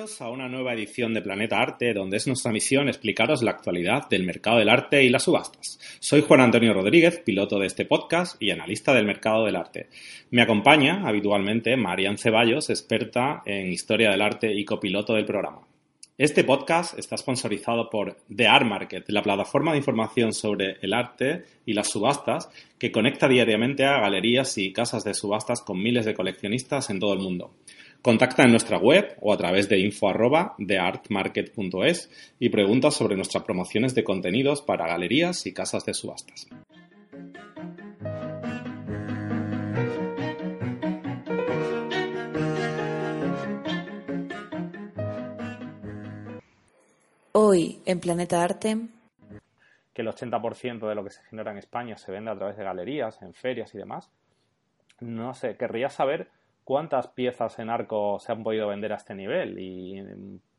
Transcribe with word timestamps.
Bienvenidos 0.00 0.22
a 0.22 0.30
una 0.30 0.48
nueva 0.48 0.72
edición 0.72 1.12
de 1.12 1.20
Planeta 1.20 1.60
Arte, 1.60 1.92
donde 1.92 2.16
es 2.16 2.26
nuestra 2.26 2.50
misión 2.50 2.88
explicaros 2.88 3.42
la 3.42 3.50
actualidad 3.50 4.08
del 4.08 4.24
mercado 4.24 4.58
del 4.58 4.70
arte 4.70 5.04
y 5.04 5.10
las 5.10 5.24
subastas. 5.24 5.78
Soy 5.98 6.22
Juan 6.22 6.40
Antonio 6.40 6.72
Rodríguez, 6.72 7.18
piloto 7.18 7.58
de 7.58 7.66
este 7.66 7.84
podcast 7.84 8.42
y 8.42 8.50
analista 8.50 8.94
del 8.94 9.04
mercado 9.04 9.44
del 9.44 9.56
arte. 9.56 9.90
Me 10.30 10.40
acompaña 10.40 11.06
habitualmente 11.06 11.76
Marian 11.76 12.16
Ceballos, 12.16 12.70
experta 12.70 13.42
en 13.44 13.70
historia 13.70 14.10
del 14.10 14.22
arte 14.22 14.50
y 14.54 14.64
copiloto 14.64 15.12
del 15.12 15.26
programa. 15.26 15.66
Este 16.16 16.44
podcast 16.44 16.98
está 16.98 17.18
sponsorizado 17.18 17.90
por 17.90 18.16
The 18.34 18.46
Art 18.46 18.66
Market, 18.66 19.04
la 19.08 19.22
plataforma 19.22 19.72
de 19.72 19.78
información 19.78 20.32
sobre 20.32 20.78
el 20.80 20.94
arte 20.94 21.44
y 21.66 21.74
las 21.74 21.90
subastas 21.90 22.48
que 22.78 22.90
conecta 22.90 23.28
diariamente 23.28 23.84
a 23.84 24.00
galerías 24.00 24.56
y 24.56 24.72
casas 24.72 25.04
de 25.04 25.12
subastas 25.12 25.60
con 25.60 25.78
miles 25.82 26.06
de 26.06 26.14
coleccionistas 26.14 26.88
en 26.88 27.00
todo 27.00 27.12
el 27.12 27.20
mundo. 27.20 27.54
Contacta 28.02 28.44
en 28.44 28.50
nuestra 28.50 28.78
web 28.78 29.14
o 29.20 29.30
a 29.30 29.36
través 29.36 29.68
de 29.68 29.78
info 29.78 30.10
y 32.38 32.48
pregunta 32.48 32.90
sobre 32.90 33.14
nuestras 33.14 33.44
promociones 33.44 33.94
de 33.94 34.04
contenidos 34.04 34.62
para 34.62 34.86
galerías 34.86 35.44
y 35.44 35.52
casas 35.52 35.84
de 35.84 35.92
subastas. 35.92 36.48
Hoy 47.32 47.82
en 47.84 48.00
Planeta 48.00 48.42
Arte. 48.42 48.78
Que 49.92 50.00
el 50.00 50.08
80% 50.08 50.88
de 50.88 50.94
lo 50.94 51.04
que 51.04 51.10
se 51.10 51.22
genera 51.24 51.50
en 51.50 51.58
España 51.58 51.98
se 51.98 52.10
vende 52.10 52.30
a 52.30 52.36
través 52.36 52.56
de 52.56 52.64
galerías, 52.64 53.20
en 53.20 53.34
ferias 53.34 53.74
y 53.74 53.78
demás. 53.78 54.10
No 55.00 55.34
sé, 55.34 55.56
querría 55.56 55.90
saber 55.90 56.39
cuántas 56.70 57.08
piezas 57.08 57.58
en 57.58 57.68
arco 57.68 58.20
se 58.20 58.30
han 58.30 58.44
podido 58.44 58.68
vender 58.68 58.92
a 58.92 58.96
este 58.96 59.12
nivel. 59.12 59.58
Y 59.58 60.00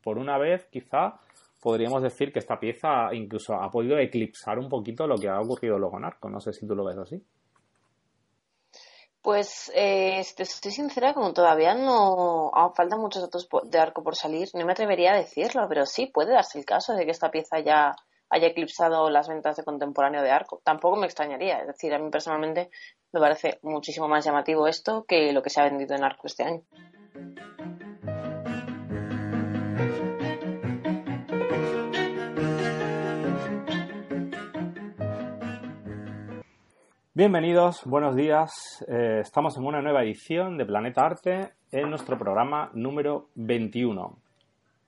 por 0.04 0.18
una 0.18 0.36
vez, 0.36 0.66
quizá, 0.70 1.14
podríamos 1.58 2.02
decir 2.02 2.30
que 2.30 2.38
esta 2.38 2.60
pieza 2.60 3.14
incluso 3.14 3.54
ha 3.54 3.70
podido 3.70 3.96
eclipsar 3.96 4.58
un 4.58 4.68
poquito 4.68 5.06
lo 5.06 5.16
que 5.16 5.30
ha 5.30 5.40
ocurrido 5.40 5.78
luego 5.78 5.96
en 5.96 6.04
arco. 6.04 6.28
No 6.28 6.38
sé 6.38 6.52
si 6.52 6.66
tú 6.66 6.74
lo 6.74 6.84
ves 6.84 6.98
así. 6.98 7.24
Pues, 9.22 9.72
eh, 9.74 10.22
te 10.36 10.42
estoy 10.42 10.72
sincera, 10.72 11.14
como 11.14 11.32
todavía 11.32 11.74
no 11.74 12.50
faltan 12.76 13.00
muchos 13.00 13.22
datos 13.22 13.48
de 13.70 13.78
arco 13.78 14.02
por 14.02 14.14
salir, 14.14 14.48
no 14.52 14.66
me 14.66 14.72
atrevería 14.72 15.14
a 15.14 15.16
decirlo, 15.16 15.64
pero 15.66 15.86
sí 15.86 16.10
puede 16.12 16.34
darse 16.34 16.58
el 16.58 16.66
caso 16.66 16.92
de 16.92 17.06
que 17.06 17.12
esta 17.12 17.30
pieza 17.30 17.58
ya 17.60 17.96
haya 18.32 18.48
eclipsado 18.48 19.10
las 19.10 19.28
ventas 19.28 19.56
de 19.56 19.62
contemporáneo 19.62 20.22
de 20.22 20.30
arco. 20.30 20.62
Tampoco 20.64 20.96
me 20.96 21.04
extrañaría, 21.06 21.60
es 21.60 21.66
decir, 21.66 21.92
a 21.92 21.98
mí 21.98 22.10
personalmente 22.10 22.70
me 23.12 23.20
parece 23.20 23.58
muchísimo 23.62 24.08
más 24.08 24.24
llamativo 24.24 24.66
esto 24.66 25.04
que 25.06 25.34
lo 25.34 25.42
que 25.42 25.50
se 25.50 25.60
ha 25.60 25.64
vendido 25.64 25.94
en 25.94 26.02
arco 26.02 26.26
este 26.26 26.44
año. 26.44 26.62
Bienvenidos, 37.14 37.84
buenos 37.84 38.16
días. 38.16 38.82
Eh, 38.88 39.18
estamos 39.20 39.58
en 39.58 39.66
una 39.66 39.82
nueva 39.82 40.02
edición 40.02 40.56
de 40.56 40.64
Planeta 40.64 41.02
Arte 41.02 41.52
en 41.70 41.90
nuestro 41.90 42.16
programa 42.16 42.70
número 42.72 43.28
21. 43.34 44.21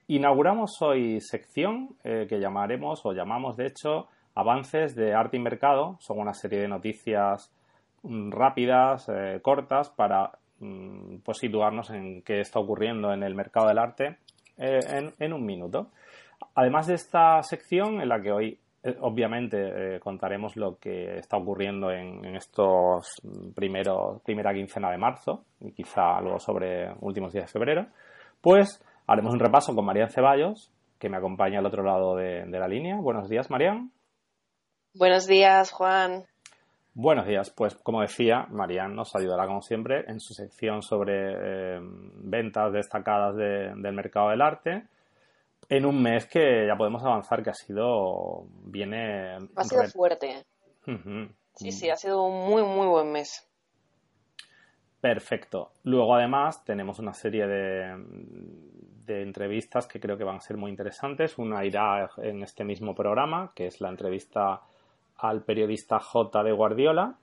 Inauguramos 0.06 0.82
hoy 0.82 1.18
sección 1.22 1.96
eh, 2.04 2.26
que 2.28 2.38
llamaremos 2.38 3.06
o 3.06 3.12
llamamos 3.12 3.56
de 3.56 3.66
hecho 3.66 4.08
avances 4.34 4.94
de 4.94 5.14
arte 5.14 5.38
y 5.38 5.40
mercado. 5.40 5.96
Son 6.00 6.18
una 6.18 6.34
serie 6.34 6.60
de 6.60 6.68
noticias 6.68 7.50
mm, 8.02 8.30
rápidas, 8.30 9.08
eh, 9.08 9.40
cortas, 9.40 9.88
para 9.88 10.32
mm, 10.58 11.20
pues, 11.24 11.38
situarnos 11.38 11.88
en 11.88 12.20
qué 12.20 12.40
está 12.40 12.58
ocurriendo 12.60 13.14
en 13.14 13.22
el 13.22 13.34
mercado 13.34 13.68
del 13.68 13.78
arte 13.78 14.18
eh, 14.58 15.10
en, 15.18 15.32
un 15.32 15.46
minuto. 15.46 15.88
Además 16.54 16.86
de 16.86 16.94
esta 16.94 17.42
sección 17.42 18.02
en 18.02 18.08
la 18.10 18.20
que 18.20 18.32
hoy 18.32 18.58
obviamente 19.00 19.98
contaremos 20.00 20.56
lo 20.56 20.78
que 20.78 21.16
está 21.16 21.38
ocurriendo 21.38 21.90
en, 21.90 22.22
en 22.22 22.36
estos 22.36 23.06
primeros, 23.54 24.20
primera 24.22 24.52
quincena 24.52 24.90
de 24.90 24.98
marzo 24.98 25.46
y 25.60 25.72
quizá 25.72 26.18
algo 26.18 26.38
sobre 26.38 26.92
últimos 27.00 27.32
días 27.32 27.46
de 27.46 27.52
febrero, 27.52 27.86
pues 28.42 28.84
Haremos 29.06 29.32
un 29.32 29.40
repaso 29.40 29.74
con 29.74 29.84
Marian 29.84 30.10
Ceballos, 30.10 30.72
que 30.98 31.08
me 31.08 31.16
acompaña 31.16 31.58
al 31.58 31.66
otro 31.66 31.82
lado 31.82 32.16
de, 32.16 32.46
la 32.46 32.68
línea. 32.68 32.96
Buenos 32.96 33.28
días, 33.28 33.50
Marian. 33.50 33.90
Buenos 34.94 35.26
días, 35.26 35.70
Juan. 35.72 36.24
Buenos 36.94 37.26
días. 37.26 37.50
Pues 37.50 37.74
como 37.74 38.00
decía, 38.00 38.46
Marian 38.50 38.94
nos 38.94 39.14
ayudará 39.14 39.46
como 39.46 39.60
siempre 39.60 40.04
en 40.06 40.20
su 40.20 40.32
sección 40.32 40.82
sobre 40.82 41.76
eh, 41.76 41.80
ventas 41.82 42.72
destacadas 42.72 43.36
del 43.36 43.92
mercado 43.92 44.30
del 44.30 44.40
arte 44.40 44.84
en 45.68 45.86
un 45.86 46.02
mes 46.02 46.26
que 46.26 46.66
ya 46.66 46.76
podemos 46.76 47.02
avanzar 47.02 47.42
que 47.42 47.50
ha 47.50 47.54
sido 47.54 48.46
viene 48.64 49.36
ha 49.56 49.64
sido 49.64 49.84
fuerte. 49.84 50.44
Sí, 51.54 51.72
sí, 51.72 51.90
ha 51.90 51.96
sido 51.96 52.22
un 52.22 52.48
muy 52.48 52.62
muy 52.62 52.86
buen 52.86 53.12
mes. 53.12 53.48
Perfecto. 55.00 55.72
Luego 55.82 56.14
además 56.14 56.64
tenemos 56.64 56.98
una 56.98 57.12
serie 57.12 57.46
de, 57.46 57.94
de 59.04 59.22
entrevistas 59.22 59.86
que 59.86 60.00
creo 60.00 60.16
que 60.16 60.24
van 60.24 60.36
a 60.36 60.40
ser 60.40 60.56
muy 60.56 60.70
interesantes. 60.70 61.38
Una 61.38 61.64
irá 61.64 62.10
en 62.18 62.42
este 62.42 62.64
mismo 62.64 62.94
programa, 62.94 63.52
que 63.54 63.66
es 63.66 63.80
la 63.80 63.90
entrevista 63.90 64.60
al 65.18 65.42
periodista 65.42 65.98
J. 65.98 66.42
de 66.42 66.52
Guardiola, 66.52 67.16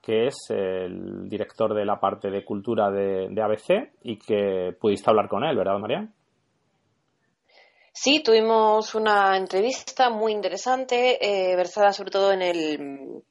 que 0.00 0.26
es 0.28 0.36
el 0.50 1.28
director 1.28 1.74
de 1.74 1.84
la 1.84 1.98
parte 1.98 2.30
de 2.30 2.44
cultura 2.44 2.90
de, 2.90 3.28
ABC 3.42 3.92
y 4.02 4.18
que 4.18 4.74
pudiste 4.80 5.10
hablar 5.10 5.28
con 5.28 5.44
él, 5.44 5.56
¿verdad, 5.56 5.78
María? 5.78 6.08
Sí, 7.92 8.22
tuvimos 8.22 8.94
una 8.94 9.36
entrevista 9.36 10.10
muy 10.10 10.32
interesante, 10.32 11.18
eh, 11.20 11.56
versada 11.56 11.92
sobre 11.92 12.10
todo 12.10 12.32
en 12.32 12.42
el 12.42 13.22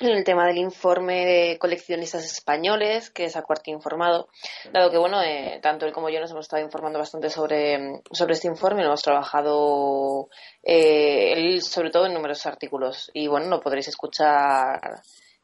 el 0.00 0.24
tema 0.24 0.46
del 0.46 0.58
informe 0.58 1.24
de 1.26 1.58
coleccionistas 1.58 2.24
españoles 2.24 3.10
que 3.10 3.24
es 3.24 3.36
Acuarte 3.36 3.70
informado, 3.70 4.28
dado 4.72 4.90
que 4.90 4.98
bueno, 4.98 5.22
eh, 5.22 5.60
tanto 5.62 5.86
él 5.86 5.92
como 5.92 6.08
yo 6.08 6.20
nos 6.20 6.30
hemos 6.30 6.46
estado 6.46 6.62
informando 6.62 6.98
bastante 6.98 7.30
sobre, 7.30 8.00
sobre 8.10 8.32
este 8.32 8.48
informe, 8.48 8.82
lo 8.82 8.88
hemos 8.88 9.02
trabajado 9.02 10.28
eh, 10.62 11.32
él 11.34 11.62
sobre 11.62 11.90
todo 11.90 12.06
en 12.06 12.14
numerosos 12.14 12.46
artículos 12.46 13.10
y 13.12 13.28
bueno, 13.28 13.48
lo 13.48 13.60
podréis 13.60 13.88
escuchar 13.88 14.80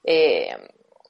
eh, 0.03 0.57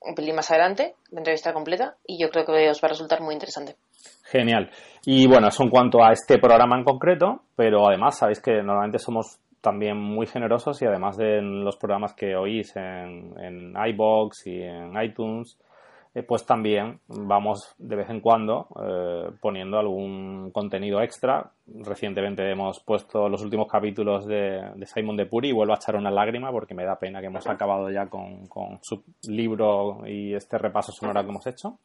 un 0.00 0.14
pelín 0.14 0.34
más 0.34 0.50
adelante, 0.50 0.94
la 1.10 1.20
entrevista 1.20 1.52
completa 1.52 1.96
y 2.06 2.20
yo 2.20 2.30
creo 2.30 2.44
que 2.44 2.70
os 2.70 2.82
va 2.82 2.86
a 2.86 2.90
resultar 2.90 3.20
muy 3.20 3.34
interesante. 3.34 3.76
Genial. 4.24 4.70
Y 5.04 5.26
bueno, 5.26 5.48
eso 5.48 5.62
en 5.62 5.70
cuanto 5.70 6.04
a 6.04 6.12
este 6.12 6.38
programa 6.38 6.76
en 6.76 6.84
concreto, 6.84 7.42
pero 7.56 7.88
además 7.88 8.18
sabéis 8.18 8.40
que 8.40 8.52
normalmente 8.62 8.98
somos 8.98 9.38
también 9.68 9.98
muy 9.98 10.26
generosos 10.26 10.80
y 10.80 10.86
además 10.86 11.18
de 11.18 11.42
los 11.42 11.76
programas 11.76 12.14
que 12.14 12.34
oís 12.34 12.74
en, 12.74 13.34
en 13.38 13.74
iBox 13.76 14.46
y 14.46 14.62
en 14.62 14.98
iTunes, 15.02 15.58
eh, 16.14 16.22
pues 16.22 16.46
también 16.46 17.00
vamos 17.06 17.74
de 17.76 17.96
vez 17.96 18.08
en 18.08 18.20
cuando 18.22 18.66
eh, 18.82 19.30
poniendo 19.42 19.78
algún 19.78 20.50
contenido 20.52 21.02
extra. 21.02 21.50
Recientemente 21.66 22.50
hemos 22.50 22.80
puesto 22.80 23.28
los 23.28 23.42
últimos 23.42 23.68
capítulos 23.70 24.24
de, 24.24 24.72
Simon 24.86 25.18
de 25.18 25.26
Puri 25.26 25.50
y 25.50 25.52
vuelvo 25.52 25.74
a 25.74 25.76
echar 25.76 25.96
una 25.96 26.10
lágrima 26.10 26.50
porque 26.50 26.74
me 26.74 26.86
da 26.86 26.98
pena 26.98 27.20
que 27.20 27.26
hemos 27.26 27.46
acabado 27.46 27.90
ya 27.90 28.06
con, 28.06 28.46
con 28.46 28.78
su 28.80 29.04
libro 29.24 30.00
y 30.06 30.32
este 30.32 30.56
repaso 30.56 30.92
sonoro 30.92 31.22
que 31.22 31.28
hemos 31.28 31.46
hecho. 31.46 31.78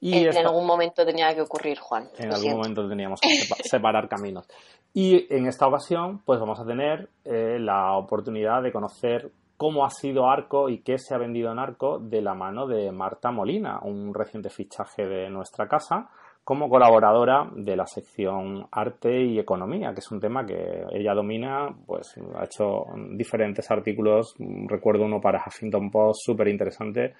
Y 0.00 0.26
en, 0.26 0.36
algún 0.36 0.66
momento 0.66 1.04
tenía 1.06 1.34
que 1.34 1.40
ocurrir, 1.40 1.78
Juan. 1.78 2.08
En 2.18 2.32
algún 2.32 2.52
momento 2.52 2.88
teníamos 2.88 3.20
que 3.20 3.28
separar 3.64 4.08
caminos. 4.08 4.46
Y 4.92 5.32
en 5.34 5.46
esta 5.46 5.66
ocasión, 5.66 6.20
pues 6.24 6.38
vamos 6.38 6.60
a 6.60 6.66
tener 6.66 7.08
eh, 7.24 7.58
la 7.58 7.96
oportunidad 7.96 8.62
de 8.62 8.72
conocer 8.72 9.30
cómo 9.56 9.84
ha 9.84 9.90
sido 9.90 10.28
Arco 10.28 10.68
y 10.68 10.78
qué 10.78 10.98
se 10.98 11.14
ha 11.14 11.18
vendido 11.18 11.50
en 11.50 11.58
Arco 11.58 11.98
de 11.98 12.20
la 12.20 12.34
mano 12.34 12.66
de 12.66 12.92
Marta 12.92 13.30
Molina, 13.30 13.80
un 13.82 14.12
reciente 14.12 14.50
fichaje 14.50 15.06
de 15.06 15.30
nuestra 15.30 15.66
casa, 15.66 16.08
como 16.44 16.68
colaboradora 16.68 17.50
de 17.56 17.74
la 17.74 17.86
sección 17.86 18.68
Arte 18.70 19.20
y 19.20 19.38
Economía, 19.38 19.92
que 19.92 19.98
es 19.98 20.10
un 20.12 20.20
tema 20.20 20.46
que 20.46 20.84
ella 20.92 21.12
domina, 21.12 21.74
pues 21.84 22.14
ha 22.36 22.44
hecho 22.44 22.84
diferentes 23.10 23.68
artículos, 23.70 24.34
recuerdo 24.66 25.04
uno 25.04 25.20
para 25.20 25.42
Huffington 25.44 25.90
Post 25.90 26.20
súper 26.24 26.48
interesante 26.48 27.14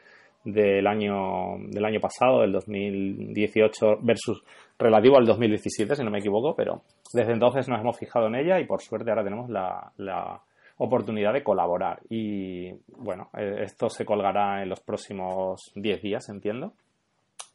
del 0.46 0.86
año, 0.86 1.58
del 1.58 1.84
año 1.84 2.00
pasado, 2.00 2.40
del 2.40 2.52
2018 2.52 3.98
versus 4.00 4.42
relativo 4.78 5.18
al 5.18 5.26
2017, 5.26 5.96
si 5.96 6.04
no 6.04 6.10
me 6.10 6.20
equivoco, 6.20 6.54
pero 6.54 6.82
desde 7.12 7.32
entonces 7.32 7.68
nos 7.68 7.80
hemos 7.80 7.98
fijado 7.98 8.28
en 8.28 8.36
ella 8.36 8.60
y 8.60 8.64
por 8.64 8.80
suerte 8.80 9.10
ahora 9.10 9.24
tenemos 9.24 9.50
la, 9.50 9.92
la 9.96 10.40
oportunidad 10.78 11.32
de 11.32 11.42
colaborar. 11.42 12.00
Y 12.08 12.70
bueno, 12.88 13.28
eh, 13.36 13.62
esto 13.64 13.88
se 13.88 14.04
colgará 14.04 14.62
en 14.62 14.68
los 14.68 14.80
próximos 14.80 15.72
10 15.74 16.02
días, 16.02 16.28
entiendo. 16.28 16.72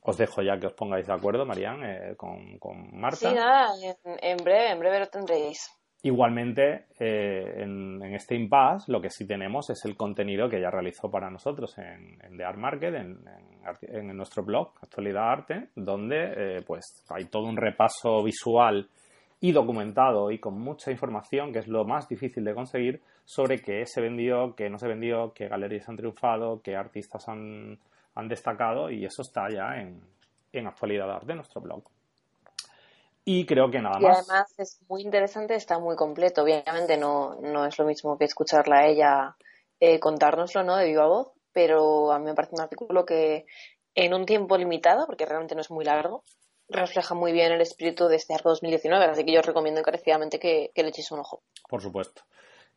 Os 0.01 0.17
dejo 0.17 0.41
ya 0.41 0.59
que 0.59 0.67
os 0.67 0.73
pongáis 0.73 1.07
de 1.07 1.13
acuerdo, 1.13 1.45
Marian, 1.45 1.83
eh, 1.83 2.15
con, 2.17 2.57
con, 2.57 2.99
Marta. 2.99 3.29
Sí, 3.29 3.35
nada, 3.35 3.69
en 4.21 4.37
breve, 4.37 4.71
en 4.71 4.79
breve 4.79 4.99
lo 4.99 5.07
tendréis. 5.07 5.71
Igualmente, 6.03 6.85
eh, 6.99 7.61
en, 7.61 8.01
este 8.15 8.35
impasse, 8.35 8.91
lo 8.91 8.99
que 8.99 9.11
sí 9.11 9.27
tenemos 9.27 9.69
es 9.69 9.85
el 9.85 9.95
contenido 9.95 10.49
que 10.49 10.57
ella 10.57 10.71
realizó 10.71 11.11
para 11.11 11.29
nosotros 11.29 11.77
en, 11.77 12.17
The 12.35 12.43
Art 12.43 12.57
Market, 12.57 12.95
en, 12.95 14.17
nuestro 14.17 14.43
blog, 14.43 14.73
Actualidad 14.81 15.31
Arte, 15.31 15.69
donde 15.75 16.33
eh, 16.35 16.61
pues 16.65 17.05
hay 17.09 17.25
todo 17.25 17.43
un 17.43 17.55
repaso 17.55 18.23
visual 18.23 18.89
y 19.39 19.51
documentado 19.51 20.31
y 20.31 20.39
con 20.39 20.59
mucha 20.59 20.89
información, 20.89 21.53
que 21.53 21.59
es 21.59 21.67
lo 21.67 21.85
más 21.85 22.07
difícil 22.07 22.43
de 22.43 22.55
conseguir, 22.55 23.01
sobre 23.23 23.61
qué 23.61 23.85
se 23.85 24.01
vendió, 24.01 24.55
qué 24.55 24.71
no 24.71 24.79
se 24.79 24.87
vendió, 24.87 25.33
qué 25.35 25.47
galerías 25.49 25.87
han 25.87 25.97
triunfado, 25.97 26.61
qué 26.63 26.75
artistas 26.75 27.27
han, 27.27 27.77
destacado 28.27 28.89
y 28.89 29.05
eso 29.05 29.21
está 29.21 29.49
ya 29.49 29.79
en, 29.79 30.01
en 30.51 30.67
actualidad 30.67 31.21
de 31.21 31.35
nuestro 31.35 31.61
blog. 31.61 31.83
Y 33.23 33.45
creo 33.45 33.69
que 33.69 33.81
nada 33.81 33.99
más. 33.99 34.01
Y 34.01 34.05
además 34.05 34.53
es 34.57 34.79
muy 34.89 35.03
interesante, 35.03 35.55
está 35.55 35.79
muy 35.79 35.95
completo. 35.95 36.43
Obviamente 36.43 36.97
no, 36.97 37.35
no 37.41 37.65
es 37.65 37.77
lo 37.77 37.85
mismo 37.85 38.17
que 38.17 38.25
escucharla 38.25 38.79
a 38.79 38.87
ella 38.87 39.37
eh, 39.79 39.99
contárnoslo, 39.99 40.63
¿no? 40.63 40.75
De 40.77 40.85
viva 40.85 41.07
voz, 41.07 41.31
pero 41.51 42.11
a 42.11 42.19
mí 42.19 42.25
me 42.25 42.35
parece 42.35 42.55
un 42.55 42.61
artículo 42.61 43.05
que 43.05 43.45
en 43.95 44.13
un 44.13 44.25
tiempo 44.25 44.57
limitado, 44.57 45.05
porque 45.05 45.25
realmente 45.25 45.55
no 45.55 45.61
es 45.61 45.71
muy 45.71 45.85
largo, 45.85 46.23
refleja 46.69 47.15
muy 47.15 47.31
bien 47.31 47.51
el 47.51 47.61
espíritu 47.61 48.07
de 48.07 48.15
este 48.15 48.33
arco 48.33 48.49
2019, 48.49 49.05
así 49.05 49.25
que 49.25 49.33
yo 49.33 49.39
os 49.39 49.45
recomiendo 49.45 49.79
encarecidamente 49.79 50.39
que, 50.39 50.71
le 50.73 50.87
echéis 50.87 51.11
un 51.11 51.19
ojo. 51.19 51.43
Por 51.67 51.81
supuesto. 51.81 52.23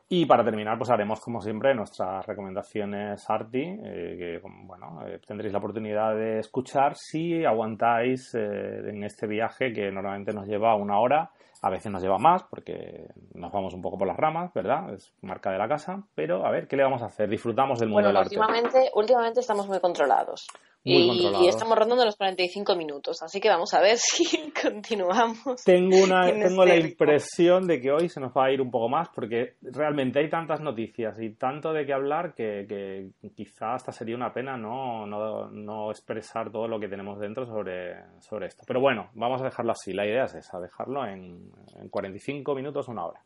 Y 0.09 0.27
para 0.27 0.45
terminar, 0.45 0.77
pues 0.77 0.91
haremos 0.91 1.21
como 1.21 1.41
siempre 1.41 1.75
nuestras 1.75 2.27
recomendaciones 2.27 3.29
Arti, 3.29 3.63
eh, 3.63 4.17
que 4.19 4.41
bueno, 4.43 5.01
eh, 5.07 5.19
tendréis 5.27 5.53
la 5.53 5.59
oportunidad 5.59 6.15
de 6.15 6.41
escuchar 6.41 6.95
si 6.95 7.45
aguantáis 7.45 8.35
eh, 8.35 8.91
en 8.91 9.03
este 9.03 9.27
viaje 9.27 9.73
que 9.73 9.91
normalmente 9.91 10.33
nos 10.33 10.47
lleva 10.47 10.75
una 10.77 10.99
hora 10.99 11.31
a 11.65 11.71
veces 11.71 11.91
nos 11.91 12.03
lleva 12.03 12.19
más 12.19 12.43
porque 12.43 13.09
nos 13.33 13.51
vamos 13.51 13.73
un 13.73 13.81
poco 13.81 13.97
por 13.97 14.07
las 14.07 14.19
ramas, 14.19 14.53
¿verdad? 14.53 14.93
Es 14.93 15.15
marca 15.23 15.51
de 15.51 15.57
la 15.57 15.67
casa, 15.67 16.03
pero 16.15 16.45
a 16.45 16.51
ver, 16.51 16.69
¿qué 16.69 16.77
le 16.77 16.83
vamos 16.83 17.01
a 17.01 17.07
hacer? 17.07 17.27
Disfrutamos 17.27 17.79
del 17.79 17.89
mundo 17.89 18.09
del 18.09 18.19
arte. 18.19 18.39
Últimamente, 18.39 18.91
últimamente 18.95 19.41
estamos 19.41 19.67
muy 19.67 19.81
controlados. 19.81 20.47
Y, 20.87 21.49
estamos 21.49 21.79
rondando 21.79 22.05
los 22.05 22.17
45 22.17 22.77
minutos, 22.77 23.23
así 23.23 23.41
que 23.41 23.49
vamos 23.49 23.73
a 23.73 23.81
ver 23.81 23.97
si 23.99 24.53
continuamos. 24.53 25.65
Tengo, 25.65 25.97
una, 25.97 26.27
tengo 26.31 26.65
la 26.67 26.77
impresión 26.77 27.67
de 27.67 27.81
que 27.81 27.91
hoy 27.91 28.11
se 28.11 28.21
nos 28.21 28.33
va 28.33 28.47
a 28.47 28.53
ir 28.53 28.61
un 28.61 28.71
poco 28.71 28.91
más 28.91 29.09
porque 29.09 29.55
realmente 29.63 30.19
hay 30.19 30.29
tantas 30.29 30.61
noticias 30.61 31.19
y 31.21 31.31
tanto 31.31 31.73
de 31.73 31.87
qué 31.87 31.95
hablar 31.95 32.35
que, 32.35 32.67
que 32.69 33.31
quizá 33.35 33.75
hasta 33.75 33.93
sería 33.93 34.15
una 34.15 34.35
pena 34.35 34.59
no, 34.59 35.07
no, 35.07 35.49
no, 35.51 35.91
expresar 35.91 36.53
todo 36.53 36.69
lo 36.69 36.79
que 36.79 36.89
tenemos 36.89 37.19
dentro 37.19 37.47
sobre, 37.47 37.97
sobre 38.21 38.49
esto. 38.49 38.65
Pero 38.67 38.81
bueno, 38.81 39.09
vamos 39.15 39.41
a 39.41 39.45
dejarlo 39.45 39.73
así. 39.73 39.95
La 39.95 40.07
idea 40.07 40.25
es 40.25 40.35
esa, 40.35 40.61
dejarlo 40.61 41.07
en, 41.07 41.51
en 41.81 41.89
45 41.89 42.55
minutos, 42.55 42.89
una 42.89 43.07
hora. 43.07 43.23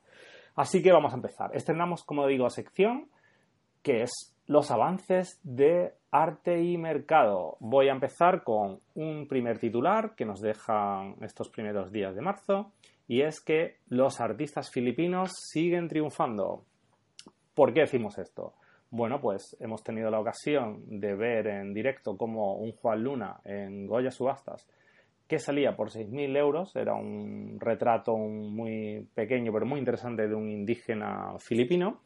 Así 0.55 0.81
que 0.81 0.93
vamos 0.93 1.13
a 1.13 1.17
empezar. 1.17 1.51
Estrenamos, 1.55 2.05
como 2.05 2.27
digo, 2.29 2.49
sección 2.51 3.09
que 3.83 4.03
es 4.03 4.38
los 4.49 4.71
avances 4.71 5.39
de 5.45 5.93
arte 6.11 6.63
y 6.63 6.79
mercado. 6.79 7.59
Voy 7.61 7.89
a 7.89 7.93
empezar 7.93 8.43
con 8.43 8.81
un 8.95 9.29
primer 9.29 9.59
titular 9.59 10.15
que 10.17 10.25
nos 10.25 10.41
dejan 10.41 11.17
estos 11.21 11.51
primeros 11.51 11.93
días 11.93 12.15
de 12.15 12.23
marzo 12.23 12.73
y 13.07 13.21
es 13.21 13.43
que 13.43 13.77
los 13.89 14.21
artistas 14.21 14.71
filipinos 14.71 15.33
siguen 15.35 15.87
triunfando. 15.87 16.65
¿Por 17.55 17.75
qué 17.75 17.81
decimos 17.81 18.17
esto? 18.19 18.55
Bueno, 18.91 19.21
pues 19.21 19.55
hemos 19.61 19.85
tenido 19.85 20.11
la 20.11 20.21
ocasión 20.21 20.83
de 20.99 21.15
ver 21.15 21.47
en 21.47 21.75
directo 21.75 22.17
como 22.17 22.55
un 22.55 22.73
Juan 22.73 23.05
Luna 23.05 23.41
en 23.45 23.87
Goya 23.87 24.11
Subastas 24.11 24.67
que 25.27 25.39
salía 25.39 25.77
por 25.77 25.91
6.000 25.91 26.39
euros, 26.39 26.75
era 26.75 26.95
un 26.95 27.59
retrato 27.61 28.17
muy 28.17 29.07
pequeño 29.15 29.53
pero 29.53 29.67
muy 29.67 29.79
interesante 29.79 30.27
de 30.27 30.35
un 30.35 30.49
indígena 30.49 31.35
filipino 31.39 32.01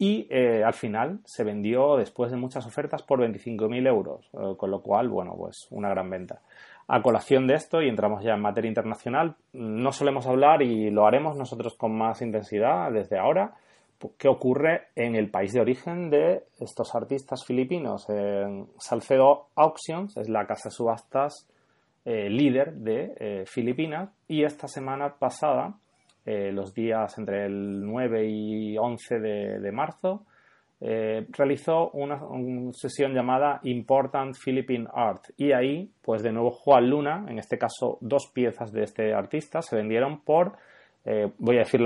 y 0.00 0.26
eh, 0.30 0.64
al 0.64 0.72
final 0.72 1.20
se 1.26 1.44
vendió 1.44 1.98
después 1.98 2.30
de 2.30 2.38
muchas 2.38 2.66
ofertas 2.66 3.02
por 3.02 3.20
25.000 3.20 3.86
euros, 3.86 4.30
eh, 4.32 4.56
con 4.56 4.70
lo 4.70 4.80
cual, 4.80 5.10
bueno, 5.10 5.34
pues 5.36 5.66
una 5.70 5.90
gran 5.90 6.08
venta. 6.08 6.40
A 6.88 7.02
colación 7.02 7.46
de 7.46 7.56
esto, 7.56 7.82
y 7.82 7.88
entramos 7.90 8.24
ya 8.24 8.32
en 8.32 8.40
materia 8.40 8.70
internacional, 8.70 9.36
no 9.52 9.92
solemos 9.92 10.26
hablar 10.26 10.62
y 10.62 10.90
lo 10.90 11.06
haremos 11.06 11.36
nosotros 11.36 11.76
con 11.76 11.98
más 11.98 12.22
intensidad 12.22 12.90
desde 12.90 13.18
ahora, 13.18 13.52
pues, 13.98 14.14
qué 14.16 14.28
ocurre 14.28 14.86
en 14.96 15.16
el 15.16 15.30
país 15.30 15.52
de 15.52 15.60
origen 15.60 16.08
de 16.08 16.44
estos 16.58 16.94
artistas 16.94 17.44
filipinos. 17.44 18.08
En 18.08 18.68
Salcedo 18.78 19.48
Auctions 19.54 20.16
es 20.16 20.30
la 20.30 20.46
casa 20.46 20.70
de 20.70 20.74
subastas 20.74 21.46
eh, 22.06 22.30
líder 22.30 22.72
de 22.72 23.44
Filipinas 23.46 24.08
y 24.28 24.44
esta 24.44 24.66
semana 24.66 25.16
pasada, 25.18 25.74
eh, 26.26 26.52
los 26.52 26.74
días 26.74 27.16
entre 27.18 27.46
el 27.46 27.84
9 27.84 28.26
y 28.28 28.78
11 28.78 29.18
de, 29.18 29.72
marzo, 29.72 30.24
realizó 30.80 31.90
una, 31.90 32.20
sesión 32.72 33.12
llamada 33.12 33.60
Important 33.64 34.34
Philippine 34.42 34.86
Art. 34.94 35.24
Y 35.36 35.52
ahí, 35.52 35.90
pues 36.02 36.22
de 36.22 36.32
nuevo 36.32 36.50
Juan 36.50 36.88
Luna, 36.88 37.26
en 37.28 37.38
este 37.38 37.58
caso 37.58 37.98
dos 38.00 38.30
piezas 38.32 38.72
de 38.72 38.84
este 38.84 39.12
artista, 39.12 39.60
se 39.60 39.76
vendieron 39.76 40.20
por, 40.22 40.56
voy 41.38 41.56
a 41.56 41.60
decir 41.60 41.80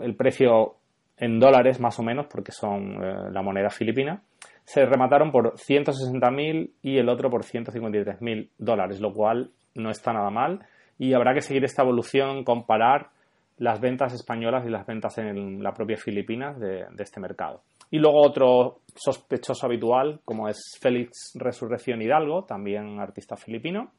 el 0.00 0.16
precio 0.16 0.76
en 1.18 1.38
dólares 1.38 1.80
más 1.80 1.98
o 1.98 2.02
menos 2.02 2.26
porque 2.26 2.52
son 2.52 2.98
la 3.32 3.42
moneda 3.42 3.68
filipina, 3.68 4.22
se 4.68 4.84
remataron 4.84 5.32
por 5.32 5.54
160.000 5.54 6.72
y 6.82 6.98
el 6.98 7.08
otro 7.08 7.30
por 7.30 7.42
153.000 7.42 8.50
dólares, 8.58 9.00
lo 9.00 9.14
cual 9.14 9.50
no 9.74 9.90
está 9.90 10.12
nada 10.12 10.28
mal. 10.28 10.60
Y 10.98 11.14
habrá 11.14 11.32
que 11.32 11.40
seguir 11.40 11.64
esta 11.64 11.84
evolución, 11.84 12.44
comparar 12.44 13.08
las 13.58 13.80
ventas 13.80 14.14
españolas 14.14 14.64
y 14.66 14.70
las 14.70 14.86
ventas 14.86 15.18
en 15.18 15.62
la 15.62 15.72
propia 15.72 15.96
Filipinas 15.96 16.58
de, 16.58 16.86
este 16.98 17.20
mercado. 17.20 17.62
Y 17.90 17.98
luego 17.98 18.20
otro 18.20 18.80
sospechoso 18.94 19.66
habitual, 19.66 20.20
como 20.24 20.48
es 20.48 20.76
Félix 20.80 21.32
Resurrección 21.34 22.02
Hidalgo, 22.02 22.44
también 22.44 23.00
artista 23.00 23.36
filipino, 23.36 23.92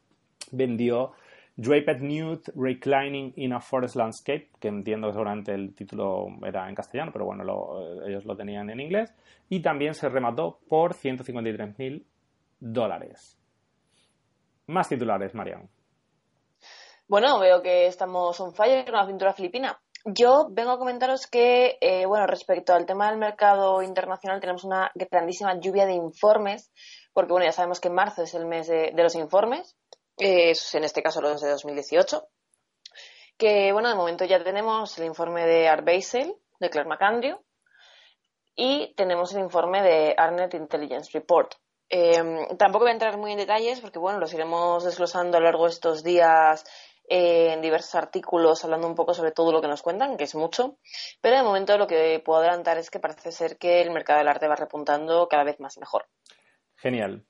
vendió 0.52 1.12
Draped 1.56 2.00
Nude 2.00 2.42
Reclining 2.56 3.34
in 3.36 3.54
a 3.54 3.60
Forest 3.60 3.96
Landscape, 3.96 4.50
que 4.60 4.70
entiendo 4.70 5.08
que 5.08 5.14
seguramente 5.14 5.54
el 5.54 5.74
título 5.76 6.28
era 6.46 6.70
en 6.70 6.76
castellano, 6.76 7.12
pero 7.12 7.26
bueno, 7.26 7.44
ellos 8.08 8.24
lo 8.26 8.36
tenían 8.36 8.70
en 8.70 8.80
inglés, 8.80 9.14
y 9.50 9.62
también 9.62 9.94
se 9.94 10.08
remató 10.08 10.60
por 10.70 10.94
153.000 10.94 12.04
dólares. 12.60 13.38
Más 14.68 14.88
titulares, 14.88 15.34
Marian. 15.34 15.68
Bueno, 17.10 17.40
veo 17.40 17.64
que 17.64 17.88
estamos 17.88 18.40
on 18.40 18.54
fire 18.54 18.86
con 18.86 18.94
la 18.94 19.08
pintura 19.08 19.34
filipina. 19.34 19.82
Yo 20.06 20.46
vengo 20.52 20.74
a 20.74 20.78
comentaros 20.78 21.26
que, 21.26 21.80
eh, 21.82 22.06
bueno, 22.06 22.28
respecto 22.28 22.72
al 22.72 22.86
tema 22.86 23.10
del 23.10 23.18
mercado 23.18 23.82
internacional, 23.82 24.40
tenemos 24.40 24.64
una 24.64 24.92
grandísima 24.94 25.60
lluvia 25.60 25.88
de 25.88 25.94
informes, 25.94 26.72
porque, 27.12 27.32
bueno, 27.32 27.48
ya 27.48 27.52
sabemos 27.52 27.80
que 27.80 27.90
marzo 27.90 28.22
es 28.22 28.36
el 28.36 28.46
mes 28.46 28.68
de 28.68 28.94
los 28.96 29.16
informes, 29.16 29.76
en 30.18 30.84
este 30.84 31.02
caso 31.02 31.20
los 31.20 31.42
de 31.42 31.50
2018, 31.50 32.28
que 33.40 33.74
bueno, 33.74 33.90
de 33.90 33.96
momento 33.96 34.26
ya 34.26 34.44
tenemos 34.44 34.96
el 35.00 35.06
informe 35.06 35.48
de 35.48 35.68
Art 35.68 35.84
Basel, 35.84 36.36
de 36.60 36.70
Claire 36.70 36.90
McAndrew, 36.90 37.40
y 38.54 38.94
tenemos 38.94 39.34
el 39.34 39.40
informe 39.40 39.82
de 39.82 40.14
Arnet 40.16 40.54
Intelligence 40.54 41.10
Report. 41.12 41.56
Em, 41.92 42.46
tampoco 42.58 42.84
voy 42.84 42.90
a 42.92 42.94
entrar 42.94 43.18
muy 43.18 43.32
en 43.32 43.40
detalles 43.40 43.82
porque 43.82 43.98
bueno, 43.98 44.20
los 44.20 44.32
iremos 44.32 44.84
desglosando 44.84 45.38
a 45.38 45.40
lo 45.40 45.48
largo 45.48 45.64
de 45.64 45.72
estos 45.72 46.04
días 46.04 46.64
en 47.10 47.62
diversos 47.62 47.96
artículos 47.96 48.64
hablando 48.64 48.88
un 48.88 48.96
poco 48.96 49.14
sobre 49.14 49.32
todo 49.32 49.52
lo 49.52 49.62
que 49.62 49.68
nos 49.68 49.82
cuentan, 49.82 50.16
que 50.16 50.26
es 50.26 50.36
mucho, 50.36 50.78
pero 51.22 51.38
de 51.38 51.44
momento 51.44 51.78
lo 51.78 51.88
que 51.88 52.22
puedo 52.24 52.40
adelantar 52.40 52.78
es 52.78 52.92
que 52.92 53.00
parece 53.00 53.32
ser 53.32 53.58
que 53.58 53.82
el 53.82 53.92
mercado 53.92 54.20
del 54.20 54.28
arte 54.28 54.48
va 54.48 54.56
repuntando 54.56 55.28
cada 55.28 55.44
vez 55.44 55.60
más 55.60 55.78
mejor. 55.80 56.06
Genial. 56.76 57.26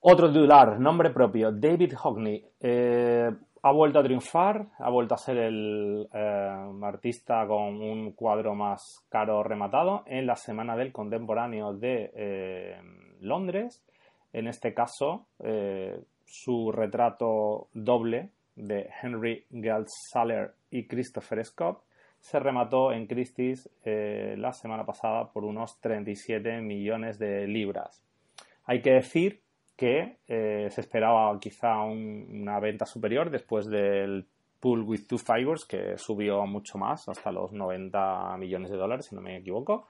Otro 0.00 0.28
titular, 0.28 0.80
nombre 0.80 1.10
propio, 1.10 1.52
David 1.52 1.94
Hockney. 1.96 2.44
Eh, 2.60 3.30
ha 3.62 3.72
vuelto 3.72 3.98
a 3.98 4.02
triunfar, 4.02 4.68
ha 4.78 4.90
vuelto 4.90 5.14
a 5.14 5.18
ser 5.18 5.36
el 5.38 6.08
eh, 6.12 6.70
artista 6.82 7.46
con 7.46 7.82
un 7.82 8.12
cuadro 8.12 8.54
más 8.54 9.04
caro 9.08 9.42
rematado 9.42 10.04
en 10.06 10.26
la 10.26 10.36
Semana 10.36 10.76
del 10.76 10.92
Contemporáneo 10.92 11.74
de 11.74 12.12
eh, 12.14 12.80
Londres. 13.20 13.84
En 14.32 14.46
este 14.46 14.72
caso, 14.72 15.26
su 16.26 16.70
retrato 16.70 17.68
doble 17.72 18.30
de 18.58 18.90
Henry 19.02 19.46
Gelsaler 19.50 20.54
y 20.70 20.86
Christopher 20.86 21.44
Scott 21.44 21.82
se 22.20 22.38
remató 22.38 22.92
en 22.92 23.06
Christie's 23.06 23.70
la 23.84 24.52
semana 24.52 24.84
pasada 24.84 25.30
por 25.32 25.44
unos 25.44 25.80
37 25.80 26.60
millones 26.60 27.18
de 27.18 27.46
libras. 27.46 28.02
Hay 28.64 28.82
que 28.82 28.90
decir 28.90 29.40
que 29.78 30.16
eh, 30.26 30.66
se 30.70 30.80
esperaba 30.80 31.38
quizá 31.38 31.80
una 31.82 32.58
venta 32.58 32.84
superior 32.84 33.30
después 33.30 33.66
del 33.66 34.26
Pool 34.58 34.82
with 34.82 35.06
Two 35.06 35.18
Fibers, 35.18 35.64
que 35.64 35.96
subió 35.96 36.44
mucho 36.46 36.78
más, 36.78 37.08
hasta 37.08 37.30
los 37.30 37.52
90 37.52 38.36
millones 38.38 38.70
de 38.70 38.76
dólares, 38.76 39.06
si 39.06 39.14
no 39.14 39.20
me 39.20 39.36
equivoco, 39.36 39.86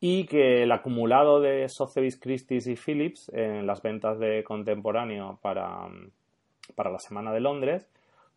y 0.00 0.26
que 0.26 0.64
el 0.64 0.72
acumulado 0.72 1.40
de 1.40 1.68
Sotheby's, 1.68 2.18
Christie's 2.18 2.66
y 2.66 2.74
Phillips 2.74 3.30
en 3.32 3.64
las 3.64 3.80
ventas 3.80 4.18
de 4.18 4.42
contemporáneo 4.42 5.38
para, 5.40 5.88
para 6.74 6.90
la 6.90 6.98
Semana 6.98 7.32
de 7.32 7.40
Londres, 7.40 7.88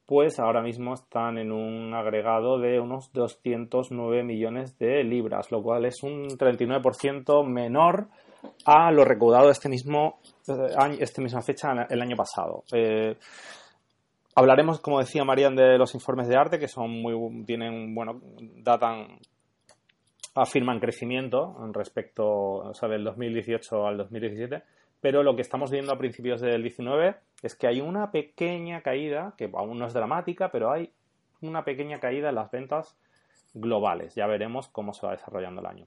pues 0.05 0.39
ahora 0.39 0.61
mismo 0.61 0.93
están 0.93 1.37
en 1.37 1.51
un 1.51 1.93
agregado 1.93 2.59
de 2.59 2.79
unos 2.79 3.11
209 3.13 4.23
millones 4.23 4.77
de 4.77 5.03
libras, 5.03 5.51
lo 5.51 5.63
cual 5.63 5.85
es 5.85 6.03
un 6.03 6.27
39% 6.27 7.43
menor 7.43 8.07
a 8.65 8.91
lo 8.91 9.03
recaudado 9.03 9.49
este 9.49 9.69
mismo, 9.69 10.19
eh, 10.47 10.97
esta 10.99 11.21
misma 11.21 11.41
fecha 11.41 11.87
el 11.89 12.01
año 12.01 12.15
pasado. 12.15 12.63
Eh, 12.71 13.15
Hablaremos, 14.37 14.81
como 14.81 14.99
decía 14.99 15.23
Marian, 15.23 15.55
de 15.55 15.77
los 15.77 15.95
informes 15.95 16.27
de 16.27 16.35
arte, 16.35 16.59
que 16.59 16.67
son 16.67 16.91
muy, 17.01 17.45
tienen, 17.45 17.95
bueno, 17.95 18.19
datan, 18.57 19.17
afirman 20.35 20.81
crecimiento 20.81 21.55
respecto, 21.73 22.25
o 22.25 22.73
sea, 22.73 22.89
del 22.89 23.05
2018 23.05 23.87
al 23.87 23.95
2017, 23.95 24.61
pero 25.05 25.21
lo 25.21 25.35
que 25.35 25.43
estamos 25.43 25.69
viendo 25.69 25.93
a 25.93 25.99
principios 25.99 26.41
del 26.41 26.63
19 26.63 27.15
es 27.43 27.53
que 27.53 27.67
hay 27.67 27.79
una 27.79 28.09
pequeña 28.09 28.81
caída, 28.81 29.35
que 29.37 29.51
aún 29.53 29.77
no 29.77 29.85
es 29.85 29.93
dramática, 29.93 30.49
pero 30.49 30.71
hay 30.71 30.91
una 31.41 31.63
pequeña 31.63 31.99
caída 31.99 32.29
en 32.29 32.33
las 32.33 32.49
ventas 32.49 32.97
globales. 33.53 34.15
Ya 34.15 34.25
veremos 34.25 34.67
cómo 34.67 34.93
se 34.93 35.05
va 35.05 35.11
desarrollando 35.11 35.61
el 35.61 35.67
año. 35.67 35.85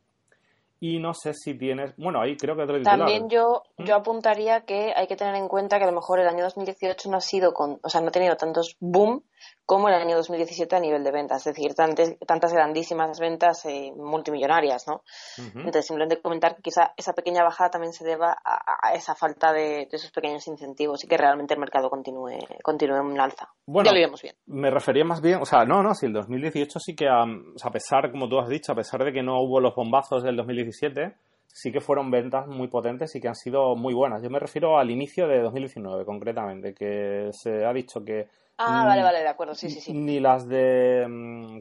Y 0.78 1.00
no 1.00 1.14
sé 1.14 1.34
si 1.34 1.58
tienes. 1.58 1.96
Bueno, 1.96 2.20
ahí 2.20 2.36
creo 2.36 2.54
que 2.54 2.62
otro 2.62 2.80
También 2.80 3.28
yo, 3.28 3.64
¿Mm? 3.78 3.86
yo 3.86 3.96
apuntaría 3.96 4.60
que 4.60 4.92
hay 4.94 5.08
que 5.08 5.16
tener 5.16 5.34
en 5.34 5.48
cuenta 5.48 5.78
que 5.78 5.84
a 5.84 5.88
lo 5.90 5.96
mejor 5.96 6.20
el 6.20 6.28
año 6.28 6.44
2018 6.44 7.10
no 7.10 7.16
ha 7.16 7.20
sido 7.20 7.52
con. 7.52 7.80
O 7.82 7.88
sea, 7.88 8.00
no 8.00 8.10
ha 8.10 8.12
tenido 8.12 8.36
tantos 8.36 8.76
boom 8.78 9.24
como 9.64 9.88
el 9.88 9.94
año 9.94 10.16
2017 10.16 10.74
a 10.76 10.80
nivel 10.80 11.04
de 11.04 11.10
ventas. 11.10 11.46
Es 11.46 11.54
decir, 11.54 11.74
tantas, 11.74 12.16
tantas 12.26 12.52
grandísimas 12.52 13.18
ventas 13.20 13.64
eh, 13.66 13.92
multimillonarias, 13.96 14.86
¿no? 14.86 15.02
Entonces, 15.36 15.86
simplemente 15.86 16.20
comentar 16.20 16.56
que 16.56 16.62
quizá 16.62 16.92
esa 16.96 17.12
pequeña 17.12 17.42
bajada 17.42 17.70
también 17.70 17.92
se 17.92 18.04
deba 18.04 18.36
a, 18.44 18.94
esa 18.94 19.14
falta 19.14 19.52
de, 19.52 19.88
esos 19.90 20.10
pequeños 20.10 20.46
incentivos 20.48 21.04
y 21.04 21.08
que 21.08 21.16
realmente 21.16 21.54
el 21.54 21.60
mercado 21.60 21.90
continúe, 21.90 22.38
continúe 22.62 22.96
en 22.96 23.06
un 23.06 23.20
alza. 23.20 23.48
Bueno, 23.66 23.90
ya 23.90 23.94
lo 23.94 24.00
vemos 24.00 24.22
bien. 24.22 24.34
Me 24.46 24.70
refería 24.70 25.04
más 25.04 25.20
bien. 25.20 25.40
O 25.42 25.44
sea, 25.44 25.64
no, 25.64 25.82
no, 25.82 25.94
si 25.94 26.06
el 26.06 26.12
2018 26.12 26.78
sí 26.80 26.96
que. 26.96 27.06
a 27.08 27.70
pesar, 27.70 28.10
como 28.10 28.28
tú 28.28 28.38
has 28.38 28.48
dicho, 28.48 28.72
a 28.72 28.76
pesar 28.76 29.04
de 29.04 29.12
que 29.12 29.22
no 29.22 29.40
hubo 29.42 29.60
los 29.60 29.74
bombazos 29.74 30.22
del 30.22 30.36
2017 30.36 31.14
sí 31.58 31.72
que 31.72 31.80
fueron 31.80 32.10
ventas 32.10 32.46
muy 32.46 32.68
potentes 32.68 33.14
y 33.16 33.20
que 33.20 33.28
han 33.28 33.34
sido 33.34 33.74
muy 33.74 33.92
buenas. 33.92 34.22
Yo 34.22 34.30
me 34.30 34.38
refiero 34.38 34.78
al 34.78 34.90
inicio 34.90 35.26
de 35.26 35.40
2019, 35.42 36.04
concretamente, 36.04 36.72
que 36.72 37.30
se 37.32 37.64
ha 37.64 37.72
dicho 37.72 38.00
que... 38.04 38.26
Ah, 38.58 38.84
vale, 38.84 39.02
vale, 39.02 39.20
de 39.20 39.28
acuerdo, 39.28 39.54
sí, 39.54 39.70
sí, 39.70 39.80
sí. 39.80 39.92
Ni 39.92 40.18
las 40.18 40.46
de 40.48 41.06
mm, 41.08 41.58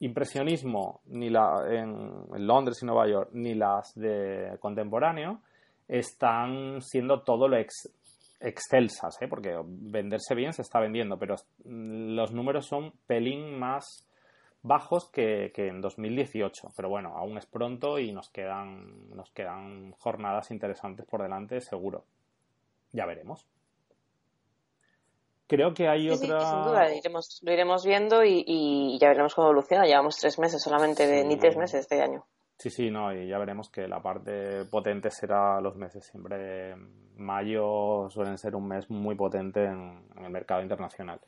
impresionismo, 0.00 1.00
ni 1.06 1.28
la 1.28 1.64
en, 1.68 2.46
Londres 2.46 2.78
y 2.82 2.86
Nueva 2.86 3.06
York, 3.06 3.30
ni 3.32 3.54
las 3.54 3.94
de 3.94 4.56
contemporáneo, 4.60 5.40
están 5.86 6.80
siendo 6.80 7.22
todo 7.22 7.48
lo 7.48 7.56
excelsas, 8.40 9.20
¿eh? 9.20 9.28
porque 9.28 9.60
venderse 9.64 10.34
bien 10.34 10.52
se 10.52 10.62
está 10.62 10.80
vendiendo, 10.80 11.18
pero 11.18 11.34
los 11.64 12.32
números 12.32 12.66
son 12.66 12.92
pelín 13.06 13.58
más 13.58 14.06
bajos 14.62 15.10
que, 15.10 15.52
en 15.54 15.80
2018. 15.80 16.68
Pero 16.76 16.88
bueno, 16.88 17.16
aún 17.16 17.38
es 17.38 17.46
pronto 17.46 17.98
y 17.98 18.12
nos 18.12 18.30
quedan, 18.30 19.10
nos 19.14 19.30
quedan 19.30 19.92
jornadas 19.92 20.50
interesantes 20.50 21.06
por 21.06 21.22
delante, 21.22 21.60
seguro. 21.60 22.04
Ya 22.92 23.06
veremos. 23.06 23.46
Creo 25.48 25.72
que 25.72 25.88
hay 25.88 26.10
otra. 26.10 26.40
sin 26.40 26.62
duda, 26.62 26.86
lo 27.42 27.52
iremos 27.52 27.84
viendo 27.84 28.22
y, 28.22 28.98
ya 29.00 29.08
veremos 29.08 29.34
cómo 29.34 29.48
evoluciona. 29.48 29.86
Llevamos 29.86 30.18
tres 30.18 30.38
meses 30.38 30.62
solamente, 30.62 31.06
de, 31.06 31.24
ni 31.24 31.36
tres 31.38 31.56
meses 31.56 31.80
este 31.80 32.02
año. 32.02 32.26
Sí, 32.58 32.70
sí, 32.70 32.90
no, 32.90 33.14
y 33.14 33.28
ya 33.28 33.38
veremos 33.38 33.70
que 33.70 33.88
la 33.88 34.02
parte 34.02 34.66
potente 34.66 35.10
será 35.10 35.60
los 35.60 35.74
meses. 35.76 36.04
Siempre 36.04 36.74
mayo 37.16 38.10
suelen 38.10 38.36
ser 38.36 38.54
un 38.56 38.68
mes 38.68 38.90
muy 38.90 39.14
potente 39.14 39.64
en 39.64 40.04
el 40.22 40.30
mercado 40.30 40.60
internacional. 40.60 41.18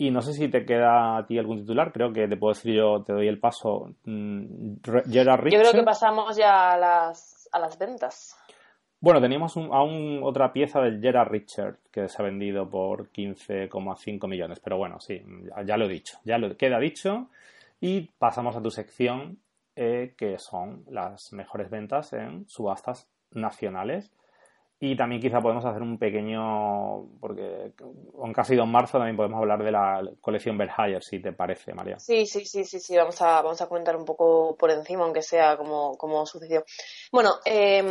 Y 0.00 0.12
no 0.12 0.22
sé 0.22 0.32
si 0.34 0.48
te 0.48 0.64
queda 0.64 1.18
a 1.18 1.26
ti 1.26 1.36
algún 1.36 1.58
titular, 1.58 1.92
creo 1.92 2.12
que 2.12 2.28
te 2.28 2.36
puedo 2.36 2.54
decir 2.54 2.76
yo, 2.76 3.02
te 3.02 3.12
doy 3.12 3.26
el 3.26 3.40
paso. 3.40 3.90
Mm, 4.04 4.74
Gerard 5.10 5.48
Yo 5.48 5.58
creo 5.58 5.72
que 5.72 5.82
pasamos 5.82 6.36
ya 6.36 6.74
a 6.74 6.78
las, 6.78 7.48
a 7.50 7.58
las 7.58 7.76
ventas. 7.76 8.37
Bueno, 9.00 9.20
teníamos 9.20 9.56
aún 9.56 10.20
otra 10.24 10.52
pieza 10.52 10.80
del 10.80 11.00
Gerard 11.00 11.30
Richard 11.30 11.76
que 11.92 12.08
se 12.08 12.20
ha 12.20 12.24
vendido 12.24 12.68
por 12.68 13.10
15,5 13.12 14.26
millones, 14.26 14.58
pero 14.58 14.76
bueno, 14.76 14.98
sí, 14.98 15.22
ya, 15.64 15.76
lo 15.76 15.84
he 15.84 15.88
dicho, 15.88 16.18
ya 16.24 16.36
lo 16.36 16.56
queda 16.56 16.80
dicho. 16.80 17.28
Y 17.80 18.10
pasamos 18.18 18.56
a 18.56 18.62
tu 18.62 18.72
sección, 18.72 19.38
eh, 19.76 20.14
que 20.16 20.38
son 20.38 20.84
las 20.90 21.32
mejores 21.32 21.70
ventas 21.70 22.12
en 22.12 22.48
subastas 22.48 23.08
nacionales. 23.30 24.10
Y 24.80 24.96
también 24.96 25.20
quizá 25.20 25.40
podemos 25.40 25.64
hacer 25.64 25.82
un 25.82 25.98
pequeño, 25.98 27.04
porque 27.20 27.72
aunque 28.16 28.34
casi 28.34 28.54
en 28.54 28.68
marzo, 28.70 28.98
también 28.98 29.16
podemos 29.16 29.40
hablar 29.40 29.64
de 29.64 29.72
la 29.72 30.08
colección 30.20 30.56
Berhayer, 30.56 31.02
si 31.02 31.18
te 31.18 31.32
parece, 31.32 31.74
María. 31.74 31.98
Sí, 31.98 32.26
sí, 32.26 32.44
sí, 32.44 32.64
sí, 32.64 32.78
sí, 32.78 32.96
vamos 32.96 33.20
a, 33.20 33.42
vamos 33.42 33.60
a 33.60 33.66
comentar 33.66 33.96
un 33.96 34.04
poco 34.04 34.56
por 34.56 34.70
encima, 34.70 35.02
aunque 35.02 35.22
sea 35.22 35.56
como, 35.56 35.96
como 35.98 36.24
sucedió. 36.26 36.64
Bueno, 37.10 37.40
em, 37.44 37.86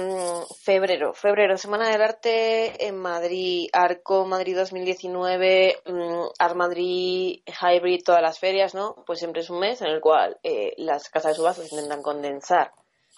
febrero, 0.64 1.14
febrero, 1.14 1.58
Semana 1.58 1.90
del 1.90 2.02
Arte 2.02 2.88
en 2.88 2.96
Madrid, 2.96 3.68
Arco 3.74 4.26
Madrid 4.26 4.56
2019, 4.56 5.82
mm, 5.86 6.26
Art 6.40 6.56
Madrid, 6.56 7.42
Hybrid, 7.46 8.04
todas 8.06 8.22
las 8.22 8.40
ferias, 8.40 8.74
¿no? 8.74 8.96
Pues 9.06 9.20
siempre 9.20 9.42
es 9.42 9.50
un 9.50 9.60
mes 9.60 9.82
en 9.82 9.88
el 9.88 10.00
cual 10.00 10.38
eh, 10.42 10.74
las 10.78 11.10
casas 11.10 11.34
de 11.34 11.36
subastas 11.36 11.70
intentan 11.70 12.02
condensar 12.02 12.72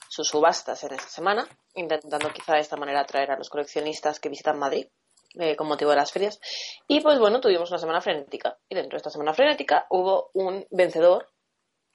sus 0.10 0.28
subastas 0.28 0.84
en 0.84 0.94
esta 0.94 1.08
semana, 1.08 1.48
intentando 1.76 2.34
quizá 2.34 2.54
de 2.54 2.60
esta 2.60 2.76
manera 2.76 3.02
atraer 3.02 3.32
a 3.32 3.38
los 3.38 3.50
coleccionistas 3.50 4.20
que 4.20 4.30
visitan 4.30 4.60
Madrid 4.60 4.88
eh, 5.36 5.56
con 5.56 5.68
motivo 5.68 5.92
de 5.92 5.98
las 5.98 6.12
ferias. 6.12 6.40
Y 6.88 7.02
pues 7.02 7.20
bueno, 7.20 7.40
tuvimos 7.40 7.70
una 7.70 7.80
semana 7.80 8.02
frenética. 8.02 8.58
Y 8.68 8.76
dentro 8.76 8.96
de 8.96 8.98
esta 8.98 9.12
semana 9.12 9.34
frenética 9.34 9.86
hubo 9.90 10.32
un 10.34 10.66
vencedor 10.72 11.30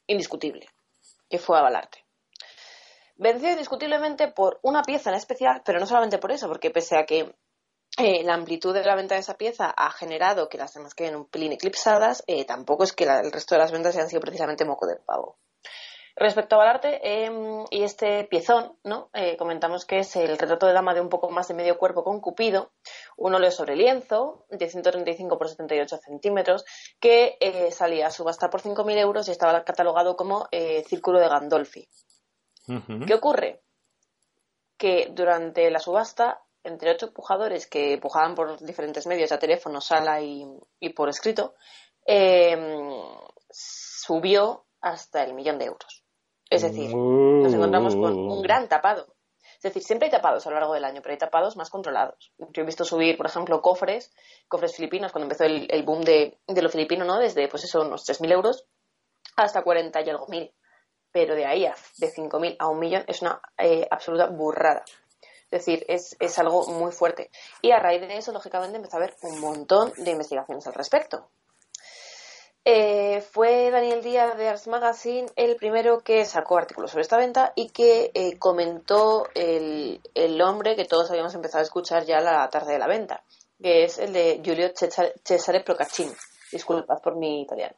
indiscutible, 0.07 0.69
que 1.29 1.39
fue 1.39 1.59
Avalarte. 1.59 2.05
Venció 3.17 3.51
indiscutiblemente 3.51 4.29
por 4.29 4.59
una 4.63 4.83
pieza 4.83 5.11
en 5.11 5.17
especial, 5.17 5.63
pero 5.65 5.81
no 5.81 5.87
solamente 5.87 6.19
por 6.19 6.31
eso, 6.31 6.49
porque 6.49 6.71
pese 6.71 6.97
a 6.97 7.07
que 7.07 7.35
eh, 7.97 8.25
la 8.25 8.35
amplitud 8.35 8.75
de 8.75 8.85
la 8.85 8.97
venta 8.97 9.15
de 9.15 9.21
esa 9.21 9.37
pieza 9.37 9.73
ha 9.77 9.91
generado 9.91 10.49
que 10.49 10.59
las 10.59 10.75
demás 10.75 10.95
queden 10.95 11.17
un 11.17 11.27
pelín 11.27 11.53
eclipsadas, 11.53 12.25
eh, 12.27 12.45
tampoco 12.45 12.85
es 12.85 12.93
que 12.93 13.05
el 13.05 13.31
resto 13.31 13.55
de 13.55 13.61
las 13.61 13.71
ventas 13.71 13.95
hayan 13.97 14.09
sido 14.09 14.21
precisamente 14.21 14.65
moco 14.65 14.87
del 14.87 14.99
pavo. 14.99 15.37
Respecto 16.17 16.61
al 16.61 16.69
arte 16.69 17.01
em, 17.03 17.65
y 17.71 17.83
este 17.83 18.23
piezón, 18.25 18.79
¿no? 18.85 19.11
Eh, 19.15 19.37
comentamos 19.37 19.85
que 19.85 19.99
es 19.99 20.15
el 20.15 20.39
retrato 20.39 20.67
de 20.67 20.73
dama 20.73 20.95
de 20.95 21.01
un 21.01 21.09
poco 21.09 21.29
más 21.29 21.49
de 21.49 21.55
medio 21.55 21.77
cuerpo 21.77 22.05
con 22.05 22.21
Cupido, 22.21 22.71
un 23.17 23.35
óleo 23.35 23.51
sobre 23.51 23.75
lienzo 23.75 24.47
de 24.49 24.69
135 24.69 25.37
por 25.37 25.49
78 25.49 25.97
centímetros, 25.97 26.65
que 27.01 27.37
eh, 27.41 27.73
salía 27.73 28.07
a 28.07 28.11
subasta 28.13 28.49
por 28.49 28.63
5.000 28.63 28.97
euros 28.99 29.27
y 29.27 29.33
estaba 29.33 29.65
catalogado 29.65 30.17
como 30.17 30.47
eh, 30.53 30.85
Círculo 30.87 31.19
de 31.19 31.29
Gandolfi. 31.29 31.89
¿Qué 33.07 33.15
ocurre? 33.15 33.63
Que 34.77 35.09
durante 35.11 35.69
la 35.71 35.81
subasta, 35.81 36.45
entre 36.63 36.93
ocho 36.93 37.13
pujadores 37.13 37.67
que 37.67 37.99
pujaban 37.99 38.37
por 38.37 38.61
diferentes 38.61 39.09
medios, 39.09 39.33
a 39.33 39.39
teléfono, 39.41 39.81
sala 39.81 40.21
y, 40.23 40.47
y 40.79 40.91
por 40.91 41.09
escrito, 41.09 41.57
em, 42.07 42.93
subió 43.51 44.65
hasta 44.81 45.25
el 45.25 45.35
millón 45.35 45.59
de 45.59 45.67
euros. 45.67 46.04
Es 46.51 46.63
decir, 46.63 46.95
nos 46.95 47.53
encontramos 47.53 47.97
con 47.97 48.17
un 48.17 48.43
gran 48.43 48.69
tapado. 48.69 49.15
Es 49.57 49.63
decir, 49.63 49.83
siempre 49.83 50.07
hay 50.07 50.13
tapados 50.13 50.47
a 50.47 50.51
lo 50.51 50.57
largo 50.57 50.75
del 50.75 50.85
año, 50.85 51.01
pero 51.01 51.13
hay 51.13 51.19
tapados 51.19 51.57
más 51.57 51.71
controlados. 51.71 52.33
Yo 52.39 52.63
he 52.63 52.67
visto 52.67 52.85
subir, 52.85 53.17
por 53.17 53.27
ejemplo, 53.27 53.63
cofres, 53.63 54.15
cofres 54.47 54.77
filipinos, 54.77 55.11
cuando 55.11 55.25
empezó 55.25 55.45
el, 55.45 55.83
boom 55.85 56.03
de, 56.03 56.39
lo 56.47 56.69
filipino, 56.69 57.05
¿no? 57.07 57.19
Desde, 57.19 57.49
pues 57.49 57.65
eso, 57.65 57.81
unos 57.81 58.07
3.000 58.07 58.33
euros 58.33 58.67
hasta 59.37 59.63
40 59.63 60.03
y 60.03 60.11
algo 60.11 60.27
mil. 60.29 60.53
Pero 61.11 61.35
de 61.35 61.47
ahí 61.47 61.65
a 61.65 61.75
de 61.97 62.13
5.000 62.13 62.57
a 62.59 62.69
un 62.69 62.79
millón 62.79 63.05
es 63.07 63.23
una 63.23 63.41
eh, 63.57 63.87
absoluta 63.91 64.27
burrada. 64.27 64.85
Es 65.51 65.65
decir, 65.65 65.85
es, 65.89 66.17
es 66.19 66.39
algo 66.39 66.67
muy 66.67 66.93
fuerte. 66.93 67.31
Y 67.63 67.71
a 67.71 67.79
raíz 67.79 68.01
de 68.01 68.17
eso, 68.17 68.33
lógicamente, 68.33 68.77
empezó 68.77 68.97
a 68.97 69.01
haber 69.01 69.15
un 69.23 69.41
montón 69.41 69.93
de 69.97 70.11
investigaciones 70.11 70.67
al 70.67 70.75
respecto. 70.75 71.31
Eh, 72.67 73.21
fue 73.21 73.71
Daniel 73.71 74.03
Díaz 74.03 74.39
de 74.39 74.49
Ars 74.49 74.67
Magazine 74.69 75.27
el 75.37 75.57
primero 75.57 76.01
que 76.01 76.25
sacó 76.25 76.57
artículos 76.57 76.93
sobre 76.93 77.03
esta 77.03 77.19
venta 77.19 77.53
y 77.55 77.69
que 77.69 78.11
eh, 78.15 78.39
comentó 78.39 79.29
el, 79.35 80.01
el, 80.15 80.39
nombre 80.39 80.75
que 80.75 80.87
todos 80.87 81.11
habíamos 81.11 81.35
empezado 81.35 81.61
a 81.61 81.65
escuchar 81.65 82.07
ya 82.07 82.23
la 82.23 82.49
tarde 82.49 82.73
de 82.73 82.79
la 82.79 82.87
venta, 82.87 83.23
que 83.61 83.85
es 83.85 83.99
el 83.99 84.15
de 84.15 84.41
Giulio 84.43 84.73
Cesare 84.75 85.61
Procaccini. 85.61 86.13
Disculpad 86.51 87.03
por 87.03 87.17
mi 87.17 87.43
italiano. 87.43 87.77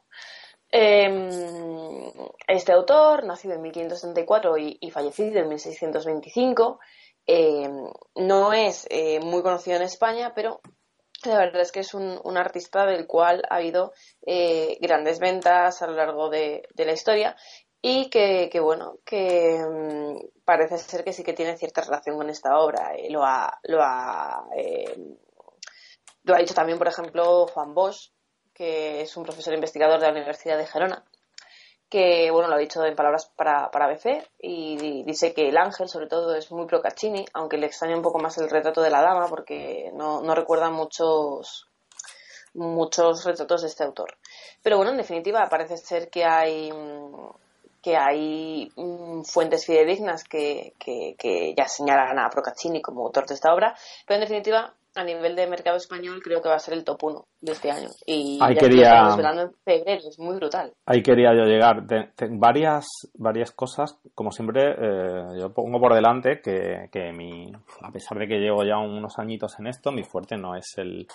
Em, 0.69 2.11
este 2.47 2.71
autor, 2.71 3.25
nacido 3.25 3.55
en 3.55 3.61
1564 3.63 4.57
y, 4.57 4.77
y 4.79 4.91
fallecido 4.91 5.39
en 5.39 5.49
1625, 5.49 6.79
em, 7.25 7.89
no 8.15 8.53
es 8.53 8.87
eh, 8.89 9.19
muy 9.19 9.41
conocido 9.41 9.75
en 9.77 9.83
España, 9.83 10.33
pero 10.33 10.61
la 11.25 11.37
verdad 11.37 11.61
es 11.61 11.71
que 11.71 11.79
es 11.79 11.93
un, 11.93 12.19
un 12.23 12.37
artista 12.37 12.85
del 12.85 13.07
cual 13.07 13.43
ha 13.49 13.55
habido 13.55 13.93
eh, 14.25 14.77
grandes 14.81 15.19
ventas 15.19 15.81
a 15.81 15.87
lo 15.87 15.93
largo 15.93 16.29
de, 16.29 16.67
la 16.75 16.91
historia 16.91 17.35
y 17.81 18.09
que, 18.09 18.49
bueno, 18.59 18.97
que 19.05 19.57
mm, 19.57 20.43
parece 20.43 20.77
ser 20.77 21.03
que 21.03 21.13
sí 21.13 21.23
que 21.23 21.33
tiene 21.33 21.57
cierta 21.57 21.81
relación 21.81 22.17
con 22.17 22.29
esta 22.29 22.59
obra. 22.59 22.95
Eh, 22.95 23.09
lo, 23.09 23.23
ha, 23.23 23.59
lo, 23.63 23.81
ha, 23.81 24.47
eh, 24.55 24.95
lo 26.23 26.35
ha 26.35 26.39
dicho 26.39 26.53
también, 26.53 26.77
por 26.77 26.87
ejemplo, 26.87 27.47
Juan 27.47 27.73
Bosch, 27.73 28.11
que 28.53 29.01
es 29.01 29.15
un 29.15 29.23
profesor 29.23 29.53
investigador 29.53 29.99
de 29.99 30.07
la 30.07 30.11
Universidad 30.11 30.57
de 30.57 30.65
Gerona, 30.65 31.05
que 31.89 32.29
bueno, 32.31 32.49
lo 32.49 32.55
ha 32.55 32.59
dicho 32.59 32.83
en 32.85 32.95
palabras 32.95 33.31
para, 33.35 33.71
para 33.71 33.85
ABC 33.85 34.27
y 34.39 35.03
dice 35.03 35.33
que 35.33 35.49
el 35.49 35.57
ángel 35.57 35.87
sobre 35.87 36.07
todo 36.07 36.35
es 36.35 36.51
muy 36.51 36.65
Procaccini, 36.65 37.25
aunque 37.33 37.57
le 37.57 37.67
extraña 37.67 37.95
un 37.95 38.01
poco 38.01 38.19
más 38.19 38.37
el 38.37 38.49
retrato 38.49 38.81
de 38.81 38.89
la 38.89 39.01
dama 39.01 39.27
porque 39.27 39.91
no, 39.93 40.21
no 40.21 40.35
recuerda 40.35 40.69
muchos 40.69 41.67
muchos 42.53 43.23
retratos 43.23 43.61
de 43.61 43.67
este 43.67 43.83
autor. 43.83 44.17
Pero 44.61 44.77
bueno, 44.77 44.91
en 44.91 44.97
definitiva, 44.97 45.47
parece 45.49 45.77
ser 45.77 46.09
que 46.09 46.25
hay 46.25 46.71
que 47.81 47.95
hay 47.95 48.71
mm, 48.75 49.21
fuentes 49.23 49.65
fidedignas 49.65 50.23
que, 50.23 50.73
que, 50.77 51.53
ya 51.55 51.67
señalan 51.67 52.19
a 52.19 52.29
Procaccini 52.29 52.81
como 52.81 53.05
autor 53.05 53.27
de 53.27 53.35
esta 53.35 53.53
obra, 53.53 53.75
pero 54.05 54.15
en 54.15 54.21
definitiva 54.21 54.73
a 54.97 55.03
nivel 55.03 55.35
de 55.35 55.47
mercado 55.47 55.77
español 55.77 56.21
creo 56.23 56.41
que 56.41 56.49
va 56.49 56.55
a 56.55 56.59
ser 56.59 56.73
el 56.73 56.83
top 56.83 57.03
1 57.03 57.25
de 57.41 57.51
este 57.51 57.71
año. 57.71 57.89
Y 58.05 58.39
ahí 58.41 58.55
quería, 58.55 59.09
en 59.09 59.51
febrero, 59.63 60.01
es 60.07 60.19
muy 60.19 60.35
brutal. 60.35 60.73
Ahí 60.85 61.01
quería 61.01 61.33
yo 61.33 61.43
llegar. 61.43 61.83
varias, 62.31 62.87
varias 63.13 63.51
cosas, 63.51 63.99
como 64.13 64.31
siempre, 64.31 64.71
eh, 64.71 65.39
yo 65.39 65.53
pongo 65.53 65.79
por 65.79 65.93
delante 65.93 66.41
que, 66.41 66.89
que 66.91 67.11
mi, 67.11 67.51
a 67.81 67.91
pesar 67.91 68.17
de 68.17 68.27
que 68.27 68.39
llevo 68.39 68.63
ya 68.63 68.77
unos 68.77 69.19
añitos 69.19 69.59
en 69.59 69.67
esto, 69.67 69.91
mi 69.91 70.03
fuerte 70.03 70.37
no 70.37 70.55
es 70.55 70.77
el, 70.77 71.07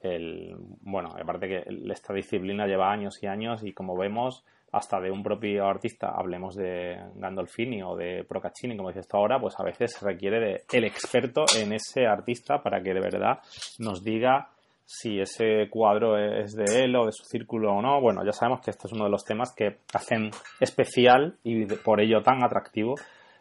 el 0.00 0.56
bueno, 0.80 1.14
aparte 1.20 1.48
que 1.48 1.64
esta 1.90 2.12
disciplina 2.14 2.66
lleva 2.66 2.90
años 2.90 3.22
y 3.22 3.26
años 3.26 3.62
y 3.62 3.72
como 3.72 3.96
vemos, 3.96 4.44
hasta 4.72 5.00
de 5.00 5.10
un 5.10 5.22
propio 5.22 5.66
artista, 5.66 6.12
hablemos 6.16 6.54
de 6.54 6.98
Gandolfini 7.14 7.82
o 7.82 7.96
de 7.96 8.24
Procaccini, 8.28 8.76
como 8.76 8.88
dices 8.88 9.08
tú 9.08 9.16
ahora, 9.16 9.40
pues 9.40 9.58
a 9.58 9.64
veces 9.64 9.92
se 9.92 10.04
requiere 10.04 10.40
de 10.40 10.62
el 10.72 10.84
experto 10.84 11.44
en 11.58 11.72
ese 11.72 12.06
artista 12.06 12.62
para 12.62 12.82
que 12.82 12.92
de 12.92 13.00
verdad 13.00 13.38
nos 13.78 14.02
diga 14.02 14.50
si 14.84 15.20
ese 15.20 15.68
cuadro 15.68 16.16
es 16.16 16.54
de 16.54 16.84
él 16.84 16.94
o 16.94 17.06
de 17.06 17.12
su 17.12 17.24
círculo 17.24 17.72
o 17.72 17.82
no. 17.82 18.00
Bueno, 18.00 18.24
ya 18.24 18.32
sabemos 18.32 18.60
que 18.60 18.70
este 18.70 18.86
es 18.86 18.92
uno 18.92 19.04
de 19.04 19.10
los 19.10 19.24
temas 19.24 19.52
que 19.54 19.78
hacen 19.92 20.30
especial 20.60 21.36
y 21.42 21.66
por 21.66 22.00
ello 22.00 22.22
tan 22.22 22.44
atractivo 22.44 22.94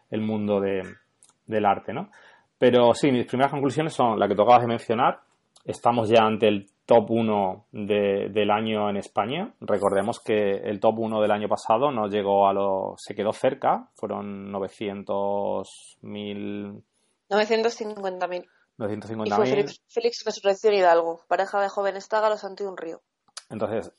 el 0.10 0.22
mundo 0.22 0.60
del 0.60 1.66
arte, 1.66 1.94
¿no? 1.94 2.10
Pero 2.58 2.94
sí, 2.94 3.12
mis 3.12 3.28
primeras 3.28 3.52
conclusiones 3.52 3.94
son 3.94 4.20
la 4.20 4.28
que 4.28 4.36
tú 4.36 4.42
acabas 4.42 4.62
de 4.62 4.68
mencionar. 4.68 5.20
Estamos 5.66 6.10
ya 6.10 6.24
ante 6.24 6.48
el 6.48 6.68
top 6.86 7.10
1 7.10 7.68
del 7.72 8.52
año 8.52 8.90
en 8.90 8.98
España. 8.98 9.54
Recordemos 9.60 10.20
que 10.20 10.58
el 10.58 10.80
top 10.80 11.00
1 11.00 11.22
del 11.22 11.32
año 11.32 11.48
pasado 11.48 11.92
no 11.92 12.08
llegó 12.08 12.48
a 12.48 12.54
lo. 12.54 12.94
se 12.98 13.16
quedó 13.16 13.34
cerca, 13.34 13.90
fueron 13.96 14.52
900.000. 14.52 16.84
950.000. 17.30 18.46
950.000. 18.78 19.28
Y 19.28 19.32
fue 19.32 19.46
Félix, 19.48 19.82
Félix, 19.88 20.24
Resurrección 20.26 20.74
Hidalgo, 20.74 21.22
pareja 21.28 21.62
de 21.62 21.70
jóvenes 21.70 22.08
tágalos 22.08 22.44
ante 22.44 22.68
un 22.68 22.78
río. 22.78 23.02
Entonces, 23.50 23.92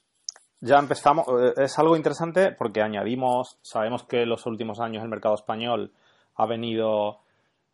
ya 0.61 0.79
empezamos. 0.79 1.27
Eh, 1.29 1.55
es 1.65 1.79
algo 1.79 1.97
interesante 1.97 2.53
porque 2.53 2.83
añadimos. 2.83 3.59
Sabemos 3.63 4.05
que 4.05 4.23
en 4.23 4.29
los 4.29 4.47
últimos 4.47 4.79
años 4.81 5.03
el 5.03 5.09
mercado 5.09 5.35
español 5.35 5.93
ha 6.37 6.47
venido 6.47 7.19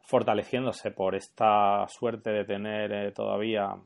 fortaleciéndose 0.01 0.91
por 0.91 1.15
esta 1.15 1.87
suerte 1.89 2.31
de 2.31 2.45
tener 2.45 2.93
eh, 2.93 3.13
todavía 3.13 3.77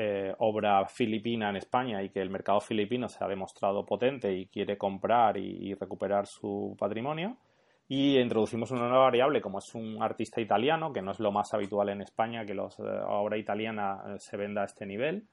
eh, 0.00 0.32
obra 0.38 0.86
filipina 0.86 1.50
en 1.50 1.56
España 1.56 2.00
y 2.04 2.10
que 2.10 2.20
el 2.20 2.30
mercado 2.30 2.60
filipino 2.60 3.08
se 3.08 3.24
ha 3.24 3.26
demostrado 3.26 3.84
potente 3.84 4.32
y 4.32 4.46
quiere 4.46 4.78
comprar 4.78 5.36
y, 5.36 5.74
recuperar 5.74 6.28
su 6.28 6.76
patrimonio. 6.78 7.36
Y 7.88 8.16
introducimos 8.16 8.70
una 8.70 8.88
nueva 8.88 9.06
variable, 9.06 9.40
como 9.40 9.58
es 9.58 9.74
un 9.74 10.00
artista 10.00 10.40
italiano, 10.40 10.92
que 10.92 11.02
no 11.02 11.10
es 11.10 11.18
lo 11.18 11.32
más 11.32 11.52
habitual 11.52 11.88
en 11.88 12.02
España 12.02 12.46
que 12.46 12.54
la 12.54 12.66
eh, 12.66 13.02
obra 13.08 13.38
italiana 13.38 14.00
eh, 14.06 14.20
se 14.20 14.36
venda 14.36 14.62
a 14.62 14.66
este 14.66 14.86
nivel. 14.86 15.26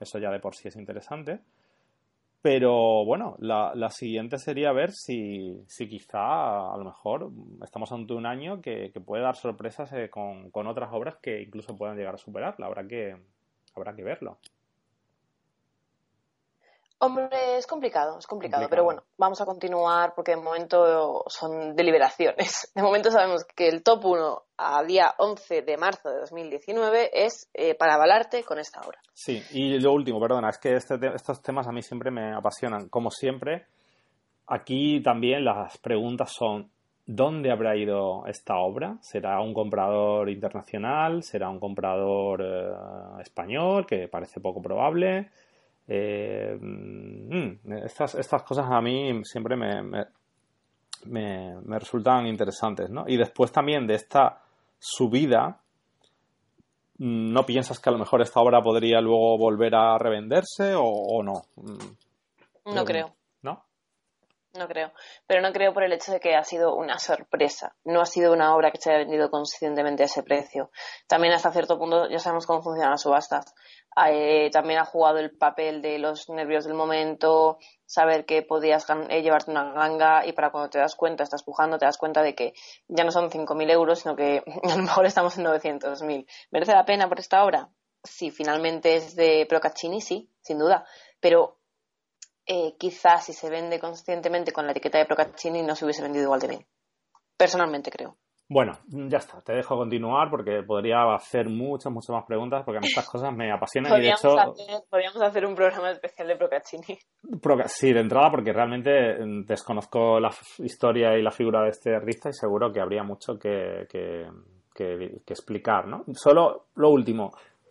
Eso 0.00 0.18
ya 0.18 0.32
de 0.32 0.40
por 0.40 0.56
sí 0.56 0.66
es 0.66 0.74
interesante. 0.74 1.38
Pero 2.42 3.04
bueno, 3.04 3.36
la, 3.38 3.90
siguiente 3.90 4.38
sería 4.38 4.72
ver 4.72 4.90
si, 4.90 5.62
si, 5.68 5.88
quizá 5.88 6.74
a 6.74 6.76
lo 6.76 6.84
mejor 6.84 7.30
estamos 7.62 7.92
ante 7.92 8.14
un 8.14 8.26
año 8.26 8.60
que, 8.60 8.90
puede 9.06 9.22
dar 9.22 9.36
sorpresas 9.36 9.92
con, 10.10 10.50
con, 10.50 10.66
otras 10.66 10.90
obras 10.92 11.18
que 11.22 11.42
incluso 11.42 11.76
puedan 11.76 11.96
llegar 11.96 12.14
a 12.16 12.18
superarla. 12.18 12.66
Habrá 12.66 12.88
que, 12.88 13.14
habrá 13.74 13.94
que 13.94 14.02
verlo. 14.02 14.38
Hombre, 17.02 17.56
es 17.56 17.66
complicado, 17.66 18.18
es 18.18 18.26
complicado, 18.26 18.66
pero 18.68 18.84
bueno, 18.84 19.02
vamos 19.16 19.40
a 19.40 19.46
continuar 19.46 20.12
porque 20.14 20.32
de 20.32 20.36
momento 20.36 21.24
son 21.28 21.74
deliberaciones. 21.74 22.70
De 22.74 22.82
momento 22.82 23.10
sabemos 23.10 23.46
que 23.56 23.68
el 23.68 23.82
top 23.82 24.04
1 24.04 24.42
a 24.58 24.82
día 24.82 25.14
11 25.16 25.62
de 25.62 25.78
marzo 25.78 26.10
de 26.10 26.20
2019 26.20 27.10
es 27.14 27.48
eh, 27.54 27.74
para 27.74 27.94
avalarte 27.94 28.44
con 28.44 28.58
esta 28.58 28.82
obra. 28.82 28.98
Sí, 29.14 29.42
y 29.52 29.78
lo 29.78 29.94
último, 29.94 30.20
perdona, 30.20 30.50
es 30.50 30.58
que 30.58 30.74
este 30.74 30.96
estos 31.14 31.40
temas 31.40 31.66
a 31.66 31.72
mí 31.72 31.80
siempre 31.80 32.10
me 32.10 32.34
apasionan. 32.34 32.90
Como 32.90 33.10
siempre, 33.10 33.66
aquí 34.46 35.02
también 35.02 35.42
las 35.42 35.78
preguntas 35.78 36.30
son 36.30 36.70
¿Dónde 37.06 37.50
habrá 37.50 37.76
ido 37.76 38.24
esta 38.26 38.56
obra? 38.58 38.98
¿Será 39.00 39.40
un 39.40 39.52
comprador 39.52 40.28
internacional? 40.30 41.22
¿Será 41.22 41.48
un 41.48 41.58
comprador 41.58 42.42
eh, 42.42 43.20
español? 43.20 43.86
Que 43.86 44.06
parece 44.06 44.40
poco 44.40 44.62
probable. 44.62 45.30
Eh, 45.88 46.56
mm, 46.60 47.72
estas, 47.84 48.42
cosas 48.44 48.66
a 48.70 48.80
mí 48.80 49.22
siempre 49.24 49.56
me, 49.56 49.82
me, 51.06 51.78
resultan 51.78 52.26
interesantes, 52.26 52.90
¿no? 52.90 53.04
Y 53.08 53.16
después 53.16 53.50
también 53.50 53.88
de 53.88 53.94
esta 53.94 54.40
subida, 54.78 55.60
¿no 56.98 57.44
piensas 57.44 57.80
que 57.80 57.88
a 57.88 57.92
lo 57.92 57.98
mejor 57.98 58.22
esta 58.22 58.40
obra 58.40 58.62
podría 58.62 59.00
luego 59.00 59.36
volver 59.36 59.74
a 59.74 59.98
revenderse 59.98 60.74
o, 60.76 60.84
o 60.84 61.22
no? 61.24 61.42
Mm, 61.56 62.74
no 62.74 62.84
creo. 62.84 63.19
No 64.52 64.66
creo, 64.66 64.92
pero 65.28 65.42
no 65.42 65.52
creo 65.52 65.72
por 65.72 65.84
el 65.84 65.92
hecho 65.92 66.10
de 66.10 66.18
que 66.18 66.34
ha 66.34 66.42
sido 66.42 66.74
una 66.74 66.98
sorpresa. 66.98 67.76
No 67.84 68.00
ha 68.00 68.06
sido 68.06 68.32
una 68.32 68.56
obra 68.56 68.72
que 68.72 68.78
se 68.78 68.90
haya 68.90 68.98
vendido 68.98 69.30
conscientemente 69.30 70.02
a 70.02 70.06
ese 70.06 70.24
precio. 70.24 70.72
También 71.06 71.32
hasta 71.32 71.52
cierto 71.52 71.78
punto 71.78 72.08
ya 72.08 72.18
sabemos 72.18 72.46
cómo 72.46 72.60
funcionan 72.60 72.90
las 72.90 73.02
subastas. 73.02 73.54
Eh, 74.08 74.50
también 74.50 74.80
ha 74.80 74.84
jugado 74.84 75.18
el 75.18 75.30
papel 75.36 75.82
de 75.82 76.00
los 76.00 76.28
nervios 76.30 76.64
del 76.64 76.74
momento, 76.74 77.58
saber 77.86 78.24
que 78.24 78.42
podías 78.42 78.84
eh, 79.08 79.22
llevarte 79.22 79.52
una 79.52 79.72
ganga 79.72 80.26
y 80.26 80.32
para 80.32 80.50
cuando 80.50 80.70
te 80.70 80.78
das 80.78 80.96
cuenta, 80.96 81.22
estás 81.22 81.44
pujando, 81.44 81.78
te 81.78 81.84
das 81.84 81.98
cuenta 81.98 82.22
de 82.22 82.34
que 82.34 82.52
ya 82.88 83.04
no 83.04 83.12
son 83.12 83.30
5.000 83.30 83.70
euros, 83.70 84.00
sino 84.00 84.16
que 84.16 84.42
a 84.64 84.76
lo 84.76 84.82
mejor 84.82 85.06
estamos 85.06 85.38
en 85.38 85.44
900.000. 85.44 86.26
¿Merece 86.50 86.72
la 86.72 86.84
pena 86.84 87.08
por 87.08 87.20
esta 87.20 87.44
obra? 87.44 87.68
Sí, 88.02 88.30
finalmente 88.32 88.96
es 88.96 89.14
de 89.14 89.46
Procaccini, 89.48 90.00
sí, 90.00 90.28
sin 90.40 90.58
duda. 90.58 90.86
Pero 91.20 91.59
eh, 92.52 92.74
quizás 92.76 93.26
si 93.26 93.32
se 93.32 93.48
vende 93.48 93.78
conscientemente 93.78 94.50
con 94.52 94.66
la 94.66 94.72
etiqueta 94.72 94.98
de 94.98 95.06
Procaccini 95.06 95.62
no 95.62 95.76
se 95.76 95.84
hubiese 95.84 96.02
vendido 96.02 96.24
igual 96.24 96.40
de 96.40 96.48
bien. 96.48 96.66
Personalmente 97.36 97.92
creo. 97.92 98.16
Bueno, 98.48 98.72
ya 98.88 99.18
está, 99.18 99.40
te 99.40 99.52
dejo 99.52 99.76
continuar 99.76 100.28
porque 100.28 100.64
podría 100.64 101.14
hacer 101.14 101.48
muchas, 101.48 101.92
muchas 101.92 102.10
más 102.10 102.24
preguntas 102.26 102.64
porque 102.64 102.78
a 102.78 102.80
mí 102.80 102.88
estas 102.88 103.08
cosas 103.08 103.32
me 103.32 103.52
apasionan 103.52 103.96
y 104.00 104.02
de 104.02 104.10
hecho... 104.10 104.36
Hacer, 104.36 104.82
podríamos 104.90 105.22
hacer 105.22 105.46
un 105.46 105.54
programa 105.54 105.92
especial 105.92 106.26
de 106.26 106.36
Procaccini. 106.36 106.98
sí, 107.66 107.92
de 107.92 108.00
entrada 108.00 108.32
porque 108.32 108.52
realmente 108.52 109.24
mm, 109.24 109.44
desconozco 109.46 110.18
la 110.18 110.30
historia 110.58 111.16
y 111.16 111.22
la 111.22 111.30
figura 111.30 111.62
de 111.62 111.68
este 111.68 111.94
artista 111.94 112.30
y 112.30 112.32
seguro 112.32 112.72
que 112.72 112.80
habría 112.80 113.04
mucho 113.04 113.38
que, 113.38 113.86
que, 113.88 114.26
que 114.74 115.32
explicar, 115.32 115.86
¿no? 115.86 116.02
Solo 116.14 116.70
lo 116.74 116.90
último, 116.90 117.30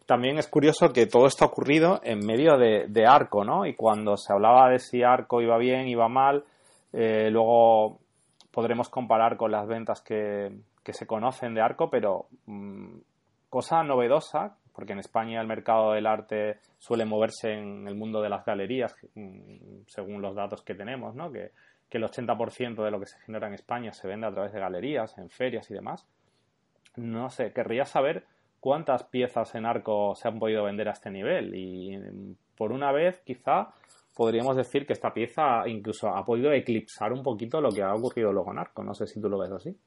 también 0.09 0.39
es 0.39 0.47
curioso 0.47 0.91
que 0.91 1.05
todo 1.05 1.27
esto 1.27 1.45
ha 1.45 1.49
ocurrido 1.49 2.01
en 2.03 2.25
medio 2.25 2.57
de, 2.57 3.05
Arco, 3.05 3.45
¿no? 3.45 3.67
Y 3.67 3.75
cuando 3.75 4.17
se 4.17 4.33
hablaba 4.33 4.67
de 4.71 4.79
si 4.79 5.03
Arco 5.03 5.39
iba 5.39 5.55
bien, 5.59 5.87
iba 5.87 6.09
mal, 6.09 6.45
eh, 6.91 7.29
luego 7.29 7.99
podremos 8.49 8.89
comparar 8.89 9.37
con 9.37 9.51
las 9.51 9.67
ventas 9.67 10.01
que, 10.01 10.51
se 10.83 11.05
conocen 11.05 11.53
de 11.53 11.61
Arco, 11.61 11.91
pero 11.91 12.25
mm, 12.47 12.97
cosa 13.51 13.83
novedosa, 13.83 14.57
porque 14.73 14.93
en 14.93 14.99
España 14.99 15.39
el 15.41 15.45
mercado 15.45 15.91
del 15.91 16.07
arte 16.07 16.57
suele 16.79 17.05
moverse 17.05 17.53
en 17.53 17.87
el 17.87 17.93
mundo 17.93 18.19
de 18.19 18.29
las 18.29 18.43
galerías, 18.43 18.95
mm, 19.13 19.81
según 19.85 20.23
los 20.23 20.33
datos 20.33 20.63
que 20.63 20.73
tenemos, 20.73 21.13
¿no? 21.13 21.31
Que, 21.31 21.51
que 21.87 21.99
el 21.99 22.03
80% 22.05 22.83
de 22.83 22.89
lo 22.89 22.99
que 22.99 23.05
se 23.05 23.19
genera 23.19 23.45
en 23.45 23.53
España 23.53 23.93
se 23.93 24.07
vende 24.07 24.25
a 24.25 24.31
través 24.31 24.53
de 24.53 24.59
galerías, 24.59 25.15
en 25.19 25.29
ferias 25.29 25.69
y 25.69 25.75
demás. 25.75 26.07
No 26.95 27.29
sé, 27.29 27.53
querría 27.53 27.85
saber 27.85 28.25
cuántas 28.59 29.03
piezas 29.03 29.53
en 29.55 29.65
arco 29.65 30.15
se 30.15 30.27
han 30.27 30.39
podido 30.39 30.63
vender 30.63 30.89
a 30.89 30.93
este 30.93 31.09
nivel. 31.09 31.53
Y 31.55 31.97
por 32.57 32.71
una 32.71 32.91
vez, 32.91 33.21
quizá 33.25 33.69
podríamos 34.15 34.55
decir 34.55 34.85
que 34.85 34.93
esta 34.93 35.13
pieza 35.13 35.67
incluso 35.67 36.09
ha 36.09 36.25
podido 36.25 36.51
eclipsar 36.51 37.13
un 37.13 37.23
poquito 37.23 37.61
lo 37.61 37.71
que 37.71 37.83
ha 37.83 37.93
ocurrido 37.93 38.31
luego 38.33 38.51
en 38.51 38.59
arco. 38.59 38.83
No 38.83 38.93
sé 38.93 39.07
si 39.07 39.21
tú 39.21 39.29
lo 39.29 39.37
ves 39.37 39.51
así. 39.51 39.77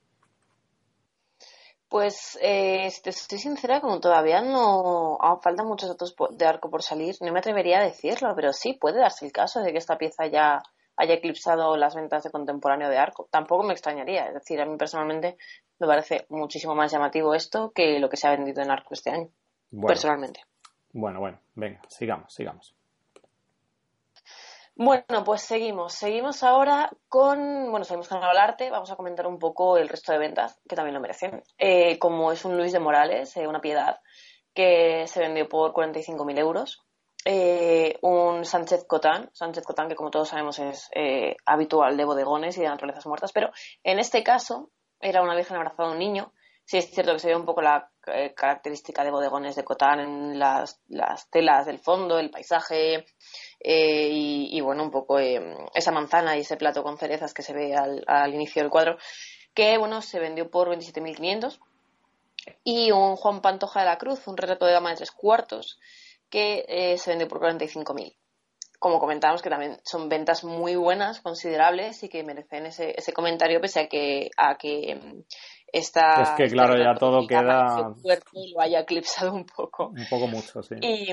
Pues 1.92 2.38
eh, 2.40 2.86
estoy 2.86 3.38
sincera, 3.38 3.82
como 3.82 4.00
todavía 4.00 4.40
no 4.40 5.18
faltan 5.42 5.66
muchos 5.66 5.90
datos 5.90 6.16
de 6.30 6.46
arco 6.46 6.70
por 6.70 6.82
salir, 6.82 7.16
no 7.20 7.30
me 7.30 7.40
atrevería 7.40 7.80
a 7.80 7.84
decirlo, 7.84 8.32
pero 8.34 8.54
sí 8.54 8.72
puede 8.72 9.00
darse 9.00 9.26
el 9.26 9.32
caso 9.32 9.60
de 9.60 9.72
que 9.72 9.78
esta 9.78 9.98
pieza 9.98 10.26
ya 10.26 10.62
haya 10.96 11.14
eclipsado 11.14 11.76
las 11.76 11.94
ventas 11.94 12.22
de 12.22 12.30
contemporáneo 12.30 12.88
de 12.88 12.96
arco. 12.96 13.28
Tampoco 13.30 13.64
me 13.64 13.72
extrañaría, 13.72 14.28
es 14.28 14.32
decir, 14.34 14.58
a 14.62 14.64
mí 14.64 14.78
personalmente 14.78 15.36
me 15.82 15.88
parece 15.88 16.26
muchísimo 16.28 16.74
más 16.74 16.92
llamativo 16.92 17.34
esto 17.34 17.72
que 17.74 17.98
lo 17.98 18.08
que 18.08 18.16
se 18.16 18.28
ha 18.28 18.30
vendido 18.30 18.62
en 18.62 18.70
arco 18.70 18.94
este 18.94 19.10
año, 19.10 19.28
personalmente. 19.86 20.40
Bueno, 20.92 21.20
bueno, 21.20 21.40
venga, 21.54 21.80
sigamos, 21.88 22.32
sigamos. 22.32 22.74
Bueno, 24.74 25.22
pues 25.24 25.42
seguimos. 25.42 25.92
Seguimos 25.92 26.42
ahora 26.42 26.90
con, 27.08 27.70
bueno, 27.70 27.84
seguimos 27.84 28.08
con 28.08 28.18
el 28.18 28.36
arte. 28.36 28.70
Vamos 28.70 28.90
a 28.90 28.96
comentar 28.96 29.26
un 29.26 29.38
poco 29.38 29.76
el 29.76 29.88
resto 29.88 30.12
de 30.12 30.18
ventas, 30.18 30.58
que 30.68 30.76
también 30.76 30.94
lo 30.94 31.00
merecen. 31.00 31.42
Eh, 31.58 31.98
como 31.98 32.32
es 32.32 32.44
un 32.44 32.56
Luis 32.56 32.72
de 32.72 32.78
Morales, 32.78 33.36
eh, 33.36 33.46
una 33.46 33.60
piedad, 33.60 34.00
que 34.54 35.06
se 35.06 35.20
vendió 35.20 35.48
por 35.48 35.72
45.000 35.72 36.38
euros. 36.38 36.82
eh, 37.24 37.98
un 38.02 38.44
Sánchez 38.44 38.84
Cotán, 38.84 39.30
Sánchez 39.32 39.64
Cotán 39.64 39.88
que 39.88 39.94
como 39.94 40.10
todos 40.10 40.30
sabemos 40.30 40.58
es 40.58 40.90
habitual 41.46 41.96
de 41.96 42.04
bodegones 42.04 42.58
y 42.58 42.62
de 42.62 42.66
naturalezas 42.66 43.06
muertas, 43.06 43.32
pero 43.32 43.50
en 43.84 44.00
este 44.00 44.24
caso 44.24 44.70
era 45.02 45.22
una 45.22 45.34
virgen 45.34 45.56
abrazada 45.56 45.88
a 45.88 45.92
un 45.92 45.98
niño. 45.98 46.32
Sí 46.64 46.78
es 46.78 46.90
cierto 46.90 47.12
que 47.12 47.18
se 47.18 47.28
ve 47.28 47.36
un 47.36 47.44
poco 47.44 47.60
la 47.60 47.90
eh, 48.06 48.32
característica 48.34 49.04
de 49.04 49.10
bodegones 49.10 49.56
de 49.56 49.64
Cotán 49.64 50.00
en 50.00 50.38
las, 50.38 50.80
telas 51.30 51.66
del 51.66 51.80
fondo, 51.80 52.18
el 52.18 52.30
paisaje 52.30 53.04
y, 53.60 54.60
bueno, 54.60 54.84
un 54.84 54.90
poco 54.90 55.18
esa 55.18 55.92
manzana 55.92 56.36
y 56.36 56.40
ese 56.40 56.56
plato 56.56 56.82
con 56.82 56.98
cerezas 56.98 57.34
que 57.34 57.42
se 57.42 57.52
ve 57.52 57.74
al, 57.74 58.34
inicio 58.34 58.62
del 58.62 58.70
cuadro, 58.70 58.96
que 59.54 59.76
bueno, 59.76 60.02
se 60.02 60.20
vendió 60.20 60.50
por 60.50 60.68
27.500 60.68 61.58
y 62.64 62.90
un 62.90 63.16
Juan 63.16 63.40
Pantoja 63.40 63.80
de 63.80 63.86
la 63.86 63.98
Cruz, 63.98 64.26
un 64.26 64.36
retrato 64.36 64.66
de 64.66 64.72
dama 64.72 64.90
de 64.90 64.96
tres 64.96 65.10
cuartos, 65.10 65.78
que 66.30 66.64
eh, 66.68 66.98
se 66.98 67.10
vendió 67.10 67.28
por 67.28 67.40
45.000. 67.40 68.16
Como 68.82 68.98
comentábamos, 68.98 69.42
que 69.42 69.48
también 69.48 69.78
son 69.84 70.08
ventas 70.08 70.42
muy 70.42 70.74
buenas, 70.74 71.20
considerables 71.20 72.02
y 72.02 72.08
que 72.08 72.24
merecen 72.24 72.66
ese, 72.66 72.94
ese 72.96 73.12
comentario, 73.12 73.60
pese 73.60 73.80
a 73.80 73.86
que, 73.86 74.28
a 74.36 74.56
que 74.56 74.96
mm, 74.96 75.20
esta. 75.68 76.22
Es 76.22 76.30
que, 76.30 76.48
claro, 76.48 76.76
ya 76.76 76.94
todo 76.98 77.26
queda. 77.26 77.94
lo 78.04 78.60
haya 78.60 78.80
eclipsado 78.80 79.32
un 79.32 79.46
poco. 79.46 79.88
Un 79.88 80.06
poco 80.10 80.26
mucho, 80.26 80.62
sí. 80.62 80.74
Y, 80.80 81.12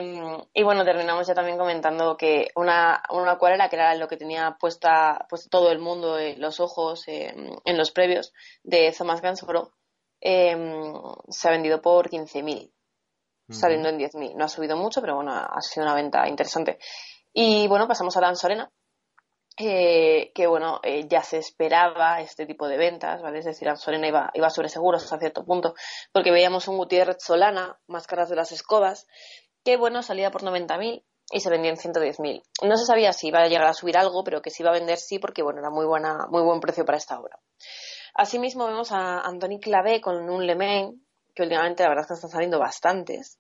y 0.54 0.64
bueno, 0.64 0.84
terminamos 0.84 1.28
ya 1.28 1.36
también 1.36 1.58
comentando 1.58 2.18
que 2.18 2.48
una, 2.56 3.04
una 3.12 3.34
acuarela, 3.34 3.70
que 3.70 3.76
era 3.76 3.94
lo 3.96 4.08
que 4.08 4.18
tenía 4.18 4.58
puesta, 4.60 5.28
puesto 5.30 5.50
todo 5.50 5.72
el 5.72 5.80
mundo, 5.80 6.18
los 6.38 6.60
ojos 6.60 7.08
eh, 7.08 7.34
en 7.66 7.78
los 7.78 7.92
previos, 7.92 8.34
de 8.64 8.94
Thomas 8.98 9.22
Gainsborough, 9.22 9.72
Em, 10.22 10.94
se 11.30 11.48
ha 11.48 11.52
vendido 11.52 11.82
por 11.82 12.10
15.000, 12.10 12.72
saliendo 13.50 13.90
en 13.90 13.98
10.000. 14.00 14.36
No 14.36 14.46
ha 14.46 14.50
subido 14.50 14.76
mucho, 14.76 15.02
pero 15.02 15.16
bueno, 15.16 15.32
ha 15.32 15.62
sido 15.62 15.86
una 15.86 15.96
venta 15.96 16.28
interesante. 16.28 16.78
Y 17.42 17.70
bueno, 17.70 17.88
pasamos 17.88 18.18
a 18.18 18.20
Dan 18.20 18.36
Sorena, 18.36 18.70
que 19.56 20.46
bueno, 20.50 20.82
eh, 20.84 21.08
ya 21.08 21.24
se 21.24 21.38
esperaba 21.38 22.20
este 22.20 22.46
tipo 22.46 22.68
de 22.68 22.76
ventas, 22.76 23.22
¿vale? 23.22 23.40
Es 23.40 23.46
decir, 23.46 23.70
Sorena 23.78 24.10
iba, 24.10 24.30
iba 24.34 24.50
sobre 24.50 24.68
seguros 24.68 25.06
hasta 25.06 25.20
cierto 25.20 25.46
punto, 25.46 25.74
porque 26.12 26.32
veíamos 26.32 26.68
un 26.68 26.76
Gutiérrez 26.76 27.20
Solana, 27.22 27.80
máscaras 27.88 28.28
de 28.28 28.36
las 28.36 28.52
escobas, 28.52 29.08
que 29.64 29.78
bueno, 29.78 30.04
salía 30.04 30.32
por 30.32 30.44
90.000 30.44 31.06
y 31.32 31.40
se 31.40 31.50
vendía 31.50 31.72
en 31.72 31.78
110.000. 31.78 32.44
No 32.68 32.76
se 32.76 32.86
sabía 32.86 33.14
si 33.14 33.30
iba 33.30 33.40
a 33.40 33.48
llegar 33.48 33.68
a 33.68 33.74
subir 33.74 33.98
algo, 33.98 34.22
pero 34.26 34.42
que 34.42 34.50
se 34.50 34.62
iba 34.62 34.72
a 34.72 34.78
vender 34.78 34.98
sí, 34.98 35.18
porque 35.18 35.42
bueno, 35.42 35.62
era 35.62 35.70
muy 35.70 35.86
buena, 35.86 36.28
muy 36.30 36.42
buen 36.42 36.60
precio 36.60 36.84
para 36.84 36.98
esta 36.98 37.18
obra. 37.18 37.40
Asimismo 38.16 38.66
vemos 38.66 38.92
a 38.92 39.22
Antoni 39.22 39.62
Clavé 39.62 40.02
con 40.02 40.30
un 40.30 40.46
Lemay, 40.46 40.92
que 41.34 41.44
últimamente 41.44 41.84
la 41.84 41.90
verdad 41.90 42.04
es 42.04 42.08
que 42.10 42.14
están 42.16 42.32
saliendo 42.32 42.60
bastantes, 42.60 43.40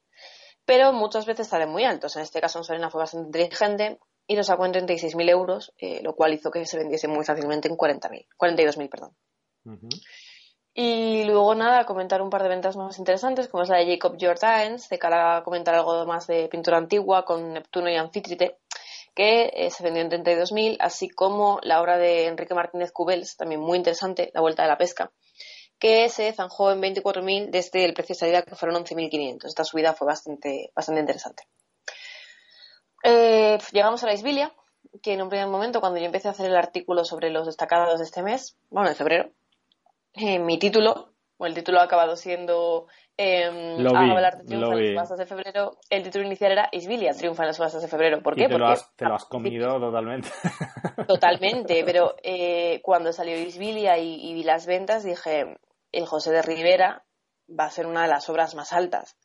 pero 0.69 0.93
muchas 0.93 1.25
veces 1.25 1.47
salen 1.47 1.69
muy 1.69 1.83
altos. 1.83 2.15
En 2.15 2.21
este 2.21 2.39
caso, 2.39 2.63
Sorena 2.63 2.91
fue 2.91 2.99
bastante 2.99 3.25
inteligente 3.25 3.97
y 4.27 4.35
lo 4.35 4.43
sacó 4.43 4.67
en 4.67 4.73
36.000 4.73 5.27
euros, 5.31 5.73
eh, 5.79 5.99
lo 6.03 6.13
cual 6.13 6.35
hizo 6.35 6.51
que 6.51 6.63
se 6.67 6.77
vendiese 6.77 7.07
muy 7.07 7.25
fácilmente 7.25 7.67
en 7.67 7.75
40.000, 7.75 8.27
42.000, 8.37 8.87
perdón. 8.87 9.15
Y 10.75 11.23
luego 11.23 11.55
nada, 11.55 11.85
comentar 11.85 12.21
un 12.21 12.29
par 12.29 12.43
de 12.43 12.49
ventas 12.49 12.77
más 12.77 12.99
interesantes, 12.99 13.47
como 13.47 13.63
es 13.63 13.69
la 13.69 13.77
de 13.77 13.87
Jacob 13.87 14.15
Jordaens, 14.21 14.89
de 14.89 14.99
cara 14.99 15.37
a 15.37 15.43
comentar 15.43 15.73
algo 15.73 16.05
más 16.05 16.27
de 16.27 16.47
pintura 16.49 16.77
antigua 16.77 17.25
con 17.25 17.51
Neptuno 17.51 17.89
y 17.89 17.95
Anfítrite, 17.95 18.59
que 19.15 19.51
eh, 19.51 19.71
se 19.71 19.81
vendió 19.81 20.03
en 20.03 20.11
32.000, 20.11 20.77
así 20.81 21.09
como 21.09 21.59
la 21.63 21.81
obra 21.81 21.97
de 21.97 22.27
Enrique 22.27 22.53
Martínez 22.53 22.91
Cubels, 22.91 23.37
también 23.37 23.59
muy 23.59 23.79
interesante, 23.79 24.29
La 24.35 24.41
Vuelta 24.41 24.61
de 24.61 24.69
la 24.69 24.77
Pesca, 24.77 25.11
que 25.79 26.09
se 26.09 26.31
zanjó 26.33 26.71
en 26.71 26.81
24.000 26.81 27.49
desde 27.49 27.85
el 27.85 27.93
precio 27.93 28.13
de 28.13 28.19
salida 28.19 28.41
que 28.41 28.55
fueron 28.55 28.83
11.500. 28.83 29.45
Esta 29.45 29.63
subida 29.63 29.93
fue 29.93 30.07
bastante, 30.07 30.71
bastante 30.75 31.01
interesante. 31.01 31.43
Eh, 33.03 33.57
llegamos 33.71 34.03
a 34.03 34.07
la 34.07 34.13
Isbilia, 34.13 34.53
que 35.01 35.13
en 35.13 35.21
un 35.21 35.29
primer 35.29 35.47
momento, 35.47 35.79
cuando 35.79 35.99
yo 35.99 36.05
empecé 36.05 36.27
a 36.27 36.31
hacer 36.31 36.47
el 36.47 36.57
artículo 36.57 37.05
sobre 37.05 37.29
los 37.29 37.45
destacados 37.45 37.99
de 37.99 38.05
este 38.05 38.21
mes, 38.21 38.57
bueno, 38.69 38.89
de 38.89 38.95
febrero, 38.95 39.31
eh, 40.13 40.37
mi 40.37 40.59
título, 40.59 41.13
o 41.37 41.45
el 41.45 41.53
título 41.53 41.79
ha 41.79 41.83
acabado 41.83 42.17
siendo 42.17 42.87
eh, 43.21 43.75
vi, 43.77 43.85
hablar 43.85 44.37
de 44.37 44.45
triunfo 44.45 44.71
en 44.71 44.79
las 44.79 44.93
subastas 44.93 45.17
de 45.17 45.25
febrero, 45.25 45.71
el 45.89 46.03
título 46.03 46.25
inicial 46.25 46.53
era 46.53 46.69
Isbilia 46.71 47.13
triunfa 47.13 47.43
en 47.43 47.47
las 47.47 47.57
subastas 47.57 47.81
de 47.81 47.89
febrero. 47.89 48.21
¿Por 48.21 48.33
qué? 48.33 48.47
Te, 48.47 48.57
lo 48.57 48.65
has, 48.65 48.95
te 48.95 49.03
lo 49.03 49.15
has 49.15 49.25
comido 49.25 49.77
totalmente. 49.79 50.29
Totalmente, 51.05 51.83
pero 51.83 52.15
eh, 52.23 52.79
cuando 52.81 53.11
salió 53.11 53.37
Isbilia 53.37 53.97
y, 53.97 54.33
vi 54.33 54.43
las 54.43 54.65
ventas 54.65 55.03
dije, 55.03 55.57
el 55.91 56.05
José 56.05 56.31
de 56.31 56.41
Rivera 56.41 57.05
va 57.47 57.65
a 57.65 57.71
ser 57.71 57.85
una 57.85 58.03
de 58.03 58.07
las 58.07 58.29
obras 58.29 58.55
más 58.55 58.73
altas 58.73 59.17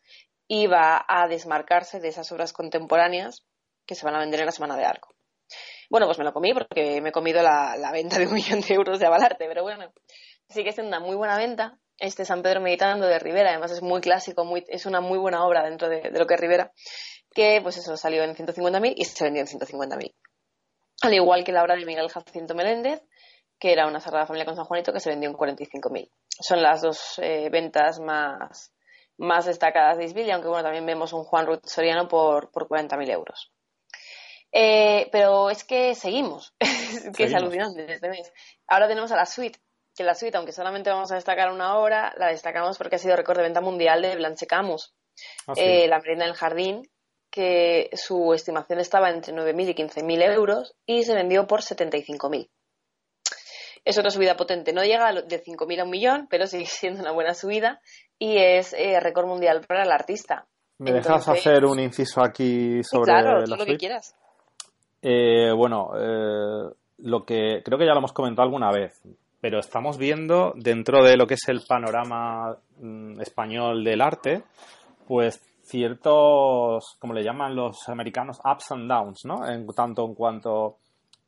y 0.47 0.67
va 0.67 1.05
a 1.07 1.27
desmarcarse 1.29 2.01
de 2.01 2.09
esas 2.09 2.31
obras 2.33 2.53
contemporáneas 2.53 3.47
que 3.87 3.95
se 3.95 4.05
van 4.05 4.15
a 4.15 4.21
vender 4.21 4.41
en 4.41 4.47
la 4.47 4.53
Semana 4.53 4.77
de 4.77 4.85
Arco. 4.85 5.15
Bueno, 5.91 6.07
pues 6.07 6.19
me 6.19 6.25
lo 6.25 6.33
comí 6.33 6.53
porque 6.55 7.01
me 7.01 7.11
he 7.11 7.13
comido 7.13 7.43
la, 7.43 7.91
venta 7.93 8.19
de 8.19 8.27
un 8.27 8.35
millón 8.35 8.61
de 8.61 8.75
euros 8.75 8.99
de 8.99 9.07
Avalarte, 9.07 9.47
pero 9.47 9.63
bueno, 9.63 9.93
sigue 10.49 10.73
siendo 10.73 10.97
una 10.97 11.05
muy 11.05 11.17
buena 11.17 11.37
venta 11.37 11.79
este 11.99 12.25
San 12.25 12.43
Pedro 12.43 12.61
Meditando 12.61 13.07
de 13.07 13.19
Rivera, 13.19 13.51
además 13.51 13.71
es 13.71 13.83
muy 13.83 14.01
clásico, 14.01 14.45
muy, 14.45 14.65
es 14.69 14.87
una 14.87 15.01
muy 15.01 15.19
buena 15.19 15.45
obra 15.47 15.63
dentro 15.63 15.89
de, 15.89 16.11
lo 16.11 16.27
que 16.27 16.35
es 16.35 16.41
Rivera, 16.41 16.73
que 17.33 17.61
pues 17.63 17.77
eso 17.77 17.97
salió 17.97 18.25
en 18.25 18.35
150.000 18.35 18.95
y 18.97 19.05
se 19.05 19.25
vendió 19.25 19.43
en 19.43 19.47
150.000. 19.47 20.15
Al 21.03 21.15
igual 21.15 21.45
que 21.45 21.53
la 21.53 21.63
obra 21.63 21.77
de 21.77 21.85
Miguel 21.85 22.09
Jacinto 22.09 22.55
Meléndez, 22.55 23.03
que 23.59 23.73
era 23.73 23.87
una 23.87 24.01
Sagrada 24.01 24.27
Familia 24.27 24.45
con 24.45 24.57
San 24.57 24.65
Juanito, 24.65 24.93
que 24.93 25.01
se 25.01 25.11
vendió 25.11 25.31
en 25.31 25.37
45.000. 25.37 26.11
Son 26.29 26.63
las 26.63 26.83
dos 26.83 27.19
eh, 27.19 27.49
ventas 27.51 28.01
más, 28.01 28.73
más 29.19 29.47
destacadas 29.47 29.99
de 29.99 30.05
Isbilia, 30.05 30.35
aunque 30.35 30.49
bueno, 30.49 30.65
también 30.65 30.87
vemos 30.87 31.13
un 31.13 31.25
Juan 31.25 31.47
Ruth 31.47 31.65
Soriano 31.65 32.09
por, 32.09 32.51
por 32.51 32.69
40.000 32.69 33.11
euros. 33.11 33.53
Eh, 34.53 35.09
pero 35.11 35.51
es 35.51 35.65
que 35.65 35.95
seguimos, 35.95 36.55
que 37.17 37.25
es 37.25 37.35
alucinante 37.35 37.93
este 37.93 38.09
mes. 38.09 38.33
Ahora 38.69 38.87
tenemos 38.87 39.11
a 39.11 39.17
la 39.17 39.27
suite, 39.27 39.59
que 39.97 40.05
la 40.05 40.15
suite, 40.15 40.37
aunque 40.37 40.53
solamente 40.53 40.91
vamos 40.91 41.11
a 41.11 41.17
destacar 41.17 41.51
una 41.51 41.77
hora, 41.79 42.15
la 42.17 42.29
destacamos 42.29 42.79
porque 42.79 42.97
ha 42.97 42.99
sido 43.01 43.17
récord 43.17 43.39
de 43.39 43.45
venta 43.45 43.61
mundial 43.61 44.03
de 44.03 44.15
Blanche 44.17 44.47
Camus. 44.47 44.95
Ah, 45.47 45.55
eh, 45.57 45.87
la 45.89 45.99
merienda 45.99 46.27
del 46.27 46.35
jardín, 46.35 46.89
que 47.31 47.91
su 47.95 48.33
estimación 48.33 48.79
estaba 48.79 49.11
entre 49.11 49.35
9.000 49.35 49.71
y 49.71 49.75
15.000 49.75 50.35
euros 50.35 50.77
y 50.87 51.03
se 51.03 51.15
vendió 51.15 51.49
por 51.49 51.63
75.000. 51.63 52.49
Es 53.85 53.99
otra 53.99 54.11
subida 54.11 54.37
potente. 54.37 54.73
No 54.73 54.83
llega 54.83 55.13
de 55.13 55.43
5.000 55.43 55.81
a 55.81 55.85
un 55.85 55.91
millón, 55.91 56.27
pero 56.31 56.47
sigue 56.47 56.67
siendo 56.67 57.01
una 57.01 57.13
buena 57.13 57.35
subida 57.35 57.81
y 58.19 58.37
es 58.39 58.73
eh, 58.73 59.01
récord 59.01 59.27
mundial 59.27 59.63
para 59.67 59.83
el 59.83 59.93
artista. 59.93 60.47
¿Me 60.79 60.93
dejas 60.93 61.29
hacer 61.29 61.65
un 61.65 61.79
inciso 61.79 62.21
aquí 62.23 62.83
sobre 62.83 63.13
claro, 63.13 63.47
la 63.47 63.57
lo 63.57 63.65
que 63.65 63.77
quieras. 63.77 64.17
Eh, 65.01 65.53
bueno, 65.53 65.91
lo 66.99 67.25
que 67.25 67.63
creo 67.65 67.79
que 67.79 67.87
ya 67.87 67.93
lo 67.93 67.99
hemos 67.99 68.13
comentado 68.13 68.43
alguna 68.43 68.73
vez 68.73 69.01
pero 69.45 69.59
estamos 69.59 69.99
viendo 69.99 70.55
dentro 70.57 71.05
de 71.05 71.19
lo 71.19 71.27
que 71.27 71.35
es 71.35 71.47
el 71.49 71.61
panorama 71.69 72.57
mm, 72.81 73.21
español 73.21 73.85
del 73.85 74.01
arte, 74.01 74.43
pues 75.07 75.39
ciertos, 75.63 76.97
como 76.99 77.13
le 77.13 77.23
llaman 77.23 77.55
los 77.55 77.87
americanos, 77.91 78.39
ups 78.43 78.73
and 78.73 78.89
downs, 78.89 79.27
¿no? 79.27 79.47
En 79.47 79.67
tanto 79.67 80.07
en 80.07 80.15
cuanto 80.15 80.79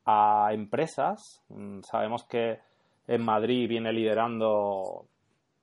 a 0.07 0.49
empresas, 0.53 1.43
mm, 1.49 1.81
sabemos 1.81 2.23
que 2.23 2.59
en 3.07 3.21
Madrid 3.21 3.67
viene 3.67 3.91
liderando 3.91 5.05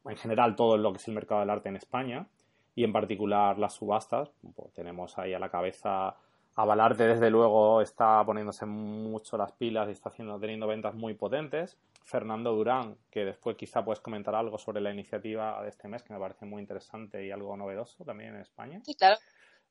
en 0.05 0.17
general 0.17 0.55
todo 0.55 0.77
lo 0.77 0.93
que 0.93 0.99
es 0.99 1.09
el 1.09 1.15
mercado 1.15 1.41
del 1.41 1.51
arte 1.51 1.71
en 1.71 1.77
España 1.77 2.27
y 2.75 2.85
en 2.85 2.93
particular 2.93 3.59
las 3.59 3.75
subastas. 3.75 4.31
Pues 4.55 4.73
tenemos 4.75 5.19
ahí 5.19 5.33
a 5.33 5.39
la 5.39 5.49
cabeza 5.49 6.15
Avalarte, 6.57 7.05
desde 7.05 7.31
luego, 7.31 7.81
está 7.81 8.25
poniéndose 8.25 8.65
mucho 8.65 9.37
las 9.37 9.51
pilas 9.53 9.89
y 9.89 9.93
está 9.93 10.11
haciendo, 10.11 10.39
teniendo 10.39 10.69
ventas 10.69 10.95
muy 10.95 11.15
potentes. 11.15 11.77
Fernando 12.05 12.53
Durán, 12.53 12.97
que 13.11 13.25
después 13.25 13.57
quizá 13.57 13.85
puedes 13.85 14.01
comentar 14.01 14.37
algo 14.37 14.57
sobre 14.57 14.81
la 14.81 14.93
iniciativa 14.93 15.61
de 15.63 15.71
este 15.71 15.89
mes, 15.89 16.05
que 16.05 16.13
me 16.13 16.21
parece 16.21 16.47
muy 16.47 16.63
interesante 16.63 17.27
y 17.27 17.33
algo 17.33 17.57
novedoso 17.57 18.05
también 18.05 18.37
en 18.37 18.43
España. 18.43 18.81
Sí, 18.85 18.95
claro. 18.95 19.17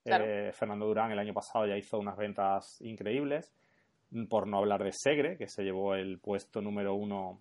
Eh, 0.03 0.51
Fernando 0.53 0.85
Durán 0.85 1.11
el 1.11 1.19
año 1.19 1.33
pasado 1.33 1.65
ya 1.65 1.77
hizo 1.77 1.97
unas 1.97 2.17
ventas 2.17 2.81
increíbles, 2.81 3.53
por 4.29 4.47
no 4.47 4.57
hablar 4.57 4.83
de 4.83 4.91
Segre, 4.91 5.37
que 5.37 5.47
se 5.47 5.63
llevó 5.63 5.95
el 5.95 6.19
puesto 6.19 6.61
número 6.61 6.93
uno 6.93 7.39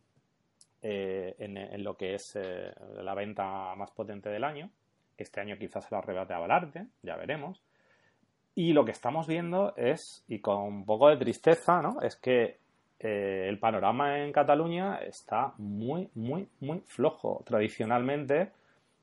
eh, 0.80 1.34
en, 1.38 1.84
lo 1.84 1.96
que 1.96 2.14
es 2.14 2.32
eh, 2.34 2.72
la 3.02 3.14
venta 3.14 3.74
más 3.76 3.90
potente 3.90 4.30
del 4.30 4.44
año, 4.44 4.70
este 5.16 5.40
año 5.40 5.56
quizás 5.58 5.84
se 5.84 5.94
la 5.94 5.98
arrebate 5.98 6.34
a 6.34 6.38
Valarte, 6.38 6.86
ya 7.02 7.16
veremos. 7.16 7.62
Y 8.54 8.72
lo 8.72 8.84
que 8.84 8.90
estamos 8.90 9.26
viendo 9.26 9.74
es, 9.76 10.24
y 10.28 10.40
con 10.40 10.62
un 10.62 10.84
poco 10.84 11.08
de 11.08 11.16
tristeza, 11.16 11.80
¿no? 11.80 12.02
Es 12.02 12.16
que 12.16 12.58
eh, 12.98 13.46
el 13.48 13.58
panorama 13.58 14.18
en 14.18 14.32
Cataluña 14.32 14.96
está 14.96 15.54
muy, 15.58 16.10
muy, 16.14 16.48
muy 16.60 16.80
flojo. 16.86 17.42
Tradicionalmente, 17.46 18.50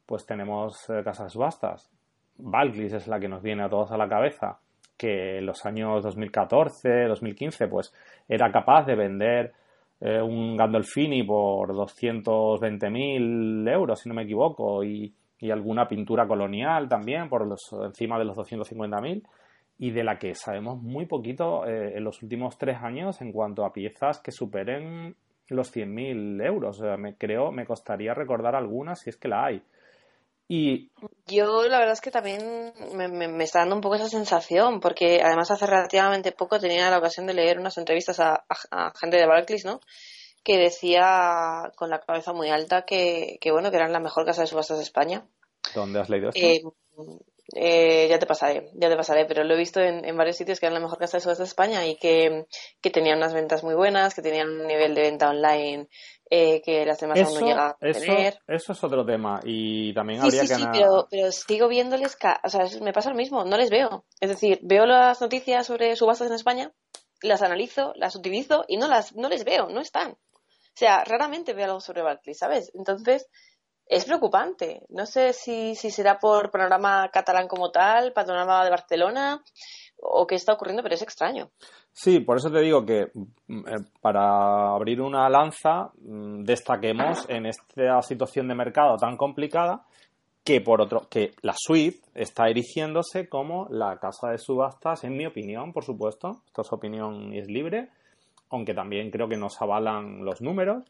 pues 0.06 0.26
tenemos 0.26 0.86
casas 1.04 1.32
subastas. 1.32 1.90
Valglis 2.38 2.94
es 2.94 3.08
la 3.08 3.20
que 3.20 3.28
nos 3.28 3.42
viene 3.42 3.64
a 3.64 3.70
todos 3.70 3.92
a 3.92 3.98
la 3.98 4.08
cabeza, 4.08 4.60
que 5.00 5.38
en 5.38 5.46
los 5.46 5.66
años 5.66 6.04
2014, 6.04 7.06
2015, 7.06 7.70
pues 7.70 7.94
era 8.28 8.52
capaz 8.52 8.86
de 8.86 8.96
vender 8.96 9.54
eh, 10.02 10.22
un 10.22 10.58
Gandolfini 10.58 11.24
por 11.24 11.74
220.000 11.74 13.72
euros, 13.72 14.02
si 14.02 14.10
no 14.10 14.16
me 14.16 14.24
equivoco, 14.24 14.84
y, 14.84 15.14
y 15.40 15.52
alguna 15.52 15.88
pintura 15.88 16.28
colonial 16.28 16.90
también 16.90 17.30
por 17.30 17.48
los, 17.48 17.62
encima 17.82 18.20
de 18.20 18.26
los 18.26 18.38
250.000 18.38 19.24
y 19.78 19.92
de 19.92 20.04
la 20.04 20.20
que 20.20 20.36
sabemos 20.36 20.82
muy 20.82 21.06
poquito 21.06 21.66
eh, 21.66 21.94
en 21.96 22.04
los 22.04 22.22
últimos 22.22 22.58
tres 22.58 22.78
años 22.84 23.22
en 23.22 23.32
cuanto 23.32 23.64
a 23.64 23.72
piezas 23.72 24.20
que 24.20 24.34
superen 24.34 25.16
los 25.48 25.74
100.000 25.74 26.46
euros. 26.46 26.82
O 26.82 26.84
sea, 26.84 26.98
me 26.98 27.16
creo, 27.16 27.54
me 27.54 27.66
costaría 27.66 28.14
recordar 28.14 28.56
algunas 28.56 29.00
si 29.00 29.10
es 29.10 29.16
que 29.16 29.30
la 29.30 29.46
hay. 29.46 29.64
Y 30.52 30.90
yo 31.28 31.62
la 31.68 31.78
verdad 31.78 31.94
es 31.94 32.02
que 32.02 32.10
también 32.10 32.74
me, 32.96 33.44
está 33.44 33.60
dando 33.60 33.76
un 33.76 33.82
poco 33.82 33.96
esa 33.96 34.10
sensación, 34.10 34.80
porque 34.80 35.22
además 35.24 35.52
hace 35.52 35.68
relativamente 35.68 36.32
poco 36.32 36.60
tenía 36.60 36.90
la 36.90 36.98
ocasión 36.98 37.28
de 37.28 37.36
leer 37.36 37.60
unas 37.60 37.78
entrevistas 37.78 38.20
a, 38.20 38.44
gente 39.00 39.18
de 39.18 39.28
Barclays, 39.28 39.64
¿no? 39.64 39.80
Que 40.44 40.58
decía 40.58 41.72
con 41.76 41.92
la 41.92 42.00
cabeza 42.00 42.34
muy 42.34 42.50
alta 42.50 42.82
que, 42.82 43.38
que, 43.40 43.52
bueno, 43.52 43.70
que 43.70 43.78
eran 43.78 43.94
la 43.94 44.00
mejor 44.00 44.26
casa 44.26 44.42
de 44.42 44.48
subastas 44.48 44.78
de 44.78 44.86
España. 44.86 45.24
¿Dónde 45.76 46.00
has 46.00 46.10
leído 46.10 46.30
esto? 46.30 46.42
Eh, 46.44 46.64
eh, 47.56 48.08
ya 48.08 48.20
te 48.20 48.26
pasaré, 48.26 48.70
ya 48.76 48.90
te 48.90 48.96
pasaré, 48.96 49.26
pero 49.26 49.44
lo 49.44 49.56
he 49.56 49.58
visto 49.58 49.80
en, 49.80 50.16
varios 50.16 50.38
sitios 50.38 50.60
que 50.60 50.68
eran 50.68 50.76
la 50.76 50.80
mejor 50.80 51.00
casa 51.00 51.18
de 51.18 51.22
subastas 51.22 51.48
de 51.48 51.50
España 51.50 51.86
y 51.88 51.96
que, 51.96 52.46
tenían 52.92 53.18
unas 53.18 53.34
ventas 53.34 53.64
muy 53.64 53.76
buenas, 53.76 54.14
que 54.14 54.22
tenían 54.22 54.50
un 54.50 54.68
nivel 54.68 54.94
de 54.94 55.02
venta 55.02 55.30
online 55.30 55.88
eh, 56.30 56.62
que 56.62 56.86
las 56.86 57.00
demás 57.00 57.20
aún 57.22 57.34
no 57.34 57.48
llegan 57.48 57.60
a 57.60 57.78
tener. 57.80 58.40
Eso 58.48 58.74
es 58.74 58.84
otro 58.84 59.06
tema 59.06 59.40
y 59.44 59.94
también 59.94 60.22
habría 60.22 60.42
que... 60.42 60.48
Sí, 60.48 60.66
pero, 60.72 61.08
pero, 61.10 61.32
sigo 61.32 61.68
viéndoles, 61.68 62.18
o 62.44 62.50
sea, 62.50 62.66
me 62.82 62.94
pasa 62.94 63.10
lo 63.10 63.16
mismo, 63.16 63.44
no 63.46 63.58
les 63.58 63.70
veo. 63.70 64.06
Es 64.20 64.30
decir, 64.30 64.60
veo 64.62 64.86
las 64.86 65.22
noticias 65.22 65.66
sobre 65.66 65.96
subastas 65.96 66.28
en 66.28 66.36
España, 66.36 66.72
las 67.22 67.42
analizo, 67.42 67.94
las 67.96 68.16
utilizo 68.16 68.66
y 68.68 68.78
no, 68.78 68.88
las, 68.88 69.16
no 69.16 69.28
les 69.28 69.44
veo, 69.44 69.70
no 69.70 69.82
están. 69.82 70.12
O 70.12 70.80
sea, 70.80 71.04
raramente 71.04 71.54
veo 71.54 71.66
algo 71.66 71.82
sobre 71.82 72.04
Barclays, 72.04 72.38
¿sabes? 72.38 72.72
Entonces, 72.74 73.28
es 73.90 74.06
preocupante. 74.06 74.84
No 74.90 75.08
sé 75.08 75.34
si, 75.34 75.76
será 75.76 76.20
por 76.20 76.52
panorama 76.52 77.10
catalán 77.10 77.48
como 77.48 77.72
tal, 77.72 78.14
panorama 78.14 78.64
de 78.64 78.70
Barcelona 78.70 79.44
o 80.02 80.26
qué 80.28 80.36
está 80.36 80.54
ocurriendo, 80.54 80.84
pero 80.84 80.96
es 80.96 81.02
extraño. 81.02 81.50
Sí, 81.92 82.20
por 82.20 82.38
eso 82.38 82.52
te 82.52 82.62
digo 82.62 82.86
que 82.86 83.12
mm, 83.48 83.68
eh, 83.68 83.78
para 84.00 84.70
abrir 84.76 85.02
una 85.02 85.28
lanza 85.28 85.90
mm, 86.02 86.44
destaquemos 86.44 87.28
en 87.30 87.48
esta 87.48 88.02
situación 88.04 88.48
de 88.48 88.56
mercado 88.56 88.96
tan 88.96 89.18
complicada 89.18 89.84
que 90.44 90.62
por 90.62 90.82
otro 90.82 91.10
que 91.10 91.32
la 91.42 91.54
suite 91.58 92.00
está 92.14 92.48
erigiéndose 92.48 93.28
como 93.28 93.68
la 93.70 94.00
casa 94.00 94.30
de 94.30 94.38
subastas, 94.38 95.04
en 95.04 95.18
mi 95.18 95.26
opinión, 95.26 95.74
por 95.74 95.84
supuesto, 95.84 96.44
esto 96.46 96.62
es 96.62 96.72
opinión 96.72 97.34
y 97.34 97.40
es 97.40 97.48
libre, 97.48 97.90
aunque 98.50 98.74
también 98.74 99.12
creo 99.12 99.28
que 99.28 99.36
nos 99.36 99.62
avalan 99.62 100.24
los 100.24 100.42
números 100.42 100.84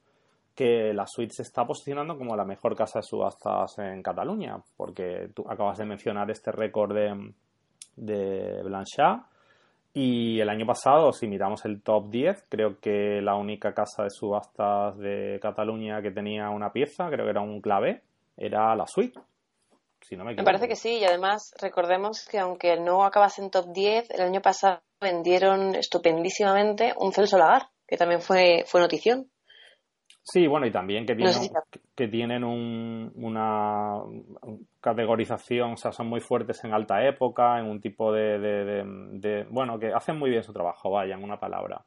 que 0.60 0.94
la 0.94 1.08
suite 1.08 1.36
se 1.36 1.44
está 1.44 1.66
posicionando 1.66 2.18
como 2.18 2.36
la 2.36 2.44
mejor 2.44 2.76
casa 2.76 3.00
de 3.00 3.04
subastas 3.04 3.80
en 3.80 4.04
Cataluña, 4.04 4.58
porque 4.76 5.30
tú 5.34 5.46
acabas 5.48 5.78
de 5.78 5.86
mencionar 5.86 6.30
este 6.30 6.52
récord 6.52 6.94
de, 6.94 7.32
de 7.96 8.62
Blanchard. 8.62 9.22
Y 9.94 10.38
el 10.42 10.50
año 10.50 10.66
pasado, 10.66 11.14
si 11.14 11.30
miramos 11.30 11.64
el 11.64 11.82
top 11.82 12.10
10, 12.10 12.48
creo 12.50 12.78
que 12.78 13.22
la 13.22 13.36
única 13.36 13.74
casa 13.74 14.04
de 14.04 14.10
subastas 14.10 14.98
de 14.98 15.40
Cataluña 15.42 16.02
que 16.02 16.12
tenía 16.12 16.50
una 16.50 16.74
pieza, 16.74 17.08
creo 17.10 17.24
que 17.24 17.32
era 17.32 17.42
un 17.42 17.62
clave, 17.62 18.02
era 18.36 18.76
la 18.76 18.86
suite. 18.86 19.18
Si 20.02 20.18
no 20.18 20.26
me, 20.26 20.34
me 20.34 20.44
parece 20.44 20.68
que 20.68 20.76
sí, 20.76 20.98
y 20.98 21.06
además 21.06 21.54
recordemos 21.62 22.28
que 22.30 22.38
aunque 22.38 22.78
no 22.78 23.06
acabase 23.06 23.42
en 23.42 23.50
top 23.50 23.72
10, 23.72 24.10
el 24.10 24.22
año 24.24 24.42
pasado 24.42 24.82
vendieron 25.00 25.76
estupendísimamente 25.76 26.94
un 26.98 27.14
Celso 27.14 27.38
Lagar, 27.38 27.70
que 27.88 27.96
también 27.96 28.20
fue, 28.20 28.66
fue 28.68 28.82
notición. 28.82 29.30
Sí, 30.32 30.46
bueno, 30.46 30.68
y 30.68 30.72
también 30.72 31.08
que 31.08 31.16
tienen, 31.16 31.50
que 31.96 32.08
tienen 32.08 32.44
una 32.44 34.00
categorización, 34.80 35.72
o 35.72 35.78
sea, 35.78 35.92
son 35.92 36.08
muy 36.08 36.20
fuertes 36.20 36.64
en 36.64 36.74
alta 36.74 37.04
época, 37.04 37.60
en 37.60 37.66
un 37.66 37.82
tipo 37.82 38.14
de, 38.14 38.38
de, 38.38 39.48
Bueno, 39.50 39.80
que 39.80 39.92
hacen 39.92 40.20
muy 40.20 40.30
bien 40.30 40.44
su 40.44 40.54
trabajo, 40.54 40.92
vaya, 40.92 41.16
en 41.16 41.24
una 41.24 41.40
palabra. 41.40 41.84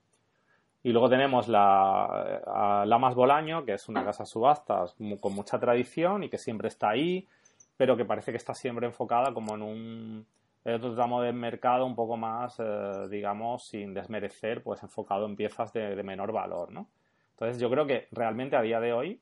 Y 0.82 0.90
luego 0.90 1.08
tenemos 1.08 1.46
la 1.46 2.84
Lamas 2.84 3.14
Bolaño, 3.14 3.64
que 3.64 3.74
es 3.74 3.88
una 3.88 4.04
casa 4.04 4.26
subastas 4.26 4.96
con 5.20 5.34
mucha 5.34 5.60
tradición 5.60 6.24
y 6.24 6.28
que 6.28 6.38
siempre 6.38 6.66
está 6.66 6.90
ahí, 6.90 7.28
pero 7.76 7.96
que 7.96 8.04
parece 8.04 8.32
que 8.32 8.38
está 8.38 8.54
siempre 8.54 8.86
enfocada 8.88 9.32
como 9.32 9.54
en 9.54 9.62
un 9.62 10.26
otro 10.64 10.94
tramo 10.96 11.22
del 11.22 11.34
mercado 11.34 11.86
un 11.86 11.94
poco 11.94 12.16
más, 12.16 12.58
eh, 12.58 13.06
digamos, 13.08 13.68
sin 13.68 13.94
desmerecer, 13.94 14.64
pues 14.64 14.82
enfocado 14.82 15.26
en 15.26 15.36
piezas 15.36 15.72
de, 15.72 15.94
de 15.94 16.02
menor 16.02 16.32
valor, 16.32 16.72
¿no? 16.72 16.88
Entonces 17.32 17.60
yo 17.60 17.70
creo 17.70 17.86
que 17.86 18.08
realmente 18.12 18.56
a 18.56 18.62
día 18.62 18.80
de 18.80 18.92
hoy 18.92 19.20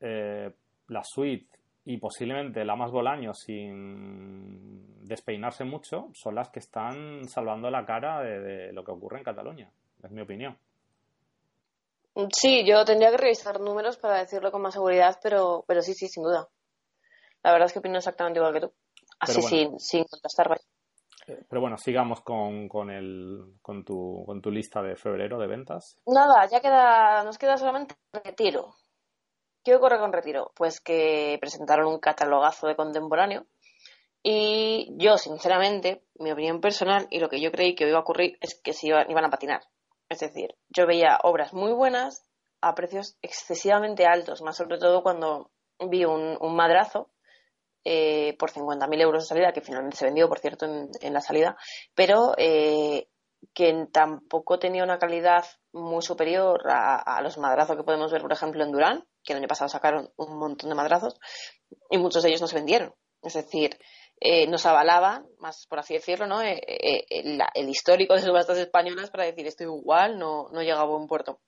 eh, 0.00 0.50
la 0.88 1.02
suite 1.04 1.58
y 1.84 1.96
posiblemente 1.96 2.64
la 2.64 2.76
más 2.76 2.90
Bolaño 2.90 3.32
sin 3.34 5.06
despeinarse 5.06 5.64
mucho 5.64 6.10
son 6.12 6.34
las 6.34 6.50
que 6.50 6.60
están 6.60 7.28
salvando 7.28 7.70
la 7.70 7.84
cara 7.84 8.22
de, 8.22 8.72
lo 8.72 8.84
que 8.84 8.92
ocurre 8.92 9.18
en 9.18 9.24
Cataluña, 9.24 9.70
es 10.02 10.10
mi 10.10 10.20
opinión. 10.20 10.56
Sí, 12.32 12.64
yo 12.66 12.84
tendría 12.84 13.10
que 13.10 13.16
revisar 13.16 13.60
números 13.60 13.96
para 13.96 14.18
decirlo 14.18 14.50
con 14.50 14.62
más 14.62 14.74
seguridad, 14.74 15.18
pero, 15.22 15.64
pero 15.66 15.80
sí, 15.80 15.94
sí, 15.94 16.08
sin 16.08 16.24
duda. 16.24 16.48
La 17.42 17.52
verdad 17.52 17.66
es 17.66 17.72
que 17.72 17.78
opino 17.78 17.98
exactamente 17.98 18.38
igual 18.38 18.52
que 18.52 18.60
tú. 18.60 18.72
Así 19.18 19.40
sin, 19.42 19.78
sin 19.78 20.04
contestar. 20.04 20.60
Pero 21.48 21.60
bueno, 21.60 21.76
sigamos 21.76 22.20
con, 22.20 22.68
con, 22.68 22.90
el, 22.90 23.58
con, 23.62 23.84
tu, 23.84 24.24
con 24.26 24.40
tu 24.40 24.50
lista 24.50 24.82
de 24.82 24.96
febrero 24.96 25.38
de 25.38 25.46
ventas. 25.46 25.98
Nada, 26.06 26.46
ya 26.50 26.60
queda, 26.60 27.24
nos 27.24 27.38
queda 27.38 27.56
solamente 27.56 27.94
retiro. 28.12 28.74
¿Qué 29.62 29.74
ocurre 29.74 29.98
con 29.98 30.12
retiro? 30.12 30.52
Pues 30.54 30.80
que 30.80 31.36
presentaron 31.40 31.86
un 31.86 32.00
catalogazo 32.00 32.66
de 32.66 32.76
contemporáneo 32.76 33.46
y 34.22 34.94
yo, 34.98 35.16
sinceramente, 35.16 36.02
mi 36.18 36.30
opinión 36.30 36.60
personal 36.60 37.06
y 37.10 37.20
lo 37.20 37.28
que 37.28 37.40
yo 37.40 37.50
creí 37.50 37.74
que 37.74 37.88
iba 37.88 37.98
a 37.98 38.02
ocurrir 38.02 38.36
es 38.40 38.60
que 38.60 38.72
se 38.72 38.88
iban, 38.88 39.10
iban 39.10 39.24
a 39.24 39.30
patinar. 39.30 39.62
Es 40.08 40.20
decir, 40.20 40.56
yo 40.68 40.86
veía 40.86 41.18
obras 41.22 41.54
muy 41.54 41.72
buenas 41.72 42.26
a 42.60 42.74
precios 42.74 43.16
excesivamente 43.22 44.06
altos, 44.06 44.42
más 44.42 44.56
sobre 44.56 44.78
todo 44.78 45.02
cuando 45.02 45.50
vi 45.88 46.04
un, 46.04 46.36
un 46.40 46.54
madrazo 46.54 47.10
eh, 47.84 48.36
por 48.38 48.50
50.000 48.50 49.00
euros 49.00 49.24
de 49.24 49.28
salida, 49.28 49.52
que 49.52 49.62
finalmente 49.62 49.96
se 49.96 50.04
vendió, 50.04 50.28
por 50.28 50.38
cierto, 50.38 50.66
en, 50.66 51.12
la 51.12 51.20
salida, 51.20 51.56
pero 51.94 52.34
eh, 52.36 53.08
que 53.54 53.86
tampoco 53.90 54.58
tenía 54.58 54.84
una 54.84 54.98
calidad 54.98 55.44
muy 55.72 56.02
superior 56.02 56.60
a, 56.66 57.20
los 57.22 57.38
madrazos 57.38 57.76
que 57.76 57.82
podemos 57.82 58.12
ver, 58.12 58.20
por 58.20 58.32
ejemplo, 58.32 58.62
en 58.62 58.72
Durán, 58.72 59.04
que 59.24 59.32
el 59.32 59.38
año 59.38 59.48
pasado 59.48 59.68
sacaron 59.68 60.12
un 60.16 60.38
montón 60.38 60.68
de 60.68 60.76
madrazos 60.76 61.18
y 61.88 61.96
muchos 61.96 62.22
de 62.22 62.28
ellos 62.28 62.42
no 62.42 62.48
se 62.48 62.56
vendieron. 62.56 62.94
Es 63.22 63.34
decir, 63.34 63.78
eh, 64.20 64.46
nos 64.46 64.66
avalaba, 64.66 65.24
más 65.38 65.66
por 65.66 65.78
así 65.78 65.94
decirlo, 65.94 66.26
¿no? 66.26 66.40
el 66.42 67.68
histórico 67.68 68.14
de 68.14 68.22
subastas 68.22 68.58
españolas 68.58 69.10
para 69.10 69.24
decir 69.24 69.46
esto 69.46 69.64
igual 69.64 70.18
no, 70.18 70.48
no 70.52 70.62
llega 70.62 70.80
a 70.80 70.84
buen 70.84 71.06
puerto. 71.06 71.40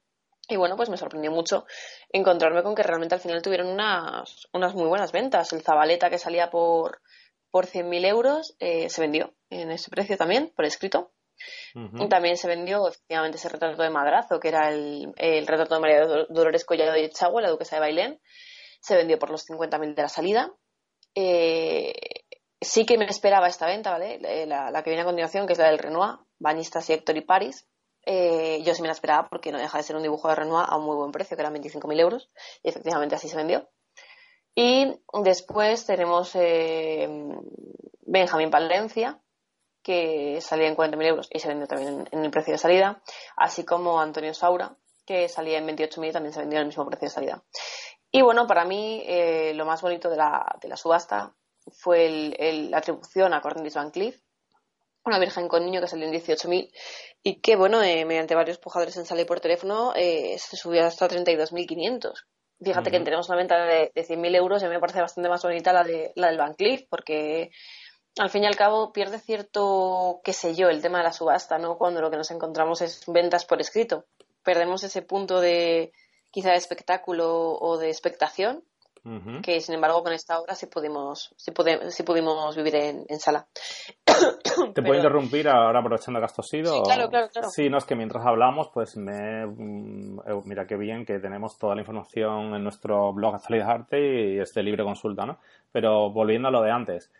Y 0.49 0.57
bueno, 0.57 0.77
pues 0.77 0.89
me 0.89 0.97
sorprendió 0.97 1.31
mucho 1.31 1.67
encontrarme 2.11 2.63
con 2.63 2.75
que 2.75 2.83
realmente 2.83 3.15
al 3.15 3.21
final 3.21 3.43
tuvieron 3.43 3.69
unas, 3.69 4.49
unas 4.53 4.75
muy 4.75 4.87
buenas 4.87 5.13
ventas. 5.13 5.53
El 5.53 5.63
Zabaleta 5.63 6.11
que 6.11 6.19
salía 6.19 6.51
por, 6.51 7.01
por 7.51 7.67
100.000 7.67 8.07
euros 8.07 8.57
eh, 8.59 8.89
se 8.89 9.01
vendió 9.01 9.35
en 9.51 9.71
ese 9.71 9.91
precio 9.91 10.17
también, 10.17 10.53
por 10.55 10.65
escrito. 10.65 11.13
Y 11.75 12.09
también 12.09 12.37
se 12.37 12.47
vendió 12.47 12.87
efectivamente 12.87 13.37
ese 13.37 13.49
retrato 13.49 13.83
de 13.83 13.91
Madrazo, 13.91 14.39
que 14.39 14.49
era 14.49 14.69
el, 14.69 15.13
el 15.17 15.47
retrato 15.47 15.75
de 15.75 15.81
María 15.81 16.07
Dolores 16.29 16.65
Collado 16.65 16.93
de 16.93 17.05
Echagua, 17.05 17.43
la 17.43 17.51
duquesa 17.51 17.77
de 17.77 17.81
Bailén. 17.81 18.21
Se 18.81 18.97
vendió 18.97 19.19
por 19.19 19.31
los 19.31 19.49
50.000 19.49 19.95
de 19.95 20.03
la 20.03 20.09
salida. 20.09 20.53
Eh, 21.15 21.95
sí 22.61 22.87
que 22.87 22.99
me 22.99 23.07
esperaba 23.07 23.49
esta 23.49 23.67
venta, 23.67 23.91
¿vale? 23.91 24.21
Eh, 24.23 24.47
la, 24.47 24.71
la, 24.71 24.83
que 24.83 24.91
viene 24.91 25.03
a 25.03 25.07
continuación, 25.07 25.47
que 25.47 25.55
es 25.55 25.59
la 25.59 25.69
del 25.69 25.79
Renoir, 25.79 26.19
Banistas 26.39 26.89
y 26.91 26.93
Héctor 26.93 27.17
y 27.17 27.23
Paris, 27.23 27.67
eh, 28.05 28.62
yo 28.65 28.75
sí 28.75 28.83
me 28.83 28.88
la 28.88 28.95
esperaba 28.95 29.29
porque 29.29 29.53
no 29.53 29.59
deja 29.59 29.79
de 29.79 29.85
ser 29.85 29.97
un 29.97 30.03
dibujo 30.03 30.29
de 30.29 30.35
Renoir 30.35 30.67
a 30.69 30.77
un 30.77 30.85
muy 30.85 30.97
buen 30.97 31.12
precio, 31.12 31.37
que 31.37 31.43
eran 31.43 31.55
25.000 31.55 32.01
euros, 32.01 32.31
y 32.62 32.69
efectivamente 32.69 33.15
así 33.15 33.29
se 33.29 33.37
vendió. 33.37 33.69
Y 34.55 35.01
después 35.23 35.87
tenemos 35.87 36.33
eh, 36.35 37.09
Benjamín 38.03 38.51
Palencia, 38.51 39.21
que 39.83 40.41
salía 40.41 40.69
en 40.69 40.77
40.000 40.77 41.07
euros 41.07 41.29
y 41.33 41.38
se 41.38 41.49
vendió 41.49 41.67
también 41.67 42.09
en, 42.11 42.25
el 42.25 42.31
precio 42.31 42.53
de 42.53 42.59
salida, 42.59 43.03
así 43.37 43.65
como 43.65 44.01
Antonio 44.01 44.35
Saura, 44.35 44.77
que 45.05 45.29
salía 45.29 45.59
en 45.59 45.67
28.000 45.67 46.09
y 46.09 46.12
también 46.12 46.33
se 46.33 46.41
vendió 46.41 46.59
en 46.59 46.62
el 46.62 46.67
mismo 46.69 46.87
precio 46.87 47.07
de 47.07 47.15
salida. 47.15 47.43
Y 48.11 48.23
bueno, 48.23 48.47
para 48.47 48.65
mí 48.65 49.03
eh, 49.07 49.53
lo 49.55 49.65
más 49.65 49.81
bonito 49.83 50.11
de 50.11 50.17
la, 50.17 50.59
subasta 50.77 51.35
fue 51.71 52.31
la 52.71 52.79
atribución 52.79 53.33
a 53.33 53.41
Cornelis 53.41 53.75
Van 53.75 53.91
Cleef, 53.91 54.21
una 55.05 55.19
virgen 55.19 55.49
con 55.49 55.65
niño 55.65 55.81
que 55.81 55.88
salió 55.88 56.07
en 56.07 56.12
18.000 56.12 56.71
y 57.23 57.41
que, 57.41 57.57
bueno, 57.57 57.83
eh, 57.83 58.05
mediante 58.05 58.35
varios 58.35 58.59
pujadores 58.59 58.97
en 58.97 59.07
sala 59.07 59.23
y 59.23 59.25
por 59.25 59.41
teléfono 59.41 59.93
eh, 59.97 60.37
se 60.38 60.57
subió 60.57 60.85
hasta 60.85 61.09
32.500. 61.09 62.25
Fíjate 62.65 62.93
que 62.93 63.01
tenemos 63.01 63.29
una 63.29 63.38
venta 63.38 63.65
de, 63.65 63.91
de 63.93 64.07
100.000 64.07 64.37
euros 64.37 64.62
y 64.62 64.67
a 64.67 64.69
mí 64.69 64.75
me 64.75 64.81
parece 64.81 65.01
bastante 65.01 65.29
más 65.29 65.43
bonita 65.43 65.73
la, 65.73 65.83
de, 65.83 66.12
la 66.15 66.29
del 66.29 66.38
Van 66.38 66.55
Cleef 66.55 66.83
porque 66.88 67.51
al 68.19 68.31
fin 68.31 68.45
y 68.45 68.47
al 68.47 68.57
cabo 68.57 68.93
pierde 68.93 69.19
cierto, 69.19 70.21
qué 70.23 70.33
sé 70.33 70.55
yo, 70.55 70.69
el 70.69 70.81
tema 70.81 70.99
de 70.99 71.05
la 71.05 71.12
subasta, 71.12 71.59
¿no? 71.59 71.77
Cuando 71.77 72.01
lo 72.01 72.11
que 72.11 72.19
nos 72.19 72.31
encontramos 72.31 72.81
es 72.83 73.03
ventas 73.09 73.45
por 73.45 73.61
escrito. 73.61 74.05
Perdemos 74.45 74.85
ese 74.85 75.03
punto 75.03 75.41
de 75.41 75.93
quizá 76.31 76.51
de 76.51 76.57
espectáculo 76.57 77.59
o 77.59 77.79
de 77.79 77.88
expectación 77.88 78.65
que 79.43 79.61
sin 79.61 79.75
embargo 79.75 80.03
con 80.05 80.12
esta 80.12 80.38
obra 80.38 80.55
sí 80.55 80.67
pudimos, 80.67 81.35
sí 81.37 81.51
pudimos 82.05 82.57
vivir 82.57 82.77
en, 82.77 83.19
sala. 83.21 83.49
¿Te 84.75 84.83
puedo 84.83 84.96
interrumpir 84.96 85.48
ahora 85.48 85.81
aprovechando 85.81 86.20
que 86.20 86.27
has 86.27 86.35
tosido? 86.35 86.75
Sí, 86.75 86.81
claro, 86.85 87.09
claro, 87.09 87.29
claro. 87.33 87.48
Sí, 87.51 87.68
no, 87.68 87.79
es 87.79 87.85
que 87.85 87.94
mientras 87.94 88.25
hablamos, 88.25 88.68
pues 88.72 88.96
me... 88.96 89.46
Mm, 89.46 90.20
eh, 90.27 90.40
mira 90.44 90.66
qué 90.66 90.77
bien 90.77 91.05
que 91.05 91.18
tenemos 91.18 91.59
toda 91.59 91.75
la 91.75 91.81
información 91.81 92.55
en 92.55 92.62
nuestro 92.62 93.12
blog 93.12 93.35
Actualidad 93.35 93.70
Arte 93.70 94.35
y 94.35 94.38
es 94.38 94.53
de 94.55 94.62
libre 94.62 94.85
consulta, 94.85 95.27
¿no? 95.27 95.38
Pero 95.70 96.11
volviendo 96.11 96.48
a 96.48 96.51
lo 96.51 96.62
de 96.62 96.70
antes. 96.70 97.11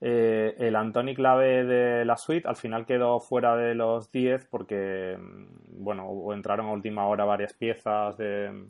Eh, 0.00 0.54
el 0.58 0.76
Antoni 0.76 1.14
Clave 1.14 1.64
de 1.64 2.04
la 2.04 2.16
suite 2.16 2.46
al 2.46 2.54
final 2.54 2.86
quedó 2.86 3.18
fuera 3.18 3.56
de 3.56 3.74
los 3.74 4.12
10 4.12 4.46
porque, 4.46 5.16
mm, 5.18 5.82
bueno, 5.82 6.32
entraron 6.32 6.66
a 6.66 6.72
última 6.72 7.06
hora 7.06 7.24
varias 7.24 7.52
piezas 7.52 8.16
de, 8.16 8.66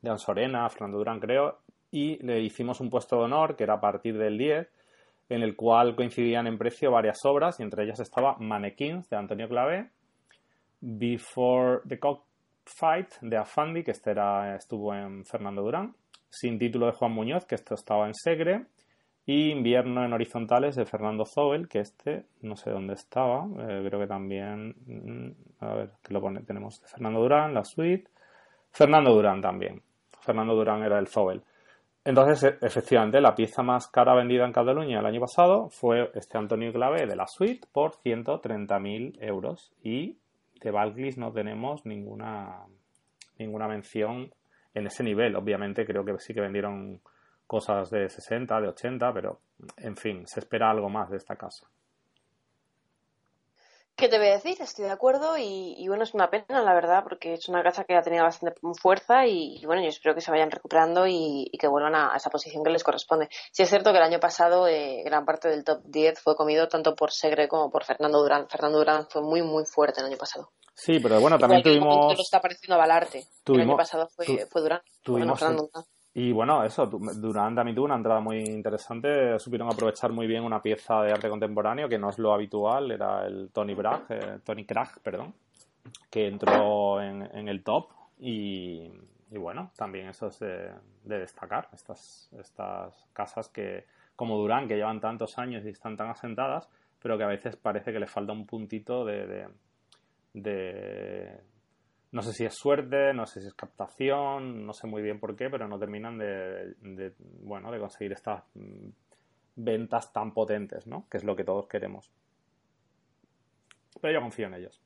de 0.00 0.10
Ansorena, 0.10 0.68
Fernando 0.70 0.98
Durán 0.98 1.20
creo, 1.20 1.58
y 1.90 2.16
le 2.24 2.40
hicimos 2.40 2.80
un 2.80 2.90
puesto 2.90 3.16
de 3.16 3.24
honor 3.24 3.56
que 3.56 3.64
era 3.64 3.74
a 3.74 3.80
partir 3.80 4.18
del 4.18 4.38
10 4.38 4.68
en 5.28 5.42
el 5.42 5.56
cual 5.56 5.96
coincidían 5.96 6.46
en 6.46 6.58
precio 6.58 6.90
varias 6.90 7.24
obras 7.24 7.58
y 7.58 7.62
entre 7.62 7.84
ellas 7.84 8.00
estaba 8.00 8.36
Mannequins 8.38 9.08
de 9.08 9.16
Antonio 9.16 9.48
Clave, 9.48 9.90
Before 10.80 11.80
the 11.88 11.98
Cockfight 11.98 13.14
de 13.22 13.36
Afandi, 13.36 13.82
que 13.82 13.92
este 13.92 14.10
era, 14.10 14.56
estuvo 14.56 14.94
en 14.94 15.24
Fernando 15.24 15.62
Durán, 15.62 15.94
Sin 16.28 16.58
título 16.58 16.86
de 16.86 16.92
Juan 16.92 17.12
Muñoz, 17.12 17.46
que 17.46 17.54
esto 17.54 17.74
estaba 17.74 18.06
en 18.06 18.14
Segre, 18.14 18.66
y 19.26 19.50
Invierno 19.50 20.04
en 20.04 20.12
Horizontales 20.12 20.76
de 20.76 20.84
Fernando 20.84 21.24
Zobel, 21.24 21.68
que 21.68 21.80
este 21.80 22.26
no 22.42 22.56
sé 22.56 22.70
dónde 22.70 22.94
estaba, 22.94 23.46
eh, 23.60 23.82
creo 23.86 24.00
que 24.00 24.06
también, 24.06 24.74
mm, 24.86 25.64
a 25.64 25.74
ver, 25.74 25.90
lo 26.10 26.20
pone, 26.20 26.42
tenemos 26.42 26.82
Fernando 26.84 27.20
Durán, 27.20 27.54
la 27.54 27.64
suite, 27.64 28.10
Fernando 28.70 29.14
Durán 29.14 29.40
también, 29.40 29.80
Fernando 30.20 30.54
Durán 30.54 30.82
era 30.82 30.98
el 30.98 31.06
Zobel. 31.06 31.42
Entonces, 32.04 32.42
e, 32.42 32.66
efectivamente, 32.66 33.20
la 33.20 33.34
pieza 33.34 33.62
más 33.62 33.88
cara 33.88 34.14
vendida 34.14 34.44
en 34.44 34.52
Cataluña 34.52 35.00
el 35.00 35.06
año 35.06 35.20
pasado 35.20 35.70
fue 35.70 36.10
este 36.14 36.36
Antonio 36.36 36.72
Clave 36.72 37.06
de 37.06 37.16
la 37.16 37.26
suite 37.26 37.66
por 37.72 37.92
130.000 37.92 39.18
euros. 39.20 39.72
Y 39.82 40.18
de 40.60 40.70
Valglis 40.70 41.16
no 41.16 41.32
tenemos 41.32 41.84
ninguna, 41.86 42.64
ninguna 43.38 43.68
mención 43.68 44.32
en 44.74 44.86
ese 44.86 45.02
nivel. 45.02 45.34
Obviamente, 45.36 45.86
creo 45.86 46.04
que 46.04 46.18
sí 46.18 46.34
que 46.34 46.40
vendieron 46.40 47.00
cosas 47.46 47.90
de 47.90 48.08
60, 48.08 48.60
de 48.60 48.68
80, 48.68 49.12
pero 49.12 49.40
en 49.78 49.96
fin, 49.96 50.26
se 50.26 50.40
espera 50.40 50.70
algo 50.70 50.88
más 50.88 51.10
de 51.10 51.16
esta 51.16 51.36
casa. 51.36 51.68
¿Qué 53.96 54.08
te 54.08 54.18
voy 54.18 54.26
a 54.26 54.32
decir? 54.32 54.56
Estoy 54.60 54.86
de 54.86 54.90
acuerdo 54.90 55.36
y, 55.38 55.86
bueno, 55.86 56.02
es 56.02 56.14
una 56.14 56.28
pena, 56.28 56.62
la 56.62 56.74
verdad, 56.74 57.04
porque 57.04 57.34
es 57.34 57.48
una 57.48 57.62
casa 57.62 57.84
que 57.84 57.94
ha 57.94 58.02
tenido 58.02 58.24
bastante 58.24 58.58
fuerza 58.80 59.26
y, 59.26 59.64
bueno, 59.66 59.82
yo 59.82 59.88
espero 59.88 60.16
que 60.16 60.20
se 60.20 60.32
vayan 60.32 60.50
recuperando 60.50 61.06
y, 61.06 61.48
que 61.58 61.68
vuelvan 61.68 61.94
a, 61.94 62.12
esa 62.16 62.28
posición 62.28 62.64
que 62.64 62.70
les 62.70 62.82
corresponde. 62.82 63.28
Sí 63.52 63.62
es 63.62 63.68
cierto 63.68 63.92
que 63.92 63.98
el 63.98 64.04
año 64.04 64.18
pasado 64.18 64.66
eh, 64.66 65.02
gran 65.04 65.24
parte 65.24 65.48
del 65.48 65.62
top 65.62 65.80
10 65.84 66.20
fue 66.20 66.34
comido 66.34 66.66
tanto 66.66 66.96
por 66.96 67.12
Segre 67.12 67.46
como 67.46 67.70
por 67.70 67.84
Fernando 67.84 68.20
Durán. 68.20 68.48
Fernando 68.48 68.78
Durán 68.78 69.06
fue 69.08 69.22
muy, 69.22 69.42
muy 69.42 69.64
fuerte 69.64 70.00
el 70.00 70.06
año 70.06 70.18
pasado. 70.18 70.50
Sí, 70.74 70.98
pero 70.98 71.20
bueno, 71.20 71.38
también 71.38 71.62
tuvimos... 71.62 72.14
lo 72.16 72.20
está 72.20 72.38
apareciendo 72.38 72.74
a 72.74 72.78
Balarte. 72.78 73.28
el 73.46 73.60
año 73.60 73.76
pasado 73.76 74.08
fue, 74.08 74.26
fue 74.50 74.60
Durán. 74.60 74.82
Tuvimos, 75.04 75.38
Fernando 75.38 75.70
Durán. 75.72 75.86
Y 76.16 76.30
bueno, 76.30 76.62
eso, 76.62 76.86
Durán 76.86 77.56
tuvo 77.74 77.86
una 77.86 77.96
entrada 77.96 78.20
muy 78.20 78.38
interesante. 78.38 79.36
Supieron 79.40 79.68
aprovechar 79.68 80.12
muy 80.12 80.28
bien 80.28 80.44
una 80.44 80.62
pieza 80.62 81.02
de 81.02 81.10
arte 81.10 81.28
contemporáneo 81.28 81.88
que 81.88 81.98
no 81.98 82.10
es 82.10 82.20
lo 82.20 82.32
habitual, 82.32 82.92
era 82.92 83.26
el 83.26 83.50
Tony 83.52 83.74
Bragg, 83.74 84.04
eh, 84.10 84.38
Tony 84.44 84.64
Krag, 84.64 85.00
perdón, 85.00 85.34
que 86.08 86.28
entró 86.28 87.02
en, 87.02 87.48
el 87.48 87.64
top. 87.64 87.88
Y, 88.20 88.92
bueno, 89.30 89.72
también 89.76 90.08
eso 90.08 90.28
es 90.28 90.38
de, 90.38 90.70
destacar, 91.02 91.68
estas, 91.72 92.30
estas 92.38 93.08
casas 93.12 93.48
que, 93.48 93.84
como 94.14 94.38
Durán, 94.38 94.68
que 94.68 94.76
llevan 94.76 95.00
tantos 95.00 95.36
años 95.36 95.64
y 95.64 95.70
están 95.70 95.96
tan 95.96 96.10
asentadas, 96.10 96.68
pero 97.02 97.18
que 97.18 97.24
a 97.24 97.28
veces 97.28 97.56
parece 97.56 97.92
que 97.92 97.98
le 97.98 98.06
falta 98.06 98.32
un 98.32 98.46
puntito 98.46 99.04
de, 99.04 99.48
de 100.32 101.40
no 102.14 102.22
sé 102.22 102.32
si 102.32 102.44
es 102.44 102.54
suerte, 102.54 103.12
no 103.12 103.26
sé 103.26 103.40
si 103.40 103.48
es 103.48 103.54
captación, 103.54 104.64
no 104.64 104.72
sé 104.72 104.86
muy 104.86 105.02
bien 105.02 105.18
por 105.18 105.34
qué, 105.34 105.50
pero 105.50 105.66
no 105.66 105.80
terminan 105.80 106.16
de, 106.16 107.12
bueno, 107.42 107.72
de 107.72 107.80
conseguir 107.80 108.12
estas 108.12 108.44
mm, 108.54 108.88
ventas 109.56 110.12
tan 110.12 110.32
potentes, 110.32 110.86
¿no? 110.86 111.08
Que 111.10 111.16
es 111.16 111.24
lo 111.24 111.34
que 111.34 111.42
todos 111.42 111.66
queremos. 111.66 112.08
Pero 114.00 114.14
yo 114.14 114.20
confío 114.20 114.46
en 114.46 114.54
ellos. 114.54 114.80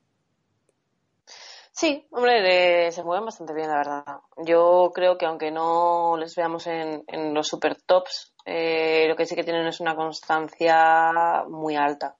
Sí, 1.71 2.07
hombre, 2.09 2.91
se 2.91 3.03
mueven 3.03 3.25
bastante 3.25 3.53
bien, 3.53 3.69
la 3.69 3.77
verdad. 3.77 4.21
Yo 4.43 4.91
creo 4.91 5.15
que 5.19 5.27
aunque 5.27 5.51
no 5.51 6.17
les 6.17 6.35
veamos 6.35 6.65
en, 6.65 7.03
los 7.35 7.47
super 7.47 7.79
tops, 7.79 8.33
eh, 8.43 9.05
lo 9.07 9.15
que 9.15 9.27
sí 9.27 9.35
que 9.35 9.43
tienen 9.43 9.67
es 9.67 9.79
una 9.79 9.95
constancia 9.95 11.43
muy 11.47 11.75
alta. 11.75 12.17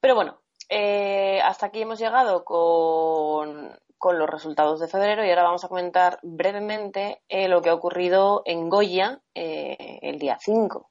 Pero 0.00 0.14
bueno, 0.14 0.40
eh, 0.70 1.38
hasta 1.44 1.66
aquí 1.66 1.82
hemos 1.82 1.98
llegado 1.98 2.46
con 2.46 3.78
con 4.02 4.18
los 4.18 4.28
resultados 4.28 4.80
de 4.80 4.88
febrero 4.88 5.24
y 5.24 5.30
ahora 5.30 5.44
vamos 5.44 5.62
a 5.62 5.68
comentar 5.68 6.18
brevemente 6.24 7.22
eh, 7.28 7.46
lo 7.46 7.62
que 7.62 7.70
ha 7.70 7.74
ocurrido 7.74 8.42
en 8.46 8.68
Goya 8.68 9.20
eh, 9.32 10.00
el 10.02 10.18
día 10.18 10.38
5. 10.40 10.90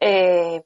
Eh, 0.00 0.64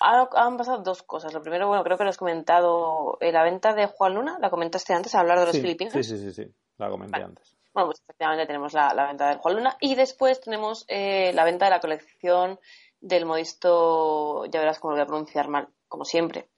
han 0.00 0.56
pasado 0.56 0.78
dos 0.82 1.02
cosas. 1.02 1.34
Lo 1.34 1.42
primero, 1.42 1.68
bueno, 1.68 1.84
creo 1.84 1.98
que 1.98 2.04
lo 2.04 2.08
has 2.08 2.16
comentado, 2.16 3.18
la 3.20 3.42
venta 3.42 3.74
de 3.74 3.88
Juan 3.88 4.14
Luna, 4.14 4.38
la 4.40 4.48
comentaste 4.48 4.94
antes, 4.94 5.14
a 5.14 5.20
hablar 5.20 5.40
de 5.40 5.46
los 5.48 5.58
filipinos. 5.58 5.92
Sí, 5.92 6.02
sí, 6.02 6.16
sí, 6.16 6.32
sí, 6.32 6.50
la 6.78 6.88
comenté 6.88 7.22
antes. 7.22 7.54
Bueno, 7.74 7.88
pues 7.88 8.00
efectivamente 8.00 8.46
tenemos 8.46 8.72
la, 8.72 9.06
venta 9.06 9.28
de 9.28 9.36
Juan 9.36 9.56
Luna 9.56 9.76
y 9.80 9.96
después 9.96 10.40
tenemos 10.40 10.86
la 10.88 11.44
venta 11.44 11.66
de 11.66 11.72
la 11.72 11.80
colección 11.80 12.58
del 13.02 13.26
modisto, 13.26 14.46
ya 14.46 14.60
verás 14.60 14.78
cómo 14.78 14.92
lo 14.92 14.96
voy 14.96 15.04
a 15.04 15.08
pronunciar 15.08 15.48
mal, 15.48 15.68
como 15.88 16.06
siempre, 16.06 16.48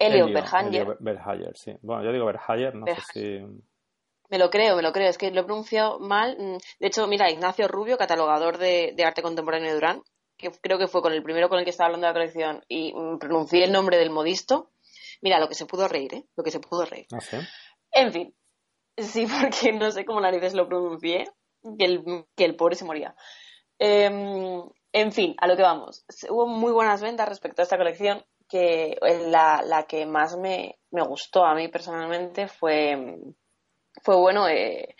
Elio, 0.00 0.26
Berhayer. 0.32 1.56
sí. 1.56 1.76
Bueno, 1.82 2.02
yo 2.02 2.12
digo 2.12 2.24
Berhayer, 2.24 2.74
no 2.74 2.86
sé 2.86 2.96
si... 3.12 3.46
Me 4.30 4.38
lo 4.38 4.48
creo, 4.48 4.76
me 4.76 4.82
lo 4.82 4.92
creo. 4.92 5.10
Es 5.10 5.18
que 5.18 5.30
lo 5.30 5.42
he 5.42 5.44
pronunciado 5.44 5.98
mal. 5.98 6.36
Mm, 6.38 6.56
de 6.78 6.86
hecho, 6.86 7.06
mira, 7.06 7.30
Ignacio 7.30 7.68
Rubio, 7.68 7.98
catalogador 7.98 8.58
de, 8.58 8.94
arte 9.04 9.22
contemporáneo 9.22 9.68
de 9.68 9.74
Durán, 9.74 10.02
que 10.38 10.50
creo 10.62 10.78
que 10.78 10.86
fue 10.86 11.02
con 11.02 11.12
el 11.12 11.22
primero 11.22 11.48
con 11.48 11.58
el 11.58 11.64
que 11.64 11.70
estaba 11.70 11.86
hablando 11.86 12.06
de 12.06 12.12
la 12.12 12.18
colección, 12.18 12.64
y 12.66 12.94
mm, 12.94 13.18
pronuncié 13.18 13.64
el 13.64 13.72
nombre 13.72 13.98
del 13.98 14.10
modisto. 14.10 14.70
Mira, 15.20 15.38
lo 15.38 15.48
que 15.48 15.54
se 15.54 15.66
pudo 15.66 15.86
reír, 15.86 16.14
¿eh? 16.14 16.24
Lo 16.34 16.44
que 16.44 16.50
se 16.50 16.60
pudo 16.60 16.86
reír. 16.86 17.06
¿Ah, 17.12 17.18
en 17.92 18.12
fin. 18.12 18.34
Sí, 18.96 19.26
porque 19.40 19.72
no 19.72 19.90
sé 19.90 20.06
cómo 20.06 20.20
narices 20.20 20.54
lo 20.54 20.66
pronuncié, 20.66 21.24
que 21.78 21.84
el, 21.84 22.24
que 22.36 22.44
el 22.46 22.56
pobre 22.56 22.76
se 22.76 22.86
moría. 22.86 23.14
Em, 23.78 24.62
en 24.92 25.12
fin, 25.12 25.34
a 25.38 25.46
lo 25.46 25.56
que 25.56 25.62
vamos. 25.62 26.06
Hubo 26.30 26.46
muy 26.46 26.72
buenas 26.72 27.02
ventas 27.02 27.28
respecto 27.28 27.60
a 27.60 27.64
esta 27.64 27.76
colección 27.76 28.24
que 28.50 28.98
la, 29.28 29.62
la 29.64 29.84
que 29.84 30.04
más 30.06 30.36
me, 30.36 30.78
me, 30.90 31.02
gustó 31.02 31.44
a 31.44 31.54
mí 31.54 31.68
personalmente 31.68 32.48
fue, 32.48 33.16
fue 34.02 34.16
bueno, 34.16 34.48
eh, 34.48 34.96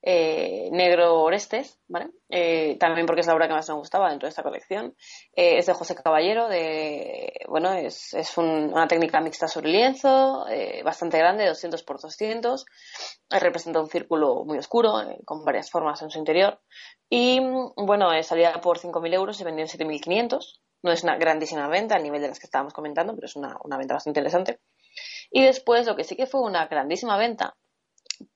eh, 0.00 0.68
Negro 0.72 1.22
Orestes, 1.22 1.78
¿vale? 1.86 2.10
Eh, 2.30 2.76
también 2.78 3.06
porque 3.06 3.20
es 3.20 3.26
la 3.26 3.34
obra 3.34 3.46
que 3.46 3.54
más 3.54 3.68
me 3.68 3.74
gustaba 3.74 4.08
dentro 4.08 4.26
de 4.26 4.30
esta 4.30 4.42
colección. 4.42 4.96
es 5.32 5.66
de 5.66 5.74
José 5.74 5.94
Caballero, 5.94 6.48
de, 6.48 7.32
bueno, 7.48 7.72
es, 7.74 8.14
es 8.14 8.38
una 8.38 8.88
técnica 8.88 9.20
mixta 9.20 9.48
sobre 9.48 9.70
lienzo, 9.70 10.46
bastante 10.82 11.18
grande, 11.18 11.46
200 11.46 11.82
por 11.82 12.00
200. 12.00 12.64
representa 13.28 13.80
un 13.80 13.88
círculo 13.88 14.44
muy 14.44 14.58
oscuro, 14.58 14.94
con 15.26 15.44
varias 15.44 15.70
formas 15.70 16.00
en 16.02 16.10
su 16.10 16.18
interior. 16.18 16.60
Y, 17.10 17.40
bueno, 17.76 18.10
salía 18.22 18.52
por 18.62 18.78
5.000 18.78 19.14
euros 19.14 19.40
y 19.40 19.44
vendió 19.44 19.64
en 19.64 19.68
7.500. 19.70 20.60
No 20.82 20.92
es 20.92 21.02
una 21.02 21.16
grandísima 21.16 21.68
venta 21.68 21.96
al 21.96 22.02
nivel 22.02 22.22
de 22.22 22.28
las 22.28 22.38
que 22.38 22.46
estábamos 22.46 22.72
comentando, 22.72 23.14
pero 23.14 23.26
es 23.26 23.36
una, 23.36 23.58
venta 23.76 23.94
bastante 23.94 24.20
interesante. 24.20 24.60
Y 25.30 25.42
después, 25.42 25.86
lo 25.86 25.96
que 25.96 26.04
sí 26.04 26.16
que 26.16 26.26
fue 26.26 26.40
una 26.40 26.66
grandísima 26.66 27.16
venta, 27.16 27.56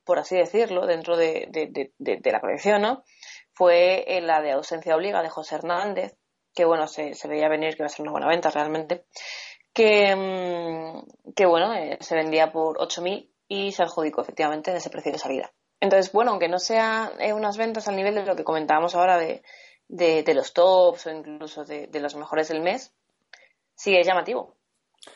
por 0.05 0.18
así 0.18 0.36
decirlo, 0.36 0.86
dentro 0.86 1.16
de, 1.16 1.93
la 1.99 2.40
colección, 2.40 2.82
¿no? 2.82 3.05
fue 3.55 4.05
la 4.22 4.40
de 4.40 4.53
Ausencia 4.53 4.97
Obliga 4.97 5.22
de 5.22 5.28
José 5.28 5.57
Hernández, 5.57 6.16
que 6.55 6.64
bueno, 6.64 6.86
se, 6.86 7.14
veía 7.28 7.49
venir 7.49 7.70
que 7.76 7.82
iba 7.82 7.86
a 7.86 7.90
ser 7.90 8.03
una 8.03 8.12
buena 8.12 8.28
venta 8.28 8.51
realmente, 8.51 9.07
que, 9.72 10.14
mm, 10.14 11.32
que 11.34 11.47
bueno, 11.47 11.72
eh, 11.74 11.99
se 12.01 12.14
vendía 12.14 12.53
por 12.53 12.78
8.000 12.78 13.30
y 13.49 13.72
se 13.72 13.82
adjudicó 13.82 14.22
efectivamente 14.22 14.70
en 14.70 14.76
ese 14.76 14.90
precio 14.90 15.12
de 15.12 15.18
salida. 15.18 15.53
Entonces, 15.80 16.12
bueno, 16.12 16.30
aunque 16.30 16.49
no 16.49 16.59
sean 16.59 17.11
eh, 17.20 17.32
unas 17.32 17.57
ventas 17.57 17.88
al 17.88 17.97
nivel 17.97 18.14
de 18.14 18.24
lo 18.24 18.36
que 18.36 18.45
comentábamos 18.45 18.95
ahora 18.95 19.18
de, 19.18 19.43
de, 19.89 20.35
los 20.35 20.53
tops 20.53 21.07
o 21.07 21.11
incluso 21.11 21.64
de, 21.64 21.89
los 22.01 22.14
mejores 22.14 22.49
del 22.49 22.61
mes, 22.61 22.93
sí 23.74 23.97
es 23.97 24.07
llamativo. 24.07 24.57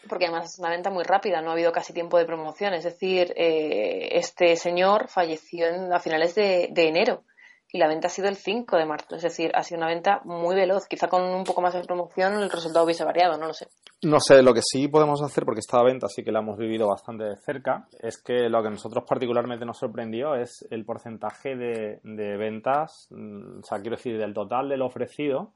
Porque 0.09 0.25
además 0.25 0.53
es 0.53 0.59
una 0.59 0.71
venta 0.71 0.91
muy 0.91 1.05
rápida, 1.05 1.41
no 1.41 1.51
ha 1.51 1.53
habido 1.53 1.71
casi 1.71 1.93
tiempo 1.93 2.19
de 2.19 2.25
promoción. 2.25 2.75
Es 2.75 2.85
decir, 2.85 3.33
eh, 3.37 4.19
este 4.19 4.57
señor 4.57 5.09
falleció 5.09 5.67
a 5.95 6.01
finales 6.01 6.35
de, 6.35 6.73
enero 6.75 7.23
y 7.71 7.79
la 7.79 7.87
venta 7.87 8.09
ha 8.09 8.11
sido 8.11 8.29
el 8.29 8.37
5 8.37 8.77
de 8.77 8.85
marzo. 8.85 9.15
Es 9.15 9.23
decir, 9.23 9.53
ha 9.55 9.63
sido 9.63 9.79
una 9.79 9.87
venta 9.87 10.21
muy 10.25 10.57
veloz. 10.57 10.89
Quizá 10.89 11.07
con 11.07 11.23
un 11.23 11.45
poco 11.45 11.63
más 11.63 11.75
de 11.75 11.85
promoción 11.85 12.35
el 12.35 12.51
resultado 12.51 12.85
hubiese 12.85 13.05
variado, 13.05 13.39
no 13.39 13.47
lo 13.47 13.55
sé. 13.55 13.69
No 14.03 14.21
sé, 14.21 14.43
lo 14.43 14.53
que 14.53 14.61
sí 14.63 14.89
podemos 14.89 15.23
hacer, 15.23 15.45
porque 15.45 15.61
esta 15.61 15.83
venta 15.83 16.07
sí 16.09 16.23
que 16.23 16.31
la 16.31 16.41
hemos 16.41 16.59
vivido 16.59 16.89
bastante 16.89 17.25
de 17.25 17.37
cerca, 17.37 17.89
es 18.01 18.23
que 18.23 18.49
lo 18.49 18.61
que 18.61 18.69
a 18.69 18.71
nosotros 18.71 19.05
particularmente 19.09 19.65
nos 19.65 19.79
sorprendió 19.79 20.35
es 20.35 20.67
el 20.71 20.85
porcentaje 20.85 21.57
de, 21.57 22.01
de 22.03 22.37
ventas, 22.37 23.09
mm, 23.11 23.61
o 23.61 23.63
sea, 23.63 23.81
quiero 23.81 23.97
decir, 23.97 24.19
del 24.19 24.35
total 24.35 24.69
de 24.69 24.77
lo 24.77 24.87
ofrecido, 24.87 25.53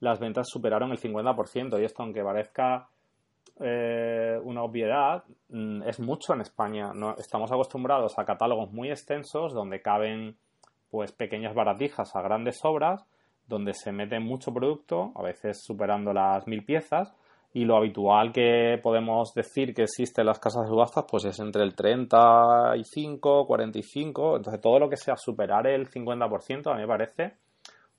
las 0.00 0.20
ventas 0.20 0.48
superaron 0.48 0.90
el 0.90 0.98
50%. 0.98 1.80
Y 1.80 1.84
esto, 1.84 2.02
aunque 2.02 2.22
parezca 2.22 2.88
eh, 3.60 4.38
una 4.42 4.62
obviedad, 4.62 5.24
mm, 5.48 5.82
es 5.84 6.00
mucho 6.00 6.34
en 6.34 6.40
España. 6.40 6.92
¿no? 6.94 7.16
Estamos 7.16 7.50
acostumbrados 7.50 8.18
a 8.18 8.24
catálogos 8.24 8.72
muy 8.72 8.90
extensos 8.90 9.52
donde 9.52 9.82
caben 9.82 10.36
pues 10.90 11.12
pequeñas 11.12 11.54
baratijas 11.54 12.14
a 12.14 12.22
grandes 12.22 12.64
obras, 12.64 13.04
donde 13.48 13.74
se 13.74 13.92
mete 13.92 14.20
mucho 14.20 14.52
producto, 14.52 15.12
a 15.16 15.22
veces 15.22 15.62
superando 15.62 16.12
las 16.12 16.46
mil 16.46 16.64
piezas, 16.64 17.12
y 17.54 17.64
lo 17.64 17.76
habitual 17.76 18.32
que 18.32 18.80
podemos 18.82 19.32
decir 19.32 19.72
que 19.74 19.84
existe 19.84 20.20
en 20.20 20.26
las 20.26 20.40
casas 20.40 20.62
de 20.62 20.68
subastas 20.68 21.04
pues 21.08 21.24
es 21.24 21.38
entre 21.38 21.62
el 21.62 21.74
35, 21.74 23.46
45, 23.46 24.36
entonces 24.36 24.60
todo 24.60 24.80
lo 24.80 24.90
que 24.90 24.96
sea 24.96 25.16
superar 25.16 25.68
el 25.68 25.88
50% 25.88 26.70
a 26.70 26.74
mí 26.74 26.80
me 26.80 26.88
parece 26.88 27.34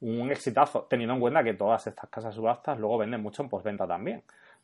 un 0.01 0.29
exitazo, 0.29 0.87
teniendo 0.89 1.13
en 1.13 1.21
cuenta 1.21 1.41
que 1.41 1.53
todas 1.53 1.87
estas 1.87 2.09
casas 2.09 2.33
de 2.33 2.35
subastas 2.35 2.77
luego 2.77 2.97
venden 2.97 3.21
mucho 3.21 3.43
en 3.43 3.49
postventa 3.49 3.87
también. 3.87 4.23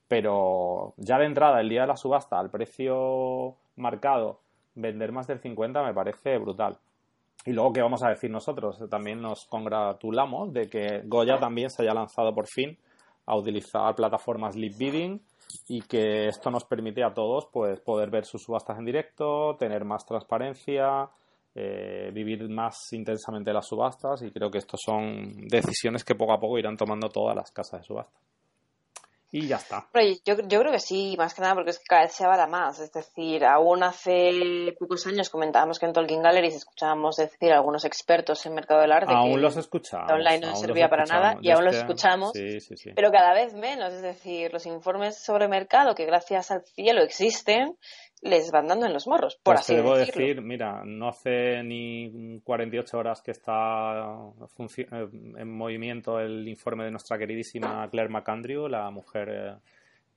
Pero 0.10 0.94
ya 0.98 1.18
de 1.18 1.26
entrada, 1.26 1.62
el 1.62 1.70
día 1.70 1.82
de 1.82 1.88
la 1.88 1.96
subasta, 1.96 2.38
al 2.38 2.52
precio 2.52 3.56
marcado, 3.78 4.42
vender 4.76 5.14
más 5.14 5.26
del 5.26 5.40
50 5.40 5.84
me 5.84 5.94
parece 5.94 6.38
brutal. 6.38 6.78
Y 7.46 7.54
luego, 7.54 7.72
¿qué 7.72 7.82
vamos 7.82 8.04
a 8.04 8.10
decir 8.10 8.30
nosotros? 8.30 8.78
También 8.90 9.22
nos 9.22 9.46
congratulamos 9.46 10.52
de 10.52 10.70
que 10.70 11.02
Goya 11.06 11.40
también 11.40 11.70
se 11.70 11.82
haya 11.82 11.94
lanzado 11.94 12.36
por 12.36 12.46
fin 12.46 12.78
a 13.32 13.36
utilizar 13.38 13.96
plataformas 13.96 14.58
lead 14.58 14.78
bidding 14.78 15.22
y 15.70 15.82
que 15.84 16.28
esto 16.28 16.52
nos 16.52 16.66
permite 16.66 17.02
a 17.02 17.14
todos 17.14 17.48
pues 17.52 17.80
poder 17.80 18.10
ver 18.10 18.26
sus 18.26 18.44
subastas 18.44 18.78
en 18.78 18.84
directo, 18.84 19.56
tener 19.58 19.86
más 19.86 20.06
transparencia, 20.06 21.10
eh, 21.56 22.12
vivir 22.14 22.50
más 22.50 22.92
intensamente 22.92 23.54
las 23.54 23.68
subastas 23.68 24.22
y 24.22 24.32
creo 24.32 24.52
que 24.52 24.58
estas 24.58 24.82
son 24.86 25.48
decisiones 25.48 26.04
que 26.04 26.16
poco 26.16 26.34
a 26.34 26.40
poco 26.42 26.60
irán 26.60 26.76
tomando 26.76 27.08
todas 27.08 27.34
las 27.34 27.52
casas 27.52 27.80
de 27.80 27.88
subastas. 27.88 28.22
Y 29.32 29.48
ya 29.48 29.56
está. 29.56 29.88
yo, 30.26 30.36
yo 30.48 30.60
creo 30.60 30.72
que 30.72 30.80
sí, 30.80 31.16
más 31.18 31.34
que 31.34 31.42
nada 31.42 31.56
porque 31.56 31.70
es 31.70 31.80
que 31.80 31.86
cada 31.88 32.02
vez 32.02 32.12
se 32.12 32.26
avala 32.26 32.48
más. 32.48 32.80
Es 32.80 32.92
decir, 32.92 33.46
aún 33.46 33.82
hace 33.82 34.76
pocos 34.78 35.08
años 35.08 35.30
comentábamos 35.30 35.80
que 35.80 35.86
en 35.86 35.94
Tolkien 35.94 36.22
Galleries 36.22 36.56
escuchábamos 36.56 37.16
decir 37.16 37.54
a 37.54 37.56
algunos 37.56 37.86
expertos 37.86 38.46
en 38.46 38.54
mercado 38.54 38.82
del 38.82 38.92
arte 38.92 39.14
aún 39.14 39.36
que 39.36 39.38
los 39.38 39.56
escuchamos. 39.56 40.12
online 40.12 40.40
no 40.40 40.56
servía 40.56 40.90
para 40.90 41.06
nada 41.06 41.38
y 41.42 41.50
aún 41.50 41.64
los 41.64 41.76
escuchamos. 41.76 42.34
Pero 42.34 43.12
cada 43.12 43.34
vez 43.34 43.54
menos. 43.54 43.94
Es 43.94 44.02
decir, 44.02 44.52
los 44.52 44.66
informes 44.66 45.18
sobre 45.18 45.48
mercado 45.48 45.96
que 45.96 46.06
gracias 46.06 46.52
al 46.52 46.64
cielo 46.64 47.02
existen 47.02 47.78
les 48.22 48.52
van 48.52 48.68
dando 48.68 48.86
en 48.86 48.94
los 48.94 49.08
morros, 49.08 49.36
por 49.36 49.56
pues 49.56 49.62
así 49.62 49.74
te 49.74 49.78
debo 49.78 49.98
decirlo. 49.98 50.22
decir, 50.22 50.42
mira, 50.42 50.84
no 50.86 51.08
hace 51.08 51.64
ni 51.64 52.40
48 52.44 52.98
horas 52.98 53.22
que 53.22 53.32
está 53.32 54.16
eh, 54.58 55.08
en 55.38 55.52
movimiento 55.52 56.20
el 56.20 56.48
informe 56.48 56.86
de 56.86 56.92
nuestra 56.92 57.18
queridísima 57.18 57.90
Claire 57.90 58.10
McAndrew, 58.10 58.68
la 58.68 58.92
mujer 58.92 59.30
eh, 59.30 59.56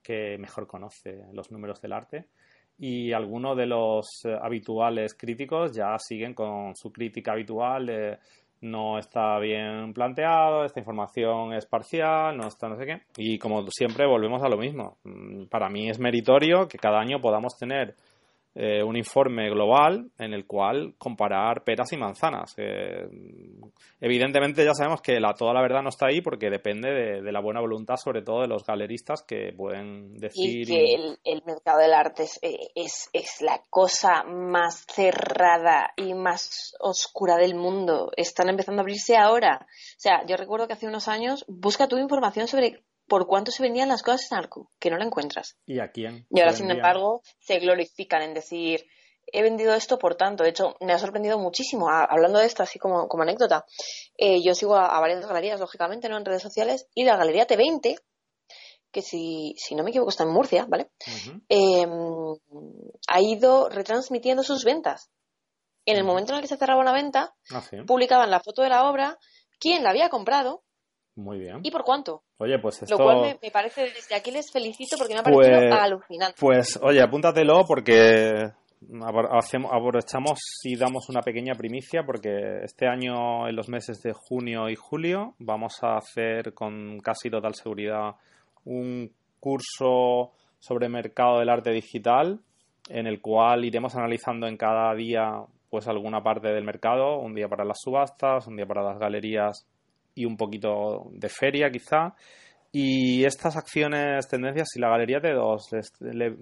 que 0.03 0.37
mejor 0.39 0.67
conoce 0.67 1.25
los 1.33 1.51
números 1.51 1.81
del 1.81 1.93
arte. 1.95 2.29
Y 2.77 3.13
algunos 3.13 3.57
de 3.57 3.67
los 3.67 4.25
eh, 4.25 4.37
habituales 4.41 5.15
críticos 5.15 5.75
ya 5.75 5.97
siguen 5.99 6.35
con 6.35 6.75
su 6.77 6.93
crítica 6.93 7.33
habitual 7.33 7.87
de 7.87 8.19
no 8.61 8.99
está 8.99 9.39
bien 9.39 9.93
planteado, 9.93 10.65
esta 10.65 10.81
información 10.81 11.53
es 11.53 11.67
parcial, 11.67 12.37
no 12.37 12.47
está 12.47 12.69
no 12.69 12.77
sé 12.77 12.87
qué. 12.87 13.03
Y 13.17 13.39
como 13.39 13.67
siempre 13.71 14.07
volvemos 14.07 14.43
a 14.43 14.49
lo 14.49 14.57
mismo. 14.57 14.99
Mm, 15.05 15.45
para 15.47 15.69
mí 15.69 15.89
es 15.89 15.99
meritorio 15.99 16.69
que 16.69 16.79
cada 16.79 17.01
año 17.01 17.21
podamos 17.21 17.57
tener 17.57 17.95
eh, 18.57 18.85
un 18.85 18.97
informe 18.97 19.51
global 19.51 20.11
en 20.17 20.33
el 20.33 20.47
cual 20.47 20.95
comparar 20.97 21.65
peras 21.65 21.93
y 21.93 21.97
manzanas. 21.97 22.55
evidentemente 24.01 24.65
ya 24.65 24.75
sabemos 24.75 25.03
que 25.03 25.19
la, 25.19 25.35
toda 25.35 25.53
la 25.53 25.61
verdad 25.61 25.83
no 25.83 25.89
está 25.89 26.07
ahí 26.07 26.21
porque 26.21 26.51
depende 26.51 27.21
de, 27.21 27.33
la 27.33 27.41
buena 27.41 27.61
voluntad, 27.61 27.97
sobre 27.97 28.23
todo 28.23 28.43
de 28.43 28.47
los 28.47 28.65
galeristas 28.65 29.23
que 29.23 29.53
pueden 29.57 30.19
decir. 30.19 30.61
Y 30.61 30.67
que 30.67 30.95
El, 31.25 31.43
mercado 31.45 31.81
del 31.81 31.95
arte 31.95 32.27
eh, 32.43 32.59
es, 32.77 33.11
es, 33.13 33.43
la 33.43 33.61
cosa 33.71 34.23
más 34.23 34.87
cerrada 34.87 35.93
y 35.97 36.15
más 36.15 36.77
oscura 36.79 37.37
del 37.37 37.57
mundo. 37.57 38.13
Están 38.17 38.49
empezando 38.49 38.81
a 38.81 38.85
abrirse 38.85 39.17
ahora. 39.17 39.67
O 39.67 39.99
sea, 40.01 40.25
yo 40.27 40.37
recuerdo 40.37 40.69
que 40.69 40.75
hace 40.75 40.87
unos 40.87 41.09
años 41.09 41.45
busca 41.49 41.89
tu 41.89 41.99
información 41.99 42.47
sobre 42.47 42.85
por 43.07 43.27
cuánto 43.27 43.51
se 43.51 43.63
vendían 43.63 43.89
las 43.89 44.03
cosas 44.03 44.31
en 44.31 44.39
Arco, 44.39 44.71
que 44.79 44.91
no 44.91 44.97
la 44.97 45.05
encuentras. 45.05 45.57
¿Y 45.67 45.79
a 45.81 45.91
quién? 45.91 46.27
Y 46.31 46.41
ahora, 46.41 46.53
sin 46.53 46.71
embargo, 46.71 47.23
se 47.39 47.59
glorifican 47.59 48.23
en 48.23 48.35
decir, 48.35 48.87
he 49.27 49.43
vendido 49.43 49.75
esto 49.75 49.99
por 49.99 50.15
tanto. 50.17 50.45
De 50.45 50.51
hecho, 50.51 50.77
me 50.81 50.93
ha 50.93 50.99
sorprendido 50.99 51.39
muchísimo. 51.39 51.89
hablando 51.91 52.39
de 52.39 52.47
esto, 52.47 52.63
así 52.63 52.79
como, 52.79 53.09
como 53.09 53.23
anécdota, 53.23 53.65
eh, 54.17 54.43
yo 54.43 54.55
sigo 54.55 54.77
a, 54.77 54.99
varias 55.01 55.27
galerías, 55.27 55.61
lógicamente, 55.61 56.09
¿no? 56.09 56.17
En 56.17 56.25
redes 56.25 56.43
sociales, 56.43 56.89
y 56.95 57.05
la 57.05 57.17
galería 57.17 57.47
T20, 57.47 58.01
que 58.91 59.03
si, 59.03 59.55
si 59.59 59.75
no 59.75 59.83
me 59.83 59.91
equivoco 59.91 60.11
está 60.11 60.23
en 60.25 60.31
Murcia, 60.31 60.67
¿vale? 60.69 60.91
Em, 61.49 62.37
ha 63.09 63.21
ido 63.21 63.69
retransmitiendo 63.69 64.43
sus 64.43 64.65
ventas. 64.65 65.11
En 65.85 65.97
el 65.97 66.05
momento 66.05 66.33
en 66.33 66.37
el 66.37 66.43
que 66.43 66.49
se 66.49 66.57
cerraba 66.57 66.81
una 66.81 66.93
venta, 66.93 67.35
ah, 67.51 67.63
publicaban 67.87 68.31
la 68.31 68.41
foto 68.41 68.63
de 68.63 68.71
la 68.71 68.89
obra, 68.89 69.19
quién 69.59 69.83
la 69.83 69.91
había 69.91 70.09
comprado 70.09 70.63
muy 71.17 71.39
bien. 71.39 71.61
¿Y 71.63 71.71
por 71.71 71.85
cuánto? 71.85 72.23
Oye, 72.39 72.59
pues 72.59 72.83
esto... 72.83 72.97
Lo 72.97 73.05
cual 73.05 73.39
me, 73.41 73.51
parece, 73.51 73.83
desde 73.83 74.15
aquí 74.15 74.31
les 74.31 74.51
felicito 74.51 74.97
porque 74.99 75.15
me 75.15 75.21
ha 75.21 75.23
parecido 75.23 75.61
pues, 75.61 75.81
alucinante. 75.81 76.37
Pues, 76.41 76.81
oye, 76.83 77.01
apúntatelo 77.01 77.65
porque 77.67 78.51
aprovechamos 79.01 80.39
y 80.65 80.77
damos 80.77 81.09
una 81.09 81.23
pequeña 81.23 81.55
primicia 81.55 82.03
porque 82.05 82.65
este 82.65 82.87
año, 82.87 83.49
en 83.49 83.57
los 83.57 83.69
meses 83.69 84.03
de 84.03 84.13
junio 84.13 84.69
y 84.69 84.75
julio, 84.77 85.35
vamos 85.39 85.83
a 85.83 85.97
hacer 85.97 86.53
con 86.53 86.99
casi 87.01 87.31
total 87.31 87.55
seguridad 87.55 88.17
un 88.65 89.11
curso 89.41 90.33
sobre 90.59 90.89
mercado 90.89 91.39
del 91.39 91.51
arte 91.51 91.71
digital 91.71 92.41
en 92.89 93.07
el 93.07 93.21
cual 93.21 93.65
iremos 93.65 93.95
analizando 93.97 94.47
en 94.47 94.57
cada 94.57 94.95
día 94.95 95.45
pues 95.71 95.89
alguna 95.89 96.23
parte 96.23 96.49
del 96.49 96.65
mercado, 96.65 97.19
un 97.19 97.35
día 97.35 97.49
para 97.49 97.65
las 97.65 97.79
subastas, 97.81 98.47
un 98.47 98.57
día 98.57 98.67
para 98.67 98.83
las 98.83 98.99
galerías 98.99 99.67
y 100.15 100.25
un 100.25 100.37
poquito 100.37 101.09
de 101.11 101.29
feria 101.29 101.71
quizá. 101.71 102.15
Y 102.77 103.25
estas 103.25 103.57
acciones, 103.57 104.27
tendencias, 104.27 104.69
si 104.73 104.81
la 104.81 104.89
Galería 104.89 105.21
T2 105.21 105.93
le, 106.01 106.37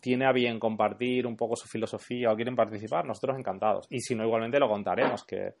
tiene 0.00 0.26
a 0.26 0.32
bien 0.32 0.58
compartir 0.58 1.26
un 1.26 1.36
poco 1.36 1.56
su 1.56 1.68
filosofía 1.68 2.32
o 2.32 2.36
quieren 2.36 2.56
participar, 2.56 3.04
nosotros 3.04 3.38
encantados. 3.38 3.86
Y 3.90 4.00
si 4.00 4.14
no, 4.14 4.24
igualmente 4.24 4.58
lo 4.58 4.68
contaremos, 4.68 5.24
que 5.24 5.56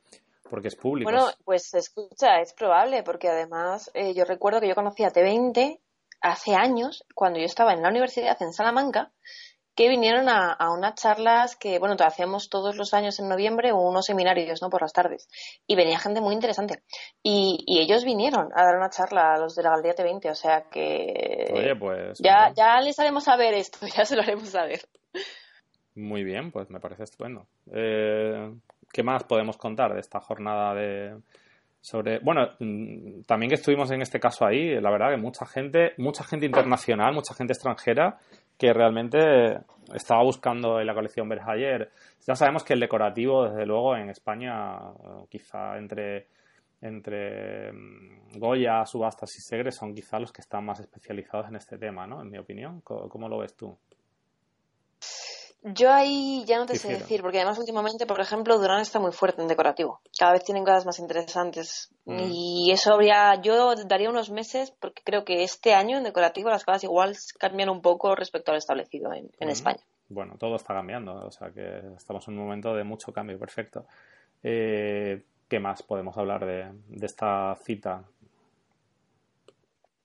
porque 0.48 0.68
es 0.68 0.76
público. 0.76 1.10
Bueno, 1.10 1.26
pues 1.44 1.74
escucha, 1.74 2.40
es 2.40 2.52
probable, 2.54 3.02
porque 3.02 3.28
además 3.28 3.90
eh, 3.92 4.14
yo 4.14 4.24
recuerdo 4.24 4.60
que 4.60 4.68
yo 4.68 4.74
conocí 4.74 5.04
a 5.04 5.12
T20 5.12 5.78
hace 6.20 6.54
años, 6.54 7.04
cuando 7.14 7.38
yo 7.38 7.44
estaba 7.44 7.72
en 7.72 7.82
la 7.82 7.90
universidad 7.90 8.40
en 8.40 8.52
Salamanca, 8.52 9.10
que 9.74 9.88
vinieron 9.88 10.28
a, 10.28 10.56
unas 10.70 10.94
charlas 10.94 11.56
que, 11.56 11.78
bueno, 11.78 11.96
hacíamos 11.98 12.48
todos 12.48 12.76
los 12.76 12.94
años 12.94 13.18
en 13.18 13.28
noviembre 13.28 13.72
unos 13.72 14.06
seminarios, 14.06 14.62
¿no? 14.62 14.70
Por 14.70 14.82
las 14.82 14.92
tardes. 14.92 15.28
Y 15.66 15.74
venía 15.74 15.98
gente 15.98 16.20
muy 16.20 16.34
interesante. 16.34 16.82
Y, 17.22 17.64
ellos 17.66 18.04
vinieron 18.04 18.50
a 18.54 18.64
dar 18.64 18.76
una 18.76 18.88
charla 18.88 19.34
a 19.34 19.38
los 19.38 19.54
de 19.56 19.62
la 19.62 19.70
Galería 19.70 19.94
T20, 19.94 20.30
o 20.30 20.34
sea 20.34 20.64
que... 20.70 21.50
Oye, 21.52 21.76
pues... 21.76 22.18
Ya, 22.18 22.52
ya 22.54 22.80
les 22.80 22.98
haremos 22.98 23.24
saber 23.24 23.54
esto, 23.54 23.78
ya 23.96 24.04
se 24.04 24.16
lo 24.16 24.22
haremos 24.22 24.48
saber. 24.48 24.80
Muy 25.96 26.24
bien, 26.24 26.50
pues 26.50 26.70
me 26.70 26.80
parece 26.80 27.04
estupendo. 27.04 27.46
Eh, 27.72 28.52
¿Qué 28.92 29.02
más 29.02 29.24
podemos 29.24 29.56
contar 29.56 29.92
de 29.92 30.00
esta 30.00 30.20
jornada 30.20 30.74
de 30.74 31.16
sobre 31.80 32.18
bueno 32.20 32.48
mm, 32.60 33.24
también 33.26 33.50
que 33.50 33.56
estuvimos 33.56 33.90
en 33.90 34.00
este 34.00 34.18
caso 34.18 34.46
ahí 34.46 34.80
la 34.80 34.90
verdad 34.90 35.10
que 35.10 35.18
mucha 35.18 35.44
gente 35.44 35.92
mucha 35.98 36.24
gente 36.24 36.46
internacional 36.46 37.12
mucha 37.12 37.34
gente 37.34 37.52
extranjera 37.52 38.16
que 38.58 38.72
realmente 38.72 39.58
estaba 39.92 40.22
buscando 40.22 40.80
en 40.80 40.86
la 40.86 40.94
colección 40.94 41.28
Berhayer. 41.28 41.90
Ya 42.26 42.34
sabemos 42.34 42.64
que 42.64 42.74
el 42.74 42.80
decorativo, 42.80 43.48
desde 43.48 43.66
luego, 43.66 43.96
en 43.96 44.10
España, 44.10 44.78
quizá 45.28 45.76
entre, 45.76 46.28
entre 46.80 47.72
mm, 47.72 48.38
Goya, 48.38 48.84
Subastas 48.86 49.36
y 49.36 49.40
Segre, 49.40 49.72
son 49.72 49.94
quizá 49.94 50.18
los 50.18 50.32
que 50.32 50.40
están 50.40 50.64
más 50.64 50.80
especializados 50.80 51.48
en 51.48 51.56
este 51.56 51.78
tema, 51.78 52.06
¿no? 52.06 52.22
En 52.22 52.30
mi 52.30 52.38
opinión. 52.38 52.80
¿Cómo, 52.82 53.28
lo 53.28 53.38
ves 53.38 53.56
tú? 53.56 53.76
Yo 55.66 55.90
ahí 55.90 56.44
ya 56.46 56.58
no 56.58 56.66
te 56.66 56.76
sé 56.76 56.88
decir, 56.88 57.22
porque 57.22 57.38
además 57.38 57.58
últimamente, 57.58 58.04
por 58.04 58.20
ejemplo, 58.20 58.58
Durán 58.58 58.82
está 58.82 59.00
muy 59.00 59.12
fuerte 59.12 59.40
en 59.40 59.48
decorativo. 59.48 60.02
Cada 60.18 60.32
vez 60.32 60.44
tienen 60.44 60.62
cosas 60.62 60.84
más 60.84 60.98
interesantes. 60.98 61.90
Mm. 62.04 62.18
Y 62.30 62.70
eso 62.70 62.92
habría, 62.92 63.40
yo 63.40 63.74
daría 63.74 64.10
unos 64.10 64.30
meses, 64.30 64.72
porque 64.72 65.02
creo 65.02 65.24
que 65.24 65.42
este 65.42 65.72
año 65.72 65.96
en 65.96 66.04
decorativo 66.04 66.50
las 66.50 66.66
cosas 66.66 66.84
igual 66.84 67.16
cambian 67.38 67.70
un 67.70 67.80
poco 67.80 68.14
respecto 68.14 68.50
al 68.52 68.58
establecido 68.58 69.14
en, 69.14 69.24
mm. 69.24 69.48
España. 69.48 69.80
Bueno, 70.10 70.36
todo 70.38 70.56
está 70.56 70.74
cambiando, 70.74 71.14
o 71.14 71.30
sea 71.30 71.50
que 71.50 71.80
estamos 71.96 72.28
en 72.28 72.34
un 72.34 72.44
momento 72.44 72.74
de 72.74 72.84
mucho 72.84 73.10
cambio, 73.10 73.38
perfecto. 73.38 73.86
Eh, 74.42 75.22
¿qué 75.48 75.60
más 75.60 75.82
podemos 75.82 76.18
hablar 76.18 76.44
de, 76.44 76.68
de 76.88 77.06
esta 77.06 77.56
cita? 77.64 78.04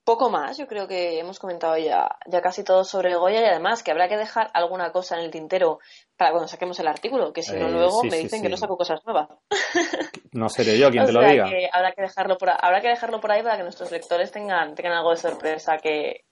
Poco 0.04 0.30
más, 0.30 0.56
yo 0.56 0.66
creo 0.66 0.88
que 0.88 1.18
hemos 1.20 1.38
comentado 1.38 1.76
ya, 1.76 2.08
ya 2.26 2.40
casi 2.40 2.64
todo 2.64 2.84
sobre 2.84 3.14
Goya 3.14 3.42
y 3.42 3.44
además 3.44 3.82
que 3.82 3.90
habrá 3.90 4.08
que 4.08 4.16
dejar 4.16 4.50
alguna 4.54 4.90
cosa 4.92 5.16
en 5.18 5.24
el 5.24 5.30
tintero 5.30 5.78
para 6.16 6.30
cuando 6.30 6.48
saquemos 6.48 6.78
el 6.80 6.88
artículo, 6.88 7.32
que 7.32 7.42
si 7.42 7.52
no 7.54 7.68
Eh, 7.68 7.70
luego 7.70 8.00
sí, 8.00 8.08
me 8.10 8.16
dicen 8.16 8.38
sí. 8.38 8.42
que 8.42 8.48
no 8.48 8.56
saco 8.56 8.76
cosas 8.76 9.00
nuevas. 9.04 9.28
No 10.32 10.48
seré 10.48 10.78
yo 10.78 10.90
quien 10.90 11.02
O 11.02 11.06
te 11.06 11.12
lo 11.12 11.22
diga. 11.22 11.48
que 11.48 11.68
habrá 11.72 11.90
que 11.92 12.02
dejarlo 12.02 12.38
por, 12.38 12.50
habrá 12.50 12.80
que 12.80 12.86
dejarlo 12.88 13.20
por 13.20 13.32
ahí 13.32 13.42
para 13.42 13.56
que 13.56 13.64
nuestros 13.64 13.90
lectores 13.90 14.30
tengan, 14.30 14.76
tengan 14.76 14.92
algo 14.92 15.10
de 15.10 15.16
sorpresa 15.16 15.76
que, 15.78 16.24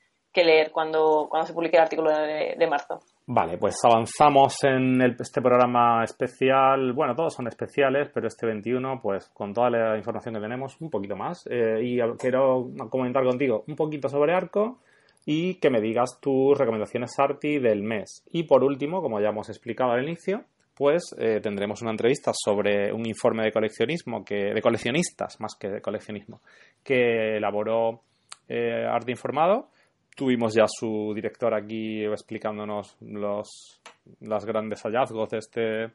leer 0.44 0.70
cuando, 0.70 1.26
cuando 1.28 1.46
se 1.46 1.52
publique 1.52 1.76
el 1.76 1.82
artículo 1.82 2.10
de, 2.10 2.66
marzo. 2.68 3.00
Vale, 3.26 3.58
pues 3.58 3.76
avanzamos 3.84 4.56
en 4.64 5.00
este 5.02 5.40
programa 5.40 6.02
especial. 6.04 6.92
Bueno, 6.92 7.14
todos 7.14 7.34
son 7.34 7.46
especiales, 7.46 8.10
pero 8.12 8.26
este 8.26 8.46
21, 8.46 9.00
pues 9.02 9.28
con 9.28 9.52
toda 9.52 9.70
la 9.70 9.96
información 9.96 10.34
que 10.34 10.40
tenemos, 10.40 10.80
un 10.80 10.90
poquito 10.90 11.16
más. 11.16 11.46
Eh, 11.50 11.80
y 11.82 11.98
quiero 12.18 12.70
comentar 12.90 13.24
contigo 13.24 13.64
un 13.66 13.76
poquito 13.76 14.08
sobre 14.08 14.34
Arco 14.34 14.78
y 15.26 15.56
que 15.56 15.68
me 15.68 15.80
digas 15.80 16.18
tus 16.20 16.56
recomendaciones 16.56 17.18
Arti 17.18 17.58
del 17.58 17.82
mes. 17.82 18.24
Y 18.32 18.44
por 18.44 18.64
último, 18.64 19.02
como 19.02 19.20
ya 19.20 19.28
hemos 19.28 19.48
explicado 19.50 19.92
al 19.92 20.02
inicio, 20.02 20.44
pues 20.78 21.14
eh, 21.18 21.40
tendremos 21.42 21.82
una 21.82 21.90
entrevista 21.90 22.30
sobre 22.32 22.92
un 22.92 23.04
informe 23.04 23.42
de 23.42 23.50
coleccionismo, 23.50 24.24
que, 24.24 24.54
de 24.54 24.62
coleccionistas 24.62 25.40
más 25.40 25.56
que 25.58 25.68
de 25.68 25.80
coleccionismo, 25.80 26.40
que 26.84 27.36
elaboró 27.36 28.02
eh, 28.48 28.86
Arte 28.88 29.10
Informado. 29.10 29.70
Tuvimos 30.18 30.52
ya 30.52 30.64
su 30.66 31.12
director 31.14 31.54
aquí 31.54 32.04
explicándonos 32.04 32.96
los, 33.02 33.80
los 34.18 34.44
grandes 34.44 34.82
hallazgos 34.82 35.30
de 35.30 35.38
este, 35.38 35.92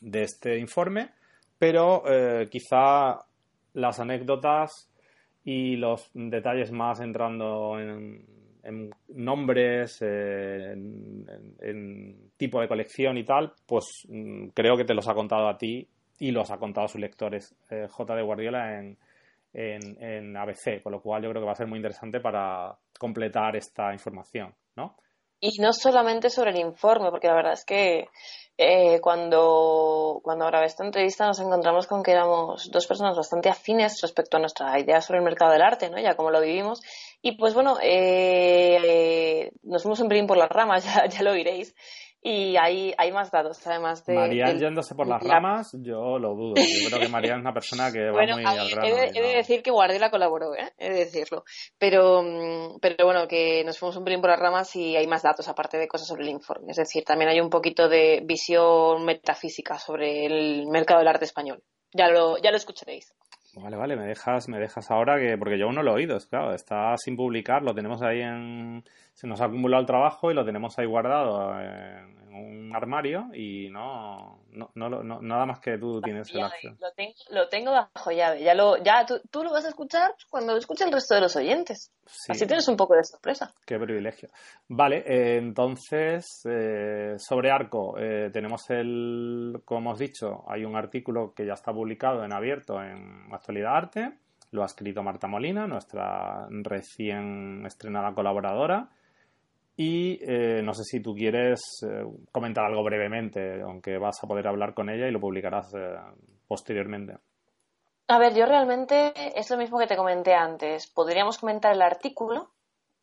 de 0.00 0.22
este 0.22 0.58
informe, 0.58 1.10
pero 1.56 2.02
eh, 2.08 2.48
quizá 2.50 3.24
las 3.74 4.00
anécdotas 4.00 4.90
y 5.44 5.76
los 5.76 6.10
detalles 6.12 6.72
más 6.72 6.98
entrando 6.98 7.78
en, 7.78 8.90
nombres, 9.14 10.02
eh, 10.02 10.72
en 10.72 12.30
tipo 12.36 12.60
de 12.60 12.66
colección 12.66 13.16
y 13.16 13.22
tal, 13.22 13.52
pues 13.64 14.08
mm, 14.08 14.48
creo 14.54 14.76
que 14.76 14.84
te 14.84 14.94
los 14.94 15.06
ha 15.06 15.14
contado 15.14 15.48
a 15.48 15.56
ti 15.56 15.86
y 16.18 16.32
los 16.32 16.50
ha 16.50 16.58
contado 16.58 16.86
a 16.86 16.88
sus 16.88 17.00
lectores 17.00 17.54
eh, 17.70 17.86
J. 17.88 18.16
de 18.16 18.22
Guardiola 18.22 18.80
en, 18.80 18.98
en, 19.54 20.02
en 20.02 20.36
ABC, 20.36 20.82
con 20.82 20.90
lo 20.90 21.00
cual 21.00 21.22
yo 21.22 21.30
creo 21.30 21.42
que 21.42 21.46
va 21.46 21.52
a 21.52 21.54
ser 21.54 21.68
muy 21.68 21.76
interesante 21.76 22.18
para 22.18 22.76
completar 22.98 23.56
esta 23.56 23.92
información, 23.92 24.54
¿no? 24.76 24.96
Y 25.40 25.58
no 25.60 25.72
solamente 25.72 26.30
sobre 26.30 26.50
el 26.50 26.58
informe, 26.58 27.10
porque 27.10 27.28
la 27.28 27.34
verdad 27.34 27.52
es 27.52 27.64
que 27.64 28.08
eh, 28.58 29.00
cuando, 29.02 30.20
cuando 30.22 30.46
grabé 30.46 30.64
esta 30.64 30.84
entrevista 30.84 31.26
nos 31.26 31.40
encontramos 31.40 31.86
con 31.86 32.02
que 32.02 32.12
éramos 32.12 32.70
dos 32.70 32.86
personas 32.86 33.14
bastante 33.14 33.50
afines 33.50 34.00
respecto 34.00 34.38
a 34.38 34.40
nuestra 34.40 34.80
idea 34.80 35.02
sobre 35.02 35.18
el 35.18 35.24
mercado 35.24 35.52
del 35.52 35.60
arte, 35.60 35.90
¿no? 35.90 35.98
Ya 36.00 36.14
como 36.16 36.30
lo 36.30 36.40
vivimos. 36.40 36.80
Y 37.20 37.36
pues 37.36 37.52
bueno, 37.52 37.76
eh, 37.82 39.50
nos 39.62 39.82
fuimos 39.82 40.00
un 40.00 40.08
pelín 40.08 40.26
por 40.26 40.38
las 40.38 40.48
ramas, 40.48 40.84
ya, 40.94 41.06
ya 41.06 41.22
lo 41.22 41.32
oiréis. 41.32 41.74
Y 42.28 42.56
hay, 42.56 42.92
hay 42.98 43.12
más 43.12 43.30
datos, 43.30 43.64
además 43.68 44.04
de... 44.04 44.14
Marian 44.14 44.48
del- 44.48 44.58
yéndose 44.58 44.96
por 44.96 45.06
las 45.06 45.22
la- 45.22 45.34
ramas, 45.34 45.70
yo 45.80 46.18
lo 46.18 46.34
dudo. 46.34 46.54
Yo 46.56 46.88
creo 46.88 46.98
que 47.00 47.08
Marian 47.08 47.36
es 47.38 47.40
una 47.42 47.52
persona 47.54 47.92
que 47.92 48.06
va 48.06 48.12
Bueno, 48.12 48.34
muy 48.34 48.44
al 48.44 48.66
he, 48.66 48.70
grano. 48.74 48.96
de, 48.96 49.04
he 49.14 49.22
de 49.22 49.34
decir 49.36 49.62
que 49.62 49.70
Guardiola 49.70 50.10
colaboró, 50.10 50.52
¿eh? 50.56 50.72
he 50.76 50.88
de 50.90 50.98
decirlo. 51.04 51.44
Pero, 51.78 52.22
mm, 52.24 52.78
pero 52.80 53.04
bueno, 53.04 53.28
que 53.28 53.62
nos 53.64 53.78
fuimos 53.78 53.96
un 53.96 54.02
pelín 54.02 54.20
por 54.20 54.30
las 54.30 54.40
ramas 54.40 54.74
y 54.74 54.96
hay 54.96 55.06
más 55.06 55.22
datos 55.22 55.46
aparte 55.46 55.78
de 55.78 55.86
cosas 55.86 56.08
sobre 56.08 56.24
el 56.24 56.30
informe. 56.30 56.72
Es 56.72 56.78
decir, 56.78 57.04
también 57.04 57.30
hay 57.30 57.40
un 57.40 57.48
poquito 57.48 57.88
de 57.88 58.22
visión 58.24 59.04
metafísica 59.04 59.78
sobre 59.78 60.26
el 60.26 60.66
mercado 60.66 60.98
del 60.98 61.08
arte 61.08 61.26
español. 61.26 61.62
Ya 61.92 62.08
lo, 62.08 62.38
ya 62.38 62.50
lo 62.50 62.56
escucharéis. 62.56 63.14
Vale, 63.58 63.76
vale, 63.76 63.96
me 63.96 64.04
dejas, 64.04 64.48
me 64.50 64.58
dejas 64.58 64.90
ahora 64.90 65.18
que, 65.18 65.38
porque 65.38 65.58
yo 65.58 65.64
aún 65.64 65.76
no 65.76 65.82
lo 65.82 65.92
he 65.92 65.94
oído, 65.94 66.18
claro, 66.28 66.52
está 66.52 66.94
sin 66.98 67.16
publicar, 67.16 67.62
lo 67.62 67.74
tenemos 67.74 68.02
ahí 68.02 68.20
en, 68.20 68.84
se 69.14 69.26
nos 69.26 69.40
ha 69.40 69.46
acumulado 69.46 69.80
el 69.80 69.86
trabajo 69.86 70.30
y 70.30 70.34
lo 70.34 70.44
tenemos 70.44 70.78
ahí 70.78 70.84
guardado 70.84 71.58
en, 71.58 72.18
en 72.20 72.25
un 72.38 72.74
armario 72.74 73.26
y 73.34 73.68
no, 73.70 74.40
no, 74.52 74.70
no, 74.74 74.88
no- 75.02 75.20
nada 75.22 75.46
más 75.46 75.60
que 75.60 75.78
tú 75.78 76.00
tienes 76.00 76.28
el 76.30 76.40
Ya, 76.40 76.46
acceso. 76.46 76.76
lo, 76.80 76.92
tengo, 76.92 77.14
lo 77.30 77.48
tengo 77.48 77.72
bajo 77.72 78.10
llave. 78.10 78.42
Ya 78.42 78.54
lo, 78.54 78.76
ya 78.82 79.04
tú, 79.06 79.20
tú 79.30 79.42
lo 79.44 79.50
vas 79.52 79.64
a 79.64 79.68
escuchar 79.68 80.14
cuando 80.30 80.52
lo 80.52 80.58
escuche 80.58 80.84
el 80.84 80.92
resto 80.92 81.14
de 81.14 81.20
los 81.22 81.36
oyentes. 81.36 81.92
Sí, 82.06 82.32
Así 82.32 82.46
tienes 82.46 82.68
un 82.68 82.76
poco 82.76 82.94
de 82.94 83.04
sorpresa. 83.04 83.52
qué 83.66 83.78
privilegio. 83.78 84.28
Vale, 84.68 84.98
eh, 85.06 85.36
entonces, 85.38 86.24
eh, 86.48 87.14
sobre 87.18 87.50
Arco, 87.50 87.96
eh, 87.98 88.30
tenemos 88.32 88.68
el, 88.70 89.60
como 89.64 89.80
hemos 89.80 89.98
dicho, 89.98 90.44
hay 90.48 90.64
un 90.64 90.76
artículo 90.76 91.32
que 91.34 91.44
ya 91.46 91.54
está 91.54 91.72
publicado 91.72 92.24
en 92.24 92.32
abierto 92.32 92.80
en 92.82 93.28
Actualidad 93.32 93.76
Arte, 93.76 94.12
lo 94.52 94.62
ha 94.62 94.66
escrito 94.66 95.02
Marta 95.02 95.26
Molina, 95.26 95.66
nuestra 95.66 96.46
recién 96.50 97.64
estrenada 97.66 98.14
colaboradora. 98.14 98.88
Y 99.76 100.18
eh, 100.22 100.62
no 100.62 100.72
sé 100.72 100.84
si 100.84 101.00
tú 101.00 101.14
quieres 101.14 101.60
eh, 101.82 102.04
comentar 102.32 102.64
algo 102.64 102.82
brevemente, 102.82 103.60
aunque 103.60 103.98
vas 103.98 104.18
a 104.22 104.26
poder 104.26 104.48
hablar 104.48 104.72
con 104.72 104.88
ella 104.88 105.06
y 105.06 105.10
lo 105.10 105.20
publicarás 105.20 105.72
eh, 105.74 105.96
posteriormente. 106.48 107.18
A 108.08 108.18
ver, 108.18 108.34
yo 108.34 108.46
realmente 108.46 109.12
es 109.38 109.50
lo 109.50 109.58
mismo 109.58 109.78
que 109.78 109.86
te 109.86 109.96
comenté 109.96 110.32
antes. 110.32 110.86
Podríamos 110.86 111.38
comentar 111.38 111.72
el 111.72 111.82
artículo, 111.82 112.52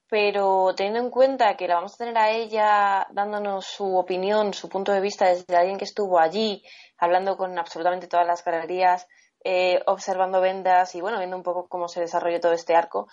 pero 0.09 0.73
teniendo 0.75 0.99
en 0.99 1.11
cuenta 1.11 1.55
que 1.57 1.67
la 1.67 1.75
vamos 1.75 1.93
a 1.93 1.97
tener 1.97 2.17
a 2.17 2.31
ella 2.31 3.07
dándonos 3.11 3.65
su 3.65 3.97
opinión, 3.97 4.53
su 4.53 4.69
punto 4.69 4.93
de 4.93 5.01
vista 5.01 5.27
desde 5.27 5.55
alguien 5.55 5.77
que 5.77 5.85
estuvo 5.85 6.19
allí, 6.19 6.63
hablando 6.97 7.37
con 7.37 7.59
absolutamente 7.59 8.07
todas 8.07 8.25
las 8.25 8.43
galerías, 8.43 9.07
eh, 9.43 9.81
observando 9.87 10.39
vendas 10.39 10.95
y 10.95 11.01
bueno, 11.01 11.17
viendo 11.17 11.35
un 11.35 11.43
poco 11.43 11.67
cómo 11.67 11.89
se 11.89 11.99
desarrolló 11.99 12.39
todo 12.39 12.53
este 12.53 12.75
arco. 12.75 13.09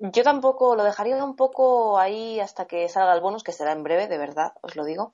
Yo 0.00 0.22
tampoco 0.22 0.76
lo 0.76 0.84
dejaría 0.84 1.22
un 1.24 1.34
poco 1.34 1.98
ahí 1.98 2.38
hasta 2.38 2.66
que 2.66 2.88
salga 2.88 3.14
el 3.14 3.20
bonus, 3.20 3.42
que 3.42 3.52
será 3.52 3.72
en 3.72 3.82
breve, 3.82 4.06
de 4.06 4.18
verdad, 4.18 4.52
os 4.62 4.76
lo 4.76 4.84
digo, 4.84 5.12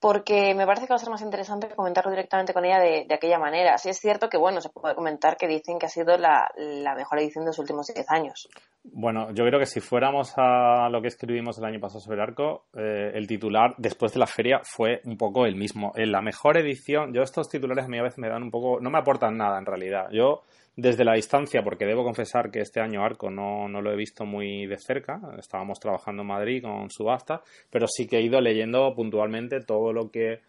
porque 0.00 0.52
me 0.54 0.66
parece 0.66 0.86
que 0.86 0.92
va 0.92 0.96
a 0.96 1.00
ser 1.00 1.10
más 1.10 1.22
interesante 1.22 1.68
comentarlo 1.74 2.10
directamente 2.10 2.52
con 2.52 2.64
ella 2.64 2.80
de, 2.80 3.06
aquella 3.14 3.38
manera. 3.38 3.78
Sí 3.78 3.88
es 3.88 3.98
cierto 3.98 4.28
que, 4.28 4.36
bueno, 4.36 4.60
se 4.60 4.68
puede 4.68 4.96
comentar 4.96 5.36
que 5.36 5.46
dicen 5.46 5.78
que 5.78 5.86
ha 5.86 5.88
sido 5.88 6.18
la, 6.18 6.50
la 6.56 6.94
mejor 6.96 7.20
edición 7.20 7.44
de 7.44 7.50
los 7.50 7.58
últimos 7.60 7.86
10 7.86 8.04
años. 8.10 8.48
Bueno, 8.82 9.30
yo 9.32 9.44
creo 9.44 9.58
que 9.58 9.66
si 9.66 9.80
fuéramos 9.80 10.32
a 10.36 10.88
lo 10.90 11.00
que 11.00 11.08
escribimos 11.08 11.58
el 11.58 11.64
año 11.64 11.80
pasado 11.80 12.00
sobre 12.00 12.22
Arco, 12.22 12.66
eh, 12.74 13.12
el 13.14 13.26
titular 13.26 13.74
después 13.78 14.12
de 14.12 14.20
la 14.20 14.26
feria 14.26 14.60
fue 14.64 15.00
un 15.04 15.16
poco 15.16 15.46
el 15.46 15.56
mismo. 15.56 15.92
En 15.96 16.12
la 16.12 16.20
mejor 16.20 16.56
edición, 16.56 17.12
yo 17.12 17.22
estos 17.22 17.48
titulares 17.48 17.84
a 17.84 17.88
mí 17.88 17.98
a 17.98 18.02
veces 18.02 18.18
me 18.18 18.28
dan 18.28 18.42
un 18.42 18.50
poco, 18.50 18.80
no 18.80 18.90
me 18.90 18.98
aportan 18.98 19.36
nada 19.36 19.58
en 19.58 19.66
realidad. 19.66 20.06
Yo 20.12 20.42
desde 20.76 21.04
la 21.04 21.14
distancia, 21.14 21.62
porque 21.64 21.86
debo 21.86 22.04
confesar 22.04 22.50
que 22.50 22.60
este 22.60 22.80
año 22.80 23.02
Arco 23.02 23.30
no, 23.30 23.66
no 23.66 23.80
lo 23.80 23.90
he 23.90 23.96
visto 23.96 24.26
muy 24.26 24.66
de 24.66 24.76
cerca, 24.76 25.18
estábamos 25.38 25.80
trabajando 25.80 26.20
en 26.20 26.28
Madrid 26.28 26.62
con 26.62 26.90
subasta, 26.90 27.40
pero 27.70 27.86
sí 27.88 28.06
que 28.06 28.18
he 28.18 28.22
ido 28.22 28.40
leyendo 28.42 28.94
puntualmente 28.94 29.60
todo 29.60 29.92
lo 29.92 30.10
que 30.10 30.40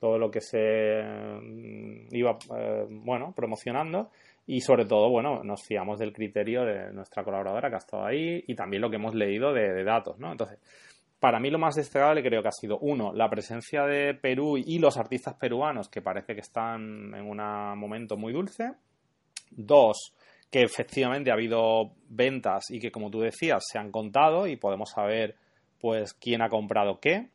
todo 0.00 0.18
lo 0.18 0.30
que 0.30 0.42
se 0.42 1.02
mm, 1.02 2.08
iba 2.10 2.36
eh, 2.58 2.84
bueno 2.88 3.32
promocionando. 3.34 4.10
Y 4.48 4.60
sobre 4.60 4.84
todo 4.84 5.08
bueno 5.10 5.42
nos 5.42 5.64
fiamos 5.64 5.98
del 5.98 6.12
criterio 6.12 6.64
de 6.64 6.92
nuestra 6.92 7.24
colaboradora 7.24 7.68
que 7.68 7.74
ha 7.76 7.78
estado 7.78 8.04
ahí 8.04 8.44
y 8.46 8.54
también 8.54 8.80
lo 8.80 8.90
que 8.90 8.96
hemos 8.96 9.14
leído 9.14 9.52
de, 9.52 9.72
de 9.72 9.82
datos 9.82 10.20
no 10.20 10.30
entonces 10.30 10.60
para 11.18 11.40
mí 11.40 11.50
lo 11.50 11.58
más 11.58 11.74
destacable 11.74 12.22
creo 12.22 12.42
que 12.42 12.48
ha 12.48 12.52
sido 12.52 12.78
uno 12.78 13.12
la 13.12 13.28
presencia 13.28 13.86
de 13.86 14.14
Perú 14.14 14.56
y 14.56 14.78
los 14.78 14.98
artistas 14.98 15.34
peruanos 15.34 15.88
que 15.88 16.00
parece 16.00 16.34
que 16.34 16.42
están 16.42 17.12
en 17.12 17.28
un 17.28 17.38
momento 17.76 18.16
muy 18.16 18.32
dulce 18.32 18.70
dos 19.50 20.14
que 20.50 20.62
efectivamente 20.62 21.30
ha 21.30 21.34
habido 21.34 21.92
ventas 22.08 22.70
y 22.70 22.78
que 22.78 22.90
como 22.90 23.10
tú 23.10 23.20
decías 23.20 23.64
se 23.66 23.78
han 23.78 23.90
contado 23.90 24.46
y 24.46 24.56
podemos 24.56 24.90
saber 24.90 25.36
pues 25.80 26.14
quién 26.14 26.42
ha 26.42 26.48
comprado 26.48 27.00
qué 27.00 27.28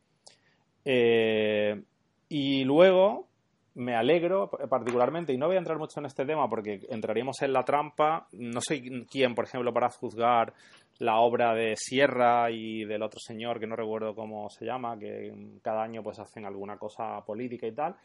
eh, 0.84 1.82
y 2.28 2.64
luego 2.64 3.28
me 3.74 3.94
alegro 3.94 4.50
particularmente, 4.68 5.32
y 5.32 5.38
no 5.38 5.46
voy 5.46 5.56
a 5.56 5.60
entrar 5.60 5.78
mucho 5.78 6.00
en 6.00 6.06
este 6.06 6.26
tema 6.26 6.48
porque 6.48 6.80
entraríamos 6.90 7.40
en 7.42 7.52
la 7.52 7.64
trampa, 7.64 8.26
no 8.32 8.60
soy 8.60 9.06
quien, 9.06 9.34
por 9.34 9.46
ejemplo, 9.46 9.72
para 9.72 9.88
juzgar 9.88 10.52
la 10.98 11.18
obra 11.20 11.54
de 11.54 11.74
Sierra 11.76 12.50
y 12.50 12.84
del 12.84 13.02
otro 13.02 13.18
señor 13.18 13.58
que 13.58 13.66
no 13.66 13.74
recuerdo 13.74 14.14
cómo 14.14 14.50
se 14.50 14.66
llama, 14.66 14.98
que 14.98 15.32
cada 15.62 15.82
año 15.82 16.02
pues 16.02 16.18
hacen 16.18 16.44
alguna 16.44 16.76
cosa 16.76 17.24
política 17.24 17.66
y 17.66 17.72
tal. 17.72 17.96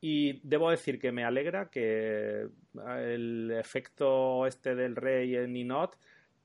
Y 0.00 0.40
debo 0.46 0.70
decir 0.70 0.98
que 0.98 1.12
me 1.12 1.24
alegra 1.24 1.70
que 1.70 2.48
el 2.74 3.50
efecto 3.52 4.46
este 4.46 4.74
del 4.74 4.96
rey 4.96 5.36
en 5.36 5.52
Ninot 5.52 5.96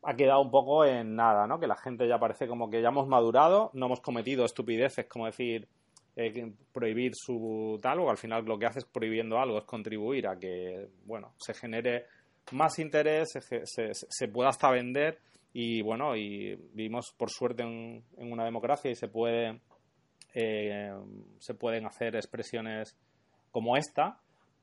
ha 0.04 0.16
quedado 0.16 0.42
un 0.42 0.52
poco 0.52 0.86
en 0.86 1.16
nada, 1.16 1.48
¿no? 1.48 1.60
Que 1.60 1.68
la 1.68 1.78
gente 1.78 2.08
ya 2.08 2.20
parece 2.20 2.48
como 2.48 2.70
que 2.70 2.82
ya 2.82 2.90
hemos 2.90 3.08
madurado, 3.08 3.72
no 3.74 3.88
hemos 3.88 4.02
cometido 4.02 4.46
estupideces 4.46 5.06
como 5.06 5.26
decir 5.26 5.68
eh, 6.16 6.52
prohibir 6.72 7.14
su 7.16 7.80
tal, 7.82 8.00
o 8.00 8.10
al 8.10 8.18
final 8.18 8.46
lo 8.46 8.60
que 8.60 8.68
haces 8.68 8.86
prohibiendo 8.86 9.40
algo 9.40 9.58
es 9.58 9.66
contribuir 9.66 10.28
a 10.28 10.38
que, 10.38 10.90
bueno, 11.06 11.34
se 11.38 11.54
genere 11.54 12.06
más 12.52 12.78
interés, 12.80 13.32
se, 13.32 13.66
se, 13.66 13.90
se 13.94 14.28
pueda 14.28 14.50
hasta 14.50 14.70
vender 14.70 15.20
y, 15.58 15.82
bueno, 15.82 16.16
y 16.16 16.56
vivimos 16.74 17.14
por 17.18 17.30
suerte 17.30 17.64
en, 17.64 18.04
en 18.18 18.32
una 18.32 18.44
democracia 18.44 18.92
y 18.92 18.96
se 18.96 19.08
puede, 19.08 19.62
eh, 20.34 20.94
se 21.40 21.54
pueden 21.54 21.86
hacer 21.86 22.16
expresiones 22.16 22.96
como 23.56 23.78
esta, 23.78 24.18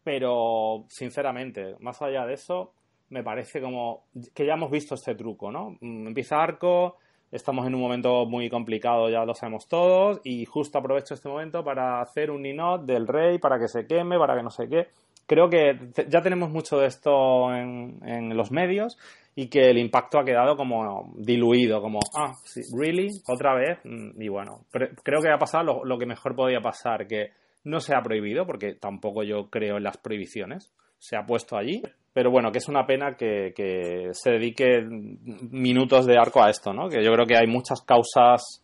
pero 0.04 0.84
sinceramente, 0.88 1.76
más 1.80 2.02
allá 2.02 2.26
de 2.26 2.34
eso, 2.34 2.74
me 3.08 3.22
parece 3.22 3.62
como 3.62 4.04
que 4.34 4.44
ya 4.44 4.52
hemos 4.52 4.70
visto 4.70 4.96
este 4.96 5.14
truco, 5.14 5.50
¿no? 5.50 5.78
Mm, 5.80 6.08
empieza 6.08 6.36
Arco, 6.42 6.98
estamos 7.30 7.66
en 7.66 7.74
un 7.74 7.80
momento 7.80 8.26
muy 8.26 8.50
complicado, 8.50 9.08
ya 9.08 9.24
lo 9.24 9.34
sabemos 9.34 9.66
todos, 9.66 10.20
y 10.24 10.44
justo 10.44 10.76
aprovecho 10.76 11.14
este 11.14 11.30
momento 11.30 11.64
para 11.64 12.02
hacer 12.02 12.30
un 12.30 12.42
ninot 12.42 12.84
del 12.84 13.08
rey, 13.08 13.38
para 13.38 13.58
que 13.58 13.66
se 13.66 13.86
queme, 13.86 14.18
para 14.18 14.36
que 14.36 14.42
no 14.42 14.50
sé 14.50 14.68
qué. 14.68 14.88
Creo 15.26 15.48
que 15.48 15.78
ya 16.06 16.20
tenemos 16.20 16.50
mucho 16.50 16.78
de 16.78 16.88
esto 16.88 17.54
en, 17.54 18.36
los 18.36 18.50
medios 18.50 18.98
y 19.34 19.48
que 19.48 19.70
el 19.70 19.78
impacto 19.78 20.18
ha 20.18 20.24
quedado 20.26 20.54
como 20.54 21.14
diluido, 21.16 21.80
como, 21.80 22.00
ah, 22.14 22.34
sí, 22.44 22.60
¿really? 22.76 23.08
¿Otra 23.26 23.54
vez? 23.54 23.78
Mm, 23.84 24.20
y 24.20 24.28
bueno, 24.28 24.66
creo 24.70 25.22
que 25.22 25.30
ha 25.30 25.38
pasado 25.38 25.64
lo, 25.64 25.84
lo 25.86 25.96
que 25.96 26.04
mejor 26.04 26.36
podía 26.36 26.60
pasar, 26.60 27.06
que 27.06 27.30
no 27.64 27.80
se 27.80 27.94
ha 27.94 28.02
prohibido, 28.02 28.46
porque 28.46 28.74
tampoco 28.74 29.22
yo 29.22 29.48
creo 29.50 29.76
en 29.76 29.84
las 29.84 29.96
prohibiciones, 29.96 30.72
se 30.98 31.16
ha 31.16 31.26
puesto 31.26 31.56
allí, 31.56 31.82
pero 32.12 32.30
bueno, 32.30 32.52
que 32.52 32.58
es 32.58 32.68
una 32.68 32.86
pena 32.86 33.16
que, 33.16 33.52
que, 33.54 34.10
se 34.12 34.32
dedique 34.32 34.82
minutos 34.82 36.06
de 36.06 36.18
arco 36.18 36.42
a 36.42 36.50
esto, 36.50 36.72
¿no? 36.72 36.88
Que 36.88 37.02
yo 37.02 37.12
creo 37.12 37.26
que 37.26 37.36
hay 37.36 37.46
muchas 37.46 37.82
causas 37.82 38.62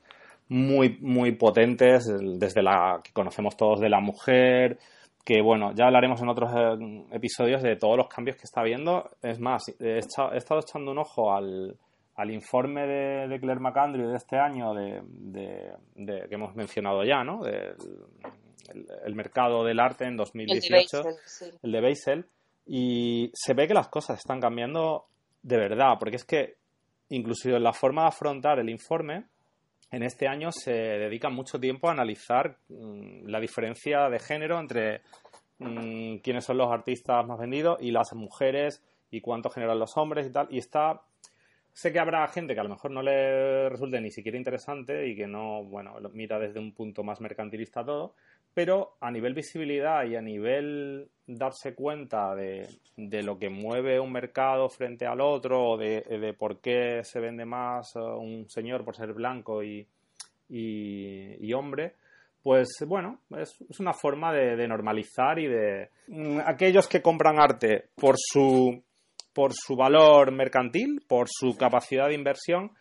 muy, 0.48 0.98
muy 1.00 1.32
potentes, 1.32 2.06
desde 2.38 2.62
la 2.62 3.00
que 3.02 3.12
conocemos 3.12 3.56
todos 3.56 3.80
de 3.80 3.88
la 3.88 4.00
mujer, 4.00 4.78
que 5.24 5.42
bueno, 5.42 5.72
ya 5.74 5.84
hablaremos 5.84 6.22
en 6.22 6.28
otros 6.30 6.50
eh, 6.56 7.04
episodios 7.12 7.62
de 7.62 7.76
todos 7.76 7.98
los 7.98 8.08
cambios 8.08 8.36
que 8.36 8.44
está 8.44 8.62
habiendo. 8.62 9.10
Es 9.22 9.38
más, 9.38 9.62
he, 9.78 9.98
estado 9.98 10.60
echando 10.60 10.90
un 10.90 10.98
ojo 10.98 11.34
al, 11.34 11.76
al 12.18 12.32
informe 12.32 12.84
de, 12.84 13.28
de, 13.28 13.38
Claire 13.38 13.60
McAndrew 13.60 14.08
de 14.08 14.16
este 14.16 14.36
año 14.36 14.74
de, 14.74 15.00
de, 15.94 16.28
que 16.28 16.34
hemos 16.34 16.52
mencionado 16.56 17.04
ya, 17.04 17.22
¿no? 17.22 17.44
Del 17.44 17.76
el, 19.04 19.14
mercado 19.14 19.62
del 19.62 19.78
arte 19.78 20.04
en 20.04 20.16
2018, 20.16 21.04
el 21.62 21.72
de 21.72 21.80
Basel, 21.80 22.26
y 22.66 23.30
se 23.32 23.54
ve 23.54 23.68
que 23.68 23.74
las 23.74 23.88
cosas 23.88 24.18
están 24.18 24.40
cambiando 24.40 25.06
de 25.42 25.58
verdad, 25.58 25.94
porque 26.00 26.16
es 26.16 26.24
que 26.24 26.56
inclusive 27.10 27.56
en 27.56 27.62
la 27.62 27.72
forma 27.72 28.02
de 28.02 28.08
afrontar 28.08 28.58
el 28.58 28.68
informe, 28.68 29.26
en 29.92 30.02
este 30.02 30.26
año 30.26 30.50
se 30.50 30.72
dedica 30.72 31.30
mucho 31.30 31.60
tiempo 31.60 31.88
a 31.88 31.92
analizar 31.92 32.58
mm, 32.68 33.28
la 33.28 33.38
diferencia 33.38 34.08
de 34.08 34.18
género 34.18 34.58
entre 34.58 35.02
mm, 35.58 36.16
quiénes 36.16 36.44
son 36.44 36.58
los 36.58 36.72
artistas 36.72 37.24
más 37.24 37.38
vendidos 37.38 37.78
y 37.80 37.92
las 37.92 38.12
mujeres 38.12 38.82
y 39.08 39.20
cuánto 39.20 39.50
generan 39.50 39.78
los 39.78 39.96
hombres 39.96 40.26
y 40.26 40.32
tal. 40.32 40.48
Y 40.50 40.58
está. 40.58 41.00
Sé 41.72 41.92
que 41.92 42.00
habrá 42.00 42.26
gente 42.28 42.54
que 42.54 42.60
a 42.60 42.64
lo 42.64 42.70
mejor 42.70 42.90
no 42.90 43.02
le 43.02 43.68
resulte 43.68 44.00
ni 44.00 44.10
siquiera 44.10 44.36
interesante 44.36 45.06
y 45.06 45.14
que 45.14 45.26
no, 45.28 45.62
bueno, 45.62 46.00
lo 46.00 46.10
mira 46.10 46.38
desde 46.38 46.58
un 46.58 46.72
punto 46.72 47.04
más 47.04 47.20
mercantilista 47.20 47.84
todo, 47.84 48.14
pero 48.52 48.96
a 49.00 49.10
nivel 49.10 49.34
visibilidad 49.34 50.04
y 50.04 50.16
a 50.16 50.20
nivel 50.20 51.08
darse 51.28 51.74
cuenta 51.74 52.34
de, 52.34 52.66
lo 52.96 53.38
que 53.38 53.50
mueve 53.50 54.00
un 54.00 54.10
mercado 54.10 54.68
frente 54.68 55.06
al 55.06 55.20
otro, 55.20 55.70
o 55.72 55.76
de, 55.76 56.34
por 56.36 56.60
qué 56.60 57.02
se 57.04 57.20
vende 57.20 57.44
más 57.44 57.94
uh, 57.94 58.16
un 58.16 58.48
señor 58.48 58.84
por 58.84 58.96
ser 58.96 59.12
blanco 59.12 59.62
y, 59.62 59.86
hombre, 61.54 61.94
pues 62.42 62.68
bueno, 62.86 63.20
es, 63.36 63.56
una 63.78 63.92
forma 63.92 64.32
de, 64.32 64.66
normalizar 64.66 65.38
y 65.38 65.46
de... 65.46 65.90
Mm, 66.08 66.40
aquellos 66.44 66.88
que 66.88 67.02
compran 67.02 67.38
arte 67.38 67.90
por 67.94 68.16
su, 68.16 68.82
por 69.38 69.52
su 69.54 69.76
valor 69.76 70.32
mercantil, 70.32 71.04
por 71.06 71.28
su 71.30 71.56
capacidad 71.56 72.08
de 72.08 72.14
inversión, 72.14 72.72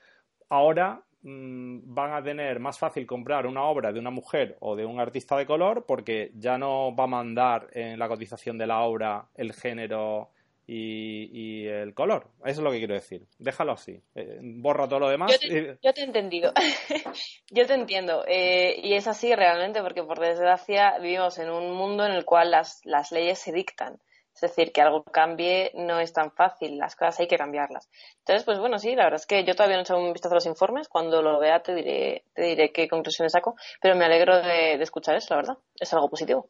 ahora 0.50 1.04
Mm, 1.30 1.94
van 1.94 2.14
a 2.14 2.24
tener 2.24 2.58
más 2.62 2.80
fácil 2.80 3.06
comprar 3.06 3.48
una 3.48 3.66
obra 3.66 3.92
de 3.92 4.00
una 4.00 4.12
mujer 4.12 4.56
o 4.62 4.78
de 4.78 4.86
un 4.86 5.00
artista 5.00 5.36
de 5.36 5.46
color 5.46 5.84
porque 5.86 6.32
ya 6.36 6.58
no 6.58 6.96
va 6.96 7.04
a 7.04 7.08
mandar 7.08 7.68
en 7.74 8.00
la 8.00 8.08
cotización 8.08 8.58
de 8.58 8.66
la 8.66 8.84
obra 8.84 9.28
el 9.36 9.52
género 9.52 10.30
y, 10.66 11.66
el 11.66 11.94
color. 11.94 12.30
Eso 12.46 12.60
es 12.60 12.60
lo 12.60 12.72
que 12.72 12.78
quiero 12.78 12.94
decir. 12.94 13.26
Déjalo 13.40 13.74
así. 13.74 14.02
Eh, 14.16 14.40
borra 14.42 14.88
todo 14.88 15.00
lo 15.00 15.10
demás. 15.10 15.32
Yo 15.32 15.40
te, 15.40 15.78
yo 15.82 15.94
te 15.94 16.02
he 16.02 16.04
entendido. 16.04 16.54
yo 17.52 17.66
te 17.66 17.74
entiendo. 17.74 18.24
Eh, 18.28 18.80
y 18.84 18.94
es 18.94 19.08
así 19.08 19.34
realmente 19.34 19.82
porque 19.82 20.04
por 20.04 20.20
desgracia 20.20 20.98
vivimos 21.00 21.40
en 21.40 21.50
un 21.50 21.74
mundo 21.74 22.06
en 22.06 22.12
el 22.14 22.26
cual 22.26 22.52
las, 22.52 22.82
las 22.86 23.12
leyes 23.12 23.40
se 23.40 23.52
dictan. 23.52 23.98
Es 24.38 24.42
decir, 24.42 24.72
que 24.72 24.82
algo 24.82 25.04
cambie 25.04 25.72
no 25.74 26.00
es 26.00 26.14
tan 26.14 26.32
fácil, 26.32 26.78
las 26.78 26.96
cosas 26.96 27.20
hay 27.22 27.28
que 27.28 27.38
cambiarlas. 27.38 27.90
Entonces, 28.20 28.46
pues 28.46 28.60
bueno, 28.60 28.78
sí, 28.78 28.96
la 28.96 29.06
verdad 29.06 29.20
es 29.20 29.26
que 29.26 29.44
yo 29.44 29.56
todavía 29.56 29.78
no 29.78 29.82
he 29.82 29.84
echado 29.84 30.00
un 30.00 30.14
vistazo 30.14 30.36
a 30.36 30.38
los 30.38 30.46
informes, 30.46 30.88
cuando 30.88 31.24
lo 31.24 31.40
vea 31.40 31.60
te 31.62 31.74
diré, 31.74 32.24
te 32.36 32.44
diré 32.44 32.72
qué 32.72 32.88
conclusiones 32.88 33.32
saco, 33.32 33.56
pero 33.82 33.96
me 33.96 34.06
alegro 34.06 34.40
de, 34.40 34.74
escuchar 34.74 35.16
eso, 35.16 35.34
la 35.34 35.38
verdad, 35.38 35.58
es 35.80 35.92
algo 35.92 36.08
positivo. 36.08 36.48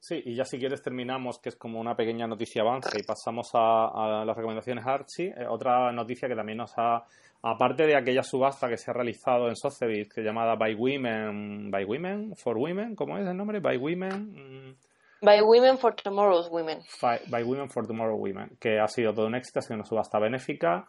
Sí, 0.00 0.22
y 0.24 0.34
ya 0.34 0.44
si 0.44 0.58
quieres 0.58 0.80
terminamos, 0.80 1.38
que 1.38 1.50
es 1.50 1.56
como 1.56 1.78
una 1.78 1.94
pequeña 1.94 2.26
noticia 2.26 2.62
avance, 2.62 2.98
y 2.98 3.02
pasamos 3.02 3.50
a, 3.52 4.24
las 4.24 4.36
recomendaciones 4.36 4.86
Archie. 4.86 5.34
Eh, 5.36 5.46
otra 5.46 5.92
noticia 5.92 6.28
que 6.28 6.36
también 6.36 6.56
nos 6.56 6.72
ha, 6.78 7.04
aparte 7.42 7.84
de 7.84 7.96
aquella 7.96 8.22
subasta 8.22 8.68
que 8.68 8.78
se 8.78 8.90
ha 8.90 8.94
realizado 8.94 9.48
en 9.48 9.56
Sotheby's, 9.56 10.08
que 10.08 10.22
llamada 10.22 10.54
By 10.54 10.74
Women, 10.74 11.70
By 11.70 11.84
Women, 11.84 12.36
For 12.36 12.56
Women, 12.56 12.94
¿cómo 12.94 13.18
es 13.18 13.26
el 13.26 13.36
nombre? 13.36 13.60
By 13.60 13.76
Women. 13.76 14.57
By 15.20 15.40
Women 15.42 15.78
for 15.78 15.94
Tomorrow's 15.94 16.48
Women. 16.50 16.80
By, 17.00 17.42
Women 17.42 17.68
for 17.68 17.86
Tomorrow's 17.86 18.20
Women, 18.20 18.56
que 18.60 18.78
ha 18.78 18.86
sido 18.86 19.12
todo 19.12 19.26
un 19.26 19.34
éxito, 19.34 19.58
ha 19.58 19.62
sido 19.62 19.76
una 19.76 19.84
subasta 19.84 20.18
benéfica, 20.18 20.86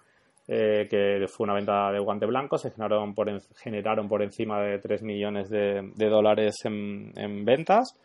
eh, 0.47 0.87
que 0.89 1.25
fue 1.27 1.45
una 1.45 1.55
venta 1.55 1.91
de 1.91 1.99
guante 1.99 2.25
blanco, 2.25 2.57
se 2.57 2.71
generaron 2.71 3.13
por, 3.15 3.29
generaron 3.57 4.07
por 4.07 4.21
encima 4.21 4.61
de 4.61 4.79
3 4.79 5.01
millones 5.03 5.49
de, 5.49 5.81
dólares 5.95 6.57
en, 6.63 7.43
ventas. 7.43 7.97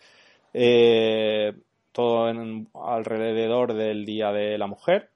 Eh, 0.52 1.52
todo 1.92 2.28
en, 2.28 2.68
alrededor 2.74 3.74
del 3.74 4.04
Día 4.04 4.32
de 4.32 4.56
la 4.56 4.66
Mujer. 4.66 5.10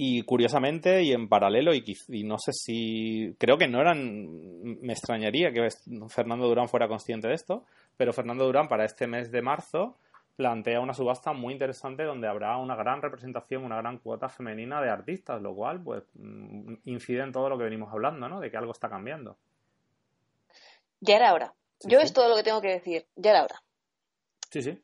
Y 0.00 0.22
curiosamente, 0.22 1.02
y 1.02 1.12
en 1.12 1.28
paralelo, 1.28 1.74
y, 1.74 1.82
y, 2.08 2.22
no 2.22 2.38
sé 2.38 2.52
si. 2.52 3.34
Creo 3.36 3.58
que 3.58 3.66
no 3.66 3.80
eran. 3.80 4.78
Me 4.80 4.92
extrañaría 4.92 5.50
que 5.50 5.66
Fernando 6.08 6.46
Durán 6.46 6.68
fuera 6.68 6.86
consciente 6.86 7.26
de 7.26 7.34
esto, 7.34 7.64
pero 7.96 8.12
Fernando 8.12 8.44
Durán, 8.44 8.68
para 8.68 8.84
este 8.84 9.08
mes 9.08 9.32
de 9.32 9.42
marzo, 9.42 9.96
plantea 10.38 10.78
una 10.78 10.94
subasta 10.94 11.32
muy 11.32 11.52
interesante 11.52 12.04
donde 12.04 12.28
habrá 12.28 12.56
una 12.58 12.76
gran 12.76 13.02
representación, 13.02 13.64
una 13.64 13.78
gran 13.78 13.98
cuota 13.98 14.28
femenina 14.28 14.80
de 14.80 14.88
artistas, 14.88 15.42
lo 15.42 15.52
cual 15.52 15.82
pues 15.82 16.04
mm, 16.14 16.74
incide 16.84 17.22
en 17.24 17.32
todo 17.32 17.48
lo 17.48 17.58
que 17.58 17.64
venimos 17.64 17.92
hablando, 17.92 18.28
¿no? 18.28 18.38
De 18.38 18.48
que 18.48 18.56
algo 18.56 18.70
está 18.70 18.88
cambiando. 18.88 19.36
Ya 21.00 21.16
era 21.16 21.34
hora. 21.34 21.54
Yo 21.80 21.98
es 21.98 22.12
todo 22.12 22.28
lo 22.28 22.36
que 22.36 22.44
tengo 22.44 22.60
que 22.60 22.68
decir. 22.68 23.04
Ya 23.16 23.32
era 23.32 23.42
hora. 23.42 23.60
Sí, 24.48 24.62
sí. 24.62 24.80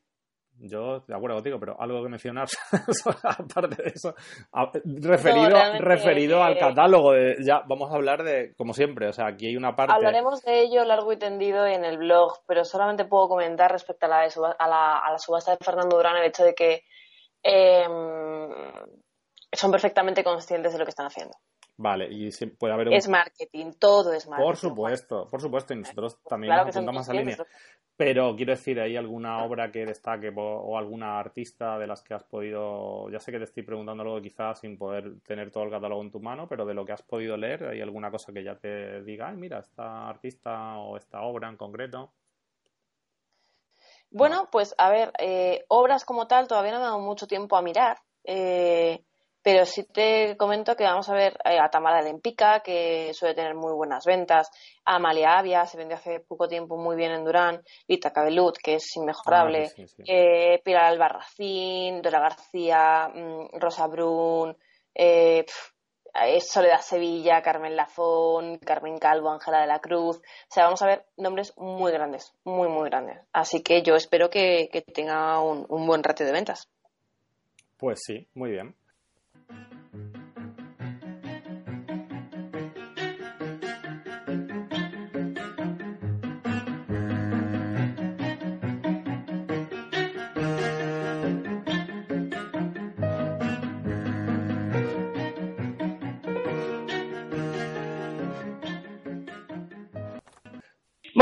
Yo 0.58 1.00
de 1.00 1.14
acuerdo 1.14 1.36
contigo, 1.36 1.58
pero 1.58 1.80
algo 1.80 2.02
que 2.02 2.08
mencionar, 2.08 2.46
aparte 3.24 3.82
de 3.82 3.90
eso, 3.94 4.14
referido, 4.84 5.58
referido 5.78 6.42
al 6.42 6.56
catálogo, 6.56 7.12
de, 7.12 7.36
ya 7.44 7.62
vamos 7.66 7.90
a 7.90 7.96
hablar 7.96 8.22
de, 8.22 8.54
como 8.56 8.72
siempre, 8.72 9.08
o 9.08 9.12
sea, 9.12 9.26
aquí 9.26 9.48
hay 9.48 9.56
una 9.56 9.74
parte... 9.74 9.92
Hablaremos 9.92 10.42
de 10.42 10.62
ello 10.62 10.84
largo 10.84 11.12
y 11.12 11.18
tendido 11.18 11.66
en 11.66 11.84
el 11.84 11.98
blog, 11.98 12.38
pero 12.46 12.64
solamente 12.64 13.04
puedo 13.04 13.28
comentar 13.28 13.72
respecto 13.72 14.06
a 14.06 14.08
la, 14.08 14.28
a 14.58 14.68
la, 14.68 14.98
a 14.98 15.12
la 15.12 15.18
subasta 15.18 15.50
de 15.50 15.64
Fernando 15.64 15.96
Durán 15.96 16.16
el 16.16 16.26
hecho 16.26 16.44
de 16.44 16.54
que 16.54 16.82
em, 17.42 18.48
son 19.52 19.70
perfectamente 19.70 20.24
conscientes 20.24 20.72
de 20.72 20.78
lo 20.78 20.84
que 20.84 20.90
están 20.90 21.06
haciendo. 21.06 21.36
Vale, 21.76 22.08
y 22.08 22.30
puede 22.58 22.72
haber 22.72 22.92
Es 22.92 23.08
marketing, 23.08 23.72
todo 23.78 24.12
es 24.12 24.28
marketing. 24.28 24.46
Por 24.46 24.56
supuesto, 24.56 25.28
por 25.28 25.40
supuesto, 25.40 25.74
y 25.74 25.78
nosotros 25.78 26.22
también 26.22 26.54
nos 26.54 26.68
apuntamos 26.68 27.08
a 27.08 27.12
línea. 27.12 27.36
Pero 27.96 28.34
quiero 28.34 28.52
decir, 28.52 28.80
¿hay 28.80 28.96
alguna 28.96 29.44
obra 29.44 29.70
que 29.70 29.86
destaque 29.86 30.32
o 30.34 30.76
alguna 30.76 31.18
artista 31.18 31.78
de 31.78 31.86
las 31.86 32.02
que 32.02 32.14
has 32.14 32.24
podido, 32.24 33.08
ya 33.10 33.20
sé 33.20 33.30
que 33.30 33.38
te 33.38 33.44
estoy 33.44 33.62
preguntando 33.62 34.02
algo 34.02 34.20
quizás 34.20 34.60
sin 34.60 34.76
poder 34.76 35.20
tener 35.20 35.52
todo 35.52 35.64
el 35.64 35.70
catálogo 35.70 36.02
en 36.02 36.10
tu 36.10 36.20
mano, 36.20 36.48
pero 36.48 36.66
de 36.66 36.74
lo 36.74 36.84
que 36.84 36.92
has 36.92 37.02
podido 37.02 37.36
leer, 37.36 37.64
¿hay 37.64 37.80
alguna 37.80 38.10
cosa 38.10 38.32
que 38.32 38.42
ya 38.42 38.56
te 38.56 39.02
diga, 39.02 39.28
ay, 39.28 39.36
mira, 39.36 39.60
esta 39.60 40.08
artista 40.08 40.76
o 40.78 40.96
esta 40.96 41.22
obra 41.22 41.48
en 41.48 41.56
concreto? 41.56 42.12
Bueno, 44.10 44.48
pues 44.50 44.74
a 44.78 44.90
ver, 44.90 45.12
eh, 45.18 45.64
obras 45.68 46.04
como 46.04 46.26
tal 46.26 46.46
todavía 46.46 46.72
no 46.72 46.78
me 46.78 46.84
ha 46.84 46.88
dado 46.88 47.00
mucho 47.00 47.26
tiempo 47.26 47.56
a 47.56 47.62
mirar. 47.62 47.98
Eh, 48.24 49.04
pero 49.44 49.66
sí 49.66 49.84
te 49.84 50.38
comento 50.38 50.74
que 50.74 50.84
vamos 50.84 51.06
a 51.10 51.14
ver 51.14 51.36
eh, 51.44 51.58
a 51.60 51.68
Tamara 51.68 52.02
de 52.02 52.08
Empica, 52.08 52.60
que 52.60 53.12
suele 53.12 53.34
tener 53.34 53.54
muy 53.54 53.74
buenas 53.74 54.06
ventas, 54.06 54.50
a 54.86 54.96
Amalia 54.96 55.38
Avia, 55.38 55.66
se 55.66 55.76
vendió 55.76 55.98
hace 55.98 56.20
poco 56.20 56.48
tiempo 56.48 56.78
muy 56.78 56.96
bien 56.96 57.12
en 57.12 57.26
Durán, 57.26 57.62
Vita 57.86 58.10
Cabelut, 58.10 58.56
que 58.56 58.76
es 58.76 58.96
inmejorable, 58.96 59.70
ah, 59.78 59.82
Eh, 60.06 60.62
Pilar 60.64 60.86
Albarracín, 60.86 62.00
Dora 62.00 62.20
García, 62.20 63.10
mm, 63.14 63.58
Rosa 63.60 63.86
Brun, 63.86 64.56
eh, 64.94 65.44
Soledad 66.40 66.80
Sevilla, 66.80 67.42
Carmen 67.42 67.76
Lafón, 67.76 68.56
Carmen 68.60 68.96
Calvo, 68.96 69.30
Ángela 69.30 69.60
de 69.60 69.66
la 69.66 69.80
Cruz. 69.80 70.16
O 70.16 70.22
sea, 70.48 70.64
vamos 70.64 70.80
a 70.80 70.86
ver 70.86 71.04
nombres 71.18 71.52
muy 71.58 71.92
grandes, 71.92 72.32
muy, 72.44 72.68
muy 72.68 72.88
grandes. 72.88 73.18
Así 73.34 73.62
que 73.62 73.82
yo 73.82 73.94
espero 73.94 74.30
que, 74.30 74.70
tenga 74.94 75.38
un, 75.42 75.66
un 75.68 75.86
buen 75.86 76.02
ratio 76.02 76.24
de 76.24 76.32
ventas. 76.32 76.70
Pues 77.76 78.00
sí, 78.06 78.26
muy 78.32 78.50
bien. 78.52 78.74
Thank 79.48 79.72
you. 79.72 79.83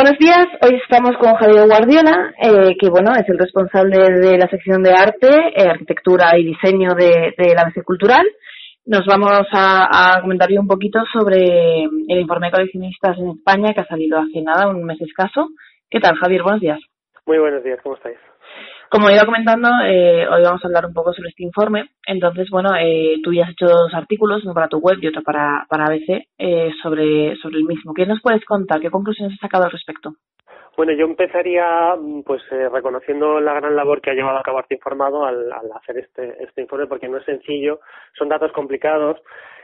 Buenos 0.03 0.18
días, 0.18 0.48
hoy 0.62 0.80
estamos 0.82 1.16
con 1.16 1.32
Javier 1.34 1.64
Guardiola, 1.64 2.34
eh, 2.36 2.76
que 2.76 2.90
bueno 2.90 3.12
es 3.12 3.28
el 3.28 3.38
responsable 3.38 3.98
de 4.11 4.36
la 4.36 4.48
sección 4.48 4.82
de 4.82 4.90
arte, 4.90 5.28
eh, 5.55 5.68
arquitectura 5.68 6.36
y 6.36 6.44
diseño 6.44 6.88
de, 6.98 7.32
la 7.55 7.62
ABC 7.62 7.84
Cultural. 7.84 8.26
Nos 8.84 9.07
vamos 9.07 9.46
a, 9.53 10.16
a 10.16 10.20
comentar 10.20 10.48
un 10.59 10.66
poquito 10.66 10.98
sobre 11.12 11.84
el 11.84 12.18
informe 12.18 12.48
de 12.48 12.50
coleccionistas 12.50 13.16
en 13.16 13.30
España 13.30 13.72
que 13.72 13.82
ha 13.82 13.86
salido 13.86 14.18
hace 14.18 14.42
nada, 14.42 14.66
un 14.66 14.82
mes 14.82 15.00
escaso. 15.00 15.50
¿Qué 15.88 16.00
tal, 16.00 16.16
Javier? 16.16 16.42
Buenos 16.42 16.61
días. 16.61 16.80
Muy 17.24 17.38
buenos 17.38 17.62
días, 17.62 17.78
¿cómo 17.80 17.94
estáis? 17.94 18.18
Como 18.93 19.09
iba 19.09 19.24
comentando, 19.24 19.70
eh, 19.86 20.28
hoy 20.28 20.43
vamos 20.43 20.62
a 20.62 20.68
hablar 20.68 20.84
un 20.84 20.93
poco 20.93 21.14
sobre 21.14 21.30
este 21.30 21.43
informe. 21.43 21.93
Entonces, 22.07 22.51
bueno, 22.51 22.76
eh, 22.78 23.16
tú 23.24 23.32
ya 23.32 23.45
has 23.45 23.53
hecho 23.53 23.64
dos 23.64 23.95
artículos, 23.95 24.45
uno 24.45 24.53
para 24.53 24.68
tu 24.68 24.80
web 24.80 24.99
y 25.01 25.07
otro 25.07 25.22
para, 25.22 25.64
para 25.66 25.86
ABC, 25.86 26.28
eh, 26.36 26.70
sobre, 26.82 27.34
sobre 27.36 27.57
el 27.57 27.64
mismo. 27.64 27.95
¿Qué 27.95 28.05
nos 28.05 28.20
puedes 28.20 28.45
contar? 28.45 28.82
¿Qué 28.82 28.90
conclusiones 28.90 29.32
has 29.32 29.40
sacado 29.40 29.64
al 29.64 29.70
respecto? 29.70 30.16
Bueno, 30.76 30.93
yo 30.93 31.07
empezaría 31.07 31.95
pues 32.26 32.43
eh, 32.51 32.68
reconociendo 32.68 33.40
la 33.40 33.55
gran 33.55 33.74
labor 33.74 34.03
que 34.03 34.11
ha 34.11 34.14
llevado 34.14 34.36
a 34.36 34.43
cabo 34.43 34.59
Arte 34.59 34.74
Informado 34.74 35.24
al, 35.24 35.51
al 35.51 35.72
hacer 35.74 35.97
este, 35.97 36.45
este 36.45 36.61
informe, 36.61 36.86
porque 36.86 37.09
no 37.09 37.16
es 37.16 37.24
sencillo, 37.24 37.80
son 38.12 38.28
datos 38.28 38.53
complicados. 38.53 39.22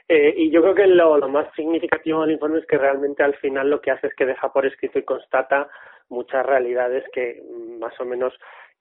Eh, 0.09 0.33
y 0.39 0.51
yo 0.51 0.63
creo 0.63 0.75
que 0.75 0.87
lo, 0.87 1.19
lo 1.19 1.29
más 1.29 1.49
significativo 1.55 2.23
del 2.23 2.31
informe 2.31 2.61
es 2.61 2.67
que 2.67 2.79
realmente 2.79 3.23
al 3.23 3.35
final 3.35 3.69
lo 3.69 3.83
que 3.83 3.91
hace 3.91 4.07
es 4.07 4.15
que 4.15 4.25
deja 4.25 4.51
por 4.51 4.65
escrito 4.65 4.99
y 4.99 5.03
constata 5.03 5.69
muchas 6.09 6.47
realidades 6.47 7.05
que 7.13 7.43
mm, 7.43 7.79
más 7.79 7.93
o 8.01 8.07
menos 8.07 8.33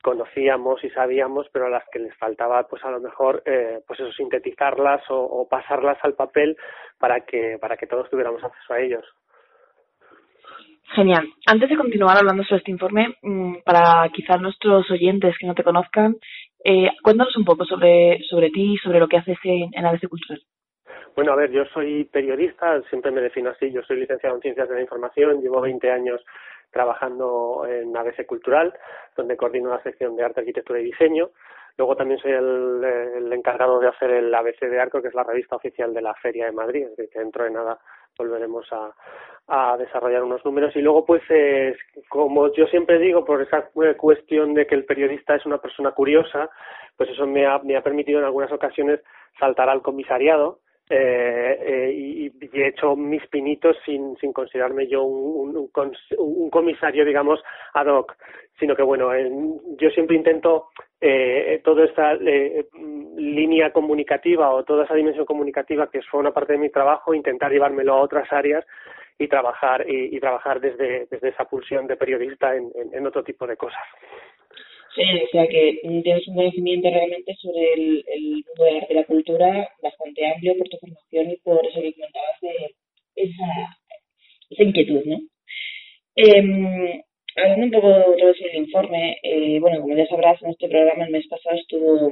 conocíamos 0.07 0.81
y 0.85 0.89
sabíamos, 0.91 1.47
pero 1.51 1.65
a 1.65 1.69
las 1.69 1.83
que 1.91 1.99
les 1.99 2.15
faltaba, 2.15 2.63
pues 2.69 2.81
a 2.85 2.91
lo 2.91 3.01
mejor, 3.01 3.43
eh, 3.45 3.81
pues 3.85 3.99
eso, 3.99 4.09
sintetizarlas 4.13 5.01
o, 5.09 5.45
pasarlas 5.49 5.97
al 6.01 6.13
papel 6.13 6.55
para 6.97 7.25
que, 7.25 7.57
para 7.59 7.75
que 7.75 7.87
todos 7.87 8.09
tuviéramos 8.09 8.41
acceso 8.41 8.73
a 8.73 8.79
ellos. 8.79 9.03
Genial. 10.95 11.27
Antes 11.45 11.69
de 11.69 11.75
continuar 11.75 12.15
hablando 12.15 12.45
sobre 12.45 12.59
este 12.59 12.71
informe, 12.71 13.15
mm, 13.21 13.55
para 13.65 14.07
quizás 14.13 14.39
nuestros 14.39 14.89
oyentes 14.89 15.35
que 15.37 15.45
no 15.45 15.53
te 15.53 15.65
conozcan, 15.65 16.15
eh, 16.63 16.89
cuéntanos 17.03 17.35
un 17.35 17.43
poco 17.43 17.65
sobre, 17.65 18.21
sobre 18.29 18.49
ti 18.49 18.75
y 18.75 18.77
sobre 18.77 19.01
lo 19.01 19.09
que 19.09 19.17
haces 19.17 19.37
en, 19.43 19.71
en 19.73 19.85
ABC 19.85 20.07
Cultural. 20.07 20.41
Bueno, 21.17 21.33
a 21.33 21.35
ver, 21.35 21.51
yo 21.51 21.65
soy 21.73 22.05
periodista, 22.05 22.81
siempre 22.83 23.11
me 23.11 23.19
defino 23.19 23.49
así, 23.49 23.73
yo 23.73 23.81
soy 23.81 23.97
licenciado 23.99 24.37
en 24.37 24.41
Ciencias 24.41 24.69
de 24.69 24.75
la 24.75 24.81
Información, 24.83 25.41
llevo 25.41 25.59
20 25.59 25.91
años 25.91 26.21
trabajando 26.71 27.65
en 27.67 27.95
ABC 27.95 28.25
Cultural, 28.25 28.73
donde 29.15 29.37
coordino 29.37 29.69
la 29.69 29.81
sección 29.83 30.15
de 30.15 30.23
arte, 30.23 30.41
arquitectura 30.41 30.79
y 30.79 30.85
diseño. 30.85 31.29
Luego 31.77 31.95
también 31.95 32.19
soy 32.19 32.31
el, 32.31 33.31
encargado 33.31 33.79
de 33.79 33.87
hacer 33.87 34.09
el 34.11 34.33
ABC 34.33 34.61
de 34.61 34.79
Arco, 34.79 35.01
que 35.01 35.09
es 35.09 35.13
la 35.13 35.23
revista 35.23 35.55
oficial 35.55 35.93
de 35.93 36.01
la 36.01 36.15
Feria 36.15 36.45
de 36.45 36.51
Madrid, 36.51 36.87
que 36.95 37.19
dentro 37.19 37.43
de 37.43 37.51
nada 37.51 37.77
volveremos 38.17 38.67
a, 38.71 38.91
a 39.47 39.77
desarrollar 39.77 40.23
unos 40.23 40.43
números. 40.43 40.75
Y 40.75 40.81
luego, 40.81 41.05
pues, 41.05 41.21
como 42.09 42.51
yo 42.53 42.65
siempre 42.67 42.99
digo, 42.99 43.23
por 43.23 43.41
esa 43.41 43.69
cuestión 43.95 44.53
de 44.53 44.65
que 44.67 44.75
el 44.75 44.85
periodista 44.85 45.35
es 45.35 45.45
una 45.45 45.59
persona 45.59 45.91
curiosa, 45.91 46.49
pues 46.95 47.09
eso 47.09 47.25
me 47.25 47.45
ha, 47.45 47.59
me 47.59 47.77
ha 47.77 47.83
permitido 47.83 48.19
en 48.19 48.25
algunas 48.25 48.51
ocasiones 48.51 49.01
saltar 49.39 49.69
al 49.69 49.81
comisariado 49.81 50.59
eh, 50.89 51.59
eh, 51.61 51.91
y, 51.93 52.31
he 52.53 52.67
hecho 52.67 52.95
mis 52.95 53.25
pinitos 53.27 53.75
sin, 53.85 54.15
sin 54.17 54.31
considerarme 54.31 54.87
yo 54.87 55.03
un, 55.03 55.55
un, 55.55 55.69
un, 56.17 56.49
comisario, 56.49 57.03
digamos, 57.03 57.43
ad 57.73 57.87
hoc, 57.87 58.15
sino 58.59 58.75
que, 58.75 58.83
bueno, 58.83 59.11
yo 59.77 59.89
siempre 59.89 60.15
intento 60.15 60.69
eh, 61.01 61.61
toda 61.63 61.85
esta 61.85 62.13
eh, 62.13 62.67
línea 63.17 63.71
comunicativa 63.71 64.49
o 64.53 64.63
toda 64.63 64.85
esa 64.85 64.95
dimensión 64.95 65.25
comunicativa 65.25 65.89
que 65.89 66.01
fue 66.03 66.21
una 66.21 66.31
parte 66.31 66.53
de 66.53 66.59
mi 66.59 66.69
trabajo, 66.69 67.13
intentar 67.13 67.51
llevármelo 67.51 67.93
a 67.93 68.01
otras 68.01 68.31
áreas 68.31 68.65
y 69.19 69.27
trabajar 69.27 69.85
y, 69.89 70.15
y 70.15 70.19
trabajar 70.19 70.61
desde, 70.61 71.07
desde 71.11 71.29
esa 71.29 71.45
pulsión 71.45 71.87
de 71.87 71.97
periodista 71.97 72.55
en, 72.55 72.71
en 72.93 73.05
otro 73.05 73.23
tipo 73.23 73.45
de 73.45 73.57
cosas. 73.57 73.83
Sí, 74.97 75.03
o 75.03 75.27
sea 75.31 75.47
que 75.47 75.79
tienes 76.03 76.27
un 76.27 76.35
conocimiento 76.35 76.89
realmente 76.89 77.35
sobre 77.35 77.73
el, 77.73 78.03
el 78.07 78.21
mundo 78.23 78.63
del 78.65 78.77
arte 78.77 78.93
y 78.93 78.95
la 78.95 79.05
cultura 79.05 79.69
bastante 79.83 80.25
amplio 80.25 80.57
por 80.57 80.67
tu 80.69 80.77
formación 80.77 81.31
y 81.31 81.37
por 81.37 81.63
eso 81.67 81.81
que 81.81 81.93
comentabas 81.93 82.41
de 82.41 82.75
esa, 83.15 83.77
esa 84.49 84.63
inquietud, 84.63 85.03
¿no? 85.05 85.19
Eh, 86.15 87.03
hablando 87.35 87.65
un 87.65 87.71
poco 87.71 87.87
otra 88.11 88.25
vez 88.25 88.39
del 88.39 88.55
informe, 88.55 89.19
eh, 89.21 89.59
bueno, 89.59 89.81
como 89.81 89.95
ya 89.95 90.07
sabrás, 90.07 90.41
en 90.41 90.49
este 90.49 90.67
programa 90.67 91.05
el 91.05 91.11
mes 91.11 91.27
pasado 91.27 91.55
estuvo, 91.57 92.11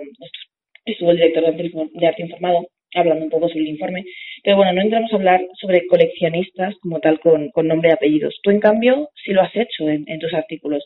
estuvo 0.86 1.10
el 1.10 1.18
director 1.18 1.56
de 1.56 2.08
arte 2.08 2.22
informado 2.22 2.68
hablando 2.94 3.26
un 3.26 3.32
poco 3.32 3.50
sobre 3.50 3.62
el 3.62 3.70
informe, 3.70 4.06
pero 4.44 4.58
bueno, 4.58 4.74
no 4.74 4.82
entramos 4.82 5.12
a 5.12 5.16
hablar 5.16 5.42
sobre 5.60 5.88
coleccionistas 5.88 6.76
como 6.82 7.00
tal 7.00 7.20
con, 7.20 7.50
con 7.50 7.68
nombre 7.68 7.90
y 7.90 7.94
apellidos. 7.94 8.40
Tú, 8.44 8.52
en 8.52 8.60
cambio, 8.60 9.10
sí 9.26 9.34
lo 9.34 9.42
has 9.42 9.56
hecho 9.56 9.90
en, 9.90 10.06
en 10.08 10.20
tus 10.20 10.34
artículos. 10.34 10.86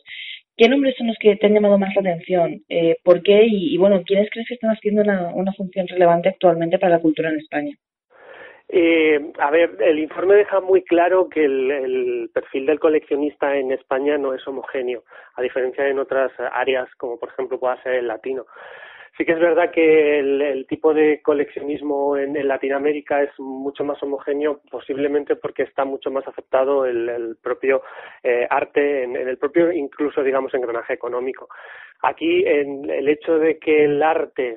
¿Qué 0.60 0.68
nombres 0.68 0.94
son 0.98 1.06
los 1.06 1.16
que 1.18 1.36
te 1.36 1.46
han 1.46 1.54
llamado 1.54 1.78
más 1.78 1.94
la 1.94 2.02
atención? 2.02 2.60
Eh, 2.68 2.96
¿Por 3.02 3.22
qué? 3.22 3.46
Y, 3.48 3.78
bueno, 3.78 4.02
¿quiénes 4.04 4.28
crees 4.30 4.46
que 4.46 4.52
están 4.52 4.68
haciendo 4.68 5.00
una, 5.00 5.32
una 5.34 5.54
función 5.54 5.88
relevante 5.88 6.28
actualmente 6.28 6.78
para 6.78 6.96
la 6.96 7.00
cultura 7.00 7.30
en 7.30 7.38
España? 7.38 7.74
Eh, 8.68 9.32
a 9.38 9.50
ver, 9.50 9.78
el 9.80 9.98
informe 9.98 10.34
deja 10.34 10.60
muy 10.60 10.84
claro 10.84 11.30
que 11.30 11.46
el, 11.46 11.70
el, 11.70 12.30
perfil 12.34 12.66
del 12.66 12.78
coleccionista 12.78 13.56
en 13.56 13.72
España 13.72 14.18
no 14.18 14.34
es 14.34 14.46
homogéneo, 14.46 15.02
a 15.34 15.40
diferencia 15.40 15.82
de 15.82 15.92
en 15.92 15.98
otras 15.98 16.30
áreas, 16.52 16.94
como 16.98 17.18
por 17.18 17.30
ejemplo 17.30 17.58
pueda 17.58 17.82
ser 17.82 17.94
el 17.94 18.08
latino. 18.08 18.44
Sí 19.20 19.26
que 19.26 19.32
es 19.32 19.38
verdad 19.38 19.70
que 19.70 20.18
el, 20.18 20.64
tipo 20.66 20.94
de 20.94 21.20
coleccionismo 21.20 22.16
en, 22.16 22.32
Latinoamérica 22.48 23.22
es 23.22 23.38
mucho 23.38 23.84
más 23.84 24.02
homogéneo, 24.02 24.62
posiblemente 24.70 25.36
porque 25.36 25.64
está 25.64 25.84
mucho 25.84 26.10
más 26.10 26.26
aceptado 26.26 26.86
el, 26.86 27.36
propio 27.42 27.82
eh, 28.22 28.46
arte, 28.48 29.02
en, 29.02 29.16
el 29.16 29.36
propio 29.36 29.72
incluso, 29.72 30.22
digamos, 30.22 30.54
engranaje 30.54 30.94
económico. 30.94 31.50
Aquí, 32.00 32.44
en 32.46 32.88
el 32.88 33.10
hecho 33.10 33.38
de 33.38 33.58
que 33.58 33.84
el 33.84 34.02
arte, 34.02 34.56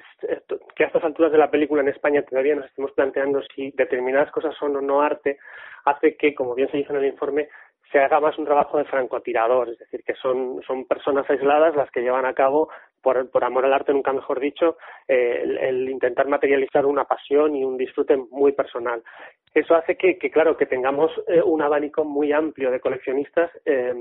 que 0.78 0.84
a 0.86 0.88
estas 0.88 1.03
alturas 1.03 1.34
de 1.34 1.39
la 1.39 1.51
película 1.51 1.82
en 1.82 1.89
España 1.89 2.24
todavía 2.24 2.55
nos 2.55 2.68
estemos 2.68 2.93
planteando 2.93 3.41
si 3.53 3.72
determinadas 3.72 4.32
cosas 4.32 4.55
son 4.55 4.78
o 4.78 4.82
no 4.82 5.01
arte, 5.01 5.39
hace 5.84 6.16
que, 6.16 6.34
como 6.34 6.55
bien 6.55 6.72
se 6.72 6.78
dice 6.78 6.93
en 6.93 6.99
el 6.99 7.07
informe, 7.07 7.49
se 7.94 8.00
haga 8.00 8.20
más 8.20 8.36
un 8.39 8.46
trabajo 8.46 8.80
de 8.80 8.86
francotirador, 8.86 9.70
es 9.70 9.78
decir, 9.78 10.04
que 10.04 10.16
son, 10.16 10.62
son 10.66 10.86
personas 10.86 11.30
aisladas 11.30 11.76
las 11.76 11.91
que 11.91 12.02
llevan 12.02 12.26
a 12.26 12.34
cabo 12.34 12.70
por, 13.04 13.30
por 13.30 13.44
amor 13.44 13.66
al 13.66 13.74
arte, 13.74 13.94
nunca 13.94 14.12
mejor 14.12 14.39
dicho, 14.39 14.78
eh, 15.08 15.44
el, 15.62 15.88
intentar 15.88 16.28
materializar 16.28 16.88
una 16.88 17.04
pasión 17.04 17.56
y 17.56 17.64
un 17.64 17.78
disfrute 17.78 18.18
muy 18.32 18.54
personal. 18.54 19.04
Eso 19.54 19.76
hace 19.76 19.96
que, 19.96 20.18
que 20.18 20.32
claro, 20.32 20.58
que 20.58 20.66
tengamos 20.66 21.12
eh, 21.28 21.39
un 21.44 21.62
abanico 21.62 22.04
muy 22.04 22.32
amplio 22.32 22.72
de 22.72 22.80
coleccionistas, 22.80 23.52
eh, 23.64 23.94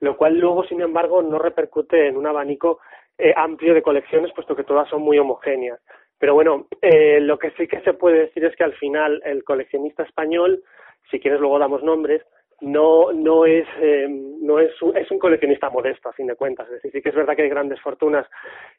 lo 0.00 0.16
cual 0.16 0.36
luego, 0.36 0.64
sin 0.64 0.80
embargo, 0.80 1.22
no 1.22 1.38
repercute 1.38 2.08
en 2.08 2.16
un 2.16 2.26
abanico 2.26 2.80
eh, 3.16 3.32
amplio 3.36 3.72
de 3.72 3.82
colecciones, 3.82 4.32
puesto 4.34 4.56
que 4.56 4.64
todas 4.64 4.88
son 4.88 5.02
muy 5.02 5.16
homogéneas. 5.16 5.78
Pero 6.18 6.34
bueno, 6.34 6.66
lo 6.82 7.38
que 7.38 7.52
sí 7.52 7.68
que 7.68 7.80
se 7.82 7.94
puede 7.94 8.22
decir 8.22 8.44
es 8.44 8.56
que 8.56 8.64
al 8.64 8.74
final 8.74 9.22
el 9.24 9.44
coleccionista 9.44 10.02
español, 10.02 10.64
si 11.12 11.20
quieres 11.20 11.38
luego 11.38 11.60
damos 11.60 11.84
nombres, 11.84 12.24
no 12.60 13.12
no 13.12 13.44
es 13.46 13.66
eh, 13.80 14.06
no 14.08 14.58
es 14.58 14.70
un, 14.82 14.96
es 14.96 15.08
un 15.10 15.18
coleccionista 15.18 15.70
modesto 15.70 16.08
a 16.08 16.12
fin 16.12 16.26
de 16.26 16.34
cuentas 16.34 16.66
es 16.66 16.74
decir 16.74 16.92
sí 16.92 17.02
que 17.02 17.10
es 17.10 17.14
verdad 17.14 17.36
que 17.36 17.42
hay 17.42 17.48
grandes 17.48 17.80
fortunas 17.80 18.26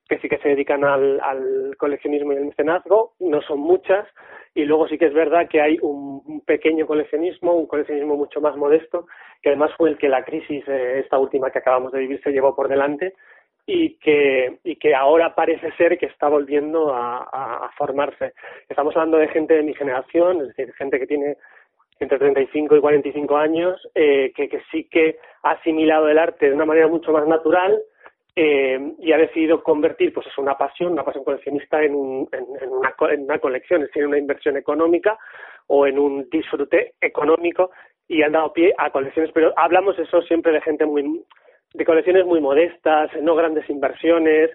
que 0.08 0.20
sí 0.20 0.28
que 0.28 0.38
se 0.40 0.50
dedican 0.50 0.84
al, 0.84 1.20
al 1.22 1.76
coleccionismo 1.78 2.34
y 2.34 2.38
al 2.38 2.46
mecenazgo 2.46 3.14
no 3.20 3.42
son 3.42 3.60
muchas 3.60 4.06
y 4.54 4.66
luego 4.66 4.88
sí 4.88 4.98
que 4.98 5.06
es 5.06 5.14
verdad 5.14 5.48
que 5.48 5.62
hay 5.62 5.78
un, 5.82 6.22
un 6.26 6.42
pequeño 6.42 6.86
coleccionismo 6.86 7.54
un 7.54 7.68
coleccionismo 7.68 8.16
mucho 8.18 8.42
más 8.42 8.58
modesto 8.58 9.08
que 9.42 9.50
además 9.50 9.72
fue 9.78 9.92
el 9.92 9.98
que 9.98 10.10
la 10.10 10.26
crisis 10.26 10.68
eh, 10.68 11.00
esta 11.00 11.18
última 11.18 11.50
que 11.50 11.60
acabamos 11.60 11.94
de 11.94 12.00
vivir 12.00 12.22
se 12.22 12.32
llevó 12.32 12.54
por 12.56 12.68
delante 12.68 13.14
y 13.66 13.98
que, 14.00 14.58
y 14.64 14.78
que 14.78 14.96
ahora 14.96 15.36
parece 15.36 15.72
ser 15.74 16.00
que 16.00 16.08
está 16.08 16.28
volviendo 16.28 16.92
a, 16.92 17.20
a, 17.20 17.66
a 17.68 17.72
formarse. 17.78 18.34
Estamos 18.68 18.96
hablando 18.96 19.18
de 19.18 19.28
gente 19.28 19.54
de 19.54 19.62
mi 19.62 19.76
generación, 19.76 20.42
es 20.42 20.48
decir, 20.48 20.74
gente 20.74 20.98
que 20.98 21.06
tiene 21.06 21.38
entre 22.00 22.18
35 22.18 22.78
y 22.78 22.80
45 22.80 23.38
años, 23.38 23.88
eh, 23.94 24.32
que, 24.36 24.48
que 24.48 24.62
sí 24.72 24.86
que 24.86 25.18
ha 25.44 25.52
asimilado 25.52 26.08
el 26.08 26.18
arte 26.18 26.48
de 26.48 26.56
una 26.56 26.66
manera 26.66 26.88
mucho 26.88 27.12
más 27.12 27.28
natural 27.28 27.80
eh, 28.36 28.94
y 29.00 29.12
ha 29.12 29.18
decidido 29.18 29.62
convertir 29.62 30.14
pues 30.14 30.28
es 30.28 30.38
una 30.38 30.58
pasión, 30.58 30.94
una 30.94 31.04
pasión 31.04 31.26
coleccionista 31.26 31.84
en, 31.84 31.94
un, 31.96 32.30
en, 32.32 32.46
en, 32.62 32.70
una, 32.70 32.96
en 33.12 33.24
una 33.24 33.40
colección, 33.40 33.82
es 33.82 33.88
decir, 33.88 34.08
una 34.08 34.18
inversión 34.18 34.56
económica 34.56 35.18
o 35.68 35.86
en 35.86 36.00
un 36.00 36.30
disfrute 36.30 36.94
económico 37.02 37.72
y 38.08 38.24
han 38.24 38.32
dado 38.32 38.54
pie 38.54 38.74
a 38.78 38.90
colecciones, 38.92 39.32
pero 39.34 39.54
hablamos 39.58 40.00
eso 40.00 40.22
siempre 40.22 40.52
de 40.52 40.62
gente 40.62 40.86
muy 40.86 41.24
de 41.74 41.86
colecciones 41.86 42.26
muy 42.26 42.42
modestas, 42.42 43.12
no 43.22 43.36
grandes 43.36 43.70
inversiones, 43.70 44.50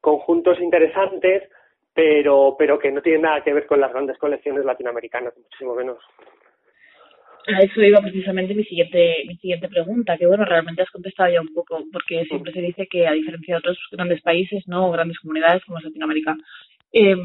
conjuntos 0.00 0.60
interesantes, 0.60 1.48
pero 1.94 2.56
pero 2.58 2.78
que 2.78 2.90
no 2.90 3.00
tienen 3.00 3.22
nada 3.22 3.42
que 3.42 3.54
ver 3.54 3.66
con 3.66 3.80
las 3.80 3.92
grandes 3.92 4.18
colecciones 4.18 4.64
latinoamericanas, 4.64 5.34
muchísimo 5.36 5.74
menos 5.74 5.98
a 7.54 7.60
eso 7.60 7.82
iba 7.82 8.00
precisamente 8.00 8.54
mi 8.54 8.64
siguiente, 8.64 9.24
mi 9.26 9.36
siguiente 9.36 9.68
pregunta, 9.68 10.16
que 10.16 10.26
bueno, 10.26 10.44
realmente 10.44 10.82
has 10.82 10.90
contestado 10.90 11.32
ya 11.32 11.40
un 11.40 11.52
poco, 11.54 11.84
porque 11.92 12.24
siempre 12.26 12.52
se 12.52 12.60
dice 12.60 12.86
que 12.86 13.06
a 13.06 13.12
diferencia 13.12 13.54
de 13.54 13.58
otros 13.58 13.78
grandes 13.92 14.20
países, 14.22 14.64
no, 14.66 14.90
grandes 14.90 15.18
comunidades 15.18 15.64
como 15.64 15.78
es 15.78 15.84
Latinoamérica, 15.84 16.36
em, 16.92 17.18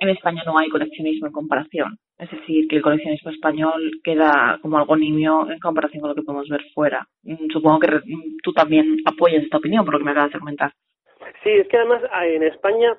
en 0.00 0.08
España 0.08 0.42
no 0.46 0.58
hay 0.58 0.68
coleccionismo 0.68 1.26
en 1.26 1.32
comparación. 1.32 1.98
Es 2.18 2.30
decir, 2.30 2.66
que 2.68 2.76
el 2.76 2.82
coleccionismo 2.82 3.30
español 3.30 4.00
queda 4.02 4.58
como 4.60 4.78
algo 4.78 4.96
nimio 4.96 5.48
en 5.50 5.60
comparación 5.60 6.00
con 6.00 6.10
lo 6.10 6.14
que 6.16 6.22
podemos 6.22 6.48
ver 6.48 6.62
fuera. 6.74 7.06
Mm, 7.22 7.50
supongo 7.52 7.78
que 7.80 8.00
tú 8.42 8.52
también 8.52 8.96
apoyas 9.04 9.44
esta 9.44 9.58
opinión, 9.58 9.84
por 9.84 9.94
lo 9.94 10.00
que 10.00 10.04
me 10.04 10.10
acabas 10.10 10.32
de 10.32 10.40
comentar. 10.40 10.72
Sí, 11.44 11.50
es 11.50 11.68
que 11.68 11.76
además 11.76 12.02
en 12.24 12.42
España 12.42 12.96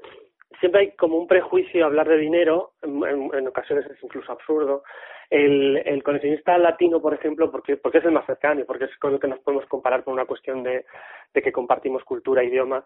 siempre 0.60 0.82
hay 0.82 0.91
como 0.91 1.18
un 1.18 1.28
prejuicio 1.28 1.86
hablar 1.86 2.07
de 2.07 2.18
dinero, 2.18 2.72
en, 2.82 3.47
ocasiones 3.47 3.86
es 3.86 4.03
incluso 4.03 4.32
absurdo. 4.32 4.84
El, 5.30 5.78
el, 5.86 6.01
coleccionista 6.01 6.57
latino, 6.57 6.99
por 7.01 7.14
ejemplo, 7.14 7.51
porque, 7.51 7.78
porque 7.78 7.99
es 7.99 8.05
el 8.05 8.12
más 8.12 8.26
cercano 8.26 8.62
y 8.62 8.64
porque 8.64 8.86
es 8.86 8.97
con 8.97 9.14
el 9.14 9.20
que 9.20 9.28
nos 9.28 9.39
podemos 9.39 9.66
comparar 9.68 10.03
con 10.03 10.14
una 10.14 10.26
cuestión 10.26 10.64
de, 10.64 10.86
de 11.34 11.41
que 11.41 11.51
compartimos 11.51 12.03
cultura, 12.03 12.43
idioma, 12.43 12.84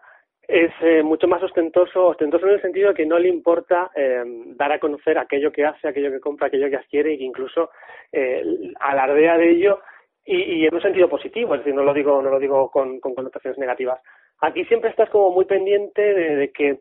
es 0.48 0.72
eh, 0.82 1.02
mucho 1.02 1.26
más 1.26 1.42
ostentoso, 1.42 2.06
ostentoso 2.08 2.46
en 2.46 2.54
el 2.54 2.62
sentido 2.62 2.88
de 2.90 2.94
que 2.94 3.06
no 3.06 3.18
le 3.18 3.28
importa 3.28 3.90
eh, 3.94 4.22
dar 4.56 4.72
a 4.72 4.78
conocer 4.78 5.18
aquello 5.18 5.50
que 5.50 5.64
hace, 5.64 5.88
aquello 5.88 6.10
que 6.10 6.20
compra, 6.20 6.48
aquello 6.48 6.68
que 6.68 6.76
adquiere 6.76 7.14
y 7.14 7.18
que 7.18 7.24
incluso 7.24 7.70
eh, 8.12 8.44
alardea 8.80 9.38
de 9.38 9.50
ello 9.50 9.80
y, 10.24 10.36
y, 10.36 10.66
en 10.66 10.74
un 10.74 10.82
sentido 10.82 11.08
positivo, 11.08 11.54
es 11.54 11.60
decir, 11.60 11.74
no 11.74 11.82
lo 11.82 11.92
digo, 11.92 12.20
no 12.22 12.30
lo 12.30 12.38
digo 12.38 12.70
con 12.70 13.00
connotaciones 13.00 13.58
negativas. 13.58 14.00
Aquí 14.44 14.66
siempre 14.66 14.90
estás 14.90 15.08
como 15.08 15.30
muy 15.30 15.46
pendiente 15.46 16.02
de, 16.02 16.52
que 16.52 16.80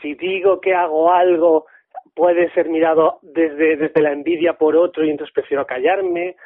si 0.00 0.14
digo 0.14 0.62
que 0.62 0.72
hago 0.72 1.12
algo 1.12 1.66
puede 2.14 2.50
ser 2.52 2.70
mirado 2.70 3.18
desde, 3.20 3.76
desde 3.76 4.00
la 4.00 4.12
envidia 4.12 4.54
por 4.54 4.76
otro 4.76 5.04
y 5.04 5.10
entonces 5.10 5.34
prefiero 5.34 5.66
callarme 5.66 6.36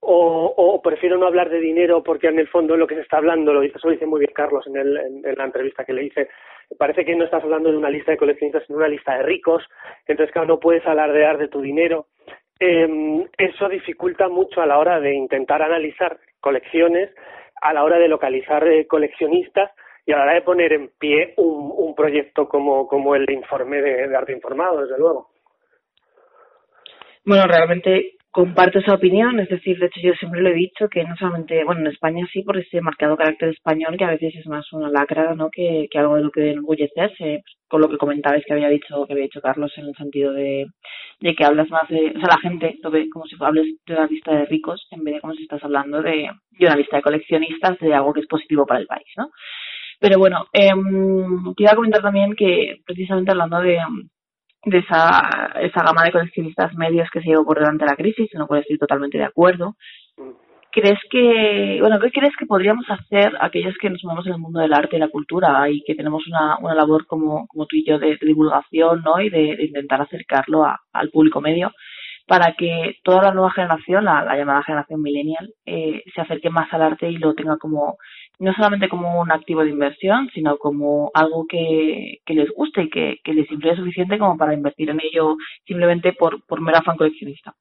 o, 0.00 0.54
o 0.56 0.80
prefiero 0.80 1.18
no 1.18 1.26
hablar 1.26 1.50
de 1.50 1.60
dinero 1.60 2.02
porque 2.02 2.28
en 2.28 2.38
el 2.38 2.48
fondo 2.48 2.78
lo 2.78 2.86
que 2.86 2.94
se 2.94 3.02
está 3.02 3.18
hablando, 3.18 3.52
lo 3.52 3.60
dice, 3.60 3.76
eso 3.76 3.88
lo 3.88 3.92
dice 3.92 4.06
muy 4.06 4.20
bien 4.20 4.32
Carlos 4.34 4.66
en, 4.66 4.76
el, 4.78 4.96
en, 4.96 5.34
la 5.36 5.44
entrevista 5.44 5.84
que 5.84 5.92
le 5.92 6.04
hice, 6.04 6.30
parece 6.78 7.04
que 7.04 7.14
no 7.14 7.24
estás 7.24 7.44
hablando 7.44 7.70
de 7.70 7.76
una 7.76 7.90
lista 7.90 8.12
de 8.12 8.16
coleccionistas, 8.16 8.64
sino 8.66 8.78
una 8.78 8.88
lista 8.88 9.18
de 9.18 9.22
ricos, 9.22 9.64
entonces 10.06 10.32
claro, 10.32 10.48
no 10.48 10.60
puedes 10.60 10.86
alardear 10.86 11.36
de 11.36 11.48
tu 11.48 11.60
dinero. 11.60 12.06
Eh, 12.58 13.26
eso 13.36 13.68
dificulta 13.68 14.28
mucho 14.28 14.62
a 14.62 14.66
la 14.66 14.78
hora 14.78 14.98
de 14.98 15.12
intentar 15.12 15.60
analizar 15.60 16.18
colecciones, 16.40 17.10
a 17.60 17.74
la 17.74 17.84
hora 17.84 17.98
de 17.98 18.08
localizar 18.08 18.66
eh, 18.66 18.86
coleccionistas 18.86 19.72
y 20.06 20.12
a 20.12 20.18
la 20.18 20.22
hora 20.22 20.34
de 20.34 20.42
poner 20.42 20.72
en 20.72 20.90
pie 20.98 21.34
un, 21.36 21.94
proyecto 21.96 22.46
como, 22.48 22.86
como 22.86 23.14
el 23.14 23.28
informe 23.30 23.80
de, 23.80 24.14
arte 24.14 24.32
informado, 24.32 24.82
desde 24.82 24.98
luego. 24.98 25.30
Bueno, 27.24 27.44
realmente 27.46 28.12
comparto 28.30 28.78
esa 28.78 28.94
opinión, 28.94 29.40
es 29.40 29.48
decir, 29.48 29.78
de 29.78 29.86
hecho 29.86 30.00
yo 30.02 30.12
siempre 30.12 30.42
lo 30.42 30.50
he 30.50 30.54
dicho 30.54 30.88
que 30.90 31.02
no 31.04 31.16
solamente, 31.16 31.64
bueno, 31.64 31.80
en 31.80 31.86
España 31.86 32.26
sí 32.30 32.42
por 32.42 32.58
ese 32.58 32.82
marcado 32.82 33.16
carácter 33.16 33.48
español 33.48 33.96
que 33.96 34.04
a 34.04 34.10
veces 34.10 34.34
es 34.36 34.46
más 34.46 34.70
una 34.74 34.90
lacra, 34.90 35.34
¿no? 35.34 35.48
Que, 35.50 35.88
que 35.90 35.98
algo 35.98 36.16
de 36.16 36.22
lo 36.22 36.30
que 36.30 36.50
enorgullecerse, 36.50 37.42
con 37.66 37.80
lo 37.80 37.88
que 37.88 37.96
comentabais 37.96 38.44
que 38.44 38.52
había 38.52 38.68
dicho, 38.68 39.06
que 39.06 39.14
había 39.14 39.24
dicho 39.24 39.40
Carlos 39.40 39.72
en 39.78 39.86
el 39.86 39.94
sentido 39.94 40.34
de, 40.34 40.66
de 41.20 41.34
que 41.34 41.44
hablas 41.44 41.70
más 41.70 41.88
de, 41.88 42.12
o 42.14 42.20
sea, 42.20 42.28
la 42.28 42.38
gente 42.38 42.78
como 43.10 43.24
si 43.24 43.36
hables 43.40 43.66
de 43.86 43.94
una 43.94 44.06
lista 44.06 44.36
de 44.36 44.44
ricos 44.44 44.86
en 44.90 45.02
vez 45.02 45.14
de 45.14 45.20
como 45.20 45.32
si 45.32 45.42
estás 45.42 45.64
hablando 45.64 46.02
de, 46.02 46.28
de 46.50 46.66
una 46.66 46.76
lista 46.76 46.96
de 46.96 47.02
coleccionistas 47.02 47.78
de 47.78 47.94
algo 47.94 48.12
que 48.12 48.20
es 48.20 48.26
positivo 48.26 48.66
para 48.66 48.80
el 48.80 48.86
país, 48.86 49.08
¿no? 49.16 49.30
Pero 50.00 50.18
bueno, 50.18 50.46
eh, 50.52 50.70
te 51.56 51.62
iba 51.62 51.72
a 51.72 51.76
comentar 51.76 52.02
también 52.02 52.34
que 52.34 52.80
precisamente 52.84 53.30
hablando 53.30 53.60
de, 53.60 53.78
de 54.64 54.78
esa, 54.78 55.52
esa 55.60 55.82
gama 55.82 56.04
de 56.04 56.12
coleccionistas 56.12 56.74
medios 56.74 57.08
que 57.10 57.20
se 57.20 57.28
llevó 57.28 57.44
por 57.44 57.58
delante 57.58 57.84
de 57.84 57.90
la 57.90 57.96
crisis, 57.96 58.28
no 58.34 58.46
puedo 58.46 58.60
estoy 58.60 58.78
totalmente 58.78 59.16
de 59.16 59.24
acuerdo. 59.24 59.76
¿Crees 60.72 60.98
que, 61.08 61.78
bueno, 61.80 61.98
qué 62.00 62.10
crees 62.10 62.36
que 62.38 62.44
podríamos 62.44 62.84
hacer 62.90 63.32
aquellos 63.40 63.74
que 63.80 63.88
nos 63.88 64.04
movemos 64.04 64.26
en 64.26 64.34
el 64.34 64.38
mundo 64.38 64.60
del 64.60 64.74
arte 64.74 64.96
y 64.96 64.98
la 64.98 65.08
cultura 65.08 65.70
y 65.70 65.82
que 65.84 65.94
tenemos 65.94 66.26
una, 66.26 66.58
una 66.58 66.74
labor 66.74 67.06
como, 67.06 67.46
como 67.46 67.64
tú 67.64 67.76
y 67.76 67.86
yo 67.86 67.98
de, 67.98 68.18
divulgación, 68.20 69.02
¿no? 69.02 69.18
Y 69.20 69.30
de, 69.30 69.56
intentar 69.64 70.02
acercarlo 70.02 70.64
a, 70.64 70.78
al 70.92 71.08
público 71.08 71.40
medio 71.40 71.72
para 72.26 72.54
que 72.54 72.96
toda 73.04 73.22
la 73.22 73.32
nueva 73.32 73.52
generación, 73.52 74.04
la, 74.04 74.24
la 74.24 74.36
llamada 74.36 74.62
generación 74.62 75.00
millennial, 75.00 75.54
eh, 75.64 76.02
se 76.14 76.20
acerque 76.20 76.50
más 76.50 76.72
al 76.72 76.82
arte 76.82 77.08
y 77.08 77.18
lo 77.18 77.34
tenga 77.34 77.56
como 77.56 77.98
no 78.38 78.52
solamente 78.52 78.88
como 78.88 79.20
un 79.20 79.32
activo 79.32 79.62
de 79.62 79.70
inversión, 79.70 80.28
sino 80.34 80.58
como 80.58 81.10
algo 81.14 81.46
que, 81.48 82.18
que 82.26 82.34
les 82.34 82.50
guste 82.50 82.82
y 82.82 82.90
que, 82.90 83.20
les 83.24 83.50
influye 83.50 83.76
suficiente 83.76 84.18
como 84.18 84.36
para 84.36 84.54
invertir 84.54 84.90
en 84.90 85.00
ello 85.00 85.36
simplemente 85.64 86.12
por, 86.12 86.44
por 86.46 86.60
mera 86.60 86.82
fan 86.82 86.96
coleccionista. 86.96 87.54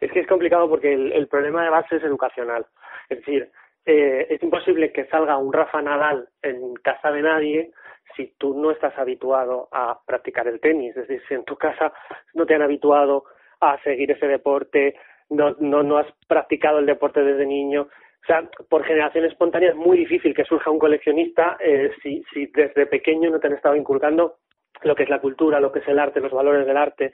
Es 0.00 0.10
que 0.12 0.20
es 0.20 0.26
complicado 0.26 0.68
porque 0.68 0.94
el, 0.94 1.12
el 1.12 1.28
problema 1.28 1.64
de 1.64 1.70
base 1.70 1.96
es 1.96 2.02
educacional. 2.04 2.66
Es 3.08 3.18
decir, 3.18 3.50
eh, 3.86 4.26
es 4.30 4.42
imposible 4.42 4.92
que 4.92 5.06
salga 5.06 5.36
un 5.36 5.52
Rafa 5.52 5.82
Nadal 5.82 6.28
en 6.42 6.74
casa 6.74 7.10
de 7.10 7.22
nadie 7.22 7.70
si 8.16 8.34
tú 8.38 8.54
no 8.54 8.70
estás 8.70 8.96
habituado 8.98 9.68
a 9.72 9.98
practicar 10.06 10.46
el 10.46 10.60
tenis. 10.60 10.96
Es 10.96 11.08
decir, 11.08 11.22
si 11.28 11.34
en 11.34 11.44
tu 11.44 11.56
casa 11.56 11.92
no 12.32 12.46
te 12.46 12.54
han 12.54 12.62
habituado 12.62 13.24
a 13.60 13.78
seguir 13.82 14.10
ese 14.10 14.26
deporte, 14.26 14.96
no, 15.30 15.56
no, 15.60 15.82
no 15.82 15.98
has 15.98 16.06
practicado 16.28 16.78
el 16.78 16.86
deporte 16.86 17.22
desde 17.22 17.46
niño, 17.46 17.82
o 18.24 18.26
sea, 18.26 18.48
por 18.70 18.84
generación 18.84 19.26
espontánea 19.26 19.70
es 19.70 19.76
muy 19.76 19.98
difícil 19.98 20.34
que 20.34 20.44
surja 20.44 20.70
un 20.70 20.78
coleccionista 20.78 21.58
eh, 21.60 21.90
si, 22.02 22.24
si 22.32 22.46
desde 22.46 22.86
pequeño 22.86 23.30
no 23.30 23.38
te 23.38 23.48
han 23.48 23.52
estado 23.52 23.76
inculcando 23.76 24.36
lo 24.82 24.94
que 24.94 25.02
es 25.02 25.10
la 25.10 25.20
cultura, 25.20 25.60
lo 25.60 25.70
que 25.70 25.80
es 25.80 25.88
el 25.88 25.98
arte, 25.98 26.20
los 26.20 26.32
valores 26.32 26.66
del 26.66 26.76
arte, 26.76 27.12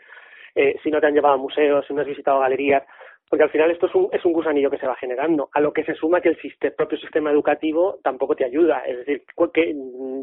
eh, 0.55 0.77
si 0.83 0.91
no 0.91 1.01
te 1.01 1.07
han 1.07 1.15
llevado 1.15 1.35
a 1.35 1.39
museos, 1.39 1.85
si 1.87 1.95
no 1.95 2.03
has 2.03 2.07
visitado 2.07 2.41
galerías, 2.41 2.85
porque 3.31 3.45
al 3.45 3.51
final 3.51 3.71
esto 3.71 3.87
es 3.87 3.95
un, 3.95 4.09
es 4.13 4.25
un 4.25 4.33
gusanillo 4.33 4.69
que 4.71 4.79
se 4.79 4.89
va 4.89 4.97
generando, 4.97 5.49
a 5.53 5.61
lo 5.61 5.73
que 5.73 5.85
se 5.85 5.95
suma 5.95 6.21
que 6.21 6.31
el 6.31 6.73
propio 6.73 6.99
sistema 6.99 7.31
educativo 7.31 8.01
tampoco 8.03 8.35
te 8.35 8.45
ayuda. 8.45 8.83
Es 8.85 8.99
decir, 8.99 9.23
que 9.55 9.73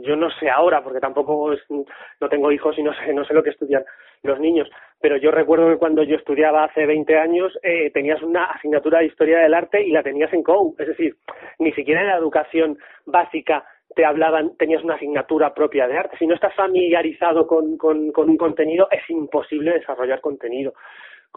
yo 0.01 0.15
no 0.17 0.29
sé 0.31 0.49
ahora, 0.49 0.83
porque 0.83 0.99
tampoco 0.99 1.53
es, 1.53 1.61
no 1.69 2.29
tengo 2.29 2.51
hijos 2.51 2.77
y 2.77 2.83
no 2.83 2.93
sé, 2.93 3.13
no 3.13 3.23
sé 3.23 3.33
lo 3.33 3.43
que 3.43 3.51
estudian 3.51 3.85
los 4.23 4.39
niños, 4.41 4.69
pero 4.99 5.15
yo 5.15 5.31
recuerdo 5.31 5.69
que 5.69 5.77
cuando 5.77 6.03
yo 6.03 6.17
estudiaba 6.17 6.65
hace 6.65 6.85
20 6.85 7.17
años 7.17 7.57
eh, 7.63 7.91
tenías 7.91 8.21
una 8.21 8.43
asignatura 8.45 8.99
de 8.99 9.05
historia 9.05 9.39
del 9.39 9.53
arte 9.53 9.81
y 9.81 9.91
la 9.91 10.03
tenías 10.03 10.33
en 10.33 10.43
COU, 10.43 10.75
es 10.77 10.87
decir, 10.87 11.15
ni 11.59 11.71
siquiera 11.71 12.01
en 12.01 12.07
la 12.07 12.17
educación 12.17 12.77
básica 13.05 13.63
te 13.95 14.03
hablaban, 14.03 14.57
tenías 14.57 14.83
una 14.83 14.95
asignatura 14.95 15.53
propia 15.53 15.87
de 15.87 15.97
arte. 15.97 16.17
Si 16.17 16.27
no 16.27 16.35
estás 16.35 16.53
familiarizado 16.55 17.47
con, 17.47 17.77
con, 17.77 18.11
con 18.11 18.29
un 18.29 18.37
contenido, 18.37 18.89
es 18.91 19.09
imposible 19.09 19.71
desarrollar 19.71 20.19
contenido. 20.19 20.73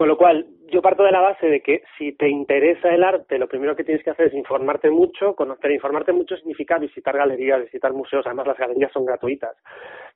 Con 0.01 0.07
lo 0.07 0.17
cual, 0.17 0.47
yo 0.71 0.81
parto 0.81 1.03
de 1.03 1.11
la 1.11 1.21
base 1.21 1.45
de 1.45 1.61
que 1.61 1.83
si 1.95 2.13
te 2.13 2.27
interesa 2.27 2.89
el 2.89 3.03
arte, 3.03 3.37
lo 3.37 3.47
primero 3.47 3.75
que 3.75 3.83
tienes 3.83 4.03
que 4.03 4.09
hacer 4.09 4.29
es 4.29 4.33
informarte 4.33 4.89
mucho. 4.89 5.35
Conocer, 5.35 5.69
informarte 5.69 6.11
mucho 6.11 6.35
significa 6.37 6.79
visitar 6.79 7.15
galerías, 7.15 7.61
visitar 7.61 7.93
museos. 7.93 8.25
Además, 8.25 8.47
las 8.47 8.57
galerías 8.57 8.91
son 8.91 9.05
gratuitas. 9.05 9.55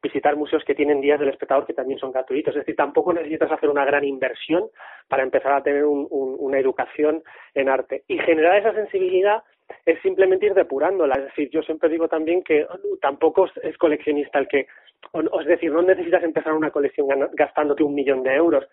Visitar 0.01 0.37
museos 0.37 0.63
que 0.65 0.73
tienen 0.73 1.01
días 1.01 1.19
del 1.19 1.29
espectador 1.29 1.67
que 1.67 1.75
también 1.75 1.99
son 1.99 2.11
gratuitos. 2.11 2.55
Es 2.55 2.61
decir, 2.61 2.75
tampoco 2.75 3.13
necesitas 3.13 3.51
hacer 3.51 3.69
una 3.69 3.85
gran 3.85 4.03
inversión 4.03 4.63
para 5.07 5.21
empezar 5.21 5.53
a 5.53 5.61
tener 5.61 5.85
un, 5.85 6.07
una 6.09 6.57
educación 6.57 7.21
en 7.53 7.69
arte. 7.69 8.05
Y 8.07 8.17
generar 8.17 8.57
esa 8.57 8.73
sensibilidad 8.73 9.43
es 9.85 10.01
simplemente 10.01 10.47
ir 10.47 10.55
depurándola. 10.55 11.13
Es 11.13 11.25
decir, 11.25 11.51
yo 11.51 11.61
siempre 11.61 11.89
digo 11.89 12.07
también 12.07 12.43
que 12.43 12.65
tampoco 13.01 13.47
es 13.61 13.77
coleccionista 13.77 14.39
el 14.39 14.47
que, 14.47 14.61
es 14.61 15.45
decir, 15.45 15.71
no 15.71 15.83
necesitas 15.83 16.23
empezar 16.23 16.53
una 16.53 16.71
colección 16.71 17.07
gastándote 17.33 17.83
un 17.83 17.93
millón 17.93 18.23
de 18.23 18.33
euros 18.33 18.67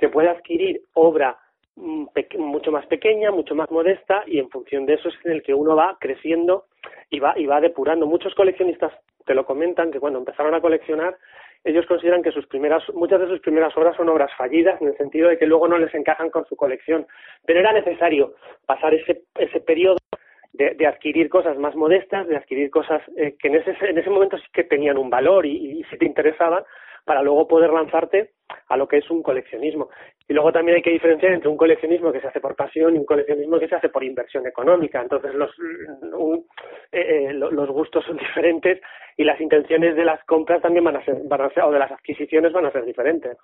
se 0.00 0.08
puede 0.08 0.28
adquirir 0.28 0.82
obra 0.94 1.38
mm, 1.76 2.06
mucho 2.38 2.72
más 2.72 2.86
pequeña, 2.86 3.30
mucho 3.30 3.54
más 3.54 3.70
modesta 3.70 4.24
y 4.26 4.38
en 4.38 4.50
función 4.50 4.86
de 4.86 4.94
eso 4.94 5.08
es 5.08 5.14
en 5.24 5.32
el 5.32 5.42
que 5.42 5.54
uno 5.54 5.76
va 5.76 5.96
creciendo 6.00 6.64
y 7.10 7.20
va 7.20 7.38
y 7.38 7.46
va 7.46 7.60
depurando. 7.60 8.06
Muchos 8.06 8.34
coleccionistas 8.34 8.92
te 9.26 9.34
lo 9.34 9.44
comentan 9.44 9.90
que 9.92 10.00
cuando 10.00 10.18
empezaron 10.18 10.54
a 10.54 10.60
coleccionar 10.60 11.16
ellos 11.62 11.84
consideran 11.86 12.22
que 12.22 12.32
sus 12.32 12.46
primeras 12.46 12.82
muchas 12.94 13.20
de 13.20 13.26
sus 13.26 13.40
primeras 13.40 13.76
obras 13.76 13.94
son 13.96 14.08
obras 14.08 14.30
fallidas 14.36 14.80
en 14.80 14.88
el 14.88 14.96
sentido 14.96 15.28
de 15.28 15.38
que 15.38 15.46
luego 15.46 15.68
no 15.68 15.76
les 15.76 15.94
encajan 15.94 16.30
con 16.30 16.46
su 16.46 16.56
colección, 16.56 17.06
pero 17.44 17.60
era 17.60 17.72
necesario 17.72 18.34
pasar 18.66 18.94
ese 18.94 19.22
ese 19.38 19.60
periodo 19.60 19.98
de, 20.54 20.74
de 20.74 20.86
adquirir 20.86 21.28
cosas 21.28 21.58
más 21.58 21.76
modestas, 21.76 22.26
de 22.26 22.36
adquirir 22.36 22.70
cosas 22.70 23.02
eh, 23.16 23.36
que 23.38 23.48
en 23.48 23.56
ese 23.56 23.76
en 23.82 23.98
ese 23.98 24.08
momento 24.08 24.38
sí 24.38 24.46
que 24.52 24.64
tenían 24.64 24.96
un 24.96 25.10
valor 25.10 25.44
y, 25.44 25.80
y 25.80 25.84
si 25.84 25.98
te 25.98 26.06
interesaban 26.06 26.64
para 27.04 27.22
luego 27.22 27.48
poder 27.48 27.70
lanzarte 27.70 28.30
a 28.68 28.76
lo 28.76 28.88
que 28.88 28.98
es 28.98 29.10
un 29.10 29.22
coleccionismo. 29.22 29.88
Y 30.28 30.32
luego 30.32 30.52
también 30.52 30.76
hay 30.76 30.82
que 30.82 30.90
diferenciar 30.90 31.32
entre 31.32 31.48
un 31.48 31.56
coleccionismo 31.56 32.12
que 32.12 32.20
se 32.20 32.28
hace 32.28 32.40
por 32.40 32.56
pasión 32.56 32.94
y 32.94 32.98
un 32.98 33.04
coleccionismo 33.04 33.58
que 33.58 33.68
se 33.68 33.74
hace 33.74 33.88
por 33.88 34.04
inversión 34.04 34.46
económica. 34.46 35.00
Entonces 35.00 35.34
los, 35.34 35.50
eh, 36.92 37.28
eh 37.28 37.32
los 37.32 37.68
gustos 37.68 38.04
son 38.04 38.16
diferentes 38.18 38.80
y 39.16 39.24
las 39.24 39.40
intenciones 39.40 39.96
de 39.96 40.04
las 40.04 40.24
compras 40.24 40.62
también 40.62 40.84
van 40.84 40.96
a 40.96 41.04
ser, 41.04 41.16
van 41.24 41.42
a 41.42 41.50
ser, 41.50 41.64
o 41.64 41.70
de 41.70 41.78
las 41.78 41.90
adquisiciones 41.90 42.52
van 42.52 42.66
a 42.66 42.72
ser 42.72 42.84
diferentes. 42.84 43.36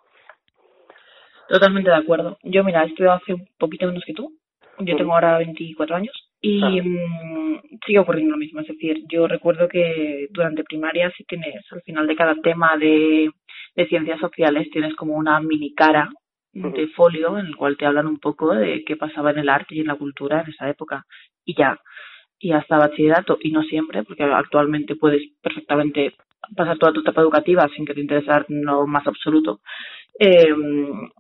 Totalmente 1.49 1.91
de 1.91 1.97
acuerdo. 1.97 2.39
Yo, 2.43 2.65
mira, 2.65 2.83
he 2.83 2.87
estudiado 2.87 3.17
hace 3.17 3.35
un 3.35 3.47
poquito 3.59 3.87
menos 3.87 4.03
que 4.05 4.15
tú. 4.15 4.33
Yo 4.81 4.97
tengo 4.97 5.15
ahora 5.15 5.39
24 5.39 5.97
años 5.97 6.26
y 6.49 6.81
mm, 6.81 7.61
sigue 7.85 7.99
ocurriendo 7.99 8.33
lo 8.33 8.39
mismo. 8.39 8.61
Es 8.61 8.69
decir, 8.69 9.05
yo 9.09 9.27
recuerdo 9.27 9.69
que 9.69 10.29
durante 10.31 10.65
primaria 10.65 11.13
sí 11.17 11.25
tienes, 11.25 11.65
al 11.71 11.83
final 11.83 12.07
de 12.07 12.17
cada 12.17 12.35
tema 12.37 12.77
de 12.77 13.31
de 13.77 13.87
ciencias 13.87 14.19
sociales 14.19 14.69
tienes 14.73 14.95
como 14.97 15.15
una 15.15 15.39
mini 15.41 15.75
cara 15.75 16.11
de 16.53 16.89
folio 16.89 17.39
en 17.39 17.47
el 17.47 17.57
cual 17.57 17.77
te 17.77 17.85
hablan 17.85 18.07
un 18.07 18.19
poco 18.19 18.55
de 18.55 18.83
qué 18.87 18.97
pasaba 18.97 19.31
en 19.31 19.39
el 19.39 19.51
arte 19.51 19.75
y 19.75 19.81
en 19.81 19.89
la 19.89 19.97
cultura 19.97 20.41
en 20.41 20.51
esa 20.51 20.71
época. 20.71 21.05
Y 21.45 21.55
ya 21.55 21.79
y 22.39 22.53
hasta 22.53 22.79
bachillerato. 22.79 23.37
Y 23.41 23.51
no 23.51 23.63
siempre 23.63 24.03
porque 24.05 24.25
actualmente 24.25 24.97
puedes 24.97 25.23
perfectamente 25.43 26.15
pasar 26.57 26.79
toda 26.79 26.93
tu 26.93 27.01
etapa 27.01 27.21
educativa 27.21 27.69
sin 27.75 27.85
que 27.85 27.93
te 27.93 28.01
interese 28.01 28.31
lo 28.49 28.87
más 28.87 29.07
absoluto, 29.07 29.61
eh, 30.19 30.49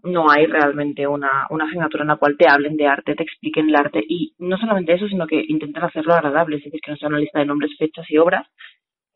no 0.04 0.30
hay 0.30 0.46
realmente 0.46 1.06
una, 1.06 1.46
una 1.50 1.66
asignatura 1.66 2.02
en 2.02 2.08
la 2.08 2.16
cual 2.16 2.36
te 2.38 2.48
hablen 2.48 2.76
de 2.76 2.86
arte, 2.86 3.14
te 3.14 3.22
expliquen 3.22 3.68
el 3.68 3.76
arte 3.76 4.02
y 4.06 4.34
no 4.38 4.56
solamente 4.56 4.94
eso, 4.94 5.06
sino 5.08 5.26
que 5.26 5.44
intenten 5.48 5.82
hacerlo 5.82 6.14
agradable, 6.14 6.56
es 6.56 6.64
decir, 6.64 6.80
que 6.82 6.90
no 6.90 6.96
sea 6.96 7.08
una 7.08 7.18
lista 7.18 7.38
de 7.38 7.46
nombres, 7.46 7.76
fechas 7.78 8.06
y 8.08 8.18
obras 8.18 8.46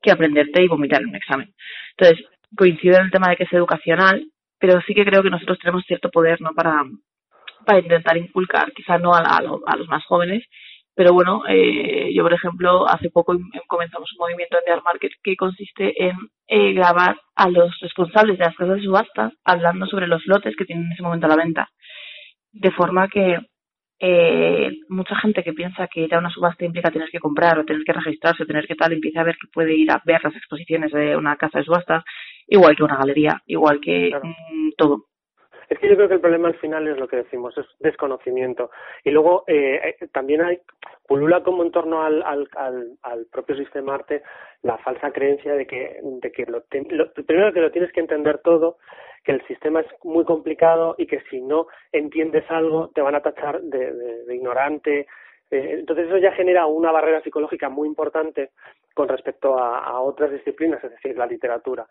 que 0.02 0.10
aprenderte 0.10 0.62
y 0.62 0.68
vomitar 0.68 1.02
en 1.02 1.08
un 1.08 1.16
examen. 1.16 1.54
Entonces, 1.96 2.26
coincido 2.56 2.96
en 2.96 3.04
el 3.04 3.10
tema 3.10 3.30
de 3.30 3.36
que 3.36 3.44
es 3.44 3.52
educacional, 3.52 4.26
pero 4.58 4.80
sí 4.86 4.94
que 4.94 5.04
creo 5.04 5.22
que 5.22 5.30
nosotros 5.30 5.58
tenemos 5.58 5.84
cierto 5.86 6.10
poder 6.10 6.40
no 6.40 6.50
para, 6.54 6.84
para 7.64 7.80
intentar 7.80 8.16
inculcar, 8.16 8.72
quizá 8.72 8.98
no 8.98 9.14
a, 9.14 9.20
a 9.20 9.76
los 9.76 9.88
más 9.88 10.04
jóvenes, 10.04 10.44
pero 11.00 11.14
bueno, 11.14 11.44
eh, 11.48 12.12
yo 12.14 12.22
por 12.22 12.34
ejemplo 12.34 12.86
hace 12.86 13.08
poco 13.08 13.34
comenzamos 13.68 14.12
un 14.12 14.18
movimiento 14.18 14.58
en 14.58 14.64
The 14.66 14.82
Market 14.84 15.12
que 15.22 15.34
consiste 15.34 15.94
en 16.04 16.14
eh, 16.46 16.74
grabar 16.74 17.16
a 17.36 17.48
los 17.48 17.74
responsables 17.80 18.36
de 18.36 18.44
las 18.44 18.54
casas 18.54 18.76
de 18.76 18.84
subastas 18.84 19.32
hablando 19.42 19.86
sobre 19.86 20.06
los 20.06 20.26
lotes 20.26 20.54
que 20.58 20.66
tienen 20.66 20.84
en 20.84 20.92
ese 20.92 21.02
momento 21.02 21.24
a 21.24 21.30
la 21.30 21.42
venta. 21.42 21.70
De 22.52 22.70
forma 22.72 23.08
que 23.08 23.38
eh, 23.98 24.72
mucha 24.90 25.16
gente 25.16 25.42
que 25.42 25.54
piensa 25.54 25.88
que 25.88 26.02
ir 26.02 26.14
a 26.14 26.18
una 26.18 26.28
subasta 26.28 26.66
implica 26.66 26.90
tener 26.90 27.08
que 27.08 27.18
comprar 27.18 27.58
o 27.58 27.64
tener 27.64 27.82
que 27.82 27.94
registrarse 27.94 28.42
o 28.42 28.46
tener 28.46 28.66
que 28.66 28.74
tal, 28.74 28.92
empieza 28.92 29.22
a 29.22 29.24
ver 29.24 29.36
que 29.40 29.48
puede 29.50 29.74
ir 29.74 29.90
a 29.90 30.02
ver 30.04 30.22
las 30.22 30.36
exposiciones 30.36 30.92
de 30.92 31.16
una 31.16 31.36
casa 31.36 31.60
de 31.60 31.64
subastas, 31.64 32.04
igual 32.46 32.76
que 32.76 32.84
una 32.84 32.98
galería, 32.98 33.40
igual 33.46 33.80
que 33.80 34.10
mm, 34.22 34.72
todo. 34.76 35.06
Es 35.70 35.78
que 35.78 35.88
yo 35.88 35.94
creo 35.94 36.08
que 36.08 36.14
el 36.14 36.20
problema 36.20 36.48
al 36.48 36.58
final 36.58 36.88
es 36.88 36.98
lo 36.98 37.06
que 37.06 37.18
decimos, 37.18 37.56
es 37.56 37.64
desconocimiento. 37.78 38.72
Y 39.04 39.10
luego 39.12 39.44
eh, 39.46 39.94
eh 40.00 40.08
también 40.08 40.42
hay, 40.42 40.60
pulula 41.06 41.44
como 41.44 41.62
en 41.62 41.70
torno 41.70 42.02
al, 42.02 42.48
propio 43.30 43.54
sistema 43.54 43.94
arte 43.94 44.22
la 44.62 44.78
falsa 44.78 45.12
creencia 45.12 45.54
de 45.54 45.68
que, 45.68 46.00
que 46.34 46.46
lo, 46.46 46.64
primero 46.64 47.52
que 47.52 47.60
lo 47.60 47.70
tienes 47.70 47.92
que 47.92 48.00
entender 48.00 48.38
todo, 48.38 48.78
que 49.22 49.30
el 49.30 49.46
sistema 49.46 49.80
es 49.80 49.86
muy 50.02 50.24
complicado 50.24 50.96
y 50.98 51.06
que 51.06 51.20
si 51.30 51.40
no 51.40 51.68
entiendes 51.92 52.50
algo 52.50 52.88
te 52.88 53.00
van 53.00 53.14
a 53.14 53.22
tachar 53.22 53.60
de, 53.62 54.24
ignorante, 54.34 55.06
eh, 55.52 55.76
entonces 55.78 56.08
eso 56.08 56.18
ya 56.18 56.32
genera 56.32 56.66
una 56.66 56.90
barrera 56.90 57.22
psicológica 57.22 57.68
muy 57.68 57.86
importante 57.86 58.50
con 58.92 59.08
respecto 59.08 59.56
a, 59.56 60.00
otras 60.00 60.32
disciplinas, 60.32 60.82
es 60.82 60.90
decir, 60.90 61.16
la 61.16 61.26
literatura 61.26 61.86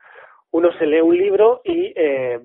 uno 0.52 0.72
se 0.74 0.86
lee 0.86 1.02
un 1.02 1.18
libro 1.18 1.62
y 1.64 1.94
eh, 1.96 2.40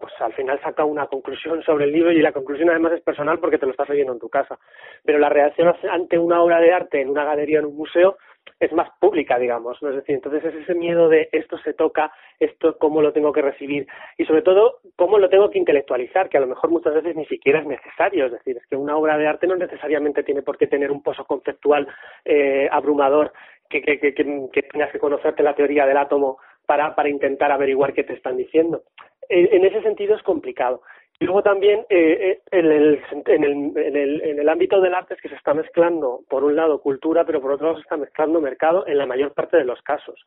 pues 0.00 0.12
al 0.20 0.32
final 0.32 0.60
saca 0.60 0.84
una 0.84 1.06
conclusión 1.06 1.62
sobre 1.62 1.84
el 1.84 1.92
libro 1.92 2.10
y 2.10 2.20
la 2.20 2.32
conclusión 2.32 2.70
además 2.70 2.92
es 2.92 3.02
personal 3.02 3.38
porque 3.38 3.58
te 3.58 3.66
lo 3.66 3.72
estás 3.72 3.90
oyendo 3.90 4.12
en 4.12 4.18
tu 4.18 4.28
casa. 4.28 4.58
Pero 5.04 5.18
la 5.18 5.28
reacción 5.28 5.72
ante 5.90 6.18
una 6.18 6.42
obra 6.42 6.60
de 6.60 6.72
arte 6.72 7.00
en 7.00 7.10
una 7.10 7.24
galería, 7.24 7.60
en 7.60 7.66
un 7.66 7.76
museo, 7.76 8.16
es 8.60 8.72
más 8.72 8.88
pública, 8.98 9.38
digamos. 9.38 9.80
¿no? 9.82 9.90
Es 9.90 9.96
decir, 9.96 10.16
entonces 10.16 10.44
es 10.44 10.54
ese 10.54 10.74
miedo 10.74 11.08
de 11.08 11.28
esto 11.32 11.58
se 11.58 11.74
toca, 11.74 12.12
esto 12.40 12.76
cómo 12.78 13.00
lo 13.00 13.12
tengo 13.12 13.32
que 13.32 13.42
recibir 13.42 13.86
y 14.18 14.24
sobre 14.24 14.42
todo 14.42 14.80
cómo 14.96 15.18
lo 15.18 15.28
tengo 15.28 15.50
que 15.50 15.58
intelectualizar, 15.58 16.28
que 16.28 16.38
a 16.38 16.40
lo 16.40 16.46
mejor 16.46 16.70
muchas 16.70 16.94
veces 16.94 17.14
ni 17.16 17.26
siquiera 17.26 17.60
es 17.60 17.66
necesario. 17.66 18.26
Es 18.26 18.32
decir, 18.32 18.56
es 18.56 18.66
que 18.66 18.76
una 18.76 18.96
obra 18.96 19.18
de 19.18 19.26
arte 19.26 19.46
no 19.46 19.56
necesariamente 19.56 20.22
tiene 20.22 20.42
por 20.42 20.58
qué 20.58 20.66
tener 20.66 20.90
un 20.90 21.02
pozo 21.02 21.24
conceptual 21.24 21.86
eh, 22.24 22.68
abrumador 22.70 23.32
que, 23.68 23.82
que, 23.82 23.98
que, 23.98 24.14
que, 24.14 24.62
tengas 24.62 24.92
que 24.92 24.98
conocerte 24.98 25.42
la 25.42 25.54
teoría 25.54 25.86
del 25.86 25.96
átomo 25.96 26.38
para, 26.66 26.94
para 26.94 27.08
intentar 27.08 27.52
averiguar 27.52 27.92
qué 27.92 28.04
te 28.04 28.14
están 28.14 28.36
diciendo. 28.36 28.82
En, 29.28 29.64
ese 29.64 29.82
sentido 29.82 30.14
es 30.14 30.22
complicado. 30.22 30.82
Y 31.18 31.24
luego 31.24 31.42
también 31.42 31.86
eh, 31.88 32.18
eh, 32.20 32.40
en, 32.50 32.66
el, 32.66 33.02
en, 33.26 33.44
el, 33.44 33.78
en, 33.78 33.96
el, 33.96 34.22
en 34.22 34.38
el 34.38 34.48
ámbito 34.48 34.80
del 34.80 34.94
arte 34.94 35.14
es 35.14 35.20
que 35.20 35.28
se 35.28 35.36
está 35.36 35.54
mezclando, 35.54 36.20
por 36.28 36.44
un 36.44 36.56
lado, 36.56 36.80
cultura, 36.80 37.24
pero 37.24 37.40
por 37.40 37.52
otro 37.52 37.66
lado 37.66 37.78
se 37.78 37.82
está 37.82 37.96
mezclando 37.96 38.40
mercado 38.40 38.86
en 38.86 38.98
la 38.98 39.06
mayor 39.06 39.32
parte 39.32 39.56
de 39.56 39.64
los 39.64 39.80
casos. 39.82 40.20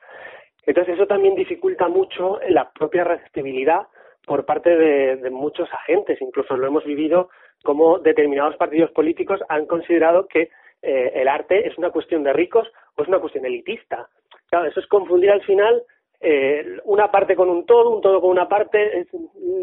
Entonces 0.66 0.96
eso 0.96 1.06
también 1.06 1.36
dificulta 1.36 1.88
mucho 1.88 2.40
la 2.50 2.72
propia 2.72 3.04
receptibilidad 3.04 3.88
por 4.26 4.46
parte 4.46 4.76
de, 4.76 5.18
de 5.18 5.30
muchos 5.30 5.72
agentes. 5.74 6.22
Incluso 6.22 6.58
lo 6.58 6.68
hemos 6.68 6.84
vivido 6.86 7.30
como 7.64 8.00
determinados 8.00 8.56
partidos 8.58 8.92
políticos 8.92 9.40
han 9.50 9.66
considerado 9.66 10.28
que 10.28 10.50
eh, 10.82 11.12
el 11.16 11.28
arte 11.28 11.68
es 11.68 11.78
una 11.78 11.90
cuestión 11.90 12.24
de 12.24 12.34
ricos 12.34 12.68
o 12.96 13.02
es 13.02 13.08
una 13.08 13.20
cuestión 13.20 13.46
elitista. 13.46 14.08
Claro, 14.50 14.68
eso 14.68 14.80
es 14.80 14.88
confundir 14.88 15.32
al 15.32 15.44
final 15.44 15.84
eh, 16.20 16.80
una 16.86 17.12
parte 17.12 17.36
con 17.36 17.50
un 17.50 17.66
todo, 17.66 17.96
un 17.96 18.02
todo 18.02 18.22
con 18.22 18.32
una 18.32 18.48
parte. 18.48 19.06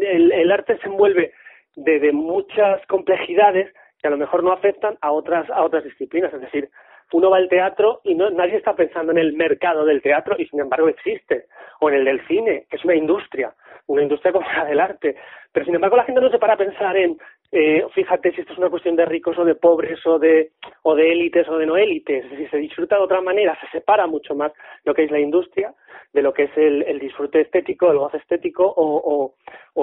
el, 0.01 0.31
el, 0.31 0.51
arte 0.51 0.77
se 0.77 0.87
envuelve 0.87 1.33
de, 1.75 1.99
de, 1.99 2.11
muchas 2.11 2.85
complejidades 2.87 3.73
que 3.99 4.07
a 4.07 4.11
lo 4.11 4.17
mejor 4.17 4.43
no 4.43 4.51
afectan 4.51 4.97
a 5.01 5.11
otras, 5.11 5.49
a 5.49 5.63
otras 5.63 5.83
disciplinas. 5.83 6.33
Es 6.33 6.41
decir, 6.41 6.69
uno 7.11 7.29
va 7.29 7.37
al 7.37 7.49
teatro 7.49 8.01
y 8.03 8.15
no, 8.15 8.29
nadie 8.29 8.57
está 8.57 8.75
pensando 8.75 9.11
en 9.11 9.17
el 9.17 9.33
mercado 9.33 9.85
del 9.85 10.01
teatro 10.01 10.35
y 10.37 10.45
sin 10.47 10.59
embargo 10.59 10.87
existe. 10.87 11.47
O 11.79 11.89
en 11.89 11.95
el 11.95 12.05
del 12.05 12.25
cine, 12.27 12.65
que 12.69 12.77
es 12.77 12.85
una 12.85 12.95
industria, 12.95 13.53
una 13.87 14.01
industria 14.01 14.31
como 14.31 14.47
la 14.47 14.65
del 14.65 14.79
arte. 14.79 15.15
Pero 15.51 15.65
sin 15.65 15.75
embargo 15.75 15.97
la 15.97 16.03
gente 16.03 16.21
no 16.21 16.29
se 16.29 16.39
para 16.39 16.53
a 16.53 16.57
pensar 16.57 16.95
en 16.97 17.17
eh, 17.51 17.85
fíjate 17.93 18.31
si 18.33 18.41
esto 18.41 18.53
es 18.53 18.59
una 18.59 18.69
cuestión 18.69 18.95
de 18.95 19.05
ricos 19.05 19.37
o 19.37 19.45
de 19.45 19.55
pobres 19.55 20.05
o 20.05 20.19
de 20.19 20.51
o 20.83 20.95
de 20.95 21.11
élites 21.11 21.47
o 21.47 21.57
de 21.57 21.65
no 21.65 21.77
élites, 21.77 22.25
si 22.35 22.47
se 22.47 22.57
disfruta 22.57 22.97
de 22.97 23.03
otra 23.03 23.21
manera, 23.21 23.57
se 23.59 23.67
separa 23.67 24.07
mucho 24.07 24.35
más 24.35 24.51
lo 24.83 24.93
que 24.93 25.03
es 25.03 25.11
la 25.11 25.19
industria 25.19 25.73
de 26.13 26.21
lo 26.21 26.33
que 26.33 26.43
es 26.43 26.57
el, 26.57 26.99
disfrute 26.99 27.41
estético, 27.41 27.91
el 27.91 27.97
goce 27.97 28.17
estético 28.17 28.73
o, 28.75 29.35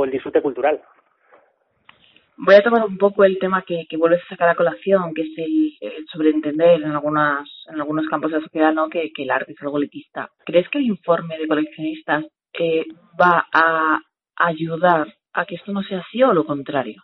el 0.05 0.11
disfrute 0.11 0.41
cultural. 0.41 0.81
Voy 2.39 2.55
a 2.55 2.63
tomar 2.63 2.85
un 2.87 2.97
poco 2.97 3.25
el 3.25 3.39
tema 3.39 3.63
que, 3.63 3.87
vuelves 3.99 4.23
a 4.25 4.29
sacar 4.31 4.49
a 4.49 4.55
colación, 4.55 5.13
que 5.15 5.23
es 5.23 5.33
el, 5.37 6.07
sobreentender 6.11 6.83
en 6.83 6.91
algunas 6.91 7.49
en 7.69 7.81
algunos 7.81 8.09
campos 8.09 8.31
de 8.31 8.39
la 8.39 8.45
sociedad 8.45 8.73
¿no? 8.73 8.89
que, 8.89 9.13
que 9.13 9.25
el 9.25 9.31
arte 9.31 9.53
es 9.53 9.63
algo 9.63 9.79
elitista. 9.79 10.31
¿Crees 10.45 10.69
que 10.71 10.79
el 10.79 10.87
informe 10.87 11.39
de 11.39 11.47
coleccionistas 11.47 12.25
eh, 12.59 12.85
va 13.21 13.47
a 13.53 14.01
ayudar 14.37 15.07
a 15.35 15.45
que 15.45 15.57
esto 15.57 15.73
no 15.73 15.83
sea 15.83 16.01
así 16.01 16.23
o 16.23 16.33
lo 16.33 16.45
contrario? 16.45 17.03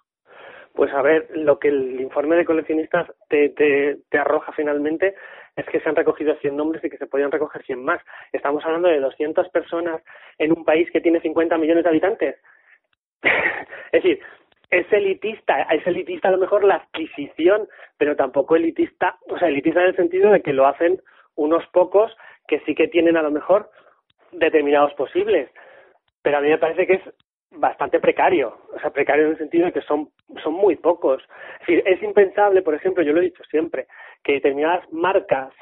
Pues 0.78 0.94
a 0.94 1.02
ver, 1.02 1.26
lo 1.34 1.58
que 1.58 1.66
el 1.66 2.00
informe 2.00 2.36
de 2.36 2.44
coleccionistas 2.44 3.10
te, 3.28 3.48
te, 3.48 4.16
arroja 4.16 4.52
finalmente 4.52 5.16
es 5.56 5.66
que 5.66 5.80
se 5.80 5.88
han 5.88 5.96
recogido 5.96 6.36
100 6.36 6.56
nombres 6.56 6.84
y 6.84 6.88
que 6.88 6.98
se 6.98 7.08
podían 7.08 7.32
recoger 7.32 7.64
100 7.64 7.82
más. 7.84 8.00
Estamos 8.32 8.64
hablando 8.64 8.86
de 8.86 9.00
200 9.00 9.48
personas 9.48 10.00
en 10.38 10.56
un 10.56 10.64
país 10.64 10.88
que 10.92 11.00
tiene 11.00 11.20
50 11.20 11.58
millones 11.58 11.82
de 11.82 11.90
habitantes. 11.90 12.36
es 13.22 14.04
decir, 14.04 14.20
es 14.70 14.86
elitista, 14.92 15.62
es 15.62 15.84
elitista 15.84 16.28
a 16.28 16.30
lo 16.30 16.38
mejor 16.38 16.62
la 16.62 16.76
adquisición, 16.76 17.66
pero 17.96 18.14
tampoco 18.14 18.54
elitista, 18.54 19.18
o 19.30 19.36
sea, 19.36 19.48
elitista 19.48 19.80
en 19.80 19.88
el 19.88 19.96
sentido 19.96 20.30
de 20.30 20.42
que 20.42 20.52
lo 20.52 20.64
hacen 20.64 21.02
unos 21.34 21.66
pocos 21.72 22.16
que 22.46 22.60
sí 22.60 22.76
que 22.76 22.86
tienen 22.86 23.16
a 23.16 23.22
lo 23.22 23.32
mejor 23.32 23.68
determinados 24.30 24.94
posibles. 24.94 25.50
Pero 26.22 26.38
a 26.38 26.40
mí 26.40 26.50
me 26.50 26.58
parece 26.58 26.86
que 26.86 26.94
es 26.94 27.02
bastante 27.50 28.00
precario, 28.00 28.58
o 28.74 28.78
sea, 28.80 28.90
precario 28.90 29.24
en 29.24 29.30
el 29.32 29.38
sentido 29.38 29.66
de 29.66 29.72
que 29.72 29.82
son, 29.82 30.10
son 30.42 30.54
muy 30.54 30.76
pocos. 30.76 31.22
Es, 31.66 32.02
impensable, 32.02 32.62
por 32.62 32.74
ejemplo, 32.74 33.02
yo 33.02 33.12
lo 33.12 33.20
he 33.20 33.24
dicho 33.24 33.42
siempre, 33.50 33.86
que 34.22 34.34
determinadas 34.34 34.90
marcas, 34.92 35.52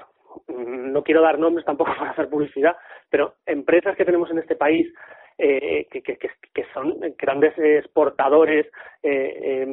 mm, 0.49 0.93
no 0.93 1.03
quiero 1.03 1.23
dar 1.23 1.39
nombres 1.39 1.65
tampoco 1.65 1.93
para 1.99 2.11
hacer 2.11 2.29
publicidad, 2.29 2.77
pero 3.11 3.35
empresas 3.47 3.97
que 3.97 4.05
tenemos 4.05 4.31
en 4.31 4.39
este 4.39 4.57
país 4.57 4.93
eh, 5.39 5.87
que, 5.91 6.03
que, 6.03 6.17
que, 6.17 6.65
son 6.73 6.99
grandes 7.19 7.53
exportadores, 7.59 8.67
eh, 9.03 9.67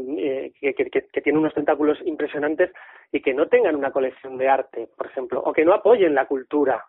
eh, 0.59 0.73
que, 0.73 0.73
que 0.73 1.21
tienen 1.21 1.39
unos 1.39 1.53
tentáculos 1.53 1.97
impresionantes 2.03 2.69
y 3.13 3.21
que 3.21 3.33
no 3.33 3.47
tengan 3.47 3.77
una 3.77 3.91
colección 3.91 4.37
de 4.37 4.49
arte, 4.49 4.89
por 4.97 5.07
ejemplo, 5.07 5.41
o 5.41 5.53
que 5.53 5.63
no 5.63 5.73
apoyen 5.73 6.13
la 6.13 6.25
cultura 6.25 6.85